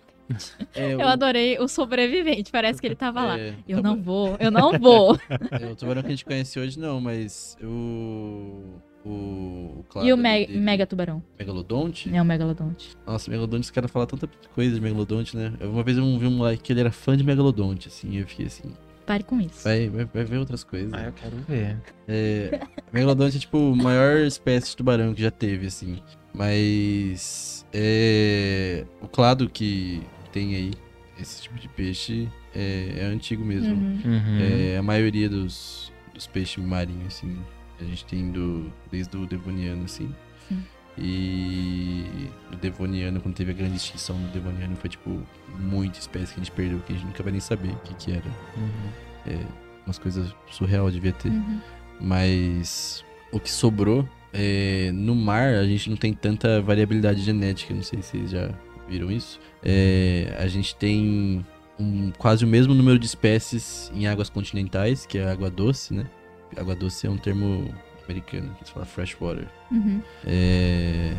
É, 0.75 0.93
Eu 0.93 1.07
adorei 1.07 1.57
o 1.59 1.67
sobrevivente, 1.67 2.51
parece 2.51 2.79
que 2.81 2.87
ele 2.87 2.95
tava 2.95 3.23
lá. 3.23 3.39
é, 3.39 3.53
Eu 3.67 3.77
tá 3.77 3.83
não 3.89 3.95
bom. 3.95 4.01
vou, 4.03 4.37
eu 4.39 4.51
não 4.51 4.77
vou. 4.79 5.17
É, 5.51 5.65
o 5.71 5.75
tubarão 5.75 6.01
que 6.01 6.07
a 6.07 6.11
gente 6.11 6.25
conhece 6.25 6.59
hoje 6.59 6.79
não, 6.79 6.99
mas 7.01 7.57
o... 7.63 8.61
O, 9.05 9.09
o 9.09 9.79
e 9.79 9.89
clado 9.89 10.13
o 10.13 10.17
me 10.17 10.45
dele- 10.45 10.59
Mega 10.59 10.85
Tubarão? 10.85 11.23
Megalodonte? 11.39 12.13
É 12.13 12.21
o 12.21 12.25
Megalodonte. 12.25 12.89
Nossa, 13.05 13.29
Megalodonte, 13.31 13.63
os 13.63 13.71
caras 13.71 13.89
falam 13.89 14.05
tanta 14.05 14.27
coisa 14.53 14.75
de 14.75 14.81
Megalodonte, 14.81 15.37
né? 15.37 15.53
Eu- 15.61 15.71
Uma 15.71 15.81
vez 15.83 15.97
eu 15.97 16.03
vi 16.19 16.27
um 16.27 16.31
moleque 16.31 16.61
que 16.63 16.73
ele 16.73 16.81
era 16.81 16.91
fã 16.91 17.15
de 17.15 17.23
Megalodonte, 17.23 17.87
assim, 17.87 18.09
e 18.11 18.17
eu 18.17 18.27
fiquei 18.27 18.47
assim, 18.47 18.63
Pare 19.05 19.23
com 19.23 19.39
isso. 19.39 19.63
vai, 19.63 19.87
vai, 19.87 20.03
vai 20.03 20.23
ver 20.25 20.37
outras 20.39 20.65
coisas. 20.65 20.93
Ah, 20.93 21.03
eu 21.05 21.13
quero 21.13 21.37
ver. 21.47 21.77
É, 22.05 22.59
Megalodonte 22.91 23.37
é 23.37 23.39
tipo 23.39 23.57
a 23.71 23.75
maior 23.77 24.17
espécie 24.17 24.71
de 24.71 24.75
tubarão 24.75 25.13
que 25.13 25.21
já 25.21 25.31
teve, 25.31 25.67
assim. 25.67 25.99
Mas 26.33 27.65
é, 27.73 28.85
o 29.01 29.07
clado 29.07 29.49
que 29.49 30.01
tem 30.37 30.55
aí, 30.55 30.71
esse 31.19 31.41
tipo 31.41 31.55
de 31.55 31.67
peixe, 31.67 32.29
é, 32.53 32.99
é 32.99 33.05
antigo 33.05 33.43
mesmo. 33.43 33.73
Uhum. 33.73 34.01
Uhum. 34.05 34.39
É, 34.39 34.77
a 34.77 34.83
maioria 34.83 35.27
dos, 35.27 35.91
dos 36.13 36.27
peixes 36.27 36.63
marinhos, 36.63 37.07
assim, 37.07 37.35
a 37.81 37.83
gente 37.83 38.05
tem 38.05 38.31
do, 38.31 38.71
desde 38.91 39.17
o 39.17 39.25
Devoniano, 39.25 39.85
assim. 39.85 40.13
Sim. 40.47 40.63
E 40.95 42.29
o 42.51 42.55
Devoniano, 42.55 43.19
quando 43.19 43.35
teve 43.35 43.51
a 43.51 43.53
grande 43.53 43.77
extinção 43.77 44.15
do 44.15 44.27
Devoniano, 44.31 44.75
foi, 44.75 44.91
tipo, 44.91 45.19
muita 45.59 45.97
espécie 45.97 46.33
que 46.33 46.39
a 46.39 46.43
gente 46.43 46.53
perdeu, 46.53 46.79
que 46.81 46.93
a 46.93 46.95
gente 46.95 47.05
nunca 47.05 47.23
vai 47.23 47.31
nem 47.31 47.41
saber 47.41 47.69
o 47.69 47.79
que 47.79 47.95
que 47.95 48.11
era. 48.11 48.29
Uhum. 48.55 49.45
Umas 49.85 49.97
coisas 49.97 50.35
surreal 50.51 50.91
devia 50.91 51.13
ter. 51.13 51.29
Uhum. 51.29 51.59
Mas 51.99 53.03
o 53.31 53.39
que 53.39 53.49
sobrou, 53.49 54.07
é, 54.31 54.91
no 54.93 55.15
mar 55.15 55.55
a 55.55 55.65
gente 55.65 55.89
não 55.89 55.97
tem 55.97 56.13
tanta 56.13 56.61
variabilidade 56.61 57.21
genética, 57.21 57.73
não 57.73 57.81
sei 57.81 58.01
se 58.01 58.09
vocês 58.09 58.29
já 58.31 58.53
viram 58.87 59.11
isso. 59.11 59.39
É, 59.63 60.35
a 60.39 60.47
gente 60.47 60.75
tem 60.75 61.45
um, 61.79 62.11
quase 62.17 62.43
o 62.45 62.47
mesmo 62.47 62.73
número 62.73 62.97
de 62.97 63.05
espécies 63.05 63.91
em 63.93 64.07
águas 64.07 64.29
continentais, 64.29 65.05
que 65.05 65.17
é 65.17 65.25
a 65.27 65.31
água 65.31 65.49
doce, 65.49 65.93
né? 65.93 66.09
Água 66.55 66.75
doce 66.75 67.05
é 67.05 67.09
um 67.09 67.17
termo 67.17 67.73
americano, 68.05 68.55
que 68.59 68.67
se 68.67 68.73
fala 68.73 68.85
freshwater. 68.85 69.47
Uhum. 69.71 70.01
É, 70.25 71.13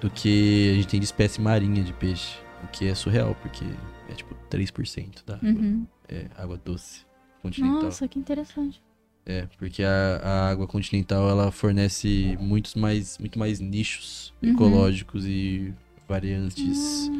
do 0.00 0.10
que 0.10 0.70
a 0.72 0.74
gente 0.74 0.88
tem 0.88 1.00
de 1.00 1.06
espécie 1.06 1.40
marinha 1.40 1.82
de 1.82 1.92
peixe, 1.94 2.36
o 2.62 2.68
que 2.68 2.86
é 2.86 2.94
surreal, 2.94 3.34
porque 3.40 3.64
é 4.10 4.12
tipo 4.14 4.34
3% 4.50 5.24
da 5.26 5.36
água, 5.36 5.48
Uhum. 5.48 5.86
é 6.08 6.26
água 6.36 6.60
doce 6.62 7.06
continental. 7.42 7.82
Nossa, 7.84 8.06
que 8.06 8.18
interessante. 8.18 8.82
É, 9.24 9.48
porque 9.58 9.82
a, 9.82 10.20
a 10.22 10.50
água 10.50 10.66
continental 10.68 11.28
ela 11.28 11.50
fornece 11.50 12.36
muitos 12.38 12.74
mais, 12.76 13.18
muito 13.18 13.38
mais 13.38 13.58
nichos 13.58 14.32
Uhum. 14.42 14.50
ecológicos 14.52 15.24
e 15.26 15.74
variantes 16.08 17.10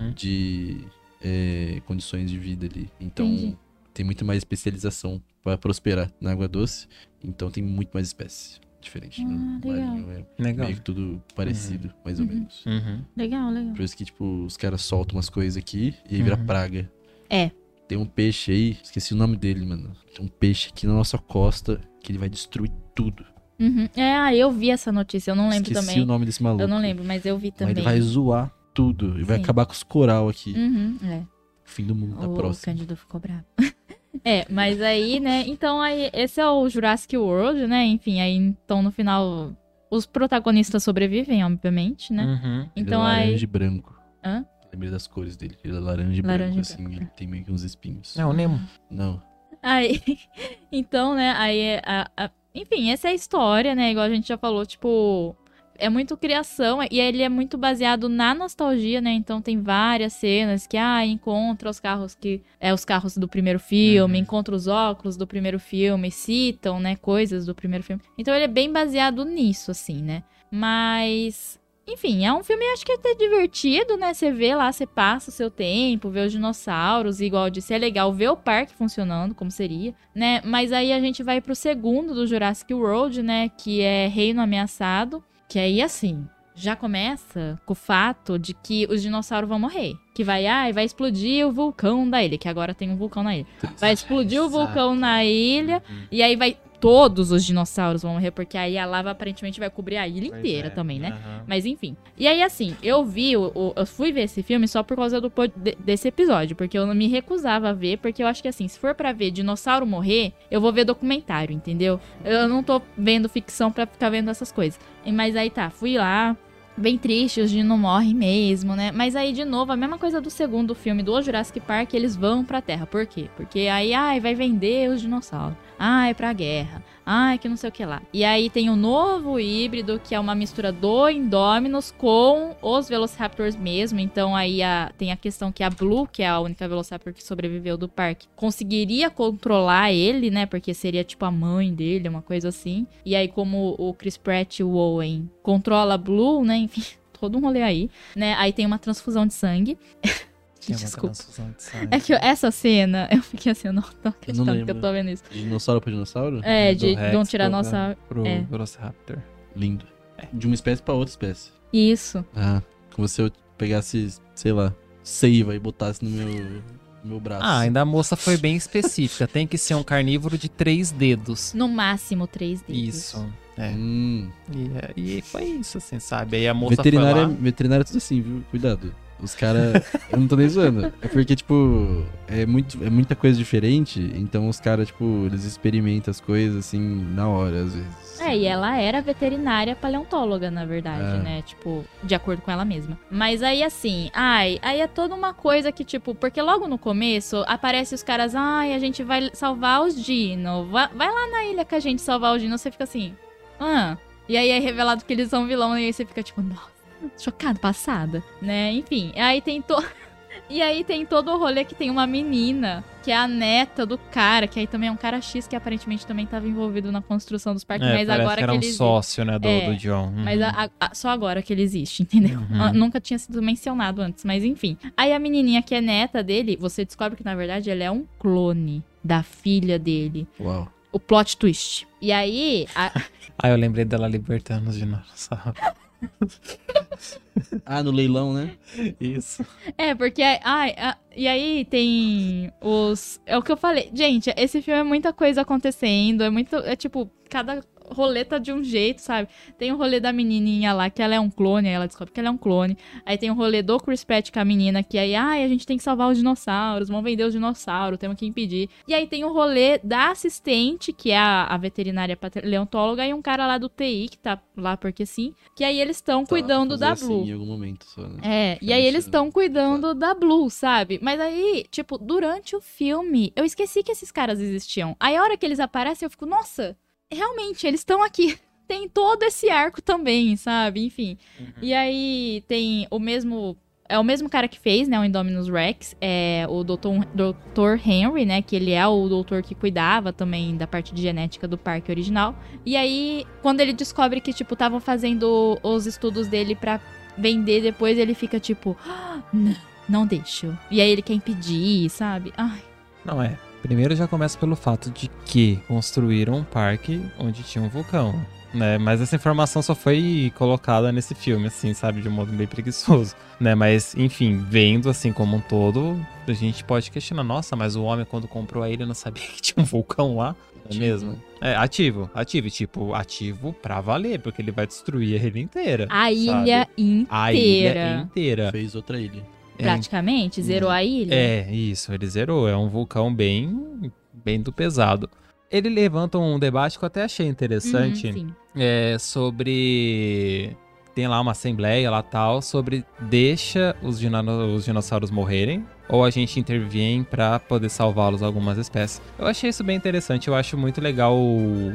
Ah, 0.00 0.08
de 0.14 0.78
é, 1.20 1.80
condições 1.86 2.30
de 2.30 2.38
vida 2.38 2.66
ali. 2.66 2.88
Então 3.00 3.26
Entendi. 3.26 3.58
tem 3.94 4.04
muito 4.04 4.24
mais 4.24 4.38
especialização 4.38 5.22
para 5.42 5.56
prosperar 5.58 6.10
na 6.20 6.32
água 6.32 6.48
doce. 6.48 6.88
Então 7.22 7.50
tem 7.50 7.62
muito 7.62 7.90
mais 7.92 8.08
espécies 8.08 8.60
diferentes. 8.80 9.24
Ah, 9.24 9.28
no 9.28 9.70
legal. 9.70 9.86
marinho 9.88 10.10
é 10.38 10.42
Legal. 10.42 10.66
meio 10.66 10.76
que 10.78 10.82
tudo 10.82 11.22
parecido, 11.36 11.92
mais 12.04 12.18
ou 12.18 12.26
Uhum. 12.26 12.32
menos. 12.32 12.64
Uhum. 12.66 13.04
legal, 13.16 13.50
legal. 13.50 13.74
Por 13.74 13.82
isso 13.82 13.96
que, 13.96 14.04
tipo, 14.04 14.44
os 14.44 14.56
caras 14.56 14.82
soltam 14.82 15.16
umas 15.16 15.28
coisas 15.28 15.56
aqui 15.56 15.94
e 16.10 16.16
aí 16.16 16.22
vira 16.22 16.36
Uhum. 16.36 16.46
praga. 16.46 16.90
É. 17.30 17.50
Tem 17.86 17.96
um 17.98 18.06
peixe 18.06 18.50
aí, 18.50 18.78
esqueci 18.82 19.12
o 19.12 19.16
nome 19.16 19.36
dele, 19.36 19.64
mano. 19.66 19.94
Tem 20.14 20.24
um 20.24 20.28
peixe 20.28 20.70
aqui 20.70 20.86
na 20.86 20.94
nossa 20.94 21.18
costa 21.18 21.80
que 22.02 22.10
ele 22.10 22.18
vai 22.18 22.28
destruir 22.28 22.70
tudo. 22.94 23.24
Uhum. 23.62 23.88
É, 23.96 24.16
ah, 24.16 24.34
eu 24.34 24.50
vi 24.50 24.70
essa 24.70 24.90
notícia, 24.90 25.30
eu 25.30 25.34
não 25.36 25.48
lembro 25.48 25.70
esqueci 25.70 25.86
também. 25.86 26.02
o 26.02 26.06
nome 26.06 26.26
desse 26.26 26.42
maluco. 26.42 26.62
Eu 26.62 26.68
não 26.68 26.78
lembro, 26.78 27.04
mas 27.04 27.24
eu 27.24 27.38
vi 27.38 27.48
Mas 27.50 27.58
também. 27.58 27.74
ele 27.74 27.82
vai 27.82 28.00
zoar 28.00 28.50
tudo 28.74 29.18
e 29.20 29.22
vai 29.22 29.36
Sim. 29.36 29.42
acabar 29.44 29.66
com 29.66 29.72
os 29.72 29.82
coral 29.82 30.28
aqui. 30.28 30.52
Uhum, 30.56 30.98
é. 31.04 31.22
Fim 31.64 31.84
do 31.84 31.94
mundo, 31.94 32.16
tá 32.16 32.26
o 32.28 32.34
próximo. 32.34 32.64
Cândido 32.64 32.96
ficou 32.96 33.20
bravo. 33.20 33.44
é, 34.24 34.44
mas 34.50 34.80
aí, 34.82 35.20
né? 35.20 35.44
Então, 35.46 35.80
aí, 35.80 36.10
esse 36.12 36.40
é 36.40 36.46
o 36.48 36.68
Jurassic 36.68 37.16
World, 37.16 37.66
né? 37.66 37.86
Enfim, 37.86 38.20
aí, 38.20 38.34
então, 38.34 38.82
no 38.82 38.90
final, 38.90 39.52
os 39.90 40.04
protagonistas 40.06 40.82
sobrevivem, 40.82 41.44
obviamente, 41.44 42.12
né? 42.12 42.24
Uhum. 42.24 42.68
Então, 42.76 43.00
ele 43.02 43.10
é 43.10 43.14
aí. 43.16 43.24
laranja 43.26 43.44
e 43.44 43.46
branco. 43.46 43.98
Hã? 44.24 44.44
Lembrei 44.72 44.90
das 44.90 45.06
cores 45.06 45.36
dele. 45.36 45.56
Ele 45.62 45.76
é 45.76 45.80
laranja 45.80 46.18
e 46.18 46.22
Laranja 46.22 46.44
branco, 46.44 46.58
e 46.58 46.60
assim. 46.60 46.82
branco. 46.82 46.96
Ele 47.02 47.10
tem 47.16 47.26
meio 47.28 47.44
que 47.44 47.52
uns 47.52 47.62
espinhos. 47.62 48.16
É 48.18 48.24
o 48.24 48.32
Nemo. 48.32 48.58
Não. 48.90 49.22
Aí, 49.62 50.02
então, 50.72 51.14
né, 51.14 51.32
aí, 51.36 51.58
é 51.58 51.82
a- 51.86 52.10
a- 52.16 52.30
enfim, 52.54 52.90
essa 52.90 53.08
é 53.08 53.10
a 53.12 53.14
história, 53.14 53.74
né, 53.74 53.90
igual 53.90 54.06
a 54.06 54.10
gente 54.10 54.28
já 54.28 54.36
falou, 54.38 54.64
tipo, 54.66 55.34
é 55.78 55.88
muito 55.88 56.16
criação, 56.16 56.78
e 56.90 57.00
ele 57.00 57.22
é 57.22 57.28
muito 57.28 57.56
baseado 57.56 58.08
na 58.08 58.34
nostalgia, 58.34 59.00
né, 59.00 59.12
então 59.12 59.40
tem 59.40 59.60
várias 59.60 60.12
cenas 60.12 60.66
que, 60.66 60.76
ah, 60.76 61.04
encontra 61.04 61.70
os 61.70 61.80
carros 61.80 62.14
que, 62.14 62.42
é 62.60 62.72
os 62.72 62.84
carros 62.84 63.16
do 63.16 63.26
primeiro 63.26 63.58
filme, 63.58 64.16
Uhum. 64.18 64.22
encontra 64.22 64.54
os 64.54 64.66
óculos 64.68 65.16
do 65.16 65.26
primeiro 65.26 65.58
filme, 65.58 66.10
citam, 66.10 66.78
né, 66.78 66.94
coisas 66.96 67.46
do 67.46 67.54
primeiro 67.54 67.82
filme, 67.84 68.02
então 68.18 68.34
ele 68.34 68.44
é 68.44 68.48
bem 68.48 68.70
baseado 68.72 69.24
nisso, 69.24 69.70
assim, 69.70 70.02
né, 70.02 70.22
mas... 70.50 71.58
enfim, 71.86 72.24
é 72.24 72.32
um 72.32 72.44
filme 72.44 72.64
acho 72.72 72.84
que 72.86 72.92
é 72.92 72.94
até 72.94 73.14
divertido, 73.14 73.96
né? 73.96 74.14
Você 74.14 74.30
vê 74.32 74.54
lá, 74.54 74.70
você 74.70 74.86
passa 74.86 75.30
o 75.30 75.32
seu 75.32 75.50
tempo, 75.50 76.08
vê 76.10 76.20
os 76.20 76.32
dinossauros, 76.32 77.20
igual 77.20 77.46
eu 77.46 77.50
disse, 77.50 77.74
é 77.74 77.78
legal 77.78 78.12
ver 78.12 78.28
o 78.28 78.36
parque 78.36 78.74
funcionando, 78.74 79.34
como 79.34 79.50
seria, 79.50 79.92
né? 80.14 80.40
Mas 80.44 80.72
aí 80.72 80.92
a 80.92 81.00
gente 81.00 81.22
vai 81.22 81.40
pro 81.40 81.54
segundo 81.54 82.14
do 82.14 82.26
Jurassic 82.26 82.72
World, 82.72 83.22
né? 83.22 83.48
Que 83.58 83.80
é 83.80 84.06
Reino 84.06 84.40
Ameaçado, 84.40 85.22
que 85.48 85.58
aí 85.58 85.82
assim, 85.82 86.24
já 86.54 86.76
começa 86.76 87.58
com 87.66 87.72
o 87.72 87.76
fato 87.76 88.38
de 88.38 88.54
que 88.54 88.86
os 88.90 89.02
dinossauros 89.02 89.48
vão 89.48 89.58
morrer. 89.58 89.94
Que 90.14 90.22
vai, 90.22 90.46
ah, 90.46 90.70
vai 90.72 90.84
explodir 90.84 91.46
o 91.46 91.50
vulcão 91.52 92.08
da 92.08 92.22
ilha, 92.22 92.38
que 92.38 92.48
agora 92.48 92.74
tem 92.74 92.90
um 92.90 92.96
vulcão 92.96 93.22
na 93.22 93.36
ilha. 93.36 93.46
Vai 93.78 93.92
explodir 93.92 94.40
o 94.42 94.48
vulcão 94.48 94.94
na 94.94 95.24
ilha, 95.24 95.82
Uhum. 95.88 96.02
e 96.12 96.22
aí 96.22 96.36
vai. 96.36 96.56
Todos 96.82 97.30
os 97.30 97.44
dinossauros 97.44 98.02
vão 98.02 98.14
morrer, 98.14 98.32
porque 98.32 98.58
aí 98.58 98.76
a 98.76 98.84
lava 98.84 99.12
aparentemente 99.12 99.60
vai 99.60 99.70
cobrir 99.70 99.98
a 99.98 100.08
ilha 100.08 100.28
Pois 100.30 100.40
inteira 100.40 100.66
é, 100.66 100.70
também, 100.70 100.98
né? 100.98 101.10
aham. 101.10 101.44
Mas 101.46 101.64
enfim. 101.64 101.96
E 102.18 102.26
aí, 102.26 102.42
assim, 102.42 102.76
eu 102.82 103.04
vi, 103.04 103.36
o- 103.36 103.72
eu 103.76 103.86
fui 103.86 104.10
ver 104.10 104.22
esse 104.22 104.42
filme 104.42 104.66
só 104.66 104.82
por 104.82 104.96
causa 104.96 105.20
do, 105.20 105.32
desse 105.78 106.08
episódio, 106.08 106.56
porque 106.56 106.76
eu 106.76 106.84
não 106.84 106.94
me 106.94 107.06
recusava 107.06 107.68
a 107.68 107.72
ver, 107.72 107.98
porque 107.98 108.20
eu 108.20 108.26
acho 108.26 108.42
que 108.42 108.48
assim, 108.48 108.66
se 108.66 108.80
for 108.80 108.96
pra 108.96 109.12
ver 109.12 109.30
dinossauro 109.30 109.86
morrer, 109.86 110.32
eu 110.50 110.60
vou 110.60 110.72
ver 110.72 110.84
documentário, 110.84 111.54
entendeu? 111.54 112.00
Eu 112.24 112.48
não 112.48 112.64
tô 112.64 112.82
vendo 112.98 113.28
ficção 113.28 113.70
pra 113.70 113.86
ficar 113.86 114.10
vendo 114.10 114.28
essas 114.28 114.50
coisas. 114.50 114.80
Mas 115.06 115.36
aí 115.36 115.50
tá, 115.50 115.70
fui 115.70 115.96
lá. 115.96 116.36
Bem 116.74 116.96
triste, 116.96 117.38
os 117.38 117.50
dinos 117.50 117.78
morrem 117.78 118.14
mesmo, 118.14 118.74
né? 118.74 118.90
Mas 118.92 119.14
aí, 119.14 119.34
de 119.34 119.44
novo, 119.44 119.72
a 119.72 119.76
mesma 119.76 119.98
coisa 119.98 120.22
do 120.22 120.30
segundo 120.30 120.74
filme 120.74 121.02
do 121.02 121.20
Jurassic 121.20 121.60
Park, 121.60 121.92
eles 121.92 122.16
vão 122.16 122.42
pra 122.42 122.62
Terra. 122.62 122.86
Por 122.86 123.04
quê? 123.04 123.26
Porque 123.36 123.68
aí, 123.70 123.92
ai, 123.92 124.18
vai 124.20 124.34
vender 124.34 124.88
os 124.88 125.02
dinossauros. 125.02 125.54
Ai, 125.84 126.14
pra 126.14 126.32
guerra. 126.32 126.80
Ai, 127.04 127.38
que 127.38 127.48
não 127.48 127.56
sei 127.56 127.68
o 127.68 127.72
que 127.72 127.84
lá. 127.84 128.00
E 128.12 128.24
aí 128.24 128.48
tem 128.48 128.70
o 128.70 128.76
novo 128.76 129.40
híbrido, 129.40 129.98
que 129.98 130.14
é 130.14 130.20
uma 130.20 130.32
mistura 130.32 130.70
do 130.70 131.08
Indominus 131.10 131.90
com 131.90 132.54
os 132.62 132.88
Velociraptors 132.88 133.56
mesmo. 133.56 133.98
Então 133.98 134.36
aí 134.36 134.62
a- 134.62 134.92
tem 134.96 135.10
a 135.10 135.16
questão 135.16 135.50
que 135.50 135.64
a 135.64 135.68
Blue, 135.68 136.06
que 136.06 136.22
é 136.22 136.28
a 136.28 136.38
única 136.38 136.68
Velociraptor 136.68 137.12
que 137.12 137.24
sobreviveu 137.24 137.76
do 137.76 137.88
parque, 137.88 138.28
conseguiria 138.36 139.10
controlar 139.10 139.90
ele, 139.92 140.30
né? 140.30 140.46
Porque 140.46 140.72
seria 140.72 141.02
tipo 141.02 141.24
a 141.24 141.32
mãe 141.32 141.74
dele, 141.74 142.08
uma 142.08 142.22
coisa 142.22 142.50
assim. 142.50 142.86
E 143.04 143.16
aí 143.16 143.26
como 143.26 143.74
o 143.76 143.92
Chris 143.92 144.16
Pratt 144.16 144.60
e 144.60 144.62
o 144.62 144.74
Owen 144.74 145.28
controla 145.42 145.94
a 145.94 145.98
Blue, 145.98 146.44
né? 146.44 146.58
Enfim, 146.62 146.84
todo 147.18 147.36
um 147.36 147.40
rolê 147.40 147.62
aí, 147.62 147.90
né? 148.14 148.34
Aí 148.38 148.52
tem 148.52 148.66
uma 148.66 148.78
transfusão 148.78 149.26
de 149.26 149.34
sangue. 149.34 149.76
Desculpa. 150.68 151.14
de. 151.14 151.88
É 151.90 151.98
que 152.00 152.12
eu- 152.12 152.18
essa 152.22 152.50
cena, 152.50 153.08
eu 153.12 153.22
fiquei 153.22 153.50
assim, 153.52 153.68
eu 153.68 153.72
não 153.72 153.82
tô 153.82 154.08
acreditando 154.10 154.64
que 154.64 154.70
eu 154.70 154.80
tô 154.80 154.92
vendo 154.92 155.10
isso. 155.10 155.22
Dinossauro 155.30 155.80
pra 155.80 155.90
dinossauro? 155.90 156.40
É, 156.44 156.74
Do 156.74 156.78
de, 156.78 156.94
de 157.10 157.16
um 157.16 157.22
tiranossauro. 157.24 157.96
Pro 158.08 158.26
é. 158.26 158.40
Velociraptor. 158.48 159.18
Lindo. 159.56 159.86
De 160.32 160.46
uma 160.46 160.54
espécie 160.54 160.82
pra 160.82 160.94
outra 160.94 161.10
espécie. 161.10 161.50
Isso. 161.72 162.24
Ah, 162.36 162.62
como 162.94 163.08
se 163.08 163.20
eu 163.20 163.30
pegasse, 163.58 164.14
sei 164.34 164.52
lá, 164.52 164.72
seiva 165.02 165.54
e 165.54 165.58
botasse 165.58 166.04
no 166.04 166.10
meu, 166.10 166.26
no 166.44 166.62
meu 167.04 167.20
braço. 167.20 167.42
Ah, 167.44 167.58
ainda 167.60 167.80
a 167.80 167.84
moça 167.84 168.14
foi 168.14 168.36
bem 168.36 168.54
específica. 168.56 169.26
Tem 169.26 169.46
que 169.46 169.58
ser 169.58 169.74
um 169.74 169.82
carnívoro 169.82 170.38
de 170.38 170.48
três 170.48 170.90
dedos. 170.92 171.52
No 171.54 171.66
máximo 171.68 172.26
três 172.28 172.60
dedos. 172.62 172.94
Isso. 172.94 173.32
É. 173.58 173.68
Hum, 173.70 174.30
E, 174.54 174.70
é- 174.78 174.92
e 175.18 175.22
foi 175.22 175.44
isso, 175.44 175.76
assim, 175.78 175.98
sabe? 175.98 176.36
Aí 176.36 176.48
a 176.48 176.54
moça 176.54 176.76
veterinária, 176.76 177.24
foi 177.26 177.32
lá. 177.34 177.38
veterinária 177.40 177.82
é 177.82 177.84
tudo 177.84 177.98
assim, 177.98 178.20
viu? 178.22 178.44
Cuidado. 178.50 178.94
Os 179.22 179.34
caras. 179.34 179.82
eu 180.10 180.18
não 180.18 180.26
tô 180.26 180.34
nem 180.36 180.48
zoando. 180.48 180.92
É 181.00 181.08
porque, 181.08 181.36
tipo, 181.36 182.04
é, 182.26 182.44
muito, 182.44 182.82
é 182.84 182.90
muita 182.90 183.14
coisa 183.14 183.38
diferente. 183.38 184.00
Então 184.16 184.48
os 184.48 184.58
caras, 184.60 184.88
tipo, 184.88 185.04
eles 185.26 185.44
experimentam 185.44 186.10
as 186.10 186.20
coisas 186.20 186.56
assim 186.66 186.80
na 187.14 187.28
hora, 187.28 187.62
às 187.62 187.74
vezes. 187.74 188.20
É, 188.20 188.36
e 188.36 188.44
ela 188.44 188.76
era 188.76 189.00
veterinária 189.00 189.74
paleontóloga, 189.74 190.50
na 190.50 190.64
verdade, 190.64 191.16
É. 191.16 191.22
né? 191.22 191.42
Tipo, 191.42 191.84
de 192.04 192.14
acordo 192.14 192.42
com 192.42 192.50
ela 192.50 192.64
mesma. 192.64 192.98
Mas 193.10 193.42
aí, 193.42 193.62
assim, 193.64 194.10
ai, 194.12 194.58
aí 194.62 194.80
é 194.80 194.86
toda 194.86 195.14
uma 195.14 195.32
coisa 195.34 195.72
que, 195.72 195.84
tipo, 195.84 196.14
porque 196.14 196.40
logo 196.40 196.68
no 196.68 196.78
começo 196.78 197.42
aparece 197.48 197.94
os 197.94 198.02
caras, 198.02 198.34
ai, 198.34 198.74
a 198.74 198.78
gente 198.78 199.02
vai 199.02 199.30
salvar 199.32 199.82
os 199.82 199.94
dinos. 200.00 200.68
Vai, 200.68 200.88
vai 200.94 201.08
lá 201.08 201.28
na 201.30 201.44
ilha 201.46 201.64
com 201.64 201.74
a 201.74 201.80
gente 201.80 202.02
salvar 202.02 202.34
os 202.36 202.42
dinos. 202.42 202.60
Você 202.60 202.70
fica 202.70 202.84
assim, 202.84 203.14
ah. 203.58 203.96
E 204.28 204.36
aí 204.36 204.50
é 204.50 204.58
revelado 204.60 205.04
que 205.04 205.12
eles 205.12 205.28
são 205.28 205.46
vilão, 205.46 205.76
e 205.76 205.86
aí 205.86 205.92
você 205.92 206.04
fica 206.04 206.22
tipo, 206.22 206.40
nossa, 206.42 206.70
chocado, 207.18 207.58
passada, 207.58 208.22
né? 208.40 208.72
Enfim, 208.72 209.12
aí 209.16 209.40
tem 209.40 209.60
todo. 209.62 209.86
E 210.48 210.60
aí 210.62 210.82
tem 210.82 211.04
todo 211.06 211.30
o 211.30 211.38
rolê 211.38 211.62
que 211.64 211.74
tem 211.74 211.90
uma 211.90 212.06
menina, 212.06 212.82
que 213.02 213.10
é 213.10 213.16
a 213.16 213.28
neta 213.28 213.84
do 213.86 213.96
cara, 213.98 214.46
que 214.46 214.58
aí 214.58 214.66
também 214.66 214.88
é 214.88 214.92
um 214.92 214.96
cara 214.96 215.20
X 215.20 215.46
que 215.46 215.54
aparentemente 215.54 216.06
também 216.06 216.24
estava 216.24 216.46
envolvido 216.48 216.90
na 216.90 217.00
construção 217.02 217.52
dos 217.54 217.64
parques, 217.64 217.86
É, 217.86 217.92
mas 217.94 218.08
agora 218.08 218.36
que 218.36 218.42
era 218.42 218.52
que 218.52 218.58
um 218.58 218.62
ele 218.62 218.72
sócio, 218.72 219.24
né, 219.26 219.38
do, 219.38 219.46
É, 219.48 219.66
do 219.70 219.76
John. 219.76 220.06
Uhum. 220.08 220.24
mas 220.24 220.40
a- 220.42 220.70
a- 220.80 220.94
só 220.94 221.08
agora 221.10 221.42
que 221.42 221.52
ele 221.52 221.62
existe, 221.62 222.02
entendeu? 222.02 222.40
Uhum. 222.40 222.72
Nunca 222.72 222.98
tinha 223.00 223.18
sido 223.18 223.40
mencionado 223.42 224.00
antes, 224.02 224.24
mas 224.24 224.42
enfim. 224.44 224.76
Aí 224.96 225.12
a 225.12 225.18
menininha 225.18 225.62
que 225.62 225.74
é 225.74 225.80
neta 225.82 226.22
dele, 226.22 226.56
você 226.60 226.84
descobre 226.84 227.16
que 227.16 227.24
na 227.24 227.34
verdade 227.34 227.70
ela 227.70 227.84
é 227.84 227.90
um 227.90 228.04
clone 228.18 228.82
da 229.04 229.22
filha 229.22 229.78
dele. 229.78 230.26
Uau. 230.40 230.66
O 230.90 230.98
plot 230.98 231.36
twist. 231.36 231.86
E 232.00 232.10
aí, 232.10 232.66
a- 232.74 232.90
Ah, 233.38 233.48
eu 233.48 233.56
lembrei 233.56 233.84
dela 233.84 234.06
libertando 234.08 234.68
os 234.70 234.76
dinossauros. 234.76 235.54
Ah, 237.64 237.82
no 237.82 237.90
leilão, 237.90 238.32
né? 238.32 238.52
Isso. 239.00 239.44
é, 239.76 239.94
porque. 239.94 240.22
Ai, 240.42 240.74
a- 240.76 240.96
e 241.16 241.26
aí 241.28 241.64
tem 241.64 242.52
os. 242.60 243.20
É 243.26 243.36
o 243.36 243.42
que 243.42 243.52
eu 243.52 243.56
falei. 243.56 243.90
Gente, 243.94 244.32
esse 244.36 244.62
filme 244.62 244.80
é 244.80 244.84
muita 244.84 245.12
coisa 245.12 245.42
acontecendo. 245.42 246.22
É 246.22 246.30
muito. 246.30 246.56
É 246.56 246.76
tipo, 246.76 247.10
cada 247.28 247.62
roleta 247.90 248.38
de 248.38 248.52
um 248.52 248.62
jeito, 248.62 249.00
sabe? 249.00 249.28
Tem 249.58 249.72
o 249.72 249.76
rolê 249.76 250.00
da 250.00 250.12
menininha 250.12 250.72
lá, 250.72 250.90
que 250.90 251.02
ela 251.02 251.14
é 251.14 251.20
um 251.20 251.30
clone, 251.30 251.68
aí 251.68 251.74
ela 251.74 251.86
descobre 251.86 252.12
que 252.12 252.20
ela 252.20 252.28
é 252.28 252.32
um 252.32 252.36
clone. 252.36 252.76
Aí 253.04 253.16
tem 253.18 253.30
o 253.30 253.34
rolê 253.34 253.62
do 253.62 253.78
Chris 253.78 254.04
Pratt 254.04 254.30
com 254.30 254.40
a 254.40 254.44
menina, 254.44 254.82
que 254.82 254.98
aí, 254.98 255.14
ai, 255.14 255.44
a 255.44 255.48
gente 255.48 255.66
tem 255.66 255.76
que 255.76 255.82
salvar 255.82 256.10
os 256.10 256.18
dinossauros, 256.18 256.88
vão 256.88 257.02
vender 257.02 257.24
os 257.24 257.32
dinossauros, 257.32 257.98
temos 257.98 258.16
que 258.16 258.26
impedir. 258.26 258.68
E 258.86 258.94
aí 258.94 259.06
tem 259.06 259.24
o 259.24 259.32
rolê 259.32 259.78
da 259.78 260.10
assistente, 260.10 260.92
que 260.92 261.10
é 261.10 261.18
a, 261.18 261.44
a 261.44 261.56
veterinária 261.56 262.16
paleontóloga, 262.16 263.06
e 263.06 263.14
um 263.14 263.22
cara 263.22 263.46
lá 263.46 263.58
do 263.58 263.68
TI, 263.68 264.08
que 264.10 264.18
tá 264.18 264.40
lá 264.56 264.76
porque 264.76 265.04
sim, 265.06 265.34
que 265.56 265.64
aí 265.64 265.80
eles 265.80 265.96
estão 265.96 266.24
cuidando 266.24 266.70
Fazer 266.70 266.80
da 266.80 266.92
assim 266.92 267.06
Blue. 267.06 267.26
em 267.26 267.32
algum 267.32 267.46
momento 267.46 267.84
só, 267.84 268.02
né? 268.02 268.20
É, 268.22 268.54
e 268.56 268.58
Fica 268.60 268.74
aí 268.74 268.86
eles 268.86 269.04
estão 269.04 269.30
cuidando 269.30 269.94
da 269.94 270.14
Blue, 270.14 270.48
sabe? 270.50 270.98
Mas 271.02 271.20
aí, 271.20 271.64
tipo, 271.70 271.98
durante 271.98 272.54
o 272.56 272.60
filme, 272.60 273.32
eu 273.34 273.44
esqueci 273.44 273.82
que 273.82 273.92
esses 273.92 274.10
caras 274.10 274.40
existiam. 274.40 274.96
Aí 274.98 275.16
a 275.16 275.22
hora 275.22 275.36
que 275.36 275.44
eles 275.46 275.60
aparecem, 275.60 276.06
eu 276.06 276.10
fico, 276.10 276.26
nossa, 276.26 276.76
realmente, 277.12 277.66
eles 277.66 277.80
estão 277.80 278.02
aqui. 278.02 278.38
Tem 278.66 278.88
todo 278.88 279.22
esse 279.24 279.50
arco 279.50 279.82
também, 279.82 280.34
sabe? 280.36 280.86
Enfim. 280.86 281.18
E 281.60 281.74
aí 281.74 282.42
tem 282.48 282.86
o 282.90 282.98
mesmo. 282.98 283.54
É 283.86 283.98
o 283.98 284.04
mesmo 284.04 284.30
cara 284.30 284.48
que 284.48 284.58
fez, 284.58 284.88
né? 284.88 284.98
O 284.98 285.04
Indominus 285.04 285.48
Rex. 285.48 285.94
É 286.00 286.46
o 286.48 286.64
Dr. 286.64 287.04
Dr. 287.14 287.76
Henry, 287.86 288.24
né? 288.24 288.40
Que 288.40 288.56
ele 288.56 288.70
é 288.70 288.86
o 288.86 289.08
doutor 289.08 289.42
que 289.42 289.54
cuidava 289.54 290.10
também 290.10 290.56
da 290.56 290.66
parte 290.66 290.94
de 290.94 291.02
genética 291.02 291.46
do 291.46 291.58
parque 291.58 291.90
original. 291.90 292.34
E 292.64 292.74
aí, 292.74 293.26
quando 293.42 293.60
ele 293.60 293.74
descobre 293.74 294.22
que, 294.22 294.32
tipo, 294.32 294.54
estavam 294.54 294.80
fazendo 294.80 295.58
os 295.62 295.84
estudos 295.86 296.26
dele 296.28 296.54
pra 296.54 296.80
vender 297.18 297.60
depois, 297.60 297.98
ele 297.98 298.14
fica 298.14 298.40
tipo, 298.40 298.74
"Ah, 298.86 299.20
não, 299.34 299.56
não 299.86 300.06
deixo. 300.06 300.56
E 300.70 300.80
aí 300.80 300.88
ele 300.90 301.02
quer 301.02 301.12
impedir, 301.14 301.90
sabe? 301.90 302.32
Ai, 302.38 302.62
Não 303.04 303.20
é. 303.22 303.36
Primeiro 303.62 303.94
já 303.94 304.08
começa 304.08 304.36
pelo 304.36 304.56
fato 304.56 304.90
de 304.90 305.08
que 305.24 305.56
construíram 305.68 306.34
um 306.34 306.44
parque 306.44 307.00
onde 307.18 307.42
tinha 307.42 307.64
um 307.64 307.68
vulcão. 307.68 308.14
Né? 308.52 308.76
Mas 308.76 309.00
essa 309.00 309.16
informação 309.16 309.62
só 309.62 309.74
foi 309.74 310.32
colocada 310.36 310.92
nesse 310.92 311.14
filme, 311.14 311.46
assim, 311.46 311.72
sabe? 311.72 312.02
De 312.02 312.08
um 312.08 312.12
modo 312.12 312.32
bem 312.32 312.46
preguiçoso. 312.46 313.14
Né? 313.40 313.54
Mas, 313.54 313.94
enfim, 313.96 314.44
vendo 314.48 314.90
assim 314.90 315.12
como 315.12 315.36
um 315.36 315.40
todo, 315.40 315.98
a 316.28 316.32
gente 316.32 316.62
pode 316.62 316.90
questionar, 316.90 317.24
nossa, 317.24 317.56
mas 317.56 317.76
o 317.76 317.82
homem 317.82 318.04
quando 318.04 318.28
comprou 318.28 318.62
a 318.62 318.68
ilha 318.68 318.84
não 318.84 318.94
sabia 318.94 319.24
que 319.24 319.40
tinha 319.40 319.62
um 319.62 319.66
vulcão 319.66 320.16
lá. 320.16 320.36
É 320.64 320.68
Ativo, 320.68 320.80
mesmo? 320.80 321.22
É, 321.40 321.56
ativo, 321.56 322.10
ativo, 322.14 322.48
tipo, 322.48 322.94
ativo 322.94 323.52
pra 323.52 323.80
valer, 323.80 324.20
porque 324.20 324.40
ele 324.40 324.52
vai 324.52 324.64
destruir 324.64 325.20
a 325.20 325.26
ilha 325.26 325.40
inteira. 325.40 325.86
a 325.90 326.04
sabe? 326.04 326.14
ilha 326.14 326.68
inteira. 326.78 327.06
A 327.10 327.32
ilha 327.32 328.00
inteira. 328.02 328.50
Fez 328.52 328.74
outra 328.76 329.00
ilha. 329.00 329.26
É, 329.58 329.62
Praticamente, 329.64 330.42
zerou 330.42 330.70
a 330.70 330.82
ilha. 330.82 331.14
É, 331.14 331.52
isso, 331.52 331.92
ele 331.92 332.06
zerou. 332.06 332.48
É 332.48 332.56
um 332.56 332.68
vulcão 332.68 333.14
bem, 333.14 333.90
bem 334.12 334.40
do 334.40 334.52
pesado. 334.52 335.08
Ele 335.50 335.68
levanta 335.68 336.18
um 336.18 336.38
debate 336.38 336.78
que 336.78 336.84
eu 336.84 336.86
até 336.86 337.04
achei 337.04 337.26
interessante. 337.26 338.08
Uhum, 338.08 338.32
é 338.56 338.96
sobre. 338.98 340.56
Tem 340.94 341.08
lá 341.08 341.20
uma 341.20 341.30
assembleia 341.32 341.90
lá 341.90 342.02
tal, 342.02 342.42
sobre 342.42 342.84
deixa 343.00 343.74
os, 343.82 343.98
dino- 343.98 344.54
os 344.54 344.64
dinossauros 344.66 345.10
morrerem 345.10 345.64
ou 345.88 346.04
a 346.04 346.10
gente 346.10 346.38
intervém 346.38 347.02
pra 347.02 347.38
poder 347.38 347.70
salvá-los 347.70 348.22
algumas 348.22 348.58
espécies. 348.58 349.00
Eu 349.18 349.26
achei 349.26 349.48
isso 349.48 349.64
bem 349.64 349.74
interessante. 349.76 350.28
Eu 350.28 350.34
acho 350.34 350.56
muito 350.58 350.82
legal 350.82 351.16
o, 351.16 351.72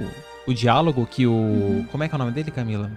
o 0.48 0.54
diálogo 0.54 1.08
que 1.10 1.26
o. 1.26 1.32
Uhum. 1.32 1.86
Como 1.92 2.04
é 2.04 2.08
que 2.08 2.14
é 2.14 2.16
o 2.16 2.20
nome 2.20 2.32
dele, 2.32 2.52
Camila? 2.52 2.92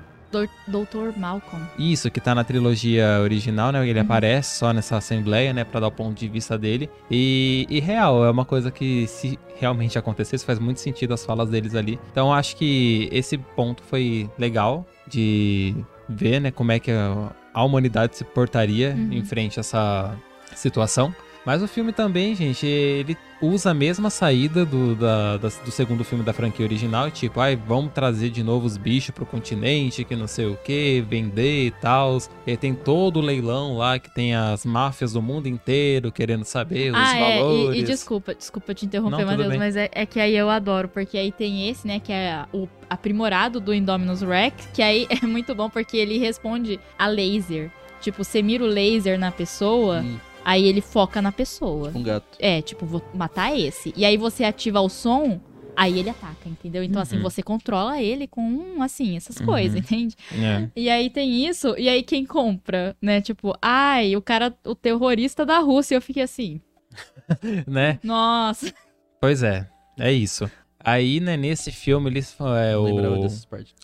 Doutor 0.68 1.16
Malcolm. 1.16 1.64
Isso, 1.78 2.10
que 2.10 2.20
tá 2.20 2.34
na 2.34 2.44
trilogia 2.44 3.18
original, 3.22 3.72
né? 3.72 3.86
Ele 3.88 3.98
Uhum. 3.98 4.04
aparece 4.04 4.56
só 4.58 4.72
nessa 4.72 4.96
assembleia, 4.96 5.52
né? 5.52 5.64
Pra 5.64 5.80
dar 5.80 5.88
o 5.88 5.90
ponto 5.90 6.16
de 6.18 6.28
vista 6.28 6.56
dele. 6.56 6.88
E, 7.10 7.66
e 7.68 7.80
real, 7.80 8.24
é 8.24 8.30
uma 8.30 8.44
coisa 8.44 8.70
que 8.70 9.06
se 9.06 9.38
realmente 9.58 9.98
acontecesse, 9.98 10.44
faz 10.44 10.58
muito 10.58 10.80
sentido 10.80 11.12
as 11.14 11.24
falas 11.24 11.48
deles 11.50 11.74
ali. 11.74 11.98
Então 12.12 12.32
acho 12.32 12.56
que 12.56 13.08
esse 13.12 13.36
ponto 13.36 13.82
foi 13.82 14.30
legal 14.38 14.86
de 15.06 15.74
ver, 16.08 16.40
né, 16.40 16.50
como 16.50 16.72
é 16.72 16.78
que 16.78 16.90
a, 16.90 17.30
a 17.52 17.64
humanidade 17.64 18.16
se 18.16 18.24
portaria 18.24 18.94
Uhum. 18.96 19.12
em 19.12 19.24
frente 19.24 19.58
a 19.58 19.60
essa 19.60 20.16
situação. 20.54 21.14
Mas 21.44 21.62
o 21.62 21.68
filme 21.68 21.90
também, 21.92 22.34
gente, 22.34 22.66
ele 22.66 23.16
usa 23.40 23.70
a 23.70 23.74
mesma 23.74 24.10
saída 24.10 24.66
do, 24.66 24.94
da- 24.94 25.38
da- 25.38 25.48
do 25.48 25.70
segundo 25.70 26.04
filme 26.04 26.22
da 26.22 26.34
franquia 26.34 26.66
original, 26.66 27.10
tipo, 27.10 27.40
ai, 27.40 27.56
vamos 27.56 27.92
trazer 27.94 28.28
de 28.28 28.42
novo 28.42 28.66
os 28.66 28.76
bichos 28.76 29.14
pro 29.14 29.24
continente, 29.24 30.04
que 30.04 30.14
não 30.14 30.26
sei 30.26 30.44
o 30.46 30.56
que, 30.58 31.02
vender 31.08 31.66
e 31.68 31.70
tal. 31.70 32.18
E 32.46 32.54
tem 32.58 32.74
todo 32.74 33.16
o 33.18 33.22
leilão 33.22 33.78
lá 33.78 33.98
que 33.98 34.10
tem 34.14 34.34
as 34.34 34.66
máfias 34.66 35.14
do 35.14 35.22
mundo 35.22 35.46
inteiro 35.48 36.12
querendo 36.12 36.44
saber 36.44 36.92
os 36.92 36.98
ah, 36.98 37.16
é, 37.18 37.36
e- 37.38 37.38
valores. 37.42 37.80
e, 37.80 37.82
desculpa, 37.84 38.34
desculpa 38.34 38.74
te 38.74 38.84
interromper, 38.84 39.24
Não, 39.24 39.26
Matheus, 39.26 39.56
mas 39.56 39.76
é, 39.76 39.88
é 39.92 40.04
que 40.04 40.20
aí 40.20 40.36
eu 40.36 40.50
adoro, 40.50 40.88
porque 40.88 41.16
aí 41.16 41.32
tem 41.32 41.70
esse, 41.70 41.86
né, 41.86 41.98
que 42.00 42.12
é 42.12 42.44
o 42.52 42.68
aprimorado 42.90 43.58
do 43.60 43.72
Indominus 43.72 44.20
Rex, 44.20 44.68
que 44.74 44.82
aí 44.82 45.06
é 45.22 45.26
muito 45.26 45.54
bom 45.54 45.70
porque 45.70 45.96
ele 45.96 46.18
responde 46.18 46.78
a 46.98 47.06
laser. 47.06 47.70
Tipo, 48.02 48.24
você 48.24 48.42
mira 48.42 48.64
o 48.64 48.66
laser 48.66 49.18
na 49.18 49.30
pessoa, 49.30 50.00
Hum, 50.00 50.18
aí 50.44 50.66
ele 50.66 50.80
foca 50.80 51.20
na 51.22 51.32
pessoa. 51.32 51.90
um 51.94 52.02
gato. 52.02 52.36
É, 52.38 52.60
tipo, 52.62 52.86
vou 52.86 53.02
matar 53.14 53.56
esse. 53.58 53.92
E 53.96 54.04
aí 54.04 54.16
você 54.16 54.44
ativa 54.44 54.80
o 54.80 54.88
som, 54.88 55.40
aí 55.76 55.98
ele 55.98 56.10
ataca, 56.10 56.48
entendeu? 56.48 56.82
Então, 56.82 57.00
assim, 57.00 57.16
Uhum. 57.16 57.22
você 57.22 57.42
controla 57.42 58.00
ele 58.00 58.26
com, 58.26 58.82
assim, 58.82 59.16
essas 59.16 59.36
Uhum. 59.38 59.46
coisas, 59.46 59.76
entende? 59.78 60.16
É. 60.32 60.68
E 60.76 60.88
aí 60.90 61.08
tem 61.10 61.46
isso, 61.46 61.74
e 61.78 61.88
aí 61.88 62.02
quem 62.02 62.24
compra, 62.26 62.96
né? 63.00 63.20
Tipo, 63.20 63.54
ai, 63.62 64.16
o 64.16 64.22
cara, 64.22 64.54
o 64.66 64.74
terrorista 64.74 65.44
da 65.46 65.58
Rússia. 65.58 65.94
Eu 65.94 66.02
fiquei 66.02 66.22
assim, 66.22 66.60
né? 67.66 67.98
nossa. 68.02 68.72
Pois 69.20 69.42
é, 69.42 69.68
é 69.98 70.12
isso. 70.12 70.50
Aí, 70.82 71.20
né, 71.20 71.36
nesse 71.36 71.70
filme, 71.70 72.08
eles 72.08 72.34
é, 72.40 72.76
o, 72.76 72.86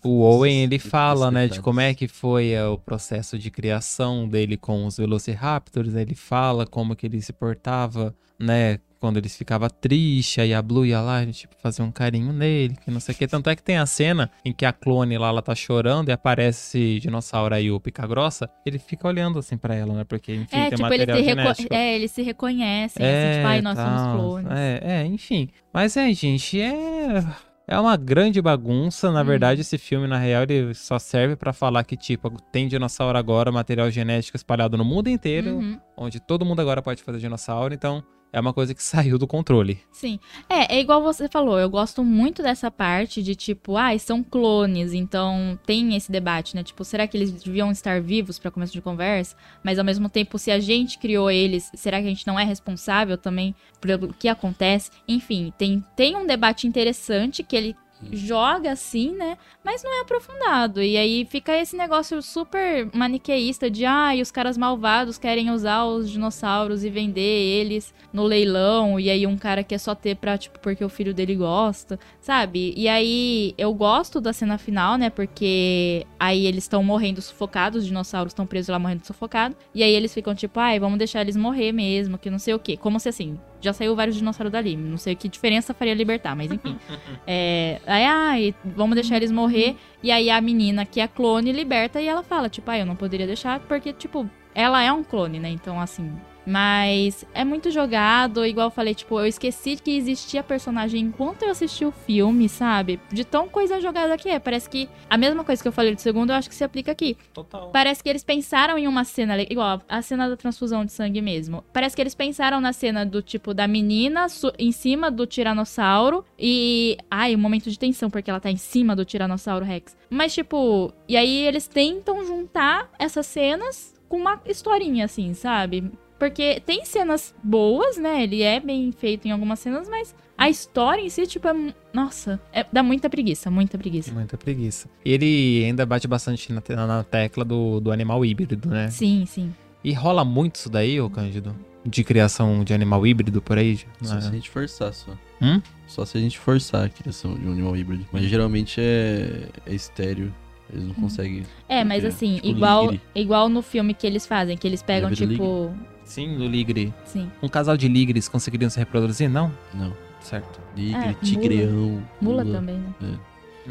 o 0.02 0.20
Owen, 0.22 0.62
ele 0.62 0.78
fala, 0.78 1.30
né, 1.30 1.46
de 1.46 1.60
como 1.60 1.80
é 1.80 1.92
que 1.94 2.08
foi 2.08 2.52
é, 2.52 2.64
o 2.64 2.78
processo 2.78 3.38
de 3.38 3.50
criação 3.50 4.26
dele 4.26 4.56
com 4.56 4.86
os 4.86 4.96
Velociraptors, 4.96 5.94
ele 5.94 6.14
fala 6.14 6.66
como 6.66 6.96
que 6.96 7.06
ele 7.06 7.20
se 7.20 7.34
portava, 7.34 8.14
né, 8.38 8.78
quando 9.00 9.16
eles 9.18 9.36
ficava 9.36 9.68
triste, 9.68 10.40
aí 10.40 10.52
a 10.54 10.60
Blue 10.62 10.84
ia 10.86 11.00
lá, 11.00 11.24
tipo, 11.26 11.54
fazer 11.62 11.82
um 11.82 11.90
carinho 11.92 12.32
nele, 12.32 12.76
que 12.84 12.90
não 12.90 13.00
sei 13.00 13.14
o 13.14 13.18
que. 13.18 13.26
Tanto 13.26 13.48
é 13.50 13.56
que 13.56 13.62
tem 13.62 13.76
a 13.78 13.86
cena 13.86 14.30
em 14.44 14.52
que 14.52 14.64
a 14.64 14.72
clone 14.72 15.16
lá, 15.18 15.28
ela 15.28 15.42
tá 15.42 15.54
chorando 15.54 16.08
e 16.08 16.12
aparece 16.12 16.78
esse 16.78 17.00
dinossauro 17.00 17.54
aí, 17.54 17.70
o 17.70 17.78
Pica 17.78 18.06
Grossa, 18.06 18.48
ele 18.64 18.78
fica 18.78 19.06
olhando 19.06 19.38
assim 19.38 19.56
pra 19.56 19.74
ela, 19.74 19.92
né, 19.94 20.04
porque, 20.04 20.34
enfim, 20.34 20.56
É, 20.56 20.60
tem 20.62 20.70
tipo, 20.70 20.82
material 20.82 21.18
se, 21.18 21.22
reco 21.24 21.40
genético. 21.40 21.74
é, 21.74 21.94
eles 21.94 22.10
se 22.10 22.22
reconhecem, 22.22 23.04
assim, 23.06 23.36
tipo, 23.36 23.46
ai, 23.46 23.60
nós 23.62 23.78
somos 23.78 24.00
tal. 24.02 24.16
clones. 24.16 24.50
É, 24.52 24.80
é, 24.82 25.06
enfim. 25.06 25.48
Mas 25.72 25.96
é, 25.96 26.12
gente, 26.12 26.60
é. 26.60 27.24
É 27.68 27.80
uma 27.80 27.96
grande 27.96 28.40
bagunça. 28.40 29.10
Na 29.10 29.22
Hum. 29.22 29.24
verdade, 29.24 29.60
esse 29.62 29.76
filme, 29.76 30.06
na 30.06 30.16
real, 30.18 30.44
ele 30.44 30.72
só 30.72 31.00
serve 31.00 31.34
pra 31.34 31.52
falar 31.52 31.82
que, 31.82 31.96
tipo, 31.96 32.30
tem 32.52 32.68
dinossauro 32.68 33.18
agora, 33.18 33.50
material 33.50 33.90
genético 33.90 34.36
espalhado 34.36 34.76
no 34.76 34.84
mundo 34.84 35.08
inteiro, 35.08 35.56
Uhum. 35.56 35.80
onde 35.96 36.20
todo 36.20 36.46
mundo 36.46 36.60
agora 36.60 36.80
pode 36.80 37.02
fazer 37.02 37.18
dinossauro, 37.18 37.74
então 37.74 38.04
é 38.36 38.40
uma 38.40 38.52
coisa 38.52 38.74
que 38.74 38.82
saiu 38.82 39.16
do 39.16 39.26
controle. 39.26 39.80
Sim. 39.90 40.20
É, 40.46 40.76
é 40.76 40.80
igual 40.80 41.02
você 41.02 41.26
falou, 41.26 41.58
eu 41.58 41.70
gosto 41.70 42.04
muito 42.04 42.42
dessa 42.42 42.70
parte 42.70 43.22
de 43.22 43.34
tipo, 43.34 43.78
ai, 43.78 43.98
são 43.98 44.22
clones, 44.22 44.92
então 44.92 45.58
tem 45.64 45.96
esse 45.96 46.12
debate, 46.12 46.54
né? 46.54 46.62
Tipo, 46.62 46.84
será 46.84 47.06
que 47.06 47.16
eles 47.16 47.32
deviam 47.32 47.70
estar 47.70 47.98
vivos 48.02 48.38
para 48.38 48.50
começo 48.50 48.74
de 48.74 48.82
conversa? 48.82 49.34
Mas 49.64 49.78
ao 49.78 49.84
mesmo 49.86 50.10
tempo, 50.10 50.38
se 50.38 50.50
a 50.50 50.60
gente 50.60 50.98
criou 50.98 51.30
eles, 51.30 51.70
será 51.74 51.98
que 51.98 52.06
a 52.06 52.10
gente 52.10 52.26
não 52.26 52.38
é 52.38 52.44
responsável 52.44 53.16
também 53.16 53.54
pelo 53.80 54.12
que 54.12 54.28
acontece? 54.28 54.90
Enfim, 55.08 55.50
tem, 55.56 55.82
tem 55.96 56.14
um 56.14 56.26
debate 56.26 56.66
interessante 56.66 57.42
que 57.42 57.56
ele 57.56 57.74
joga 58.12 58.72
assim, 58.72 59.12
né? 59.12 59.38
Mas 59.64 59.82
não 59.82 59.98
é 59.98 60.00
aprofundado. 60.02 60.82
E 60.82 60.96
aí 60.96 61.24
fica 61.24 61.56
esse 61.56 61.76
negócio 61.76 62.20
super 62.22 62.88
maniqueísta 62.94 63.70
de, 63.70 63.84
ah, 63.84 64.14
e 64.14 64.22
os 64.22 64.30
caras 64.30 64.56
malvados 64.56 65.18
querem 65.18 65.50
usar 65.50 65.84
os 65.84 66.10
dinossauros 66.10 66.84
e 66.84 66.90
vender 66.90 67.20
eles 67.20 67.94
no 68.12 68.24
leilão. 68.24 68.98
E 69.00 69.10
aí 69.10 69.26
um 69.26 69.36
cara 69.36 69.64
quer 69.64 69.78
só 69.78 69.94
ter 69.94 70.16
pra, 70.16 70.36
tipo, 70.38 70.58
porque 70.60 70.84
o 70.84 70.88
filho 70.88 71.14
dele 71.14 71.34
gosta, 71.34 71.98
sabe? 72.20 72.74
E 72.76 72.88
aí 72.88 73.54
eu 73.58 73.72
gosto 73.74 74.20
da 74.20 74.32
cena 74.32 74.58
final, 74.58 74.96
né? 74.96 75.10
Porque 75.10 76.06
aí 76.18 76.46
eles 76.46 76.64
estão 76.64 76.82
morrendo 76.82 77.20
sufocados, 77.22 77.82
os 77.82 77.86
dinossauros 77.86 78.30
estão 78.30 78.46
presos 78.46 78.68
lá 78.68 78.78
morrendo 78.78 79.06
sufocados. 79.06 79.56
E 79.74 79.82
aí 79.82 79.92
eles 79.92 80.12
ficam 80.12 80.34
tipo, 80.34 80.60
ai, 80.60 80.78
vamos 80.78 80.98
deixar 80.98 81.22
eles 81.22 81.36
morrer 81.36 81.72
mesmo, 81.72 82.18
que 82.18 82.30
não 82.30 82.38
sei 82.38 82.54
o 82.54 82.58
quê. 82.58 82.76
Como 82.76 83.00
se 83.00 83.08
assim, 83.08 83.38
já 83.60 83.72
saiu 83.72 83.94
vários 83.96 84.16
dinossauros 84.16 84.52
dali. 84.52 84.76
Não 84.76 84.98
sei 84.98 85.14
que 85.14 85.28
diferença 85.28 85.74
faria 85.74 85.94
libertar, 85.94 86.34
mas 86.34 86.50
enfim. 86.50 86.76
É, 87.28 87.80
aí, 87.86 88.04
ai, 88.04 88.54
vamos 88.64 88.94
deixar 88.94 89.16
eles 89.16 89.32
morrer. 89.32 89.76
E 90.02 90.12
aí 90.12 90.30
a 90.30 90.40
menina, 90.40 90.86
que 90.86 91.00
é 91.00 91.08
clone, 91.08 91.50
liberta 91.50 92.00
e 92.00 92.06
ela 92.06 92.22
fala, 92.22 92.48
tipo, 92.48 92.70
ah, 92.70 92.78
eu 92.78 92.86
não 92.86 92.94
poderia 92.94 93.26
deixar, 93.26 93.58
porque, 93.60 93.92
tipo, 93.92 94.30
ela 94.54 94.82
é 94.82 94.92
um 94.92 95.02
clone, 95.02 95.40
né? 95.40 95.48
Então, 95.50 95.80
assim. 95.80 96.12
Mas 96.46 97.24
é 97.34 97.44
muito 97.44 97.70
jogado, 97.70 98.46
igual 98.46 98.68
eu 98.68 98.70
falei, 98.70 98.94
tipo, 98.94 99.18
eu 99.18 99.26
esqueci 99.26 99.76
que 99.76 99.96
existia 99.96 100.42
personagem 100.42 101.02
enquanto 101.02 101.42
eu 101.42 101.50
assisti 101.50 101.84
o 101.84 101.90
filme, 101.90 102.48
sabe? 102.48 103.00
De 103.10 103.24
tão 103.24 103.48
coisa 103.48 103.80
jogada 103.80 104.16
que 104.16 104.28
é. 104.28 104.38
Parece 104.38 104.70
que 104.70 104.88
a 105.10 105.18
mesma 105.18 105.42
coisa 105.42 105.60
que 105.60 105.68
eu 105.68 105.72
falei 105.72 105.94
do 105.94 106.00
segundo, 106.00 106.30
eu 106.30 106.36
acho 106.36 106.48
que 106.48 106.54
se 106.54 106.64
aplica 106.64 106.92
aqui. 106.92 107.16
Total. 107.34 107.70
Parece 107.70 108.02
que 108.02 108.08
eles 108.08 108.22
pensaram 108.22 108.78
em 108.78 108.86
uma 108.86 109.04
cena, 109.04 109.40
igual 109.42 109.82
a 109.88 110.02
cena 110.02 110.28
da 110.28 110.36
transfusão 110.36 110.84
de 110.84 110.92
sangue 110.92 111.20
mesmo. 111.20 111.64
Parece 111.72 111.96
que 111.96 112.02
eles 112.02 112.14
pensaram 112.14 112.60
na 112.60 112.72
cena 112.72 113.04
do 113.04 113.20
tipo 113.20 113.52
da 113.52 113.66
menina 113.66 114.26
em 114.58 114.70
cima 114.70 115.10
do 115.10 115.26
tiranossauro 115.26 116.24
e. 116.38 116.96
Ai, 117.10 117.34
um 117.34 117.38
momento 117.38 117.70
de 117.70 117.78
tensão, 117.78 118.08
porque 118.08 118.30
ela 118.30 118.40
tá 118.40 118.50
em 118.50 118.56
cima 118.56 118.94
do 118.94 119.04
tiranossauro 119.04 119.64
Rex. 119.64 119.96
Mas, 120.08 120.32
tipo, 120.32 120.92
e 121.08 121.16
aí 121.16 121.46
eles 121.46 121.66
tentam 121.66 122.24
juntar 122.24 122.90
essas 122.98 123.26
cenas 123.26 123.94
com 124.08 124.16
uma 124.16 124.40
historinha, 124.46 125.04
assim, 125.04 125.34
sabe? 125.34 125.90
Porque 126.18 126.62
tem 126.64 126.84
cenas 126.84 127.34
boas, 127.42 127.96
né? 127.98 128.22
Ele 128.22 128.42
é 128.42 128.58
bem 128.58 128.90
feito 128.92 129.28
em 129.28 129.30
algumas 129.30 129.58
cenas, 129.58 129.88
mas 129.88 130.14
a 130.36 130.48
história 130.48 131.02
em 131.02 131.08
si, 131.08 131.26
tipo, 131.26 131.46
é. 131.48 131.74
Nossa, 131.92 132.40
é- 132.52 132.66
dá 132.72 132.82
muita 132.82 133.08
preguiça, 133.08 133.50
muita 133.50 133.76
preguiça. 133.78 134.12
Muita 134.12 134.36
preguiça. 134.36 134.88
E 135.04 135.12
ele 135.12 135.64
ainda 135.64 135.84
bate 135.84 136.06
bastante 136.06 136.52
na, 136.52 136.86
na 136.86 137.04
tecla 137.04 137.44
do, 137.44 137.80
do 137.80 137.92
animal 137.92 138.24
híbrido, 138.24 138.68
né? 138.68 138.88
Sim, 138.88 139.24
sim. 139.26 139.54
E 139.84 139.92
rola 139.92 140.24
muito 140.24 140.56
isso 140.56 140.70
daí, 140.70 141.00
ô 141.00 141.08
Cândido? 141.08 141.54
De 141.84 142.02
criação 142.02 142.64
de 142.64 142.74
animal 142.74 143.06
híbrido 143.06 143.40
por 143.40 143.56
aí? 143.58 143.78
Só 144.02 144.14
né? 144.14 144.20
se 144.20 144.28
a 144.28 144.30
gente 144.32 144.50
forçar, 144.50 144.92
só. 144.92 145.12
Hum? 145.40 145.60
Só 145.86 146.04
se 146.04 146.18
a 146.18 146.20
gente 146.20 146.38
forçar 146.38 146.86
a 146.86 146.88
criação 146.88 147.34
de 147.34 147.46
um 147.46 147.52
animal 147.52 147.76
híbrido. 147.76 148.06
Mas 148.10 148.24
geralmente 148.24 148.80
é, 148.80 149.48
é 149.64 149.74
estéreo. 149.74 150.34
Eles 150.72 150.84
não 150.84 150.94
conseguem. 150.94 151.44
É, 151.68 151.84
mas 151.84 152.04
assim, 152.04 152.36
tipo, 152.36 152.48
igual, 152.48 152.92
igual 153.14 153.48
no 153.48 153.62
filme 153.62 153.94
que 153.94 154.04
eles 154.04 154.26
fazem, 154.26 154.56
que 154.56 154.66
eles 154.66 154.82
pegam, 154.82 155.12
tipo. 155.12 155.72
Sim, 156.06 156.38
no 156.38 156.46
ligre. 156.46 156.94
Sim. 157.04 157.30
Um 157.42 157.48
casal 157.48 157.76
de 157.76 157.86
ligres 157.88 158.28
conseguiriam 158.28 158.70
se 158.70 158.78
reproduzir? 158.78 159.28
Não? 159.28 159.52
Não. 159.74 159.92
Certo. 160.20 160.58
Ligre, 160.74 161.10
É, 161.10 161.14
tigreão. 161.14 162.02
Mula 162.20 162.44
também, 162.44 162.76
né? 162.78 163.18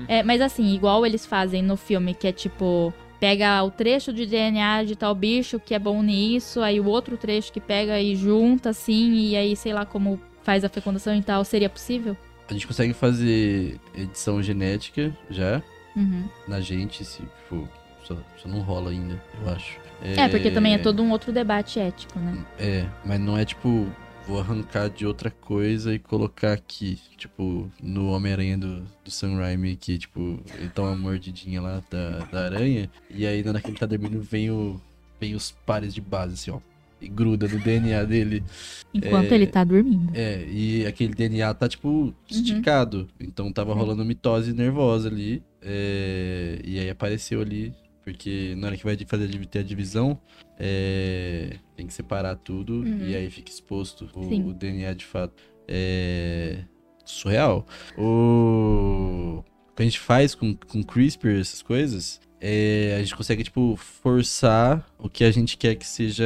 É. 0.08 0.20
É, 0.20 0.24
mas 0.24 0.42
assim, 0.42 0.76
igual 0.76 1.06
eles 1.06 1.26
fazem 1.26 1.64
no 1.64 1.76
filme, 1.78 2.14
que 2.14 2.28
é 2.28 2.32
tipo. 2.32 2.94
Pega 3.18 3.64
o 3.64 3.72
trecho 3.72 4.12
de 4.12 4.26
DNA 4.26 4.84
de 4.84 4.96
tal 4.96 5.16
bicho 5.16 5.58
que 5.58 5.74
é 5.74 5.80
bom 5.80 6.04
nisso, 6.04 6.60
aí 6.60 6.82
o 6.82 6.86
outro 6.86 7.16
trecho 7.18 7.52
que 7.52 7.62
pega 7.62 8.00
e 8.00 8.14
junta, 8.14 8.70
assim, 8.72 9.14
e 9.30 9.36
aí 9.38 9.56
sei 9.56 9.74
lá 9.74 9.86
como 9.86 10.20
faz 10.44 10.66
a 10.66 10.70
fecundação 10.70 11.16
e 11.16 11.22
tal, 11.24 11.44
seria 11.46 11.70
possível? 11.70 12.16
A 12.50 12.54
gente 12.54 12.68
consegue 12.68 12.94
fazer 12.94 13.80
edição 13.96 14.44
genética 14.44 15.16
já 15.30 15.64
Uhum. 15.96 16.26
na 16.46 16.60
gente, 16.60 17.06
se, 17.06 17.22
tipo, 17.22 17.68
só, 18.04 18.18
só 18.38 18.50
não 18.50 18.60
rola 18.60 18.92
ainda, 18.92 19.20
eu 19.42 19.50
acho. 19.54 19.80
É... 20.02 20.28
porque 20.28 20.52
também 20.52 20.74
é 20.74 20.78
todo 20.78 21.02
um 21.02 21.12
outro 21.12 21.32
debate 21.32 21.80
ético, 21.80 22.20
né? 22.20 22.46
É, 22.60 22.86
mas 23.06 23.20
não 23.20 23.38
é 23.38 23.46
tipo, 23.46 23.88
vou 24.28 24.40
arrancar 24.40 24.90
de 24.90 25.06
outra 25.06 25.30
coisa 25.32 25.94
e 25.94 26.00
colocar 26.00 26.54
aqui. 26.54 27.00
Tipo, 27.18 27.70
no 27.82 28.10
Homem-Aranha 28.12 28.58
do, 28.58 28.82
do 29.04 29.10
Sam 29.12 29.38
Raimi, 29.38 29.76
que, 29.76 29.98
tipo, 29.98 30.40
ele 30.58 30.70
toma 30.70 30.90
uma 30.90 30.98
mordidinha 30.98 31.62
lá 31.62 31.82
da, 31.90 32.20
da 32.32 32.46
aranha, 32.46 32.90
e 33.10 33.26
aí 33.26 33.44
na 33.44 33.52
hora 33.52 33.62
que 33.62 33.68
ele 33.70 33.78
tá 33.78 33.86
dormindo 33.86 34.20
vem, 34.22 34.50
o, 34.52 34.80
vem 35.20 35.34
os 35.36 35.52
pares 35.66 35.94
de 35.94 36.02
base, 36.02 36.34
assim, 36.34 36.52
ó. 36.52 36.60
E 37.02 37.10
gruda 37.10 37.46
no 37.48 37.60
DNA 37.60 38.04
dele. 38.06 38.42
Enquanto 38.94 39.32
É. 39.32 39.36
ele 39.36 39.46
tá 39.48 39.64
dormindo. 39.66 40.12
É, 40.16 40.46
e 40.48 40.86
aquele 40.88 41.14
DNA 41.14 41.54
tá, 41.54 41.68
tipo, 41.68 42.14
esticado. 42.30 43.08
Então 43.20 43.52
tava 43.52 43.74
Uhum. 43.74 43.78
rolando 43.80 44.06
mitose 44.06 44.54
nervosa 44.54 45.10
ali. 45.10 45.44
é, 45.62 46.60
e 46.64 46.80
aí 46.80 46.90
apareceu 46.90 47.42
ali. 47.42 47.74
Porque 48.06 48.54
na 48.56 48.68
hora 48.68 48.78
que 48.78 48.84
vai 48.86 48.96
fazer 49.06 49.28
ter 49.48 49.60
a 49.60 49.64
divisão, 49.64 50.18
é, 50.60 51.58
tem 51.76 51.88
que 51.88 51.94
separar 51.94 52.36
tudo. 52.38 52.76
Uhum. 52.84 53.08
E 53.08 53.16
aí 53.16 53.30
fica 53.30 53.52
exposto 53.52 54.08
o, 54.14 54.50
o 54.50 54.54
DNA 54.54 54.94
de 54.94 55.06
fato. 55.06 55.34
É 55.68 56.64
surreal. 57.04 57.66
O, 57.98 59.44
o 59.70 59.76
que 59.76 59.82
a 59.82 59.86
gente 59.86 60.00
faz 60.00 60.34
com, 60.36 60.56
com 60.56 60.84
CRISPR, 60.84 61.40
essas 61.40 61.62
coisas, 61.62 62.20
é, 62.42 62.96
a 62.98 63.00
gente 63.00 63.16
consegue, 63.16 63.44
tipo, 63.44 63.76
forçar 63.76 64.86
o 65.00 65.10
que 65.10 65.24
a 65.24 65.32
gente 65.32 65.58
quer 65.58 65.76
que 65.76 65.86
seja. 65.86 66.26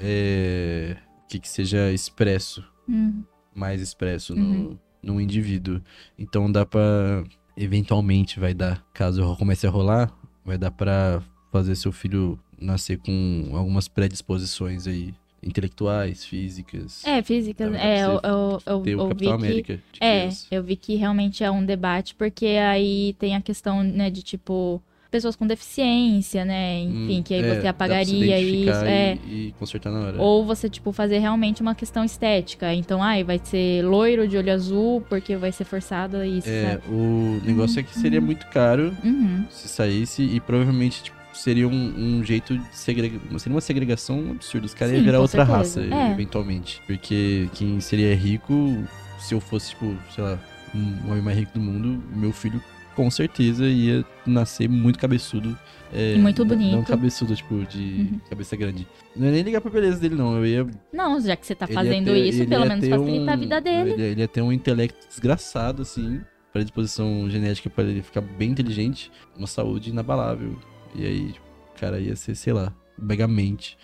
É, 0.00 0.96
que, 1.28 1.38
que 1.38 1.48
seja 1.48 1.90
expresso 1.92 2.64
Uhum. 2.88 3.24
mais 3.54 3.80
expresso 3.80 4.34
Uhum. 4.34 4.78
no, 5.02 5.14
no 5.14 5.20
indivíduo. 5.20 5.80
Então 6.18 6.50
dá 6.50 6.66
pra. 6.66 7.24
Eventualmente 7.56 8.40
vai 8.40 8.54
dar, 8.54 8.82
caso 8.94 9.36
comece 9.36 9.66
a 9.66 9.70
rolar, 9.70 10.10
vai 10.44 10.58
dar 10.58 10.70
pra 10.70 11.22
fazer 11.50 11.74
seu 11.76 11.92
filho 11.92 12.38
nascer 12.60 12.98
com 12.98 13.50
algumas 13.54 13.88
predisposições 13.88 14.86
aí 14.86 15.14
intelectuais, 15.42 16.24
físicas. 16.24 17.04
É, 17.04 17.20
física, 17.22 17.64
Então, 17.64 17.74
é, 17.74 18.04
eu, 18.04 18.20
eu, 18.22 18.62
eu, 18.64 18.80
ter 18.80 18.94
o 18.96 19.00
eu 19.00 19.08
vi 19.08 19.16
que... 19.16 19.28
América 19.28 19.76
de 19.76 19.82
É, 20.00 20.20
criança. 20.20 20.46
eu 20.50 20.62
vi 20.62 20.76
que 20.76 20.94
realmente 20.94 21.42
é 21.42 21.50
um 21.50 21.64
debate, 21.64 22.14
porque 22.14 22.46
aí 22.46 23.14
tem 23.18 23.34
a 23.34 23.40
questão, 23.40 23.82
né, 23.82 24.08
de 24.08 24.22
tipo, 24.22 24.80
pessoas 25.12 25.36
com 25.36 25.46
deficiência, 25.46 26.44
né, 26.44 26.80
enfim, 26.80 27.20
Hum, 27.20 27.22
que 27.22 27.34
aí 27.34 27.42
é, 27.42 27.60
você 27.60 27.66
apagaria 27.68 28.40
isso, 28.40 28.84
é. 28.84 29.18
E, 29.28 29.48
e 29.48 29.54
consertar 29.58 29.92
na 29.92 30.00
hora. 30.00 30.20
Ou 30.20 30.44
você, 30.44 30.68
tipo, 30.68 30.90
fazer 30.90 31.18
realmente 31.18 31.62
uma 31.62 31.74
questão 31.74 32.02
estética. 32.04 32.74
Então, 32.74 33.00
ai, 33.02 33.22
vai 33.22 33.40
ser 33.44 33.84
loiro 33.84 34.26
de 34.26 34.36
olho 34.36 34.52
azul, 34.52 35.00
porque 35.08 35.36
vai 35.36 35.52
ser 35.52 35.64
forçado 35.64 36.16
a 36.16 36.26
isso, 36.26 36.48
É, 36.48 36.72
sabe? 36.80 36.82
o 36.88 37.40
negócio 37.44 37.78
é 37.78 37.82
que 37.84 37.96
seria 37.96 38.20
muito 38.20 38.46
caro 38.48 38.92
Uhum. 39.04 39.44
se 39.50 39.68
saísse 39.68 40.22
e 40.22 40.40
provavelmente 40.40 41.02
tipo, 41.04 41.16
seria 41.34 41.68
um, 41.68 41.94
um 42.18 42.24
jeito 42.24 42.56
de 42.58 42.64
segregar. 42.76 43.20
Seria 43.38 43.54
uma 43.54 43.60
segregação 43.60 44.30
absurda. 44.32 44.66
Os 44.66 44.74
caras 44.74 44.94
iam 44.94 45.02
virar 45.04 45.20
outra 45.20 45.44
certeza. 45.46 45.80
raça, 45.80 45.94
É. 45.94 46.10
eventualmente. 46.12 46.80
Porque 46.86 47.48
quem 47.54 47.80
seria 47.80 48.14
rico, 48.14 48.82
se 49.18 49.34
eu 49.34 49.40
fosse, 49.40 49.70
tipo, 49.70 49.94
sei 50.14 50.24
lá, 50.24 50.38
um 50.74 51.10
homem 51.10 51.22
mais 51.22 51.38
rico 51.38 51.52
do 51.54 51.60
mundo, 51.60 52.02
meu 52.14 52.32
filho 52.32 52.62
com 52.94 53.10
certeza 53.10 53.66
ia 53.66 54.04
nascer 54.26 54.68
muito 54.68 54.98
cabeçudo. 54.98 55.56
é, 55.92 56.14
E 56.14 56.18
muito 56.18 56.44
bonito. 56.44 56.72
Não 56.76 56.82
cabeçudo, 56.84 57.34
tipo, 57.36 57.64
de 57.66 57.78
Uhum. 58.12 58.20
cabeça 58.30 58.56
grande. 58.56 58.86
Não 59.14 59.28
é 59.28 59.30
nem 59.30 59.42
ligar 59.42 59.60
pra 59.60 59.70
beleza 59.70 60.00
dele, 60.00 60.14
não. 60.14 60.36
Eu 60.36 60.46
ia 60.46 60.66
Não, 60.92 61.20
já 61.20 61.36
que 61.36 61.46
você 61.46 61.54
tá 61.54 61.66
ia 61.68 61.74
fazendo 61.74 62.06
ter- 62.06 62.16
isso, 62.26 62.46
pelo 62.46 62.64
ia 62.64 62.68
menos 62.68 62.88
facilita 62.88 63.30
a 63.30 63.34
um- 63.34 63.38
vida 63.38 63.60
dele. 63.60 63.90
Ele, 63.92 64.02
ele 64.02 64.20
ia 64.22 64.28
ter 64.28 64.40
um 64.40 64.50
intelecto 64.52 65.06
desgraçado, 65.06 65.82
assim, 65.82 66.22
predisposição 66.52 67.28
genética 67.28 67.68
para 67.68 67.84
ele 67.84 68.02
ficar 68.02 68.20
bem 68.22 68.50
inteligente, 68.50 69.10
uma 69.36 69.46
saúde 69.46 69.90
inabalável. 69.90 70.58
E 70.94 71.04
aí, 71.04 71.32
tipo, 71.32 71.46
o 71.76 71.80
cara 71.80 71.98
ia 72.00 72.16
ser, 72.16 72.34
sei 72.34 72.52
lá, 72.54 72.72
megamente, 72.98 73.76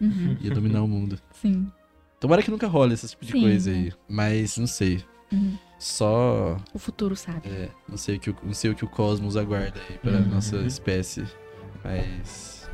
Uhum. 0.00 0.36
ia 0.40 0.50
dominar 0.50 0.82
o 0.82 0.88
mundo. 0.88 1.18
Sim. 1.32 1.66
Tomara 2.18 2.42
que 2.42 2.50
nunca 2.50 2.66
role 2.66 2.94
esse 2.94 3.08
tipo 3.08 3.24
de 3.26 3.32
Sim, 3.32 3.40
coisa 3.42 3.70
aí. 3.70 3.92
Mas 4.08 4.56
não 4.58 4.66
sei. 4.66 5.00
Uhum. 5.32 5.56
Só. 5.80 6.58
O 6.74 6.78
futuro 6.78 7.16
sabe. 7.16 7.48
é, 7.48 7.70
não, 7.88 7.96
sei 7.96 8.16
o 8.16 8.20
que 8.20 8.28
o, 8.30 8.36
não 8.42 8.52
sei 8.52 8.70
o 8.70 8.74
que 8.74 8.84
o 8.84 8.88
cosmos 8.88 9.34
aguarda 9.36 9.80
aí 9.88 9.96
para 9.98 10.12
Uhum. 10.18 10.28
nossa 10.28 10.56
espécie. 10.58 11.24
Mas. 11.82 12.68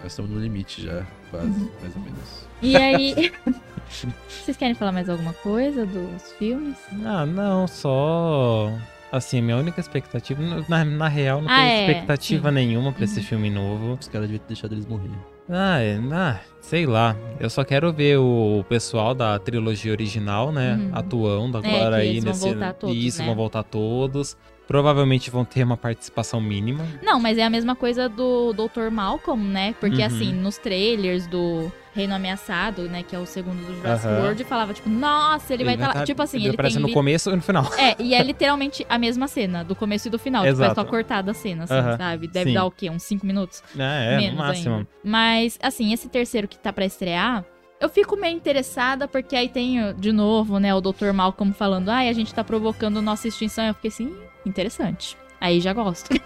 Nós 0.00 0.12
estamos 0.12 0.30
no 0.30 0.38
limite 0.40 0.80
já, 0.82 1.04
quase, 1.32 1.48
Uhum. 1.48 1.70
mais 1.82 1.96
ou 1.96 2.02
menos. 2.02 2.46
E 2.62 2.76
aí. 2.76 3.32
Vocês 4.28 4.56
querem 4.56 4.74
falar 4.76 4.92
mais 4.92 5.08
alguma 5.08 5.32
coisa 5.32 5.84
dos 5.84 6.30
filmes? 6.38 6.76
Ah, 7.04 7.26
não, 7.26 7.66
só. 7.66 8.72
Assim, 9.10 9.40
minha 9.40 9.56
única 9.56 9.80
expectativa. 9.80 10.40
Na, 10.68 10.84
na 10.84 11.08
real, 11.08 11.40
não 11.42 11.50
Ah, 11.50 11.56
tenho 11.56 11.68
é, 11.68 11.90
expectativa 11.90 12.48
sim. 12.50 12.54
nenhuma 12.54 12.92
pra 12.92 13.04
esse 13.04 13.18
Uhum. 13.18 13.26
filme 13.26 13.50
novo. 13.50 13.98
Os 14.00 14.06
caras 14.06 14.28
deviam 14.28 14.38
ter 14.40 14.48
deixado 14.54 14.72
eles 14.74 14.86
morrer. 14.86 15.10
Ah, 15.48 15.80
é, 15.80 15.98
ah, 16.12 16.40
sei 16.60 16.84
lá. 16.86 17.16
Eu 17.40 17.48
só 17.48 17.64
quero 17.64 17.92
ver 17.92 18.18
o 18.18 18.64
pessoal 18.68 19.14
da 19.14 19.38
trilogia 19.38 19.92
original, 19.92 20.52
né? 20.52 20.74
Uhum. 20.74 20.90
Atuando 20.92 21.58
É, 21.58 21.60
agora 21.60 21.96
que 21.96 22.02
aí 22.02 22.20
vão 22.20 22.28
nesse. 22.32 22.40
voltar 22.48 22.72
todos, 22.74 22.96
Isso, 22.96 23.18
né? 23.20 23.26
vão 23.26 23.34
voltar 23.34 23.62
todos. 23.62 24.36
Provavelmente 24.66 25.30
vão 25.30 25.46
ter 25.46 25.64
uma 25.64 25.78
participação 25.78 26.40
mínima. 26.42 26.84
Não, 27.02 27.18
mas 27.18 27.38
é 27.38 27.42
a 27.44 27.48
mesma 27.48 27.74
coisa 27.74 28.06
do 28.06 28.52
Dr. 28.52 28.90
Malcolm, 28.92 29.42
né? 29.42 29.74
Porque 29.80 30.00
Uhum. 30.02 30.06
assim, 30.06 30.32
nos 30.34 30.58
trailers 30.58 31.26
do 31.26 31.72
Reino 31.98 32.14
Ameaçado, 32.14 32.82
né? 32.88 33.02
Que 33.02 33.14
é 33.16 33.18
o 33.18 33.26
segundo 33.26 33.56
do 33.66 33.74
Jurassic. 33.76 34.06
World, 34.12 34.44
falava, 34.44 34.72
tipo, 34.72 34.88
nossa, 34.88 35.52
ele, 35.52 35.64
vai 35.64 35.74
estar 35.74 35.94
lá. 35.94 36.04
Tipo 36.04 36.22
assim, 36.22 36.38
ele 36.38 36.50
aparece 36.50 36.74
tem. 36.76 36.82
no 36.82 36.88
li- 36.88 36.94
começo 36.94 37.30
e 37.30 37.36
no 37.36 37.42
final. 37.42 37.64
É, 37.76 37.96
e 38.00 38.14
é 38.14 38.22
literalmente 38.24 38.86
a 38.88 38.96
mesma 38.98 39.26
cena, 39.26 39.64
do 39.64 39.74
começo 39.74 40.06
e 40.08 40.10
do 40.10 40.18
final. 40.18 40.42
Tipo, 40.42 40.48
é 40.48 40.52
Exato. 40.66 40.74
só 40.76 40.84
cortada 40.84 41.32
a 41.32 41.34
cena, 41.34 41.64
assim, 41.64 41.74
sabe? 41.98 42.28
Deve 42.28 42.50
sim. 42.50 42.54
dar 42.54 42.64
o 42.64 42.70
quê? 42.70 42.88
Uns 42.88 43.02
5 43.02 43.26
minutos? 43.26 43.62
É, 43.78 44.14
é 44.14 44.16
Menos 44.18 44.32
no 44.38 44.38
máximo. 44.44 44.74
ainda. 44.76 44.88
Mas, 45.02 45.58
assim, 45.62 45.92
esse 45.92 46.08
terceiro 46.08 46.46
que 46.46 46.56
tá 46.58 46.72
pra 46.72 46.84
estrear, 46.84 47.44
eu 47.80 47.88
fico 47.88 48.16
meio 48.16 48.34
interessada, 48.36 49.06
porque 49.08 49.34
aí 49.36 49.48
tem, 49.48 49.92
de 49.94 50.12
novo, 50.12 50.58
né, 50.58 50.74
o 50.74 50.80
Dr. 50.80 51.12
Malcolm 51.12 51.52
falando, 51.52 51.88
ai, 51.88 52.08
a 52.08 52.12
gente 52.12 52.32
tá 52.32 52.44
provocando 52.44 53.02
nossa 53.02 53.26
extinção. 53.28 53.64
Eu 53.64 53.74
fiquei 53.74 53.88
assim, 53.88 54.16
interessante. 54.46 55.16
Aí 55.40 55.60
já 55.60 55.72
gosto. 55.72 56.08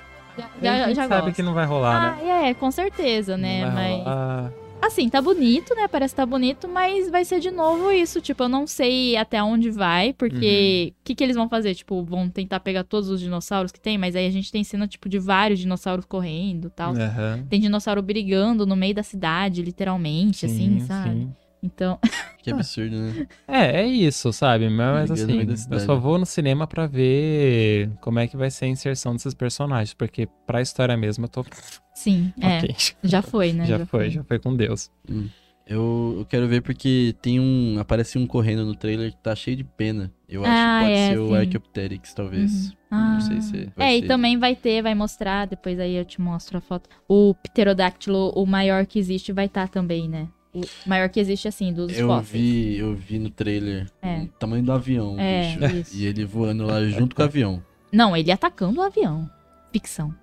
já, 0.62 0.72
a 0.72 0.86
gente 0.88 0.96
já 0.96 1.08
sabe 1.08 1.22
gosto. 1.22 1.36
que 1.36 1.42
não 1.42 1.54
vai 1.54 1.66
rolar, 1.66 2.16
Ah, 2.18 2.22
né? 2.22 2.50
é, 2.50 2.54
com 2.54 2.70
certeza, 2.70 3.36
né? 3.36 3.64
Não 3.66 3.72
vai 3.72 3.90
Mas. 3.90 3.98
rolar. 4.04 4.52
Assim, 4.82 5.08
tá 5.08 5.22
bonito, 5.22 5.74
né? 5.76 5.86
Parece 5.86 6.12
que 6.12 6.16
tá 6.16 6.26
bonito, 6.26 6.66
mas 6.68 7.08
vai 7.08 7.24
ser 7.24 7.38
de 7.38 7.52
novo 7.52 7.92
isso. 7.92 8.20
Tipo, 8.20 8.42
eu 8.42 8.48
não 8.48 8.66
sei 8.66 9.16
até 9.16 9.40
onde 9.40 9.70
vai, 9.70 10.12
porque 10.12 10.88
Uhum. 10.92 11.00
o 11.00 11.04
que, 11.04 11.14
que 11.14 11.22
eles 11.22 11.36
vão 11.36 11.48
fazer? 11.48 11.72
Tipo, 11.74 12.02
vão 12.02 12.28
tentar 12.28 12.58
pegar 12.58 12.82
todos 12.82 13.08
os 13.08 13.20
dinossauros 13.20 13.70
que 13.70 13.78
tem, 13.80 13.96
mas 13.96 14.16
aí 14.16 14.26
a 14.26 14.30
gente 14.30 14.50
tem 14.50 14.64
cena, 14.64 14.88
tipo, 14.88 15.08
de 15.08 15.20
vários 15.20 15.60
dinossauros 15.60 16.04
correndo 16.04 16.66
e 16.66 16.70
tal. 16.70 16.96
Aham. 16.96 17.46
Tem 17.48 17.60
dinossauro 17.60 18.02
brigando 18.02 18.66
no 18.66 18.74
meio 18.74 18.94
da 18.94 19.04
cidade, 19.04 19.62
literalmente, 19.62 20.46
assim, 20.46 20.80
Sim, 20.80 20.86
sabe? 20.86 21.10
sim. 21.20 21.36
Então, 21.62 21.98
Que 22.42 22.50
absurdo, 22.50 22.96
né? 22.96 23.26
É, 23.46 23.82
é 23.82 23.86
isso, 23.86 24.32
sabe? 24.32 24.68
Mas 24.68 25.10
assim, 25.12 25.46
eu 25.70 25.80
só 25.80 25.94
vou 25.94 26.18
no 26.18 26.26
cinema 26.26 26.66
pra 26.66 26.88
ver 26.88 27.88
como 28.00 28.18
é 28.18 28.26
que 28.26 28.36
vai 28.36 28.50
ser 28.50 28.64
a 28.64 28.68
inserção 28.68 29.12
desses 29.12 29.32
personagens, 29.32 29.94
porque 29.94 30.28
pra 30.44 30.60
história 30.60 30.96
mesmo 30.96 31.24
eu 31.24 31.28
tô 31.28 31.44
sim, 31.94 32.32
é. 32.40 32.58
ok. 32.58 32.74
Já 33.04 33.22
foi, 33.22 33.52
né? 33.52 33.64
Já 33.72 33.86
foi, 33.86 34.10
já 34.10 34.24
foi 34.24 34.38
com 34.40 34.56
Deus. 34.56 34.90
Eu, 35.64 36.16
eu 36.18 36.26
quero 36.26 36.48
ver 36.48 36.60
porque 36.60 37.14
tem 37.22 37.38
um. 37.38 37.78
Aparece 37.78 38.18
um 38.18 38.26
correndo 38.26 38.64
no 38.64 38.74
trailer 38.74 39.12
que 39.12 39.22
tá 39.22 39.34
cheio 39.36 39.56
de 39.56 39.62
pena. 39.62 40.12
Eu 40.28 40.42
acho 40.44 40.52
Ah, 40.52 40.78
que 40.80 40.84
pode 40.86 40.98
é, 40.98 41.08
ser 41.12 41.18
o 41.20 41.28
sim. 41.28 41.36
Archaeopteryx, 41.36 42.14
talvez. 42.14 42.66
Uhum. 42.66 42.76
Ah. 42.90 43.12
Não 43.14 43.20
sei 43.20 43.40
se. 43.40 43.72
vai 43.76 43.86
É, 43.86 43.96
e 43.98 44.06
também 44.06 44.36
vai 44.36 44.56
ter, 44.56 44.82
vai 44.82 44.94
mostrar, 44.94 45.46
depois 45.46 45.78
aí 45.78 45.94
eu 45.94 46.04
te 46.04 46.20
mostro 46.20 46.58
a 46.58 46.60
foto. 46.60 46.90
O 47.08 47.34
pterodáctilo, 47.34 48.30
o 48.34 48.44
maior 48.44 48.84
que 48.84 48.98
existe, 48.98 49.32
vai 49.32 49.46
estar 49.46 49.68
também, 49.68 50.08
né? 50.08 50.26
O 50.54 50.60
maior 50.86 51.08
que 51.08 51.18
existe, 51.18 51.48
assim, 51.48 51.72
dos 51.72 51.96
Eu 51.96 52.06
fósseis. 52.08 52.28
vi, 52.30 52.76
eu 52.78 52.94
vi 52.94 53.18
no 53.18 53.30
trailer 53.30 53.86
É. 54.02 54.18
o 54.18 54.28
tamanho 54.38 54.62
do 54.62 54.70
avião, 54.72 55.18
É, 55.18 55.56
bicho. 55.56 55.76
isso. 55.76 55.96
E 55.96 56.04
ele 56.06 56.24
voando 56.24 56.66
lá 56.66 56.84
junto 56.84 57.16
com 57.16 57.22
o 57.22 57.24
avião. 57.24 57.62
Não, 57.90 58.14
ele 58.16 58.30
atacando 58.30 58.80
o 58.80 58.82
avião. 58.82 59.30
Ficção. 59.72 60.14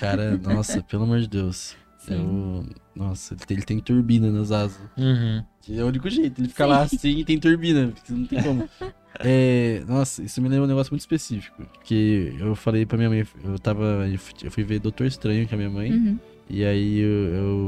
Cara, 0.00 0.36
nossa, 0.42 0.82
pelo 0.82 1.02
amor 1.04 1.20
de 1.20 1.28
Deus. 1.28 1.76
Eu, 2.08 2.66
nossa, 2.94 3.34
ele 3.48 3.62
tem, 3.62 3.78
turbina 3.80 4.30
nas 4.30 4.50
asas. 4.52 4.78
Uhum. 4.96 5.42
É 5.70 5.82
o 5.82 5.86
único 5.86 6.08
jeito. 6.10 6.40
Ele 6.40 6.48
fica 6.48 6.64
Sim. 6.64 6.70
lá 6.70 6.82
assim 6.82 7.18
e 7.18 7.24
tem 7.24 7.38
turbina. 7.38 7.92
Não 8.08 8.26
tem 8.26 8.42
como. 8.42 8.68
É, 9.20 9.84
nossa, 9.86 10.24
isso 10.24 10.42
me 10.42 10.48
lembra 10.48 10.64
um 10.64 10.68
negócio 10.68 10.92
muito 10.92 11.02
específico. 11.02 11.64
Que 11.84 12.34
eu 12.40 12.56
falei 12.56 12.84
pra 12.84 12.98
minha 12.98 13.08
mãe, 13.08 13.24
eu 13.44 13.58
tava. 13.60 14.08
Eu 14.42 14.50
fui 14.50 14.64
ver 14.64 14.80
Doutor 14.80 15.06
Estranho 15.06 15.46
com 15.46 15.54
a 15.54 15.58
minha 15.58 15.70
mãe. 15.70 15.92
Uhum. 15.92 16.18
E 16.50 16.64
aí 16.64 16.98
eu, 16.98 17.08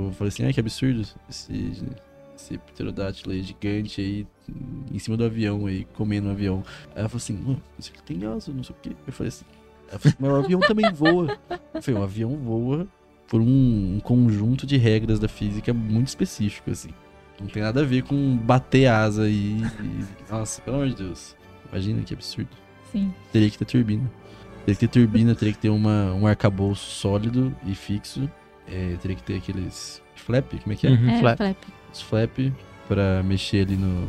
eu 0.08 0.12
falei 0.18 0.30
assim, 0.30 0.42
ai 0.44 0.52
que 0.52 0.58
absurdo. 0.58 1.06
Esse, 1.30 1.84
esse 2.46 2.58
pterodátilo 2.58 3.32
aí 3.32 3.42
gigante 3.42 4.00
aí 4.00 4.26
em 4.92 4.98
cima 4.98 5.16
do 5.16 5.24
avião 5.24 5.66
aí, 5.66 5.84
comendo 5.94 6.28
o 6.28 6.30
avião. 6.30 6.62
Aí 6.94 7.00
ela 7.00 7.08
falou 7.08 7.18
assim, 7.18 7.32
mano, 7.34 7.62
mas 7.76 7.88
ele 7.92 8.02
tem 8.20 8.26
asa, 8.28 8.52
não 8.52 8.62
sei 8.62 8.74
o 8.74 8.78
quê. 8.80 8.90
Eu 9.06 9.12
falei 9.12 9.28
assim, 9.28 9.44
ela 9.90 9.98
falou, 9.98 10.16
mas 10.20 10.30
o 10.30 10.34
avião 10.36 10.60
também 10.60 10.92
voa. 10.92 11.38
Eu 11.74 11.82
falei, 11.82 12.00
o 12.00 12.04
avião 12.04 12.36
voa 12.36 12.86
por 13.28 13.40
um, 13.40 13.96
um 13.96 14.00
conjunto 14.00 14.66
de 14.66 14.76
regras 14.76 15.18
da 15.18 15.28
física 15.28 15.72
muito 15.74 16.08
específico, 16.08 16.70
assim. 16.70 16.90
Não 17.40 17.48
tem 17.48 17.62
nada 17.62 17.82
a 17.82 17.84
ver 17.84 18.02
com 18.02 18.36
bater 18.36 18.86
asa 18.86 19.28
e. 19.28 19.58
e- 19.60 20.04
nossa, 20.30 20.62
pelo 20.62 20.76
amor 20.76 20.88
de 20.88 20.96
Deus. 20.96 21.36
Imagina 21.70 22.02
que 22.02 22.14
absurdo. 22.14 22.48
Sim. 22.92 23.12
Teria 23.32 23.50
que 23.50 23.58
ter 23.58 23.64
turbina. 23.66 24.10
Teria 24.60 24.74
que 24.74 24.86
ter 24.86 24.88
turbina, 24.88 25.34
teria 25.34 25.52
que 25.52 25.60
ter 25.60 25.68
uma, 25.68 26.14
um 26.14 26.26
arcabouço 26.26 26.88
sólido 26.90 27.54
e 27.66 27.74
fixo. 27.74 28.30
É, 28.66 28.96
teria 29.02 29.16
que 29.16 29.22
ter 29.22 29.36
aqueles 29.36 30.00
flap, 30.14 30.50
como 30.62 30.72
é 30.72 30.76
que 30.76 30.86
é? 30.86 30.90
Uhum, 30.90 31.10
É, 31.10 31.18
flap. 31.20 31.36
flap. 31.36 31.56
Os 31.96 32.02
flap 32.02 32.52
pra 32.86 33.22
mexer 33.22 33.64
ali 33.66 33.74
no, 33.76 34.06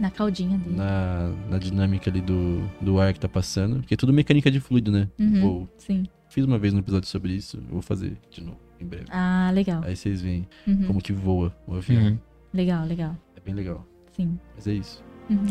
Na 0.00 0.10
caldinha 0.10 0.58
dele. 0.58 0.74
na, 0.76 1.32
na 1.48 1.58
dinâmica 1.58 2.10
ali 2.10 2.20
do, 2.20 2.68
do 2.80 3.00
ar 3.00 3.12
que 3.12 3.20
tá 3.20 3.28
passando. 3.28 3.76
Porque 3.76 3.94
é 3.94 3.96
tudo 3.96 4.12
mecânica 4.12 4.50
de 4.50 4.58
fluido, 4.58 4.90
né? 4.90 5.08
Uhum. 5.18 5.40
Voo. 5.40 5.68
Sim. 5.78 6.04
Fiz 6.28 6.44
uma 6.44 6.58
vez 6.58 6.74
um 6.74 6.78
episódio 6.78 7.08
sobre 7.08 7.32
isso, 7.32 7.56
eu 7.58 7.62
vou 7.74 7.80
fazer 7.80 8.18
de 8.30 8.42
novo, 8.42 8.58
em 8.80 8.84
breve. 8.86 9.04
Ah, 9.10 9.50
legal. 9.54 9.82
Aí 9.84 9.94
vocês 9.96 10.20
veem 10.20 10.46
Uhum. 10.66 10.86
como 10.88 11.00
que 11.00 11.12
voa 11.12 11.54
o 11.66 11.74
avião. 11.76 12.02
Uhum. 12.02 12.18
Legal, 12.52 12.84
legal. 12.84 13.16
É 13.36 13.40
bem 13.40 13.54
legal. 13.54 13.86
Sim. 14.12 14.38
Mas 14.56 14.66
é 14.66 14.72
isso. 14.74 15.02
Uhum. 15.30 15.46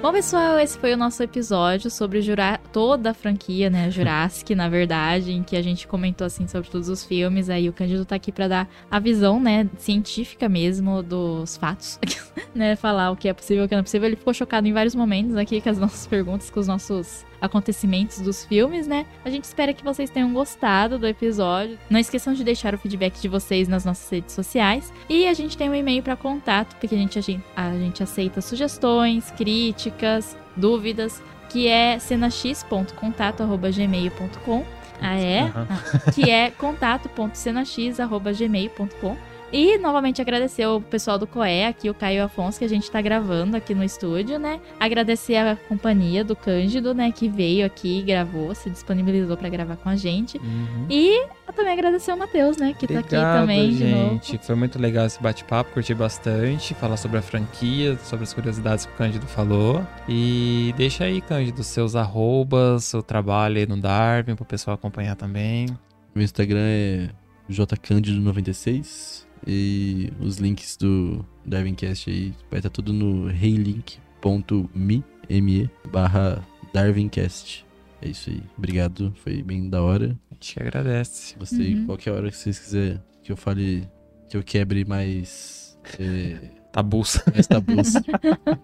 Bom, 0.00 0.12
pessoal, 0.12 0.60
esse 0.60 0.78
foi 0.78 0.94
o 0.94 0.96
nosso 0.96 1.20
episódio 1.24 1.90
sobre 1.90 2.22
Jura... 2.22 2.60
toda 2.72 3.10
a 3.10 3.14
franquia, 3.14 3.68
né? 3.68 3.90
Jurassic, 3.90 4.54
na 4.54 4.68
verdade, 4.68 5.32
em 5.32 5.42
que 5.42 5.56
a 5.56 5.62
gente 5.62 5.88
comentou 5.88 6.24
assim 6.24 6.46
sobre 6.46 6.70
todos 6.70 6.88
os 6.88 7.04
filmes. 7.04 7.50
Aí 7.50 7.68
o 7.68 7.72
Cândido 7.72 8.04
tá 8.04 8.14
aqui 8.14 8.30
pra 8.30 8.46
dar 8.46 8.68
a 8.88 9.00
visão, 9.00 9.40
né, 9.40 9.68
científica 9.76 10.48
mesmo 10.48 11.02
dos 11.02 11.56
fatos, 11.56 11.98
né? 12.54 12.76
Falar 12.76 13.10
o 13.10 13.16
que 13.16 13.28
é 13.28 13.32
possível 13.32 13.64
e 13.64 13.66
o 13.66 13.68
que 13.68 13.74
não 13.74 13.80
é 13.80 13.82
possível. 13.82 14.06
Ele 14.06 14.14
ficou 14.14 14.32
chocado 14.32 14.68
em 14.68 14.72
vários 14.72 14.94
momentos 14.94 15.36
aqui 15.36 15.60
com 15.60 15.68
as 15.68 15.78
nossas 15.80 16.06
perguntas, 16.06 16.48
com 16.48 16.60
os 16.60 16.68
nossos 16.68 17.26
acontecimentos 17.40 18.20
dos 18.20 18.44
filmes, 18.44 18.86
né? 18.86 19.06
A 19.24 19.30
gente 19.30 19.44
espera 19.44 19.72
que 19.72 19.82
vocês 19.84 20.10
tenham 20.10 20.32
gostado 20.32 20.98
do 20.98 21.06
episódio. 21.06 21.78
Não 21.88 22.00
esqueçam 22.00 22.34
de 22.34 22.44
deixar 22.44 22.74
o 22.74 22.78
feedback 22.78 23.20
de 23.20 23.28
vocês 23.28 23.68
nas 23.68 23.84
nossas 23.84 24.10
redes 24.10 24.34
sociais. 24.34 24.92
E 25.08 25.26
a 25.26 25.34
gente 25.34 25.56
tem 25.56 25.70
um 25.70 25.74
e-mail 25.74 26.02
para 26.02 26.16
contato, 26.16 26.74
porque 26.76 26.94
a 26.94 26.98
gente, 26.98 27.18
a 27.56 27.72
gente, 27.72 28.02
aceita 28.02 28.40
sugestões, 28.40 29.30
críticas, 29.30 30.36
dúvidas, 30.56 31.22
que 31.48 31.68
é 31.68 31.98
cenax.contato.gmail.com. 31.98 34.64
Ah, 35.00 35.16
é? 35.16 35.42
Aham. 35.42 35.68
Ah, 35.70 36.10
que 36.10 36.28
é 36.30 36.50
contato.cenax.gmail.com. 36.50 39.16
E 39.52 39.78
novamente 39.78 40.20
agradecer 40.20 40.66
o 40.66 40.80
pessoal 40.80 41.18
do 41.18 41.26
COE, 41.26 41.64
aqui 41.64 41.88
o 41.88 41.94
Caio 41.94 42.24
Afonso, 42.24 42.58
que 42.58 42.64
a 42.64 42.68
gente 42.68 42.90
tá 42.90 43.00
gravando 43.00 43.56
aqui 43.56 43.74
no 43.74 43.82
estúdio, 43.82 44.38
né? 44.38 44.60
Agradecer 44.78 45.36
a 45.36 45.56
companhia 45.56 46.22
do 46.22 46.36
Cândido, 46.36 46.92
né? 46.94 47.10
Que 47.10 47.28
veio 47.28 47.64
aqui, 47.64 48.02
gravou, 48.02 48.54
se 48.54 48.68
disponibilizou 48.68 49.36
pra 49.36 49.48
gravar 49.48 49.76
com 49.76 49.88
a 49.88 49.96
gente. 49.96 50.38
Uhum. 50.38 50.86
E 50.90 51.26
também 51.58 51.72
agradecer 51.72 52.12
o 52.12 52.16
Matheus, 52.16 52.56
né? 52.56 52.72
Que 52.78 52.86
tá 52.86 53.00
aqui 53.00 53.16
Obrigado, 53.16 53.40
também 53.40 53.70
de 53.70 53.84
novo. 53.84 54.10
gente. 54.10 54.38
Foi 54.38 54.54
muito 54.54 54.78
legal 54.78 55.06
esse 55.06 55.20
bate-papo, 55.20 55.72
curti 55.72 55.92
bastante. 55.92 56.72
Falar 56.74 56.96
sobre 56.96 57.18
a 57.18 57.22
franquia, 57.22 57.98
sobre 58.04 58.22
as 58.22 58.32
curiosidades 58.32 58.86
que 58.86 58.92
o 58.92 58.96
Cândido 58.96 59.26
falou. 59.26 59.84
E 60.08 60.72
deixa 60.76 61.04
aí, 61.04 61.20
Cândido, 61.20 61.64
seus 61.64 61.96
arrobas, 61.96 62.84
seu 62.84 63.02
trabalho 63.02 63.56
aí 63.56 63.66
no 63.66 63.76
Darwin, 63.76 64.36
pro 64.36 64.44
pessoal 64.44 64.76
acompanhar 64.76 65.16
também. 65.16 65.66
Meu 66.14 66.22
Instagram 66.22 66.60
é 66.60 67.08
jcandido96 67.50 69.27
e 69.46 70.12
os 70.20 70.36
links 70.38 70.76
do 70.76 71.24
Darwincast 71.44 72.10
aí 72.10 72.34
vai 72.50 72.58
estar 72.58 72.70
tudo 72.70 72.92
no 72.92 73.30
heylink.me 73.30 75.04
me 75.30 75.70
barra 75.90 76.44
Darwincast. 76.72 77.66
É 78.00 78.08
isso 78.08 78.30
aí. 78.30 78.42
Obrigado, 78.56 79.12
foi 79.22 79.42
bem 79.42 79.68
da 79.68 79.82
hora. 79.82 80.18
A 80.30 80.34
gente 80.34 80.54
que 80.54 80.62
agradece. 80.62 81.36
Gostei. 81.36 81.74
Uhum. 81.74 81.86
Qualquer 81.86 82.12
hora 82.12 82.30
que 82.30 82.36
vocês 82.36 82.58
quiserem 82.58 83.00
que 83.22 83.32
eu 83.32 83.36
fale, 83.36 83.86
que 84.28 84.36
eu 84.36 84.42
quebre 84.42 84.84
mais, 84.84 85.78
é, 85.98 86.38
Tabus. 86.72 87.20
mais 87.32 87.46
tabus 87.46 87.92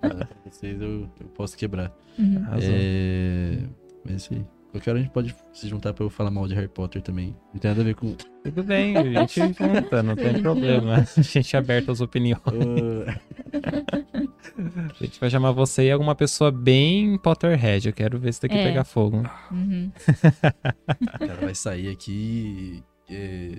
pra 0.00 0.28
vocês, 0.50 0.80
eu, 0.80 1.08
eu 1.20 1.26
posso 1.34 1.56
quebrar. 1.56 1.92
Uhum. 2.18 2.44
É, 2.62 3.58
mas 4.04 4.12
é 4.12 4.16
isso 4.16 4.34
aí. 4.34 4.46
Qualquer 4.74 4.90
hora 4.90 4.98
a 4.98 5.02
gente 5.02 5.12
pode 5.12 5.36
se 5.52 5.68
juntar 5.68 5.94
pra 5.94 6.04
eu 6.04 6.10
falar 6.10 6.32
mal 6.32 6.48
de 6.48 6.54
Harry 6.56 6.66
Potter 6.66 7.00
também. 7.00 7.36
Não 7.52 7.60
tem 7.60 7.70
nada 7.70 7.80
a 7.80 7.84
ver 7.84 7.94
com. 7.94 8.16
Tudo 8.42 8.64
bem, 8.64 8.96
a 8.96 9.04
gente 9.04 9.38
junta, 9.56 10.02
não 10.02 10.16
tem 10.16 10.42
problema. 10.42 11.06
A 11.16 11.22
gente 11.22 11.54
é 11.54 11.58
aberto 11.60 11.92
às 11.92 12.00
opiniões. 12.00 12.40
Ô, 12.44 13.04
A 15.00 15.04
gente 15.04 15.20
vai 15.20 15.30
chamar 15.30 15.52
você 15.52 15.84
e 15.84 15.90
alguma 15.92 16.16
pessoa 16.16 16.50
bem 16.50 17.16
Potterhead. 17.18 17.86
Eu 17.88 17.94
quero 17.94 18.18
ver 18.18 18.34
se 18.34 18.42
daqui 18.42 18.56
É. 18.56 18.64
pegar 18.64 18.82
fogo. 18.82 19.22
Uhum. 19.52 19.92
o 21.14 21.18
cara 21.20 21.40
vai 21.40 21.54
sair 21.54 21.88
aqui. 21.88 22.82
É, 23.08 23.58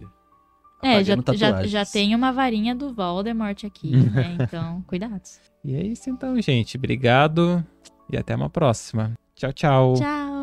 É, 0.84 1.02
já, 1.04 1.16
já, 1.34 1.66
já 1.66 1.86
tem 1.86 2.14
uma 2.14 2.34
varinha 2.34 2.76
do 2.76 2.94
Voldemort 2.94 3.64
aqui, 3.64 3.92
né? 4.12 4.36
Então, 4.42 4.84
cuidados. 4.86 5.40
E 5.64 5.76
é 5.76 5.82
isso 5.82 6.10
então, 6.10 6.40
gente. 6.42 6.76
Obrigado 6.76 7.66
e 8.12 8.18
até 8.18 8.36
uma 8.36 8.50
próxima. 8.50 9.14
Tchau, 9.34 9.54
tchau. 9.54 9.94
Tchau! 9.96 10.36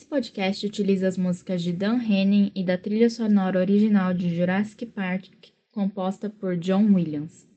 Esse 0.00 0.08
podcast 0.08 0.66
utiliza 0.66 1.08
as 1.08 1.18
músicas 1.18 1.60
de 1.60 1.74
Dan 1.74 2.00
Henning 2.00 2.50
e 2.54 2.64
da 2.64 2.78
trilha 2.78 3.10
sonora 3.10 3.60
original 3.60 4.14
de 4.14 4.34
Jurassic 4.34 4.86
Park, 4.86 5.28
composta 5.70 6.30
por 6.30 6.56
John 6.56 6.94
Williams. 6.94 7.49